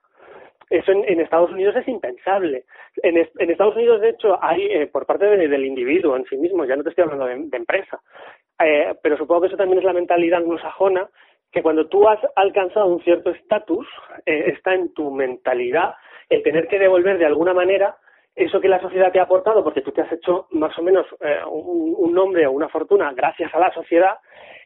eso 0.70 0.92
en, 0.92 1.04
en, 1.06 1.20
Estados 1.20 1.50
Unidos 1.50 1.76
es 1.76 1.86
impensable. 1.88 2.64
En, 3.02 3.16
en 3.16 3.50
Estados 3.50 3.76
Unidos, 3.76 4.00
de 4.00 4.10
hecho, 4.10 4.42
hay 4.42 4.62
eh, 4.64 4.86
por 4.86 5.06
parte 5.06 5.26
de, 5.26 5.48
del 5.48 5.64
individuo 5.64 6.16
en 6.16 6.24
sí 6.24 6.36
mismo, 6.36 6.64
ya 6.64 6.76
no 6.76 6.82
te 6.82 6.90
estoy 6.90 7.04
hablando 7.04 7.26
de, 7.26 7.36
de 7.36 7.56
empresa, 7.56 8.00
eh, 8.58 8.94
pero 9.02 9.16
supongo 9.16 9.42
que 9.42 9.46
eso 9.48 9.56
también 9.56 9.78
es 9.78 9.84
la 9.84 9.92
mentalidad 9.92 10.40
anglosajona, 10.40 11.08
que 11.52 11.62
cuando 11.62 11.86
tú 11.86 12.08
has 12.08 12.18
alcanzado 12.34 12.86
un 12.86 13.02
cierto 13.02 13.30
estatus, 13.30 13.86
eh, 14.26 14.52
está 14.56 14.74
en 14.74 14.92
tu 14.92 15.10
mentalidad 15.10 15.94
el 16.28 16.42
tener 16.42 16.66
que 16.66 16.78
devolver 16.78 17.18
de 17.18 17.26
alguna 17.26 17.54
manera 17.54 17.96
eso 18.34 18.60
que 18.60 18.68
la 18.68 18.80
sociedad 18.80 19.12
te 19.12 19.20
ha 19.20 19.24
aportado, 19.24 19.62
porque 19.62 19.82
tú 19.82 19.92
te 19.92 20.00
has 20.00 20.10
hecho 20.10 20.48
más 20.50 20.76
o 20.78 20.82
menos 20.82 21.06
eh, 21.20 21.38
un, 21.48 21.94
un 21.96 22.12
nombre 22.12 22.46
o 22.46 22.52
una 22.52 22.68
fortuna 22.68 23.12
gracias 23.12 23.54
a 23.54 23.60
la 23.60 23.72
sociedad, 23.72 24.16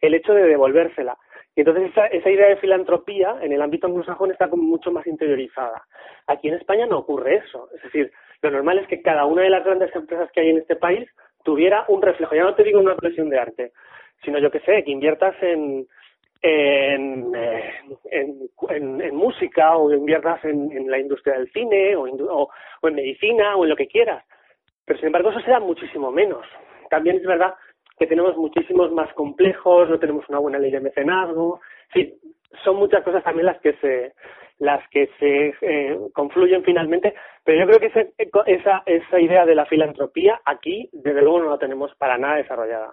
el 0.01 0.15
hecho 0.15 0.33
de 0.33 0.45
devolvérsela. 0.45 1.19
Y 1.59 1.63
entonces 1.63 1.91
esa, 1.91 2.07
esa 2.07 2.31
idea 2.31 2.47
de 2.47 2.57
filantropía 2.59 3.35
en 3.43 3.51
el 3.51 3.61
ámbito 3.61 3.89
anglosajón 3.89 4.31
está 4.31 4.49
como 4.49 4.63
mucho 4.63 4.93
más 4.93 5.05
interiorizada. 5.09 5.83
Aquí 6.29 6.47
en 6.47 6.55
España 6.55 6.87
no 6.87 6.99
ocurre 6.99 7.39
eso. 7.39 7.69
Es 7.75 7.83
decir, 7.83 8.13
lo 8.43 8.53
normal 8.53 8.79
es 8.79 8.87
que 8.87 9.03
cada 9.03 9.25
una 9.25 9.43
de 9.43 9.51
las 9.51 9.65
grandes 9.65 9.93
empresas 9.93 10.31
que 10.31 10.39
hay 10.39 10.51
en 10.51 10.59
este 10.59 10.77
país 10.77 11.11
tuviera 11.43 11.85
un 11.89 12.01
reflejo. 12.01 12.37
Ya 12.37 12.45
no 12.45 12.55
te 12.55 12.63
digo 12.63 12.79
una 12.79 12.95
colección 12.95 13.29
de 13.29 13.41
arte, 13.41 13.73
sino 14.25 14.39
yo 14.39 14.53
que 14.53 14.61
sé, 14.61 14.85
que 14.85 14.93
inviertas 14.93 15.35
en, 15.43 15.85
en, 16.43 17.35
en, 17.35 18.51
en, 18.71 19.17
música 19.17 19.77
o 19.77 19.93
inviertas 19.93 20.45
en, 20.45 20.71
en 20.71 20.89
la 20.89 21.01
industria 21.01 21.39
del 21.39 21.51
cine 21.51 21.97
o, 21.97 22.03
o, 22.05 22.51
o 22.83 22.89
en 22.89 22.95
medicina 22.95 23.57
o 23.57 23.65
en 23.65 23.71
lo 23.71 23.77
que 23.77 23.89
quieras. 23.89 24.25
Pero 24.85 25.01
sin 25.01 25.07
embargo 25.07 25.31
eso 25.31 25.41
se 25.41 25.51
da 25.51 25.59
muchísimo 25.59 26.13
menos. 26.13 26.47
También 26.89 27.17
es 27.17 27.25
verdad 27.25 27.55
que 27.99 28.07
tenemos 28.07 28.37
muchísimos 28.37 28.93
más 28.93 29.13
complejos, 29.15 29.89
no 29.89 29.99
tenemos 29.99 30.29
una 30.29 30.39
buena 30.39 30.59
ley 30.59 30.71
de 30.71 30.81
mecenazgo, 30.81 31.61
sí, 31.93 32.15
son 32.65 32.77
muchas 32.77 33.03
cosas 33.03 33.23
también 33.25 33.47
las 33.47 33.61
que 33.61 33.75
se 33.75 34.15
las 34.59 34.87
que 34.89 35.09
se 35.21 35.55
eh, 35.61 35.97
confluyen 36.13 36.65
finalmente, 36.65 37.15
pero 37.45 37.61
yo 37.61 37.67
creo 37.67 37.79
que 37.79 38.13
esa, 38.53 38.83
esa 38.87 39.21
idea 39.21 39.47
de 39.47 39.55
la 39.55 39.67
filantropía 39.67 40.41
aquí, 40.45 40.89
desde 40.93 41.23
luego, 41.23 41.41
no 41.41 41.51
la 41.51 41.59
tenemos 41.59 41.95
para 41.95 42.19
nada 42.19 42.37
desarrollada. 42.37 42.93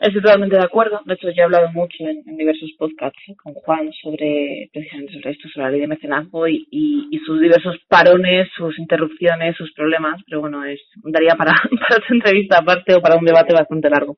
Estoy 0.00 0.22
totalmente 0.22 0.56
de 0.56 0.64
acuerdo. 0.64 1.02
De 1.04 1.12
hecho, 1.12 1.28
yo 1.28 1.42
he 1.42 1.44
hablado 1.44 1.70
mucho 1.72 1.96
en, 2.00 2.24
diversos 2.24 2.70
podcasts 2.78 3.20
con 3.36 3.52
Juan 3.52 3.92
sobre 4.00 4.70
precisamente 4.72 5.12
sobre 5.12 5.30
esto, 5.32 5.48
sobre 5.50 5.66
la 5.66 5.70
ley 5.72 5.80
de 5.80 5.88
mecenazgo 5.88 6.48
y, 6.48 6.66
y, 6.70 7.18
sus 7.26 7.38
diversos 7.38 7.76
parones, 7.86 8.48
sus 8.56 8.78
interrupciones, 8.78 9.56
sus 9.56 9.70
problemas. 9.74 10.22
Pero 10.24 10.40
bueno, 10.40 10.64
es 10.64 10.80
daría 11.04 11.34
para, 11.36 11.52
para 11.80 11.96
otra 11.98 12.14
entrevista 12.14 12.58
aparte 12.58 12.94
o 12.94 13.02
para 13.02 13.16
un 13.16 13.26
debate 13.26 13.52
bastante 13.52 13.90
largo. 13.90 14.16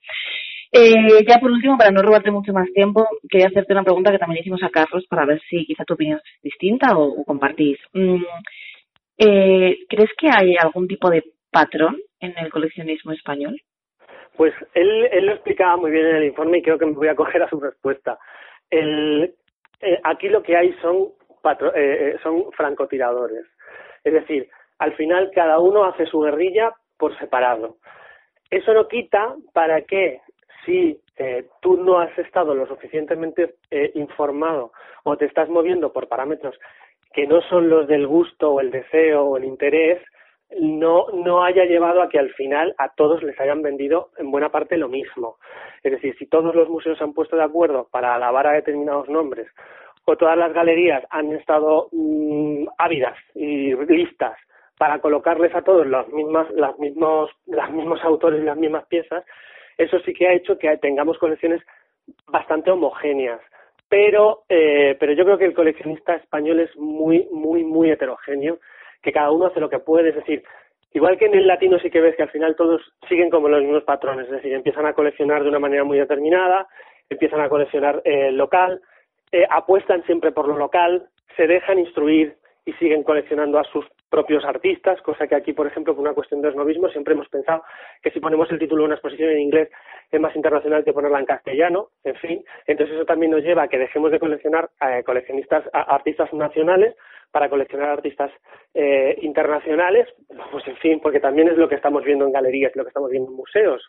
Eh, 0.70 1.24
ya 1.28 1.41
por 1.41 1.51
último, 1.51 1.76
para 1.76 1.91
no 1.91 2.01
robarte 2.01 2.30
mucho 2.30 2.53
más 2.53 2.68
tiempo, 2.72 3.05
quería 3.28 3.49
hacerte 3.49 3.72
una 3.72 3.83
pregunta 3.83 4.12
que 4.12 4.18
también 4.18 4.41
hicimos 4.41 4.62
a 4.62 4.70
Carlos 4.70 5.05
para 5.09 5.26
ver 5.26 5.43
si 5.51 5.66
quizá 5.66 5.85
tu 5.85 5.95
opinión 5.95 6.20
es 6.24 6.43
distinta 6.43 6.97
o, 6.97 7.24
compartís. 7.24 7.78
Mm, 7.93 8.22
eh, 9.18 9.78
¿Crees 9.89 10.11
que 10.16 10.28
hay 10.33 10.55
algún 10.57 10.87
tipo 10.87 11.11
de 11.11 11.24
patrón 11.51 11.97
en 12.20 12.35
el 12.39 12.51
coleccionismo 12.51 13.11
español? 13.11 13.61
Pues 14.37 14.55
él, 14.74 15.09
él 15.12 15.26
lo 15.26 15.33
explicaba 15.33 15.76
muy 15.76 15.91
bien 15.91 16.07
en 16.07 16.16
el 16.16 16.24
informe 16.24 16.59
y 16.59 16.62
creo 16.62 16.78
que 16.78 16.87
me 16.87 16.93
voy 16.93 17.09
a 17.09 17.14
coger 17.14 17.43
a 17.43 17.49
su 17.49 17.61
respuesta. 17.61 18.18
El, 18.70 19.35
eh, 19.80 20.01
aquí 20.05 20.28
lo 20.28 20.43
que 20.43 20.57
hay 20.57 20.72
son, 20.80 21.09
patro, 21.43 21.74
eh, 21.74 22.11
eh, 22.14 22.16
son 22.22 22.51
francotiradores. 22.53 23.45
Es 24.05 24.12
decir, 24.12 24.49
al 24.78 24.95
final 24.95 25.30
cada 25.35 25.59
uno 25.59 25.85
hace 25.85 26.07
su 26.07 26.20
guerrilla 26.20 26.72
por 26.97 27.16
separado. 27.18 27.76
Eso 28.51 28.74
no 28.74 28.89
quita 28.89 29.35
para 29.53 29.83
que 29.83 30.20
si 30.64 31.01
eh, 31.16 31.47
tú 31.61 31.76
no 31.76 31.99
has 31.99 32.16
estado 32.18 32.55
lo 32.55 32.66
suficientemente 32.66 33.57
eh, 33.70 33.93
informado 33.95 34.72
o 35.05 35.16
te 35.16 35.26
estás 35.26 35.49
moviendo 35.49 35.93
por 35.93 36.09
parámetros 36.09 36.59
que 37.12 37.26
no 37.26 37.43
son 37.43 37.68
los 37.68 37.87
del 37.87 38.07
gusto 38.07 38.53
o 38.53 38.61
el 38.61 38.70
deseo 38.70 39.24
o 39.24 39.37
el 39.37 39.45
interés, 39.45 40.03
no, 40.61 41.07
no 41.12 41.44
haya 41.44 41.64
llevado 41.64 42.03
a 42.03 42.09
que 42.09 42.18
al 42.18 42.30
final 42.34 42.74
a 42.78 42.90
todos 42.94 43.22
les 43.22 43.38
hayan 43.40 43.62
vendido 43.62 44.11
en 44.18 44.30
buena 44.30 44.50
parte 44.50 44.76
lo 44.76 44.88
mismo. 44.88 45.36
Es 45.82 45.92
decir, 45.92 46.16
si 46.18 46.26
todos 46.26 46.55
los 46.55 46.68
museos 46.68 46.98
se 46.98 47.05
han 47.05 47.14
puesto 47.14 47.36
de 47.36 47.44
acuerdo 47.44 47.88
para 47.90 48.14
alabar 48.14 48.46
a 48.46 48.53
determinados 48.53 49.09
nombres 49.09 49.48
o 50.05 50.16
todas 50.16 50.36
las 50.36 50.53
galerías 50.53 51.05
han 51.11 51.32
estado 51.32 51.88
mm, 51.92 52.66
ávidas 52.78 53.16
y 53.34 53.74
listas 53.74 54.36
para 54.78 55.00
colocarles 55.00 55.55
a 55.55 55.62
todos 55.62 55.86
los 55.86 56.09
mismas, 56.09 56.50
las 56.53 56.78
mismos, 56.78 57.30
los 57.46 57.70
mismos 57.70 58.03
autores 58.03 58.42
y 58.42 58.44
las 58.44 58.57
mismas 58.57 58.84
piezas, 58.86 59.24
eso 59.78 59.98
sí 60.00 60.12
que 60.12 60.26
ha 60.26 60.32
hecho 60.32 60.59
que 60.59 60.76
tengamos 60.78 61.18
colecciones 61.18 61.62
bastante 62.26 62.70
homogéneas. 62.70 63.40
Pero, 63.88 64.42
eh, 64.48 64.96
pero 64.98 65.12
yo 65.12 65.24
creo 65.24 65.38
que 65.38 65.44
el 65.44 65.55
coleccionista 65.55 66.14
español 66.14 66.61
es 66.61 66.74
muy, 66.76 67.28
muy, 67.30 67.62
muy 67.62 67.90
heterogéneo 67.90 68.59
que 69.03 69.12
cada 69.12 69.30
uno 69.30 69.46
hace 69.46 69.61
lo 69.61 69.68
que 69.68 69.78
puede, 69.78 70.11
es 70.11 70.14
decir, 70.16 70.42
igual 70.92 71.18
que 71.18 71.26
en 71.26 71.34
el 71.34 71.46
latino 71.46 71.78
sí 71.78 71.90
que 71.90 72.00
ves 72.00 72.16
que 72.16 72.22
al 72.22 72.30
final 72.30 72.57
todos 72.57 72.80
siguen 73.09 73.30
como 73.30 73.48
los 73.48 73.62
mismos 73.62 73.84
patrones, 73.84 74.26
es 74.26 74.32
decir, 74.32 74.53
empiezan 74.53 74.86
a 74.86 74.94
coleccionar 74.94 75.42
de 75.42 75.48
una 75.48 75.59
manera 75.59 75.84
muy 75.84 75.98
determinada, 75.98 76.68
empiezan 77.09 77.40
a 77.40 77.48
coleccionar 77.48 78.00
eh, 78.05 78.30
local, 78.32 78.80
eh, 79.32 79.46
apuestan 79.50 80.05
siempre 80.05 80.32
por 80.32 80.48
lo 80.48 80.57
local, 80.57 81.09
se 81.36 81.46
dejan 81.46 81.78
instruir 81.78 82.36
y 82.64 82.72
siguen 82.74 83.03
coleccionando 83.03 83.59
a 83.59 83.64
sus 83.64 83.84
propios 84.09 84.44
artistas, 84.44 85.00
cosa 85.00 85.26
que 85.26 85.34
aquí, 85.34 85.53
por 85.53 85.66
ejemplo, 85.66 85.94
por 85.94 86.03
una 86.03 86.12
cuestión 86.12 86.42
de 86.42 86.50
esnovismo, 86.50 86.88
siempre 86.90 87.14
hemos 87.14 87.28
pensado 87.28 87.64
que 88.03 88.11
si 88.11 88.20
ponemos 88.20 88.50
el 88.50 88.59
título 88.59 88.82
de 88.82 88.86
una 88.86 88.94
exposición 88.94 89.30
en 89.30 89.40
inglés 89.40 89.70
es 90.11 90.20
más 90.20 90.36
internacional 90.36 90.84
que 90.84 90.92
ponerla 90.92 91.18
en 91.18 91.24
castellano, 91.24 91.88
en 92.05 92.14
fin. 92.16 92.44
Entonces 92.66 92.94
eso 92.94 93.07
también 93.07 93.32
nos 93.32 93.42
lleva 93.42 93.62
a 93.62 93.68
que 93.68 93.78
dejemos 93.78 94.12
de 94.12 94.20
coleccionar 94.20 94.68
eh, 94.86 95.03
coleccionistas, 95.03 95.64
artistas 95.72 96.32
nacionales 96.34 96.94
para 97.33 97.49
coleccionar 97.49 97.89
artistas 97.89 98.30
eh, 98.74 99.18
internacionales, 99.22 100.07
pues 100.51 100.66
en 100.68 100.76
fin, 100.76 101.01
porque 101.01 101.18
también 101.18 101.49
es 101.49 101.57
lo 101.57 101.68
que 101.68 101.76
estamos 101.76 102.05
viendo 102.05 102.26
en 102.26 102.33
galerías, 102.33 102.76
lo 102.76 102.85
que 102.85 102.89
estamos 102.89 103.11
viendo 103.11 103.30
en 103.30 103.37
museos. 103.37 103.83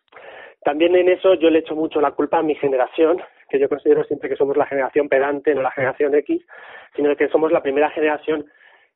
También 0.63 0.95
en 0.95 1.09
eso 1.09 1.33
yo 1.35 1.49
le 1.49 1.59
echo 1.59 1.75
mucho 1.75 1.99
la 1.99 2.11
culpa 2.11 2.39
a 2.39 2.43
mi 2.43 2.55
generación, 2.55 3.21
que 3.49 3.59
yo 3.59 3.67
considero 3.67 4.05
siempre 4.05 4.29
que 4.29 4.37
somos 4.37 4.55
la 4.55 4.65
generación 4.65 5.09
pedante, 5.09 5.53
no 5.53 5.61
la 5.61 5.71
generación 5.71 6.15
X, 6.15 6.41
sino 6.95 7.15
que 7.17 7.27
somos 7.27 7.51
la 7.51 7.61
primera 7.61 7.89
generación 7.91 8.45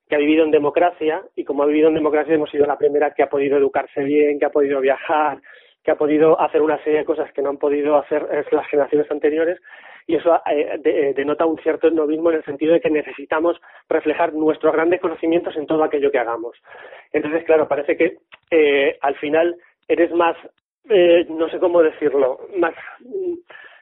que 0.08 0.16
ha 0.16 0.20
vivido 0.20 0.46
en 0.46 0.52
democracia 0.52 1.22
y 1.36 1.44
como 1.44 1.64
ha 1.64 1.66
vivido 1.66 1.90
en 1.90 1.96
democracia 1.96 2.34
hemos 2.34 2.50
sido 2.50 2.66
la 2.66 2.78
primera 2.78 3.12
que 3.14 3.24
ha 3.24 3.30
podido 3.30 3.58
educarse 3.58 4.02
bien, 4.04 4.40
que 4.40 4.46
ha 4.46 4.50
podido 4.50 4.80
viajar, 4.80 5.40
que 5.88 5.92
ha 5.92 5.96
podido 5.96 6.38
hacer 6.42 6.62
una 6.62 6.84
serie 6.84 7.00
de 7.00 7.06
cosas 7.06 7.32
que 7.32 7.42
no 7.42 7.48
han 7.48 7.60
podido 7.60 7.96
hacer 7.96 8.28
las 8.52 8.68
generaciones 8.68 9.10
anteriores 9.10 9.58
y 10.06 10.16
eso 10.16 10.36
eh, 10.52 10.78
eh, 10.84 11.14
denota 11.16 11.46
un 11.46 11.58
cierto 11.60 11.90
novismo 11.90 12.30
en 12.30 12.40
el 12.40 12.44
sentido 12.44 12.74
de 12.74 12.82
que 12.82 12.90
necesitamos 12.90 13.56
reflejar 13.88 14.34
nuestros 14.34 14.74
grandes 14.74 15.00
conocimientos 15.00 15.56
en 15.56 15.66
todo 15.66 15.86
aquello 15.86 16.12
que 16.12 16.20
hagamos. 16.20 16.58
Entonces, 17.14 17.46
claro, 17.46 17.70
parece 17.70 17.96
que 17.96 18.18
eh, 18.52 18.98
al 19.00 19.16
final 19.16 19.56
eres 19.88 20.12
más, 20.12 20.36
no 21.30 21.48
sé 21.48 21.58
cómo 21.58 21.82
decirlo, 21.82 22.38
más 22.58 22.74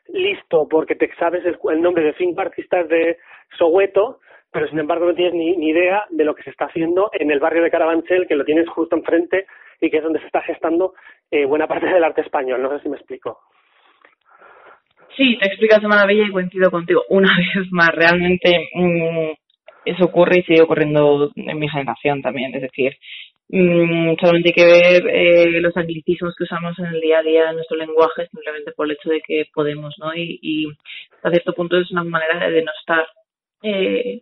listo 0.10 0.68
porque 0.70 0.94
te 0.94 1.12
sabes 1.16 1.44
el, 1.44 1.58
el 1.72 1.82
nombre 1.82 2.04
de 2.04 2.14
cinco 2.14 2.42
artistas 2.42 2.88
de 2.88 3.18
Soweto 3.58 4.20
pero 4.56 4.70
sin 4.70 4.80
embargo 4.80 5.06
no 5.06 5.14
tienes 5.14 5.34
ni, 5.34 5.70
idea 5.70 6.06
de 6.10 6.24
lo 6.24 6.34
que 6.34 6.44
se 6.44 6.50
está 6.50 6.68
haciendo 6.68 7.10
en 7.12 7.30
el 7.30 7.42
barrio 7.42 7.62
de 7.62 7.70
Carabanchel, 7.70 8.26
que 8.26 8.38
lo 8.38 8.46
tienes 8.46 8.70
justo 8.70 8.96
enfrente 8.96 9.48
y 9.82 9.90
que 9.90 9.98
es 9.98 10.04
donde 10.04 10.22
se 10.22 10.28
está 10.28 10.42
gestando 10.44 10.94
eh, 11.30 11.44
buena 11.44 11.68
parte 11.68 11.88
del 11.88 12.02
arte 12.02 12.22
español. 12.22 12.62
No 12.62 12.70
sé 12.70 12.82
si 12.82 12.88
me 12.88 12.96
explico. 12.96 13.38
Sí, 15.18 15.38
te 15.42 15.48
explicas 15.48 15.82
de 15.82 15.90
maravilla 15.90 16.26
y 16.26 16.32
coincido 16.32 16.72
contigo. 16.72 17.04
Una 17.10 17.36
vez 17.56 17.68
más, 17.72 17.90
realmente 17.94 18.70
mm, 18.76 19.32
eso 19.84 20.06
ocurre 20.06 20.40
y 20.40 20.44
sigue 20.44 20.62
ocurriendo 20.62 21.34
en 21.36 21.60
mi 21.60 21.68
generación 21.68 22.22
también. 22.22 22.56
Es 22.56 22.62
decir, 22.62 22.96
mm, 23.50 24.16
solamente 24.22 24.52
hay 24.52 24.54
que 24.54 24.66
ver 24.66 25.08
eh, 25.10 25.60
los 25.60 25.76
anglicismos 25.76 26.34
que 26.38 26.46
usamos 26.46 26.80
en 26.80 26.86
el 26.86 27.02
día 27.02 27.20
a 27.20 27.24
día 27.24 27.50
en 27.50 27.58
nuestro 27.58 27.76
lenguaje 27.76 28.26
simplemente 28.32 28.72
por 28.72 28.86
el 28.86 28.94
hecho 28.94 29.10
de 29.10 29.20
que 29.20 29.48
podemos, 29.54 29.94
¿no? 30.00 30.16
Y, 30.16 30.40
y 30.42 30.68
a 31.24 31.30
cierto 31.30 31.52
punto 31.52 31.78
es 31.78 31.92
una 31.92 32.06
manera 32.06 32.40
de 32.40 32.54
denostar 32.54 33.06
eh, 33.64 34.22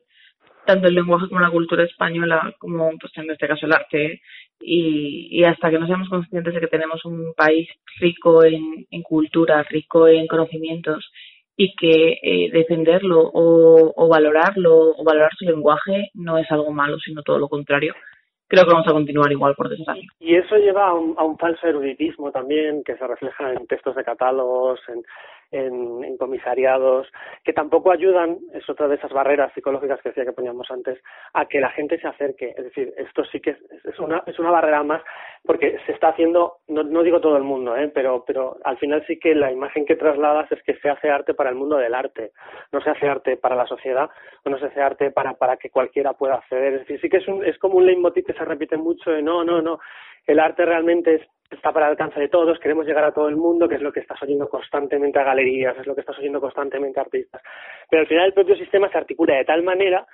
tanto 0.66 0.88
el 0.88 0.96
lenguaje 0.96 1.28
como 1.28 1.42
la 1.42 1.52
cultura 1.52 1.84
española, 1.84 2.54
como 2.60 2.92
pues 3.00 3.12
en 3.18 3.30
este 3.32 3.48
caso 3.48 3.66
el 3.66 3.74
arte, 3.74 4.22
y, 4.60 5.28
y 5.32 5.44
hasta 5.44 5.70
que 5.70 5.80
no 5.80 5.88
seamos 5.88 6.10
conscientes 6.10 6.54
de 6.54 6.60
que 6.60 6.68
tenemos 6.68 7.04
un 7.06 7.34
país 7.36 7.68
rico 8.00 8.44
en, 8.44 8.86
en 8.90 9.02
cultura, 9.02 9.64
rico 9.64 10.08
en 10.08 10.28
conocimientos, 10.28 11.12
y 11.56 11.76
que 11.76 12.20
eh, 12.22 12.50
defenderlo 12.52 13.22
o, 13.22 13.94
o 13.96 14.08
valorarlo 14.10 14.96
o 14.98 15.04
valorar 15.04 15.32
su 15.38 15.46
lenguaje 15.46 16.10
no 16.16 16.38
es 16.38 16.52
algo 16.52 16.72
malo, 16.72 16.98
sino 17.00 17.22
todo 17.22 17.38
lo 17.38 17.48
contrario 17.48 17.94
creo 18.54 18.66
que 18.66 18.74
vamos 18.74 18.88
a 18.88 18.94
continuar 18.94 19.32
igual 19.32 19.56
por 19.56 19.68
desgracia. 19.68 20.08
Y 20.20 20.36
eso 20.36 20.56
lleva 20.58 20.90
a 20.90 20.94
un, 20.94 21.16
a 21.18 21.24
un 21.24 21.38
falso 21.40 21.68
eruditismo 21.68 22.32
también 22.32 22.84
que 22.84 22.96
se 22.96 23.08
refleja 23.08 23.52
en 23.52 23.66
textos 23.66 23.96
de 23.96 24.04
catálogos, 24.04 24.80
en, 24.90 25.04
en, 25.54 26.18
comisariados, 26.18 27.08
que 27.44 27.54
tampoco 27.54 27.92
ayudan, 27.92 28.38
es 28.54 28.68
otra 28.70 28.88
de 28.88 28.96
esas 28.96 29.12
barreras 29.12 29.54
psicológicas 29.54 30.02
que 30.02 30.10
decía 30.10 30.26
que 30.26 30.32
poníamos 30.32 30.70
antes, 30.72 31.00
a 31.34 31.46
que 31.46 31.60
la 31.60 31.70
gente 31.70 32.00
se 32.00 32.08
acerque. 32.08 32.54
Es 32.56 32.64
decir, 32.66 32.94
esto 32.98 33.24
sí 33.26 33.40
que 33.40 33.52
es, 33.52 34.00
una, 34.00 34.24
es 34.26 34.38
una 34.40 34.52
barrera 34.52 34.84
más, 34.84 35.02
porque 35.46 35.78
se 35.86 35.92
está 35.92 36.10
haciendo, 36.10 36.58
no, 36.68 36.84
no 36.84 37.04
digo 37.04 37.20
todo 37.20 37.38
el 37.38 37.44
mundo, 37.44 37.76
¿eh? 37.76 37.92
pero, 37.94 38.24
pero 38.26 38.58
al 38.64 38.78
final 38.78 39.04
sí 39.08 39.20
que 39.20 39.36
la 39.36 39.52
imagen 39.52 39.86
que 39.86 39.96
trasladas 39.96 40.52
es 40.52 40.62
que 40.64 40.76
se 40.76 40.90
hace 40.90 41.10
arte 41.10 41.34
para 41.34 41.50
el 41.50 41.56
mundo 41.56 41.78
del 41.78 41.94
arte, 41.94 42.32
no 42.72 42.82
se 42.82 42.90
hace 42.90 43.08
arte 43.08 43.38
para 43.38 43.56
la 43.56 43.68
sociedad, 43.68 44.10
o 44.44 44.50
no 44.50 44.58
se 44.58 44.66
hace 44.66 44.82
arte 44.82 45.12
para, 45.12 45.34
para 45.34 45.58
que 45.58 45.70
cualquiera 45.70 46.14
pueda 46.14 46.36
acceder. 46.36 46.74
Es 46.74 46.80
decir, 46.82 47.02
sí 47.02 47.10
que 47.10 47.18
es, 47.18 47.28
un, 47.28 47.44
es 47.44 47.58
como 47.60 47.78
un 47.78 47.86
leitmotiv 47.86 48.26
que 48.26 48.34
se 48.34 48.46
repite 48.46 48.78
mucho 48.78 49.12
de 49.12 49.22
no, 49.22 49.44
no, 49.44 49.62
no, 49.62 49.80
el 50.26 50.40
arte 50.40 50.66
realmente 50.66 51.16
es 51.16 51.22
está 51.56 51.72
para 51.72 51.88
el 51.88 51.92
alcance 51.92 52.20
de 52.20 52.30
todos, 52.30 52.60
queremos 52.60 52.86
llegar 52.86 53.04
a 53.04 53.12
todo 53.12 53.28
el 53.28 53.36
mundo, 53.36 53.68
que 53.68 53.76
es 53.76 53.82
lo 53.82 53.92
que 53.92 54.00
estás 54.00 54.22
oyendo 54.22 54.50
constantemente 54.50 55.20
a 55.20 55.24
galerías, 55.24 55.78
es 55.78 55.88
lo 55.88 55.96
que 55.96 56.02
estás 56.02 56.18
oyendo 56.20 56.42
constantemente 56.42 57.00
a 57.00 57.04
artistas. 57.04 57.42
Pero 57.90 58.02
al 58.02 58.08
final 58.08 58.26
el 58.26 58.34
propio 58.34 58.56
sistema 58.56 58.90
se 58.90 58.98
articula 58.98 59.36
de 59.36 59.46
tal 59.46 59.64
manera 59.64 60.06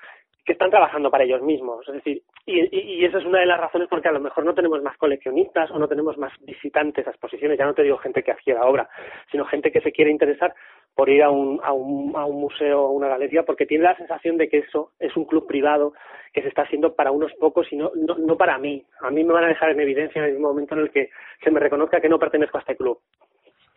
que 0.46 0.54
están 0.54 0.70
trabajando 0.70 1.12
para 1.12 1.24
ellos 1.24 1.42
mismos. 1.42 1.88
Es 1.88 1.96
decir, 1.96 2.22
y, 2.46 2.60
y, 2.72 3.06
esa 3.06 3.20
es 3.20 3.26
una 3.26 3.40
de 3.40 3.46
las 3.46 3.60
razones 3.60 3.88
porque 3.90 4.08
a 4.08 4.12
lo 4.12 4.20
mejor 4.20 4.44
no 4.44 4.56
tenemos 4.56 4.82
más 4.82 4.98
coleccionistas 4.98 5.70
o 5.72 5.78
no 5.78 5.88
tenemos 5.88 6.18
más 6.18 6.34
visitantes 6.42 7.06
a 7.06 7.12
exposiciones. 7.12 7.58
Ya 7.58 7.66
no 7.66 7.74
te 7.74 7.84
digo 7.84 7.98
gente 7.98 8.24
que 8.24 8.32
adquiera 8.32 8.66
obra, 8.66 8.90
sino 9.32 9.46
gente 9.46 9.72
que 9.72 9.82
se 9.82 9.92
quiere 9.92 10.12
interesar 10.12 10.54
por 10.96 11.10
ir 11.10 11.24
a 11.24 11.30
un, 11.30 11.60
a 11.64 11.72
un, 11.74 12.16
a 12.16 12.26
un 12.26 12.42
museo 12.42 12.82
o 12.82 12.92
una 12.92 13.08
galería 13.08 13.44
porque 13.44 13.66
tiene 13.66 13.84
la 13.84 13.96
sensación 13.96 14.38
de 14.38 14.50
que 14.50 14.60
eso 14.60 14.92
es 15.00 15.16
un 15.16 15.26
club 15.26 15.48
privado 15.48 15.94
que 16.34 16.42
se 16.42 16.48
está 16.48 16.64
haciendo 16.64 16.96
para 16.96 17.12
unos 17.12 17.32
pocos 17.40 17.72
y 17.72 17.78
no, 17.78 17.92
no, 17.96 18.18
no 18.18 18.38
para 18.38 18.58
mí. 18.58 18.84
A 19.02 19.12
mí 19.12 19.24
me 19.24 19.34
van 19.34 19.46
a 19.46 19.50
dejar 19.50 19.72
en 19.72 19.80
evidencia 19.80 20.24
en 20.24 20.36
el 20.36 20.40
momento 20.40 20.76
en 20.76 20.82
el 20.82 20.92
que 20.92 21.10
se 21.44 21.52
me 21.52 21.60
reconozca 21.60 22.02
que 22.02 22.10
no 22.10 22.20
pertenezco 22.20 22.58
a 22.58 22.62
este 22.62 22.76
club. 22.76 23.00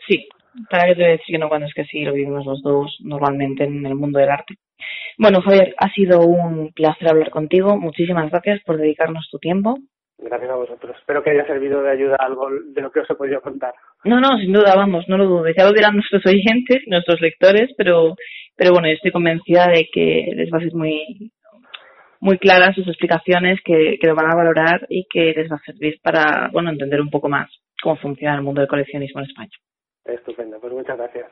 Sí, 0.07 0.29
para 0.71 0.87
que 0.87 0.97
te 0.97 1.03
decir 1.03 1.35
que 1.35 1.39
no 1.39 1.49
cuando 1.49 1.67
es 1.67 1.75
que 1.75 1.85
sí, 1.85 2.03
lo 2.05 2.13
vivimos 2.13 2.45
los 2.45 2.63
dos 2.63 2.99
normalmente 3.05 3.65
en 3.65 3.87
el 3.87 3.95
mundo 3.95 4.19
del 4.19 4.31
arte. 4.31 4.55
Bueno, 5.19 5.41
Javier, 5.43 5.75
ha 5.79 5.89
sido 5.91 6.21
un 6.21 6.73
placer 6.73 7.09
hablar 7.09 7.31
contigo. 7.31 7.77
Muchísimas 7.77 8.31
gracias 8.31 8.61
por 8.65 8.77
dedicarnos 8.77 9.29
tu 9.31 9.39
tiempo. 9.39 9.77
Gracias 10.19 10.51
a 10.51 10.55
vosotros. 10.55 10.97
Espero 10.99 11.23
que 11.23 11.31
haya 11.31 11.47
servido 11.47 11.83
de 11.83 11.91
ayuda 11.91 12.17
algo 12.19 12.49
de 12.51 12.81
lo 12.81 12.91
que 12.93 13.01
os 13.01 13.11
he 13.11 13.15
podido 13.15 13.41
contar. 13.41 13.75
No, 14.05 14.21
no, 14.21 14.39
sin 14.39 14.53
duda, 14.53 14.75
vamos, 14.77 15.09
no 15.09 15.19
lo 15.19 15.27
dudes. 15.27 15.55
Ya 15.59 15.65
lo 15.65 15.73
dirán 15.73 15.95
nuestros 15.97 16.25
oyentes, 16.27 16.83
nuestros 16.87 17.21
lectores, 17.21 17.71
pero, 17.77 18.15
pero 18.57 18.73
bueno, 18.73 18.89
yo 18.89 18.95
estoy 18.95 19.11
convencida 19.11 19.67
de 19.67 19.89
que 19.93 20.33
les 20.35 20.49
va 20.53 20.59
a 20.59 20.61
ser 20.61 20.75
muy, 20.75 21.33
muy 22.21 22.39
claras 22.39 22.77
sus 22.77 22.87
explicaciones, 22.87 23.59
que, 23.65 23.99
que 24.01 24.07
lo 24.07 24.15
van 24.15 24.31
a 24.31 24.37
valorar 24.37 24.87
y 24.89 25.07
que 25.11 25.33
les 25.37 25.51
va 25.51 25.57
a 25.57 25.67
servir 25.67 25.99
para, 26.03 26.51
bueno, 26.53 26.71
entender 26.71 27.01
un 27.01 27.11
poco 27.11 27.29
más 27.29 27.51
cómo 27.83 27.97
funciona 27.97 28.37
el 28.37 28.43
mundo 28.43 28.61
del 28.61 28.69
coleccionismo 28.69 29.21
en 29.21 29.27
España. 29.27 29.51
Estupendo, 30.05 30.61
pues 30.61 30.73
muchas 30.73 30.97
gracias. 30.97 31.27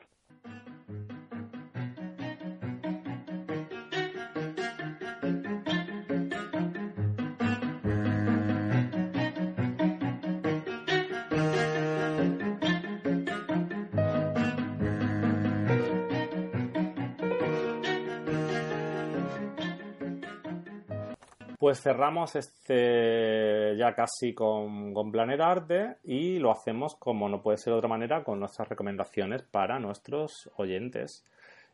Pues 21.61 21.79
cerramos 21.79 22.35
este 22.35 23.77
ya 23.77 23.93
casi 23.93 24.33
con, 24.33 24.95
con 24.95 25.11
Planeta 25.11 25.45
Arte 25.45 25.97
y 26.03 26.39
lo 26.39 26.49
hacemos 26.49 26.95
como 26.95 27.29
no 27.29 27.43
puede 27.43 27.59
ser 27.59 27.73
de 27.73 27.77
otra 27.77 27.87
manera 27.87 28.23
con 28.23 28.39
nuestras 28.39 28.67
recomendaciones 28.67 29.43
para 29.43 29.77
nuestros 29.77 30.49
oyentes. 30.57 31.23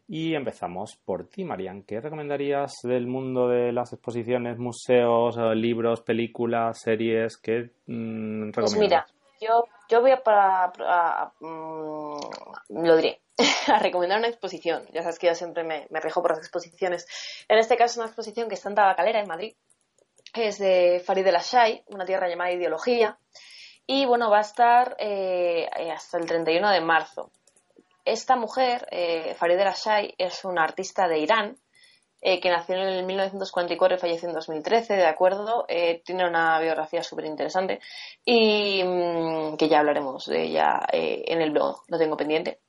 Y 0.10 0.36
empezamos 0.36 0.98
por 1.06 1.30
ti, 1.30 1.46
Marian. 1.46 1.84
¿Qué 1.84 2.02
recomendarías 2.02 2.74
del 2.84 3.08
mundo 3.08 3.48
de 3.48 3.72
las 3.72 3.94
exposiciones, 3.94 4.58
museos, 4.58 5.38
eh, 5.38 5.56
libros, 5.56 6.02
películas, 6.02 6.82
series? 6.82 7.38
¿Qué 7.38 7.70
mm, 7.86 8.52
recomiendas? 8.52 8.54
Pues 8.56 8.78
mira, 8.78 9.06
yo, 9.40 9.64
yo 9.88 10.02
voy 10.02 10.12
a, 10.12 10.22
para, 10.22 10.70
para, 10.74 11.32
mm, 11.40 12.84
lo 12.84 12.98
diré, 12.98 13.22
a 13.74 13.80
recomendar 13.80 14.20
una 14.20 14.28
exposición. 14.28 14.84
Ya 14.92 15.02
sabes 15.02 15.18
que 15.18 15.28
yo 15.28 15.34
siempre 15.34 15.64
me, 15.64 15.88
me 15.92 16.02
rijo 16.02 16.22
por 16.22 16.32
las 16.32 16.40
exposiciones. 16.40 17.08
En 17.48 17.58
este 17.58 17.78
caso, 17.78 18.02
una 18.02 18.08
exposición 18.08 18.50
que 18.50 18.56
está 18.56 18.68
en 18.68 18.76
Tabacalera, 18.76 19.22
en 19.22 19.30
Madrid, 19.30 19.54
es 20.40 20.60
de 20.60 21.02
Farid 21.06 21.28
El 21.28 21.36
Ashai, 21.36 21.84
una 21.88 22.06
tierra 22.06 22.28
llamada 22.28 22.52
Ideología, 22.52 23.18
y 23.86 24.06
bueno, 24.06 24.30
va 24.30 24.40
a 24.40 24.42
estar 24.42 24.96
eh, 25.00 25.68
hasta 25.94 26.18
el 26.18 26.26
31 26.26 26.72
de 26.72 26.82
marzo. 26.82 27.32
Esta 28.06 28.36
mujer, 28.36 28.88
eh, 28.92 29.36
Farid 29.36 29.60
El 29.60 29.68
Ashai, 29.68 30.16
es 30.18 30.46
una 30.46 30.64
artista 30.64 31.08
de 31.08 31.20
Irán, 31.20 31.58
eh, 32.20 32.40
que 32.40 32.50
nació 32.50 32.76
en 32.76 32.88
el 32.88 33.06
1944 33.06 33.96
y 33.96 34.00
falleció 34.00 34.28
en 34.28 34.34
2013, 34.34 34.96
¿de 34.96 35.06
acuerdo? 35.06 35.66
Eh, 35.68 36.02
tiene 36.04 36.28
una 36.28 36.60
biografía 36.60 37.04
súper 37.04 37.26
interesante 37.26 37.80
y 38.26 38.84
mm, 38.84 39.56
que 39.56 39.70
ya 39.70 39.80
hablaremos 39.80 40.26
de 40.26 40.46
ella 40.46 40.80
eh, 40.92 41.26
en 41.28 41.42
el 41.42 41.52
blog, 41.52 41.84
lo 41.88 41.98
tengo 42.00 42.18
pendiente. 42.18 42.60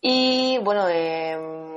Y 0.00 0.58
bueno, 0.62 0.88
em, 0.88 1.75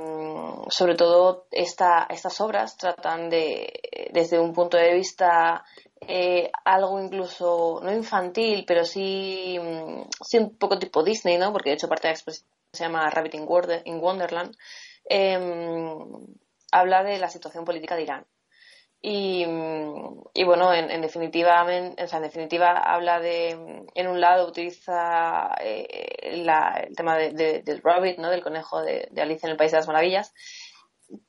sobre 0.68 0.94
todo 0.94 1.46
esta, 1.50 2.06
estas 2.10 2.40
obras 2.40 2.76
tratan 2.76 3.30
de, 3.30 4.08
desde 4.12 4.38
un 4.38 4.52
punto 4.52 4.76
de 4.76 4.94
vista 4.94 5.64
eh, 6.00 6.50
algo 6.64 7.00
incluso, 7.00 7.80
no 7.82 7.92
infantil, 7.92 8.64
pero 8.66 8.84
sí, 8.84 9.58
mm, 9.60 10.02
sí 10.22 10.38
un 10.38 10.56
poco 10.56 10.78
tipo 10.78 11.02
Disney, 11.02 11.38
¿no? 11.38 11.52
Porque 11.52 11.70
de 11.70 11.76
hecho 11.76 11.88
parte 11.88 12.08
de 12.08 12.12
la 12.12 12.16
exposición 12.16 12.48
se 12.72 12.84
llama 12.84 13.10
Rabbit 13.10 13.34
in, 13.34 13.46
in 13.84 14.00
Wonderland. 14.00 14.56
em, 15.04 16.26
habla 16.72 17.02
de 17.02 17.18
la 17.18 17.28
situación 17.28 17.64
política 17.64 17.96
de 17.96 18.02
Irán. 18.02 18.26
Y, 19.02 19.46
mm, 19.46 20.24
y 20.34 20.44
bueno, 20.44 20.74
en, 20.74 20.90
en 20.90 21.00
definitiva, 21.00 21.64
en, 21.74 21.94
definitiva 22.22 22.72
habla 22.76 23.18
de, 23.18 23.84
en 23.94 24.08
un 24.08 24.20
lado 24.20 24.46
utiliza 24.46 25.54
eh, 25.60 26.42
la- 26.44 26.84
el 26.86 26.94
tema 26.96 27.16
de- 27.16 27.30
de- 27.32 27.62
del 27.62 27.80
rabbit, 27.82 28.18
¿no? 28.18 28.28
del 28.30 28.42
conejo 28.42 28.82
de, 28.82 29.08
de 29.10 29.22
Alicia 29.22 29.46
en 29.46 29.52
el 29.52 29.56
País 29.56 29.70
de 29.72 29.78
las 29.78 29.86
Maravillas, 29.86 30.34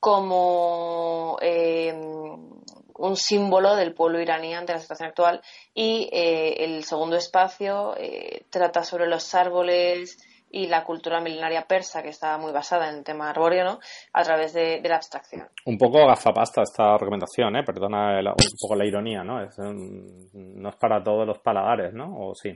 como 0.00 1.38
eh, 1.40 1.92
un 1.94 3.16
símbolo 3.16 3.74
del 3.76 3.94
pueblo 3.94 4.20
iraní 4.20 4.54
ante 4.54 4.72
la 4.74 4.78
situación 4.78 5.08
actual. 5.08 5.40
Y 5.74 6.08
eh, 6.12 6.64
el 6.64 6.84
segundo 6.84 7.16
espacio 7.16 7.94
eh, 7.96 8.44
trata 8.50 8.84
sobre 8.84 9.06
los 9.06 9.34
árboles 9.34 10.18
y 10.52 10.66
la 10.68 10.84
cultura 10.84 11.20
milenaria 11.20 11.66
persa, 11.66 12.02
que 12.02 12.10
está 12.10 12.36
muy 12.38 12.52
basada 12.52 12.88
en 12.90 12.96
el 12.98 13.04
tema 13.04 13.30
arbóreo, 13.30 13.64
¿no? 13.64 13.80
a 14.12 14.22
través 14.22 14.52
de, 14.52 14.80
de 14.80 14.88
la 14.88 14.96
abstracción. 14.96 15.48
Un 15.66 15.78
poco 15.78 16.06
gafapasta 16.06 16.62
esta 16.62 16.96
recomendación, 16.98 17.56
¿eh? 17.56 17.64
Perdona 17.64 18.20
el- 18.20 18.28
un 18.28 18.34
poco 18.60 18.76
la 18.76 18.84
ironía, 18.86 19.24
¿no? 19.24 19.42
Es, 19.42 19.58
no 19.58 20.68
es 20.68 20.76
para 20.76 21.02
todos 21.02 21.26
los 21.26 21.38
paladares, 21.38 21.94
¿no? 21.94 22.14
¿O 22.28 22.34
sí? 22.34 22.50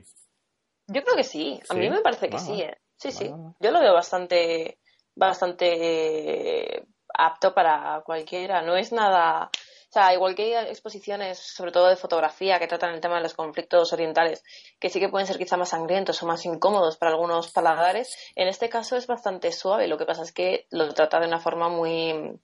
Yo 0.89 1.03
creo 1.03 1.17
que 1.17 1.25
sí, 1.25 1.59
a 1.69 1.73
Sí. 1.75 1.81
mí 1.81 1.89
me 1.91 2.01
parece 2.01 2.29
que 2.29 2.37
Ah, 2.37 2.41
sí, 2.41 2.61
¿eh? 2.63 2.77
Sí, 2.97 3.11
sí. 3.13 3.31
Yo 3.61 3.71
lo 3.71 3.81
veo 3.81 3.93
bastante, 3.95 4.79
bastante 5.15 6.77
eh, 6.77 6.87
apto 7.15 7.53
para 7.55 8.03
cualquiera. 8.05 8.63
No 8.63 8.77
es 8.77 8.93
nada. 8.93 9.51
O 9.89 9.93
sea, 9.93 10.13
igual 10.13 10.35
que 10.35 10.57
hay 10.57 10.69
exposiciones, 10.69 11.39
sobre 11.39 11.73
todo 11.73 11.89
de 11.89 11.97
fotografía, 11.97 12.59
que 12.59 12.67
tratan 12.67 12.95
el 12.95 13.01
tema 13.01 13.17
de 13.17 13.23
los 13.23 13.35
conflictos 13.35 13.93
orientales, 13.93 14.43
que 14.81 14.91
sí 14.91 15.01
que 15.01 15.09
pueden 15.09 15.27
ser 15.27 15.39
quizá 15.39 15.57
más 15.57 15.71
sangrientos 15.71 16.23
o 16.23 16.27
más 16.27 16.45
incómodos 16.45 16.97
para 16.97 17.13
algunos 17.13 17.53
paladares, 17.53 18.15
en 18.35 18.49
este 18.49 18.69
caso 18.69 18.97
es 18.97 19.07
bastante 19.07 19.53
suave. 19.53 19.87
Lo 19.87 19.97
que 19.97 20.05
pasa 20.05 20.23
es 20.23 20.33
que 20.33 20.67
lo 20.71 20.93
trata 20.93 21.21
de 21.21 21.29
una 21.29 21.39
forma 21.39 21.69
muy, 21.69 22.39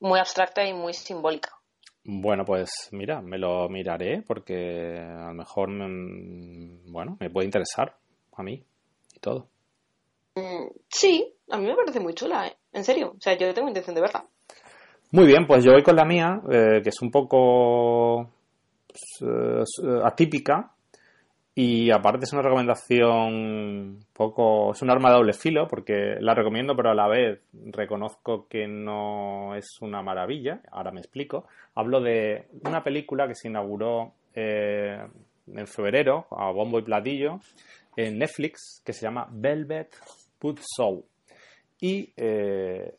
muy 0.00 0.18
abstracta 0.18 0.64
y 0.66 0.74
muy 0.74 0.92
simbólica. 0.92 1.50
Bueno, 2.02 2.44
pues 2.44 2.70
mira, 2.92 3.20
me 3.20 3.38
lo 3.38 3.68
miraré 3.68 4.22
porque 4.22 4.98
a 4.98 5.28
lo 5.28 5.34
mejor, 5.34 5.68
mm, 5.70 6.90
bueno, 6.90 7.16
me 7.20 7.30
puede 7.30 7.46
interesar 7.46 7.96
a 8.32 8.42
mí 8.42 8.64
y 9.14 9.20
todo. 9.20 9.48
Mm, 10.34 10.68
Sí, 10.88 11.34
a 11.50 11.56
mí 11.56 11.66
me 11.66 11.76
parece 11.76 12.00
muy 12.00 12.14
chula, 12.14 12.48
¿eh? 12.48 12.56
En 12.72 12.84
serio. 12.84 13.14
O 13.16 13.20
sea, 13.20 13.34
yo 13.34 13.52
tengo 13.54 13.68
intención 13.68 13.94
de 13.94 14.00
verla. 14.00 14.26
Muy 15.12 15.26
bien, 15.26 15.44
pues 15.44 15.64
yo 15.64 15.72
voy 15.72 15.82
con 15.82 15.96
la 15.96 16.04
mía, 16.04 16.40
eh, 16.48 16.80
que 16.84 16.90
es 16.90 17.02
un 17.02 17.10
poco 17.10 18.30
pues, 18.86 19.28
eh, 19.82 20.00
atípica. 20.04 20.70
Y 21.52 21.90
aparte 21.90 22.24
es 22.26 22.32
una 22.32 22.42
recomendación 22.42 23.98
poco, 24.12 24.70
es 24.70 24.80
un 24.82 24.90
arma 24.90 25.10
de 25.10 25.16
doble 25.16 25.32
filo 25.32 25.66
porque 25.66 26.14
la 26.20 26.32
recomiendo 26.32 26.76
pero 26.76 26.90
a 26.90 26.94
la 26.94 27.08
vez 27.08 27.40
reconozco 27.52 28.46
que 28.48 28.68
no 28.68 29.56
es 29.56 29.66
una 29.80 30.00
maravilla, 30.00 30.60
ahora 30.70 30.92
me 30.92 31.00
explico. 31.00 31.46
Hablo 31.74 32.00
de 32.00 32.46
una 32.64 32.84
película 32.84 33.26
que 33.26 33.34
se 33.34 33.48
inauguró 33.48 34.12
eh, 34.34 35.04
en 35.48 35.66
febrero 35.66 36.28
a 36.30 36.52
bombo 36.52 36.78
y 36.78 36.82
platillo 36.82 37.40
en 37.96 38.18
Netflix 38.18 38.80
que 38.84 38.92
se 38.92 39.02
llama 39.02 39.26
Velvet 39.28 39.92
Buzzsaw 40.40 41.04
y 41.80 42.12
eh, 42.16 42.94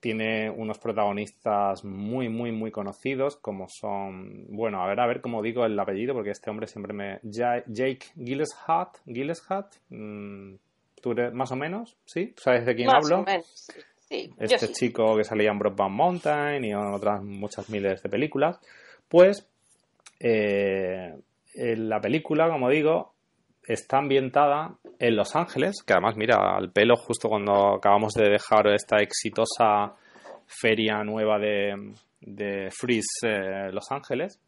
tiene 0.00 0.50
unos 0.50 0.78
protagonistas 0.78 1.84
muy, 1.84 2.28
muy, 2.28 2.52
muy 2.52 2.70
conocidos, 2.70 3.36
como 3.36 3.68
son, 3.68 4.46
bueno, 4.48 4.82
a 4.82 4.86
ver, 4.88 4.98
a 5.00 5.06
ver 5.06 5.20
cómo 5.20 5.42
digo 5.42 5.64
el 5.66 5.78
apellido, 5.78 6.14
porque 6.14 6.30
este 6.30 6.48
hombre 6.50 6.66
siempre 6.66 6.92
me... 6.94 7.20
Ja- 7.30 7.62
Jake 7.66 8.06
Gillespie, 8.16 8.86
Gillespie, 9.06 9.64
mm, 9.90 10.54
tú 11.02 11.12
eres 11.12 11.32
más 11.34 11.52
o 11.52 11.56
menos, 11.56 11.96
¿sí? 12.06 12.32
¿Tú 12.34 12.42
sabes 12.42 12.64
de 12.64 12.74
quién 12.74 12.86
Más 12.88 13.04
hablo? 13.04 13.20
o 13.20 13.24
menos, 13.24 13.68
sí. 14.08 14.32
Este 14.38 14.66
sí. 14.68 14.72
chico 14.72 15.16
que 15.16 15.24
salía 15.24 15.50
en 15.50 15.58
Brokeback 15.58 15.90
Mountain 15.90 16.64
y 16.64 16.70
en 16.70 16.76
otras 16.78 17.22
muchas 17.22 17.68
miles 17.68 18.02
de 18.02 18.08
películas, 18.08 18.58
pues 19.08 19.46
eh, 20.18 21.14
en 21.54 21.88
la 21.88 22.00
película, 22.00 22.48
como 22.48 22.68
digo, 22.70 23.14
está 23.66 23.98
ambientada 23.98 24.74
en 24.98 25.16
Los 25.16 25.36
Ángeles, 25.36 25.82
que 25.86 25.92
además, 25.92 26.16
mira, 26.16 26.56
al 26.56 26.70
pelo 26.72 26.96
justo 26.96 27.28
cuando 27.28 27.74
acabamos 27.76 28.12
de 28.14 28.28
dejar 28.30 28.66
esta 28.68 28.96
exitosa 28.98 29.94
feria 30.46 31.02
nueva 31.04 31.38
de, 31.38 31.92
de 32.20 32.70
Freeze 32.70 33.26
eh, 33.26 33.70
Los 33.72 33.90
Ángeles. 33.92 34.40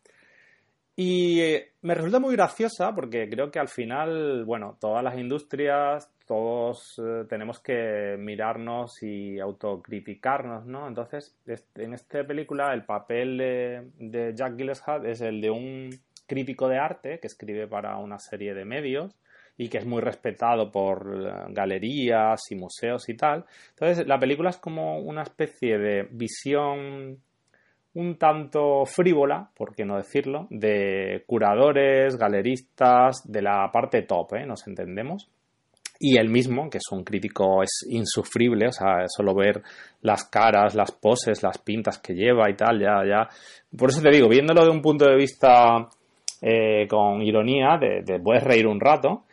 Y 0.95 1.41
eh, 1.41 1.73
me 1.83 1.95
resulta 1.95 2.19
muy 2.21 2.35
graciosa 2.37 2.95
porque 2.95 3.29
creo 3.31 3.51
que 3.51 3.59
al 3.59 3.69
final, 3.69 4.45
bueno, 4.45 4.77
todas 4.79 5.03
las 5.03 5.17
industrias, 5.19 6.11
todos 6.27 6.83
eh, 6.99 7.25
tenemos 7.31 7.61
que 7.61 8.17
mirarnos 8.19 9.03
y 9.03 9.39
autocriticarnos, 9.41 10.67
¿no? 10.67 10.87
Entonces, 10.87 11.35
este- 11.47 11.85
en 11.85 11.95
esta 11.95 12.25
película 12.27 12.75
el 12.75 12.85
papel 12.85 13.39
de, 13.39 13.91
de 13.99 14.35
Jack 14.35 14.57
Gillespie 14.59 15.11
es 15.11 15.23
el 15.23 15.41
de 15.41 15.51
un 15.51 15.91
crítico 16.27 16.69
de 16.69 16.79
arte 16.79 17.19
que 17.21 17.27
escribe 17.27 17.67
para 17.67 17.97
una 17.99 18.19
serie 18.19 18.55
de 18.55 18.65
medios 18.65 19.15
y 19.57 19.69
que 19.69 19.79
es 19.79 19.87
muy 19.87 20.01
respetado 20.01 20.71
por 20.71 21.07
eh, 21.15 21.53
galerías 21.53 22.41
y 22.51 22.57
museos 22.57 23.09
y 23.09 23.15
tal. 23.15 23.45
Entonces, 23.71 24.07
la 24.07 24.19
película 24.19 24.51
es 24.51 24.57
como 24.57 24.99
una 24.99 25.23
especie 25.23 25.79
de 25.79 26.09
visión 26.11 27.19
un 27.95 28.17
tanto 28.17 28.87
frívola, 28.87 29.51
por 29.55 29.75
qué 29.75 29.85
no 29.85 29.97
decirlo, 29.97 30.47
de 30.51 31.25
curadores, 31.27 32.17
galeristas, 32.17 33.21
de 33.31 33.43
la 33.43 33.71
parte 33.71 34.03
top, 34.03 34.35
¿eh? 34.35 34.47
Nos 34.47 34.67
entendemos. 34.67 35.29
Y 35.99 36.17
él 36.17 36.31
mismo, 36.31 36.69
que 36.69 36.79
es 36.79 36.91
un 36.91 37.05
crítico, 37.05 37.63
es 37.63 37.87
insufrible, 37.89 38.67
o 38.69 38.73
sea, 38.73 39.05
solo 39.07 39.35
ver 39.35 39.63
las 40.01 40.25
caras, 40.25 40.75
las 40.75 40.91
poses, 40.91 41.43
las 41.43 41.59
pintas 41.59 41.99
que 41.99 42.15
lleva 42.15 42.51
y 42.51 42.57
tal, 42.57 42.81
ya, 42.81 43.05
ya. 43.07 43.29
Por 43.77 43.91
eso 43.91 44.01
te 44.01 44.11
digo, 44.11 44.29
viéndolo 44.29 44.65
de 44.65 44.71
un 44.71 44.83
punto 44.83 45.05
de 45.05 45.17
vista 45.17 45.89
eh, 46.43 46.87
con 46.91 47.23
ironía, 47.23 47.79
de, 47.79 48.03
de 48.03 48.21
puedes 48.21 48.43
reír 48.43 48.67
un 48.67 48.81
rato. 48.81 49.25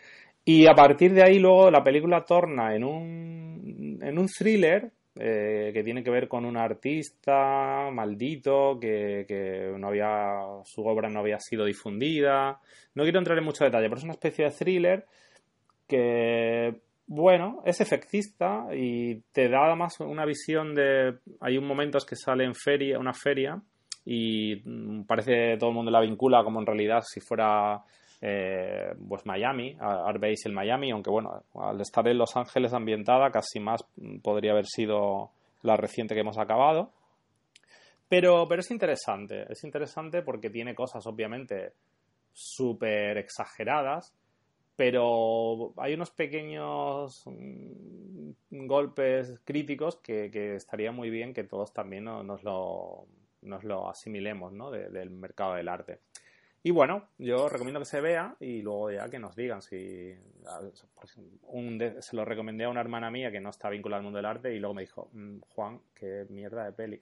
Y 0.45 0.67
a 0.67 0.73
partir 0.73 1.13
de 1.13 1.23
ahí 1.23 1.39
luego 1.39 1.69
la 1.69 1.83
película 1.83 2.23
torna 2.23 2.75
en 2.75 2.83
un, 2.83 3.99
en 4.01 4.17
un 4.17 4.27
thriller 4.27 4.91
eh, 5.15 5.71
que 5.73 5.83
tiene 5.83 6.03
que 6.03 6.11
ver 6.11 6.27
con 6.27 6.45
un 6.45 6.55
artista 6.55 7.89
maldito 7.91 8.79
que, 8.79 9.25
que, 9.27 9.73
no 9.77 9.89
había 9.89 10.39
su 10.63 10.85
obra 10.85 11.09
no 11.09 11.19
había 11.19 11.39
sido 11.39 11.65
difundida. 11.65 12.59
No 12.95 13.03
quiero 13.03 13.19
entrar 13.19 13.37
en 13.37 13.43
mucho 13.43 13.65
detalle, 13.65 13.89
pero 13.89 13.97
es 13.97 14.03
una 14.05 14.13
especie 14.13 14.45
de 14.45 14.51
thriller 14.51 15.05
que 15.87 16.79
bueno, 17.07 17.63
es 17.65 17.81
efectista 17.81 18.67
y 18.73 19.21
te 19.31 19.49
da 19.49 19.75
más 19.75 19.99
una 19.99 20.25
visión 20.25 20.75
de 20.75 21.17
hay 21.41 21.57
un 21.57 21.65
momentos 21.65 22.05
que 22.05 22.15
sale 22.15 22.45
en 22.45 22.53
feria, 22.53 22.99
una 22.99 23.13
feria 23.13 23.59
y 24.11 24.59
mm, 24.65 25.03
parece 25.03 25.55
todo 25.57 25.69
el 25.69 25.75
mundo 25.75 25.91
la 25.91 26.01
vincula 26.01 26.43
como 26.43 26.59
en 26.59 26.65
realidad 26.65 27.03
si 27.05 27.19
fuera 27.19 27.83
eh, 28.19 28.91
pues 29.07 29.23
Miami, 29.27 29.77
Art 29.79 30.23
en 30.23 30.53
Miami, 30.53 30.89
aunque 30.89 31.11
bueno, 31.11 31.43
al 31.53 31.79
estar 31.79 32.07
en 32.07 32.17
Los 32.17 32.35
Ángeles 32.35 32.73
ambientada, 32.73 33.29
casi 33.29 33.59
más 33.59 33.85
podría 34.23 34.53
haber 34.53 34.65
sido 34.65 35.29
la 35.61 35.77
reciente 35.77 36.15
que 36.15 36.21
hemos 36.21 36.39
acabado. 36.39 36.89
Pero, 38.07 38.47
pero 38.49 38.61
es 38.61 38.71
interesante, 38.71 39.45
es 39.47 39.63
interesante 39.63 40.23
porque 40.23 40.49
tiene 40.49 40.73
cosas 40.73 41.05
obviamente 41.05 41.73
súper 42.33 43.19
exageradas, 43.19 44.11
pero 44.75 45.73
hay 45.77 45.93
unos 45.93 46.09
pequeños 46.09 47.21
mm, 47.27 48.65
golpes 48.65 49.39
críticos 49.45 49.97
que, 49.97 50.31
que, 50.31 50.55
estaría 50.55 50.91
muy 50.91 51.11
bien 51.11 51.31
que 51.31 51.43
todos 51.43 51.71
también 51.73 52.05
nos 52.05 52.43
lo, 52.43 53.05
nos 53.41 53.63
lo 53.63 53.89
asimilemos 53.89 54.53
¿no? 54.53 54.71
del 54.71 55.09
mercado 55.09 55.55
del 55.55 55.67
arte. 55.67 55.99
Y 56.61 56.71
bueno, 56.71 57.07
yo 57.17 57.47
recomiendo 57.47 57.79
que 57.79 57.85
se 57.85 58.01
vea 58.01 58.35
y 58.39 58.61
luego 58.61 58.91
ya 58.91 59.09
que 59.09 59.19
nos 59.19 59.35
digan 59.35 59.61
si... 59.61 60.13
Un 61.43 61.95
se 62.01 62.15
lo 62.15 62.25
recomendé 62.25 62.65
a 62.65 62.69
una 62.69 62.81
hermana 62.81 63.09
mía 63.09 63.31
que 63.31 63.39
no 63.39 63.49
está 63.49 63.69
vinculada 63.69 63.99
al 63.99 64.03
mundo 64.03 64.17
del 64.17 64.25
arte 64.25 64.53
y 64.53 64.59
luego 64.59 64.73
me 64.73 64.81
dijo, 64.81 65.09
mm, 65.13 65.39
Juan, 65.49 65.79
qué 65.93 66.25
mierda 66.29 66.65
de 66.65 66.73
peli. 66.73 66.99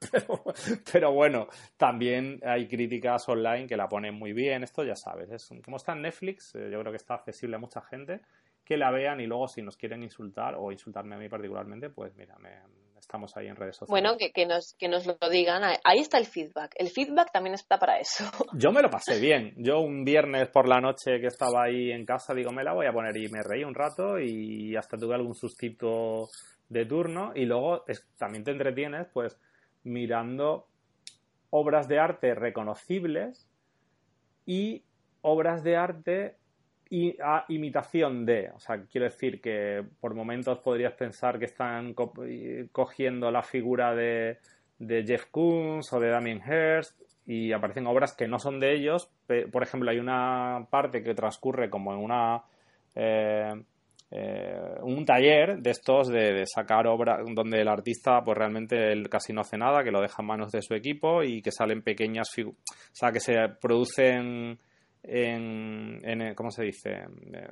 pero, 0.12 0.44
pero, 0.90 1.12
bueno, 1.12 1.48
también 1.76 2.40
hay 2.44 2.66
críticas 2.66 3.28
online 3.28 3.66
que 3.66 3.76
la 3.76 3.88
ponen 3.88 4.14
muy 4.14 4.32
bien. 4.32 4.62
Esto 4.62 4.84
ya 4.84 4.96
sabes, 4.96 5.30
es, 5.30 5.50
como 5.62 5.76
está 5.76 5.92
en 5.92 6.02
Netflix, 6.02 6.54
eh, 6.54 6.70
yo 6.70 6.80
creo 6.80 6.92
que 6.92 6.96
está 6.96 7.14
accesible 7.14 7.56
a 7.56 7.58
mucha 7.58 7.82
gente, 7.82 8.22
que 8.64 8.78
la 8.78 8.90
vean 8.90 9.20
y 9.20 9.26
luego 9.26 9.48
si 9.48 9.60
nos 9.60 9.76
quieren 9.76 10.02
insultar 10.02 10.54
o 10.56 10.72
insultarme 10.72 11.16
a 11.16 11.18
mí 11.18 11.28
particularmente, 11.28 11.90
pues 11.90 12.14
mira, 12.16 12.38
me, 12.38 12.50
estamos 13.04 13.36
ahí 13.36 13.46
en 13.46 13.56
redes 13.56 13.76
sociales. 13.76 13.90
Bueno, 13.90 14.18
que, 14.18 14.32
que, 14.32 14.46
nos, 14.46 14.74
que 14.78 14.88
nos 14.88 15.06
lo 15.06 15.16
digan. 15.30 15.62
Ahí 15.84 16.00
está 16.00 16.18
el 16.18 16.26
feedback. 16.26 16.72
El 16.76 16.88
feedback 16.88 17.30
también 17.32 17.54
está 17.54 17.78
para 17.78 17.98
eso. 17.98 18.24
Yo 18.54 18.72
me 18.72 18.82
lo 18.82 18.90
pasé 18.90 19.20
bien. 19.20 19.54
Yo 19.56 19.80
un 19.80 20.04
viernes 20.04 20.48
por 20.48 20.68
la 20.68 20.80
noche 20.80 21.20
que 21.20 21.28
estaba 21.28 21.64
ahí 21.64 21.92
en 21.92 22.04
casa, 22.04 22.34
digo, 22.34 22.50
me 22.50 22.64
la 22.64 22.72
voy 22.72 22.86
a 22.86 22.92
poner 22.92 23.16
y 23.16 23.28
me 23.28 23.42
reí 23.42 23.64
un 23.64 23.74
rato 23.74 24.18
y 24.18 24.74
hasta 24.76 24.96
tuve 24.96 25.14
algún 25.14 25.34
sustito 25.34 26.28
de 26.68 26.86
turno. 26.86 27.32
Y 27.34 27.44
luego 27.44 27.84
también 28.18 28.44
te 28.44 28.50
entretienes, 28.50 29.06
pues, 29.12 29.38
mirando 29.84 30.66
obras 31.50 31.86
de 31.88 32.00
arte 32.00 32.34
reconocibles 32.34 33.48
y 34.46 34.82
obras 35.22 35.62
de 35.62 35.76
arte 35.76 36.36
a 37.22 37.44
imitación 37.48 38.24
de. 38.24 38.50
O 38.54 38.58
sea, 38.58 38.82
quiero 38.90 39.06
decir 39.06 39.40
que 39.40 39.82
por 40.00 40.14
momentos 40.14 40.58
podrías 40.58 40.92
pensar 40.94 41.38
que 41.38 41.46
están 41.46 41.94
cogiendo 42.72 43.30
la 43.30 43.42
figura 43.42 43.94
de, 43.94 44.38
de 44.78 45.04
Jeff 45.04 45.26
Koons 45.30 45.92
o 45.92 46.00
de 46.00 46.08
Damien 46.08 46.40
Hirst 46.40 47.00
y 47.26 47.52
aparecen 47.52 47.86
obras 47.86 48.14
que 48.14 48.28
no 48.28 48.38
son 48.38 48.60
de 48.60 48.74
ellos. 48.74 49.10
Por 49.50 49.62
ejemplo, 49.62 49.90
hay 49.90 49.98
una 49.98 50.66
parte 50.70 51.02
que 51.02 51.14
transcurre 51.14 51.70
como 51.70 51.92
en 51.92 51.98
una. 52.00 52.42
Eh, 52.94 53.52
eh, 54.16 54.76
un 54.82 55.04
taller 55.04 55.60
de 55.60 55.70
estos 55.70 56.06
de, 56.06 56.44
sacar 56.46 56.86
obras 56.86 57.18
donde 57.34 57.62
el 57.62 57.66
artista 57.66 58.22
pues 58.22 58.38
realmente 58.38 58.92
él 58.92 59.08
casi 59.08 59.32
no 59.32 59.40
hace 59.40 59.58
nada, 59.58 59.82
que 59.82 59.90
lo 59.90 60.00
deja 60.00 60.22
en 60.22 60.26
manos 60.28 60.52
de 60.52 60.62
su 60.62 60.74
equipo 60.74 61.24
y 61.24 61.42
que 61.42 61.50
salen 61.50 61.82
pequeñas 61.82 62.28
figuras, 62.32 62.60
o 62.70 62.94
sea, 62.94 63.10
que 63.10 63.18
se 63.18 63.34
producen 63.60 64.56
en, 65.04 66.00
en 66.02 66.34
¿cómo 66.34 66.50
se 66.50 66.64
dice? 66.64 66.90
Eh, 66.92 67.48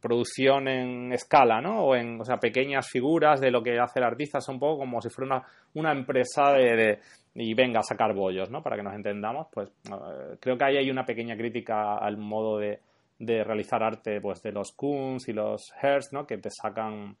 producción 0.00 0.68
en 0.68 1.12
escala, 1.12 1.60
¿no? 1.60 1.84
O 1.84 1.94
en, 1.94 2.20
o 2.20 2.24
sea, 2.24 2.36
pequeñas 2.36 2.88
figuras 2.90 3.40
de 3.40 3.50
lo 3.50 3.62
que 3.62 3.78
hace 3.78 4.00
el 4.00 4.04
artista, 4.04 4.40
son 4.40 4.56
un 4.56 4.60
poco 4.60 4.78
como 4.80 5.00
si 5.00 5.08
fuera 5.08 5.36
una, 5.36 5.46
una 5.74 5.92
empresa 5.92 6.52
de, 6.52 6.98
y 7.34 7.54
venga 7.54 7.80
a 7.80 7.82
sacar 7.82 8.14
bollos, 8.14 8.50
¿no? 8.50 8.62
Para 8.62 8.76
que 8.76 8.82
nos 8.82 8.94
entendamos, 8.94 9.48
pues 9.52 9.70
eh, 9.90 10.36
creo 10.40 10.58
que 10.58 10.64
ahí 10.64 10.76
hay 10.76 10.90
una 10.90 11.04
pequeña 11.04 11.36
crítica 11.36 11.96
al 11.96 12.16
modo 12.16 12.58
de, 12.58 12.80
de 13.18 13.44
realizar 13.44 13.82
arte, 13.82 14.20
pues 14.20 14.42
de 14.42 14.52
los 14.52 14.72
Kunz 14.72 15.28
y 15.28 15.32
los 15.32 15.72
Hearst, 15.82 16.12
¿no? 16.12 16.26
Que 16.26 16.38
te 16.38 16.50
sacan 16.50 17.16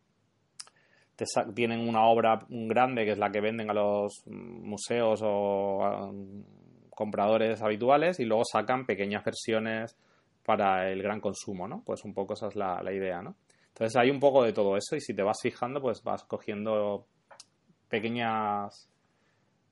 te 1.16 1.24
tienen 1.54 1.88
una 1.88 2.06
obra 2.06 2.40
grande 2.48 3.04
que 3.04 3.12
es 3.12 3.18
la 3.18 3.30
que 3.30 3.40
venden 3.40 3.70
a 3.70 3.74
los 3.74 4.24
museos 4.26 5.20
o 5.22 6.12
compradores 6.94 7.62
habituales 7.62 8.20
y 8.20 8.24
luego 8.24 8.44
sacan 8.44 8.86
pequeñas 8.86 9.24
versiones 9.24 9.96
para 10.44 10.90
el 10.90 11.02
gran 11.02 11.20
consumo, 11.20 11.66
¿no? 11.66 11.82
Pues 11.84 12.04
un 12.04 12.14
poco 12.14 12.34
esa 12.34 12.48
es 12.48 12.56
la, 12.56 12.80
idea, 12.92 13.22
¿no? 13.22 13.36
Entonces 13.68 13.96
hay 13.96 14.10
un 14.10 14.20
poco 14.20 14.44
de 14.44 14.52
todo 14.52 14.76
eso 14.76 14.94
y 14.94 15.00
si 15.00 15.14
te 15.14 15.22
vas 15.22 15.38
fijando, 15.42 15.80
pues 15.80 16.02
vas 16.02 16.24
cogiendo 16.24 17.06
pequeñas 17.88 18.88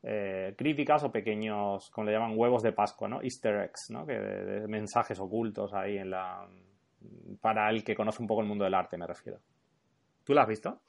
eh, 0.02 0.54
críticas 0.56 1.04
o 1.04 1.12
pequeños, 1.12 1.90
como 1.90 2.06
le 2.06 2.12
llaman, 2.12 2.36
huevos 2.36 2.62
de 2.62 2.72
Pascua, 2.72 3.08
¿no? 3.08 3.22
Easter 3.22 3.62
eggs, 3.62 3.90
¿no? 3.90 4.06
Que 4.06 4.14
de, 4.14 4.66
mensajes 4.66 5.20
ocultos 5.20 5.72
ahí 5.74 5.98
en 5.98 6.10
la... 6.10 6.48
para 7.40 7.70
el 7.70 7.84
que 7.84 7.94
conoce 7.94 8.22
un 8.22 8.28
poco 8.28 8.40
el 8.40 8.48
mundo 8.48 8.64
del 8.64 8.74
arte, 8.74 8.96
me 8.96 9.06
refiero. 9.06 9.38
¿Tú 10.24 10.34
la 10.34 10.42
has 10.42 10.48
visto? 10.48 10.80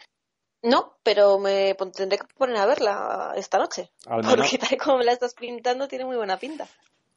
No, 0.63 0.93
pero 1.03 1.39
me 1.39 1.75
tendré 1.95 2.17
que 2.17 2.25
poner 2.37 2.55
a 2.55 2.65
verla 2.65 3.33
esta 3.35 3.57
noche. 3.57 3.89
Porque 4.05 4.57
tal 4.57 4.77
como 4.77 4.99
me 4.99 5.05
la 5.05 5.11
estás 5.11 5.35
pintando, 5.35 5.87
tiene 5.89 6.05
muy 6.05 6.15
buena 6.15 6.37
pinta. 6.37 6.65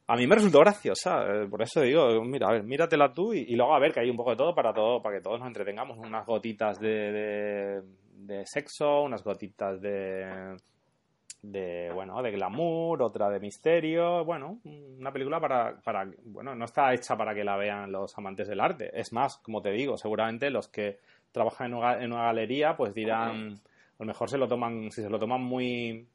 A 0.09 0.15
mí 0.15 0.25
me 0.25 0.35
resultó 0.35 0.59
graciosa, 0.59 1.25
eh, 1.25 1.47
por 1.49 1.61
eso 1.61 1.81
digo, 1.81 2.23
mira, 2.23 2.47
a 2.47 2.53
ver, 2.53 2.63
míratela 2.63 3.13
tú 3.13 3.33
y, 3.33 3.55
luego 3.57 3.75
a 3.75 3.79
ver 3.79 3.93
que 3.93 3.99
hay 3.99 4.09
un 4.09 4.15
poco 4.15 4.31
de 4.31 4.37
todo 4.37 4.55
para 4.55 4.73
todo, 4.73 5.01
para 5.01 5.17
que 5.17 5.21
todos 5.21 5.39
nos 5.39 5.47
entretengamos. 5.47 5.97
Unas 5.97 6.25
gotitas 6.25 6.79
de, 6.79 7.81
de, 8.13 8.45
sexo, 8.45 9.01
unas 9.01 9.21
gotitas 9.21 9.81
de, 9.81 10.55
de, 11.41 11.91
bueno, 11.93 12.21
de 12.21 12.31
glamour, 12.31 13.01
otra 13.01 13.29
de 13.29 13.41
misterio. 13.41 14.23
Bueno, 14.23 14.59
una 14.63 15.11
película 15.11 15.41
para, 15.41 15.77
para, 15.81 16.09
bueno, 16.23 16.55
no 16.55 16.63
está 16.63 16.93
hecha 16.93 17.17
para 17.17 17.35
que 17.35 17.43
la 17.43 17.57
vean 17.57 17.91
los 17.91 18.17
amantes 18.17 18.47
del 18.47 18.61
arte. 18.61 18.89
Es 18.93 19.11
más, 19.11 19.37
como 19.39 19.61
te 19.61 19.71
digo, 19.71 19.97
seguramente 19.97 20.49
los 20.49 20.69
que 20.69 20.99
trabajan 21.31 21.73
en 21.73 22.13
una, 22.13 22.23
galería, 22.25 22.75
pues 22.75 22.93
dirán, 22.93 23.53
a 23.53 23.99
lo 23.99 24.05
mejor 24.05 24.29
se 24.29 24.37
lo 24.37 24.47
toman, 24.47 24.91
si 24.91 25.01
se 25.01 25.09
lo 25.09 25.19
toman 25.19 25.41
muy, 25.41 26.07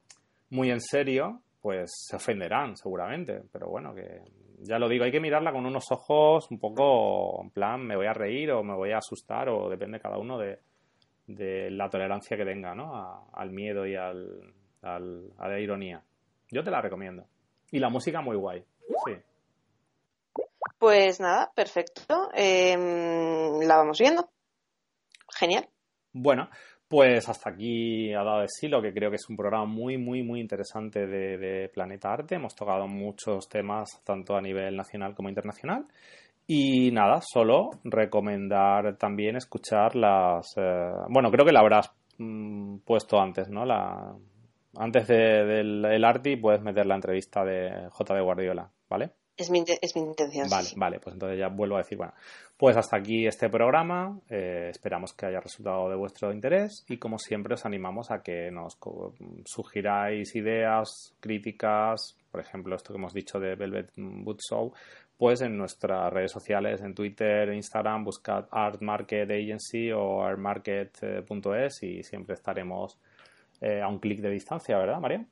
muy 0.50 0.70
en 0.70 0.80
serio, 0.80 1.40
pues 1.60 1.90
se 2.08 2.16
ofenderán 2.16 2.76
seguramente. 2.76 3.42
Pero 3.52 3.68
bueno, 3.68 3.94
que 3.94 4.22
ya 4.60 4.78
lo 4.78 4.88
digo, 4.88 5.04
hay 5.04 5.12
que 5.12 5.20
mirarla 5.20 5.52
con 5.52 5.66
unos 5.66 5.90
ojos 5.90 6.50
un 6.50 6.58
poco, 6.58 7.42
en 7.42 7.50
plan, 7.50 7.84
me 7.86 7.96
voy 7.96 8.06
a 8.06 8.12
reír 8.12 8.52
o 8.52 8.62
me 8.62 8.74
voy 8.74 8.92
a 8.92 8.98
asustar 8.98 9.48
o 9.48 9.68
depende 9.68 10.00
cada 10.00 10.18
uno 10.18 10.38
de, 10.38 10.58
de 11.26 11.70
la 11.70 11.88
tolerancia 11.88 12.36
que 12.36 12.44
tenga, 12.44 12.74
¿no? 12.74 13.28
al 13.32 13.50
miedo 13.50 13.86
y 13.86 13.96
al, 13.96 14.52
al, 14.82 15.30
a 15.38 15.48
la 15.48 15.60
ironía. 15.60 16.02
Yo 16.50 16.62
te 16.62 16.70
la 16.70 16.80
recomiendo. 16.80 17.24
Y 17.70 17.78
la 17.78 17.88
música 17.88 18.20
muy 18.20 18.36
guay, 18.36 18.62
sí. 19.06 19.12
Pues 20.78 21.20
nada, 21.20 21.50
perfecto. 21.54 22.28
Em, 22.34 23.60
la 23.60 23.76
vamos 23.76 23.98
viendo. 23.98 24.28
Genial. 25.38 25.68
Bueno, 26.12 26.48
pues 26.92 27.26
hasta 27.28 27.48
aquí 27.48 28.12
ha 28.12 28.22
dado 28.22 28.40
de 28.40 28.48
sí 28.48 28.68
lo 28.68 28.82
que 28.82 28.92
creo 28.92 29.08
que 29.08 29.16
es 29.16 29.28
un 29.30 29.36
programa 29.36 29.64
muy, 29.64 29.96
muy, 29.96 30.22
muy 30.22 30.40
interesante 30.40 31.06
de, 31.06 31.70
Planeta 31.72 32.12
Arte. 32.12 32.34
Hemos 32.34 32.54
tocado 32.54 32.86
muchos 32.86 33.48
temas, 33.48 34.02
tanto 34.04 34.36
a 34.36 34.42
nivel 34.42 34.76
nacional 34.76 35.14
como 35.14 35.30
internacional. 35.30 35.86
Y 36.46 36.90
nada, 36.90 37.20
solo 37.22 37.70
recomendar 37.84 38.98
también 38.98 39.36
escuchar 39.36 39.96
las. 39.96 40.54
Eh, 40.56 40.90
bueno, 41.08 41.30
creo 41.30 41.46
que 41.46 41.52
la 41.52 41.60
habrás 41.60 41.90
mm, 42.18 42.80
puesto 42.84 43.18
antes, 43.18 43.48
¿no? 43.48 43.64
La, 43.64 44.14
antes 44.76 45.06
del 45.08 45.82
de, 45.82 46.06
Arti 46.06 46.36
puedes 46.36 46.60
meter 46.60 46.84
la 46.84 46.96
entrevista 46.96 47.42
de 47.42 47.88
J. 47.90 48.14
de 48.14 48.20
Guardiola, 48.20 48.70
¿vale? 48.90 49.12
Es 49.36 49.50
mi, 49.50 49.64
es 49.80 49.96
mi 49.96 50.02
intención. 50.02 50.48
Vale, 50.48 50.68
vale, 50.76 51.00
pues 51.00 51.14
entonces 51.14 51.38
ya 51.38 51.48
vuelvo 51.48 51.76
a 51.76 51.78
decir, 51.78 51.96
bueno, 51.96 52.12
pues 52.56 52.76
hasta 52.76 52.98
aquí 52.98 53.26
este 53.26 53.48
programa. 53.48 54.18
Eh, 54.28 54.68
esperamos 54.70 55.14
que 55.14 55.26
haya 55.26 55.40
resultado 55.40 55.88
de 55.88 55.96
vuestro 55.96 56.32
interés 56.32 56.84
y 56.88 56.98
como 56.98 57.18
siempre 57.18 57.54
os 57.54 57.64
animamos 57.64 58.10
a 58.10 58.22
que 58.22 58.50
nos 58.50 58.78
sugiráis 59.44 60.34
ideas, 60.36 61.14
críticas, 61.18 62.16
por 62.30 62.40
ejemplo, 62.40 62.76
esto 62.76 62.92
que 62.92 62.98
hemos 62.98 63.14
dicho 63.14 63.40
de 63.40 63.54
Velvet 63.54 63.92
Boot 63.96 64.40
Show, 64.40 64.72
pues 65.16 65.40
en 65.40 65.56
nuestras 65.56 66.12
redes 66.12 66.32
sociales, 66.32 66.80
en 66.82 66.94
Twitter, 66.94 67.52
Instagram, 67.52 68.04
buscad 68.04 68.46
Art 68.50 68.82
Market 68.82 69.30
Agency 69.30 69.92
o 69.92 70.22
artmarket.es 70.22 71.82
y 71.82 72.02
siempre 72.02 72.34
estaremos 72.34 72.98
eh, 73.60 73.80
a 73.80 73.88
un 73.88 73.98
clic 73.98 74.20
de 74.20 74.30
distancia, 74.30 74.76
¿verdad, 74.78 74.98
María? 74.98 75.24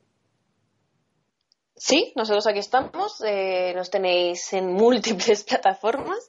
Sí, 1.80 2.12
nosotros 2.14 2.46
aquí 2.46 2.58
estamos, 2.58 3.22
eh, 3.26 3.72
nos 3.74 3.90
tenéis 3.90 4.52
en 4.52 4.70
múltiples 4.70 5.44
plataformas 5.48 6.28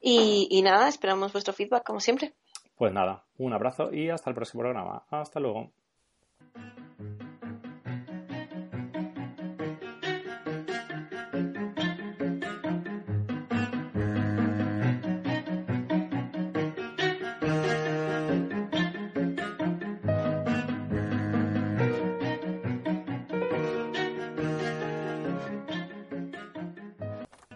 y, 0.00 0.48
y 0.50 0.60
nada, 0.62 0.88
esperamos 0.88 1.32
vuestro 1.32 1.54
feedback 1.54 1.84
como 1.84 2.00
siempre. 2.00 2.34
Pues 2.76 2.92
nada, 2.92 3.22
un 3.38 3.52
abrazo 3.52 3.92
y 3.94 4.10
hasta 4.10 4.28
el 4.30 4.34
próximo 4.34 4.62
programa. 4.62 5.04
Hasta 5.08 5.38
luego. 5.38 5.70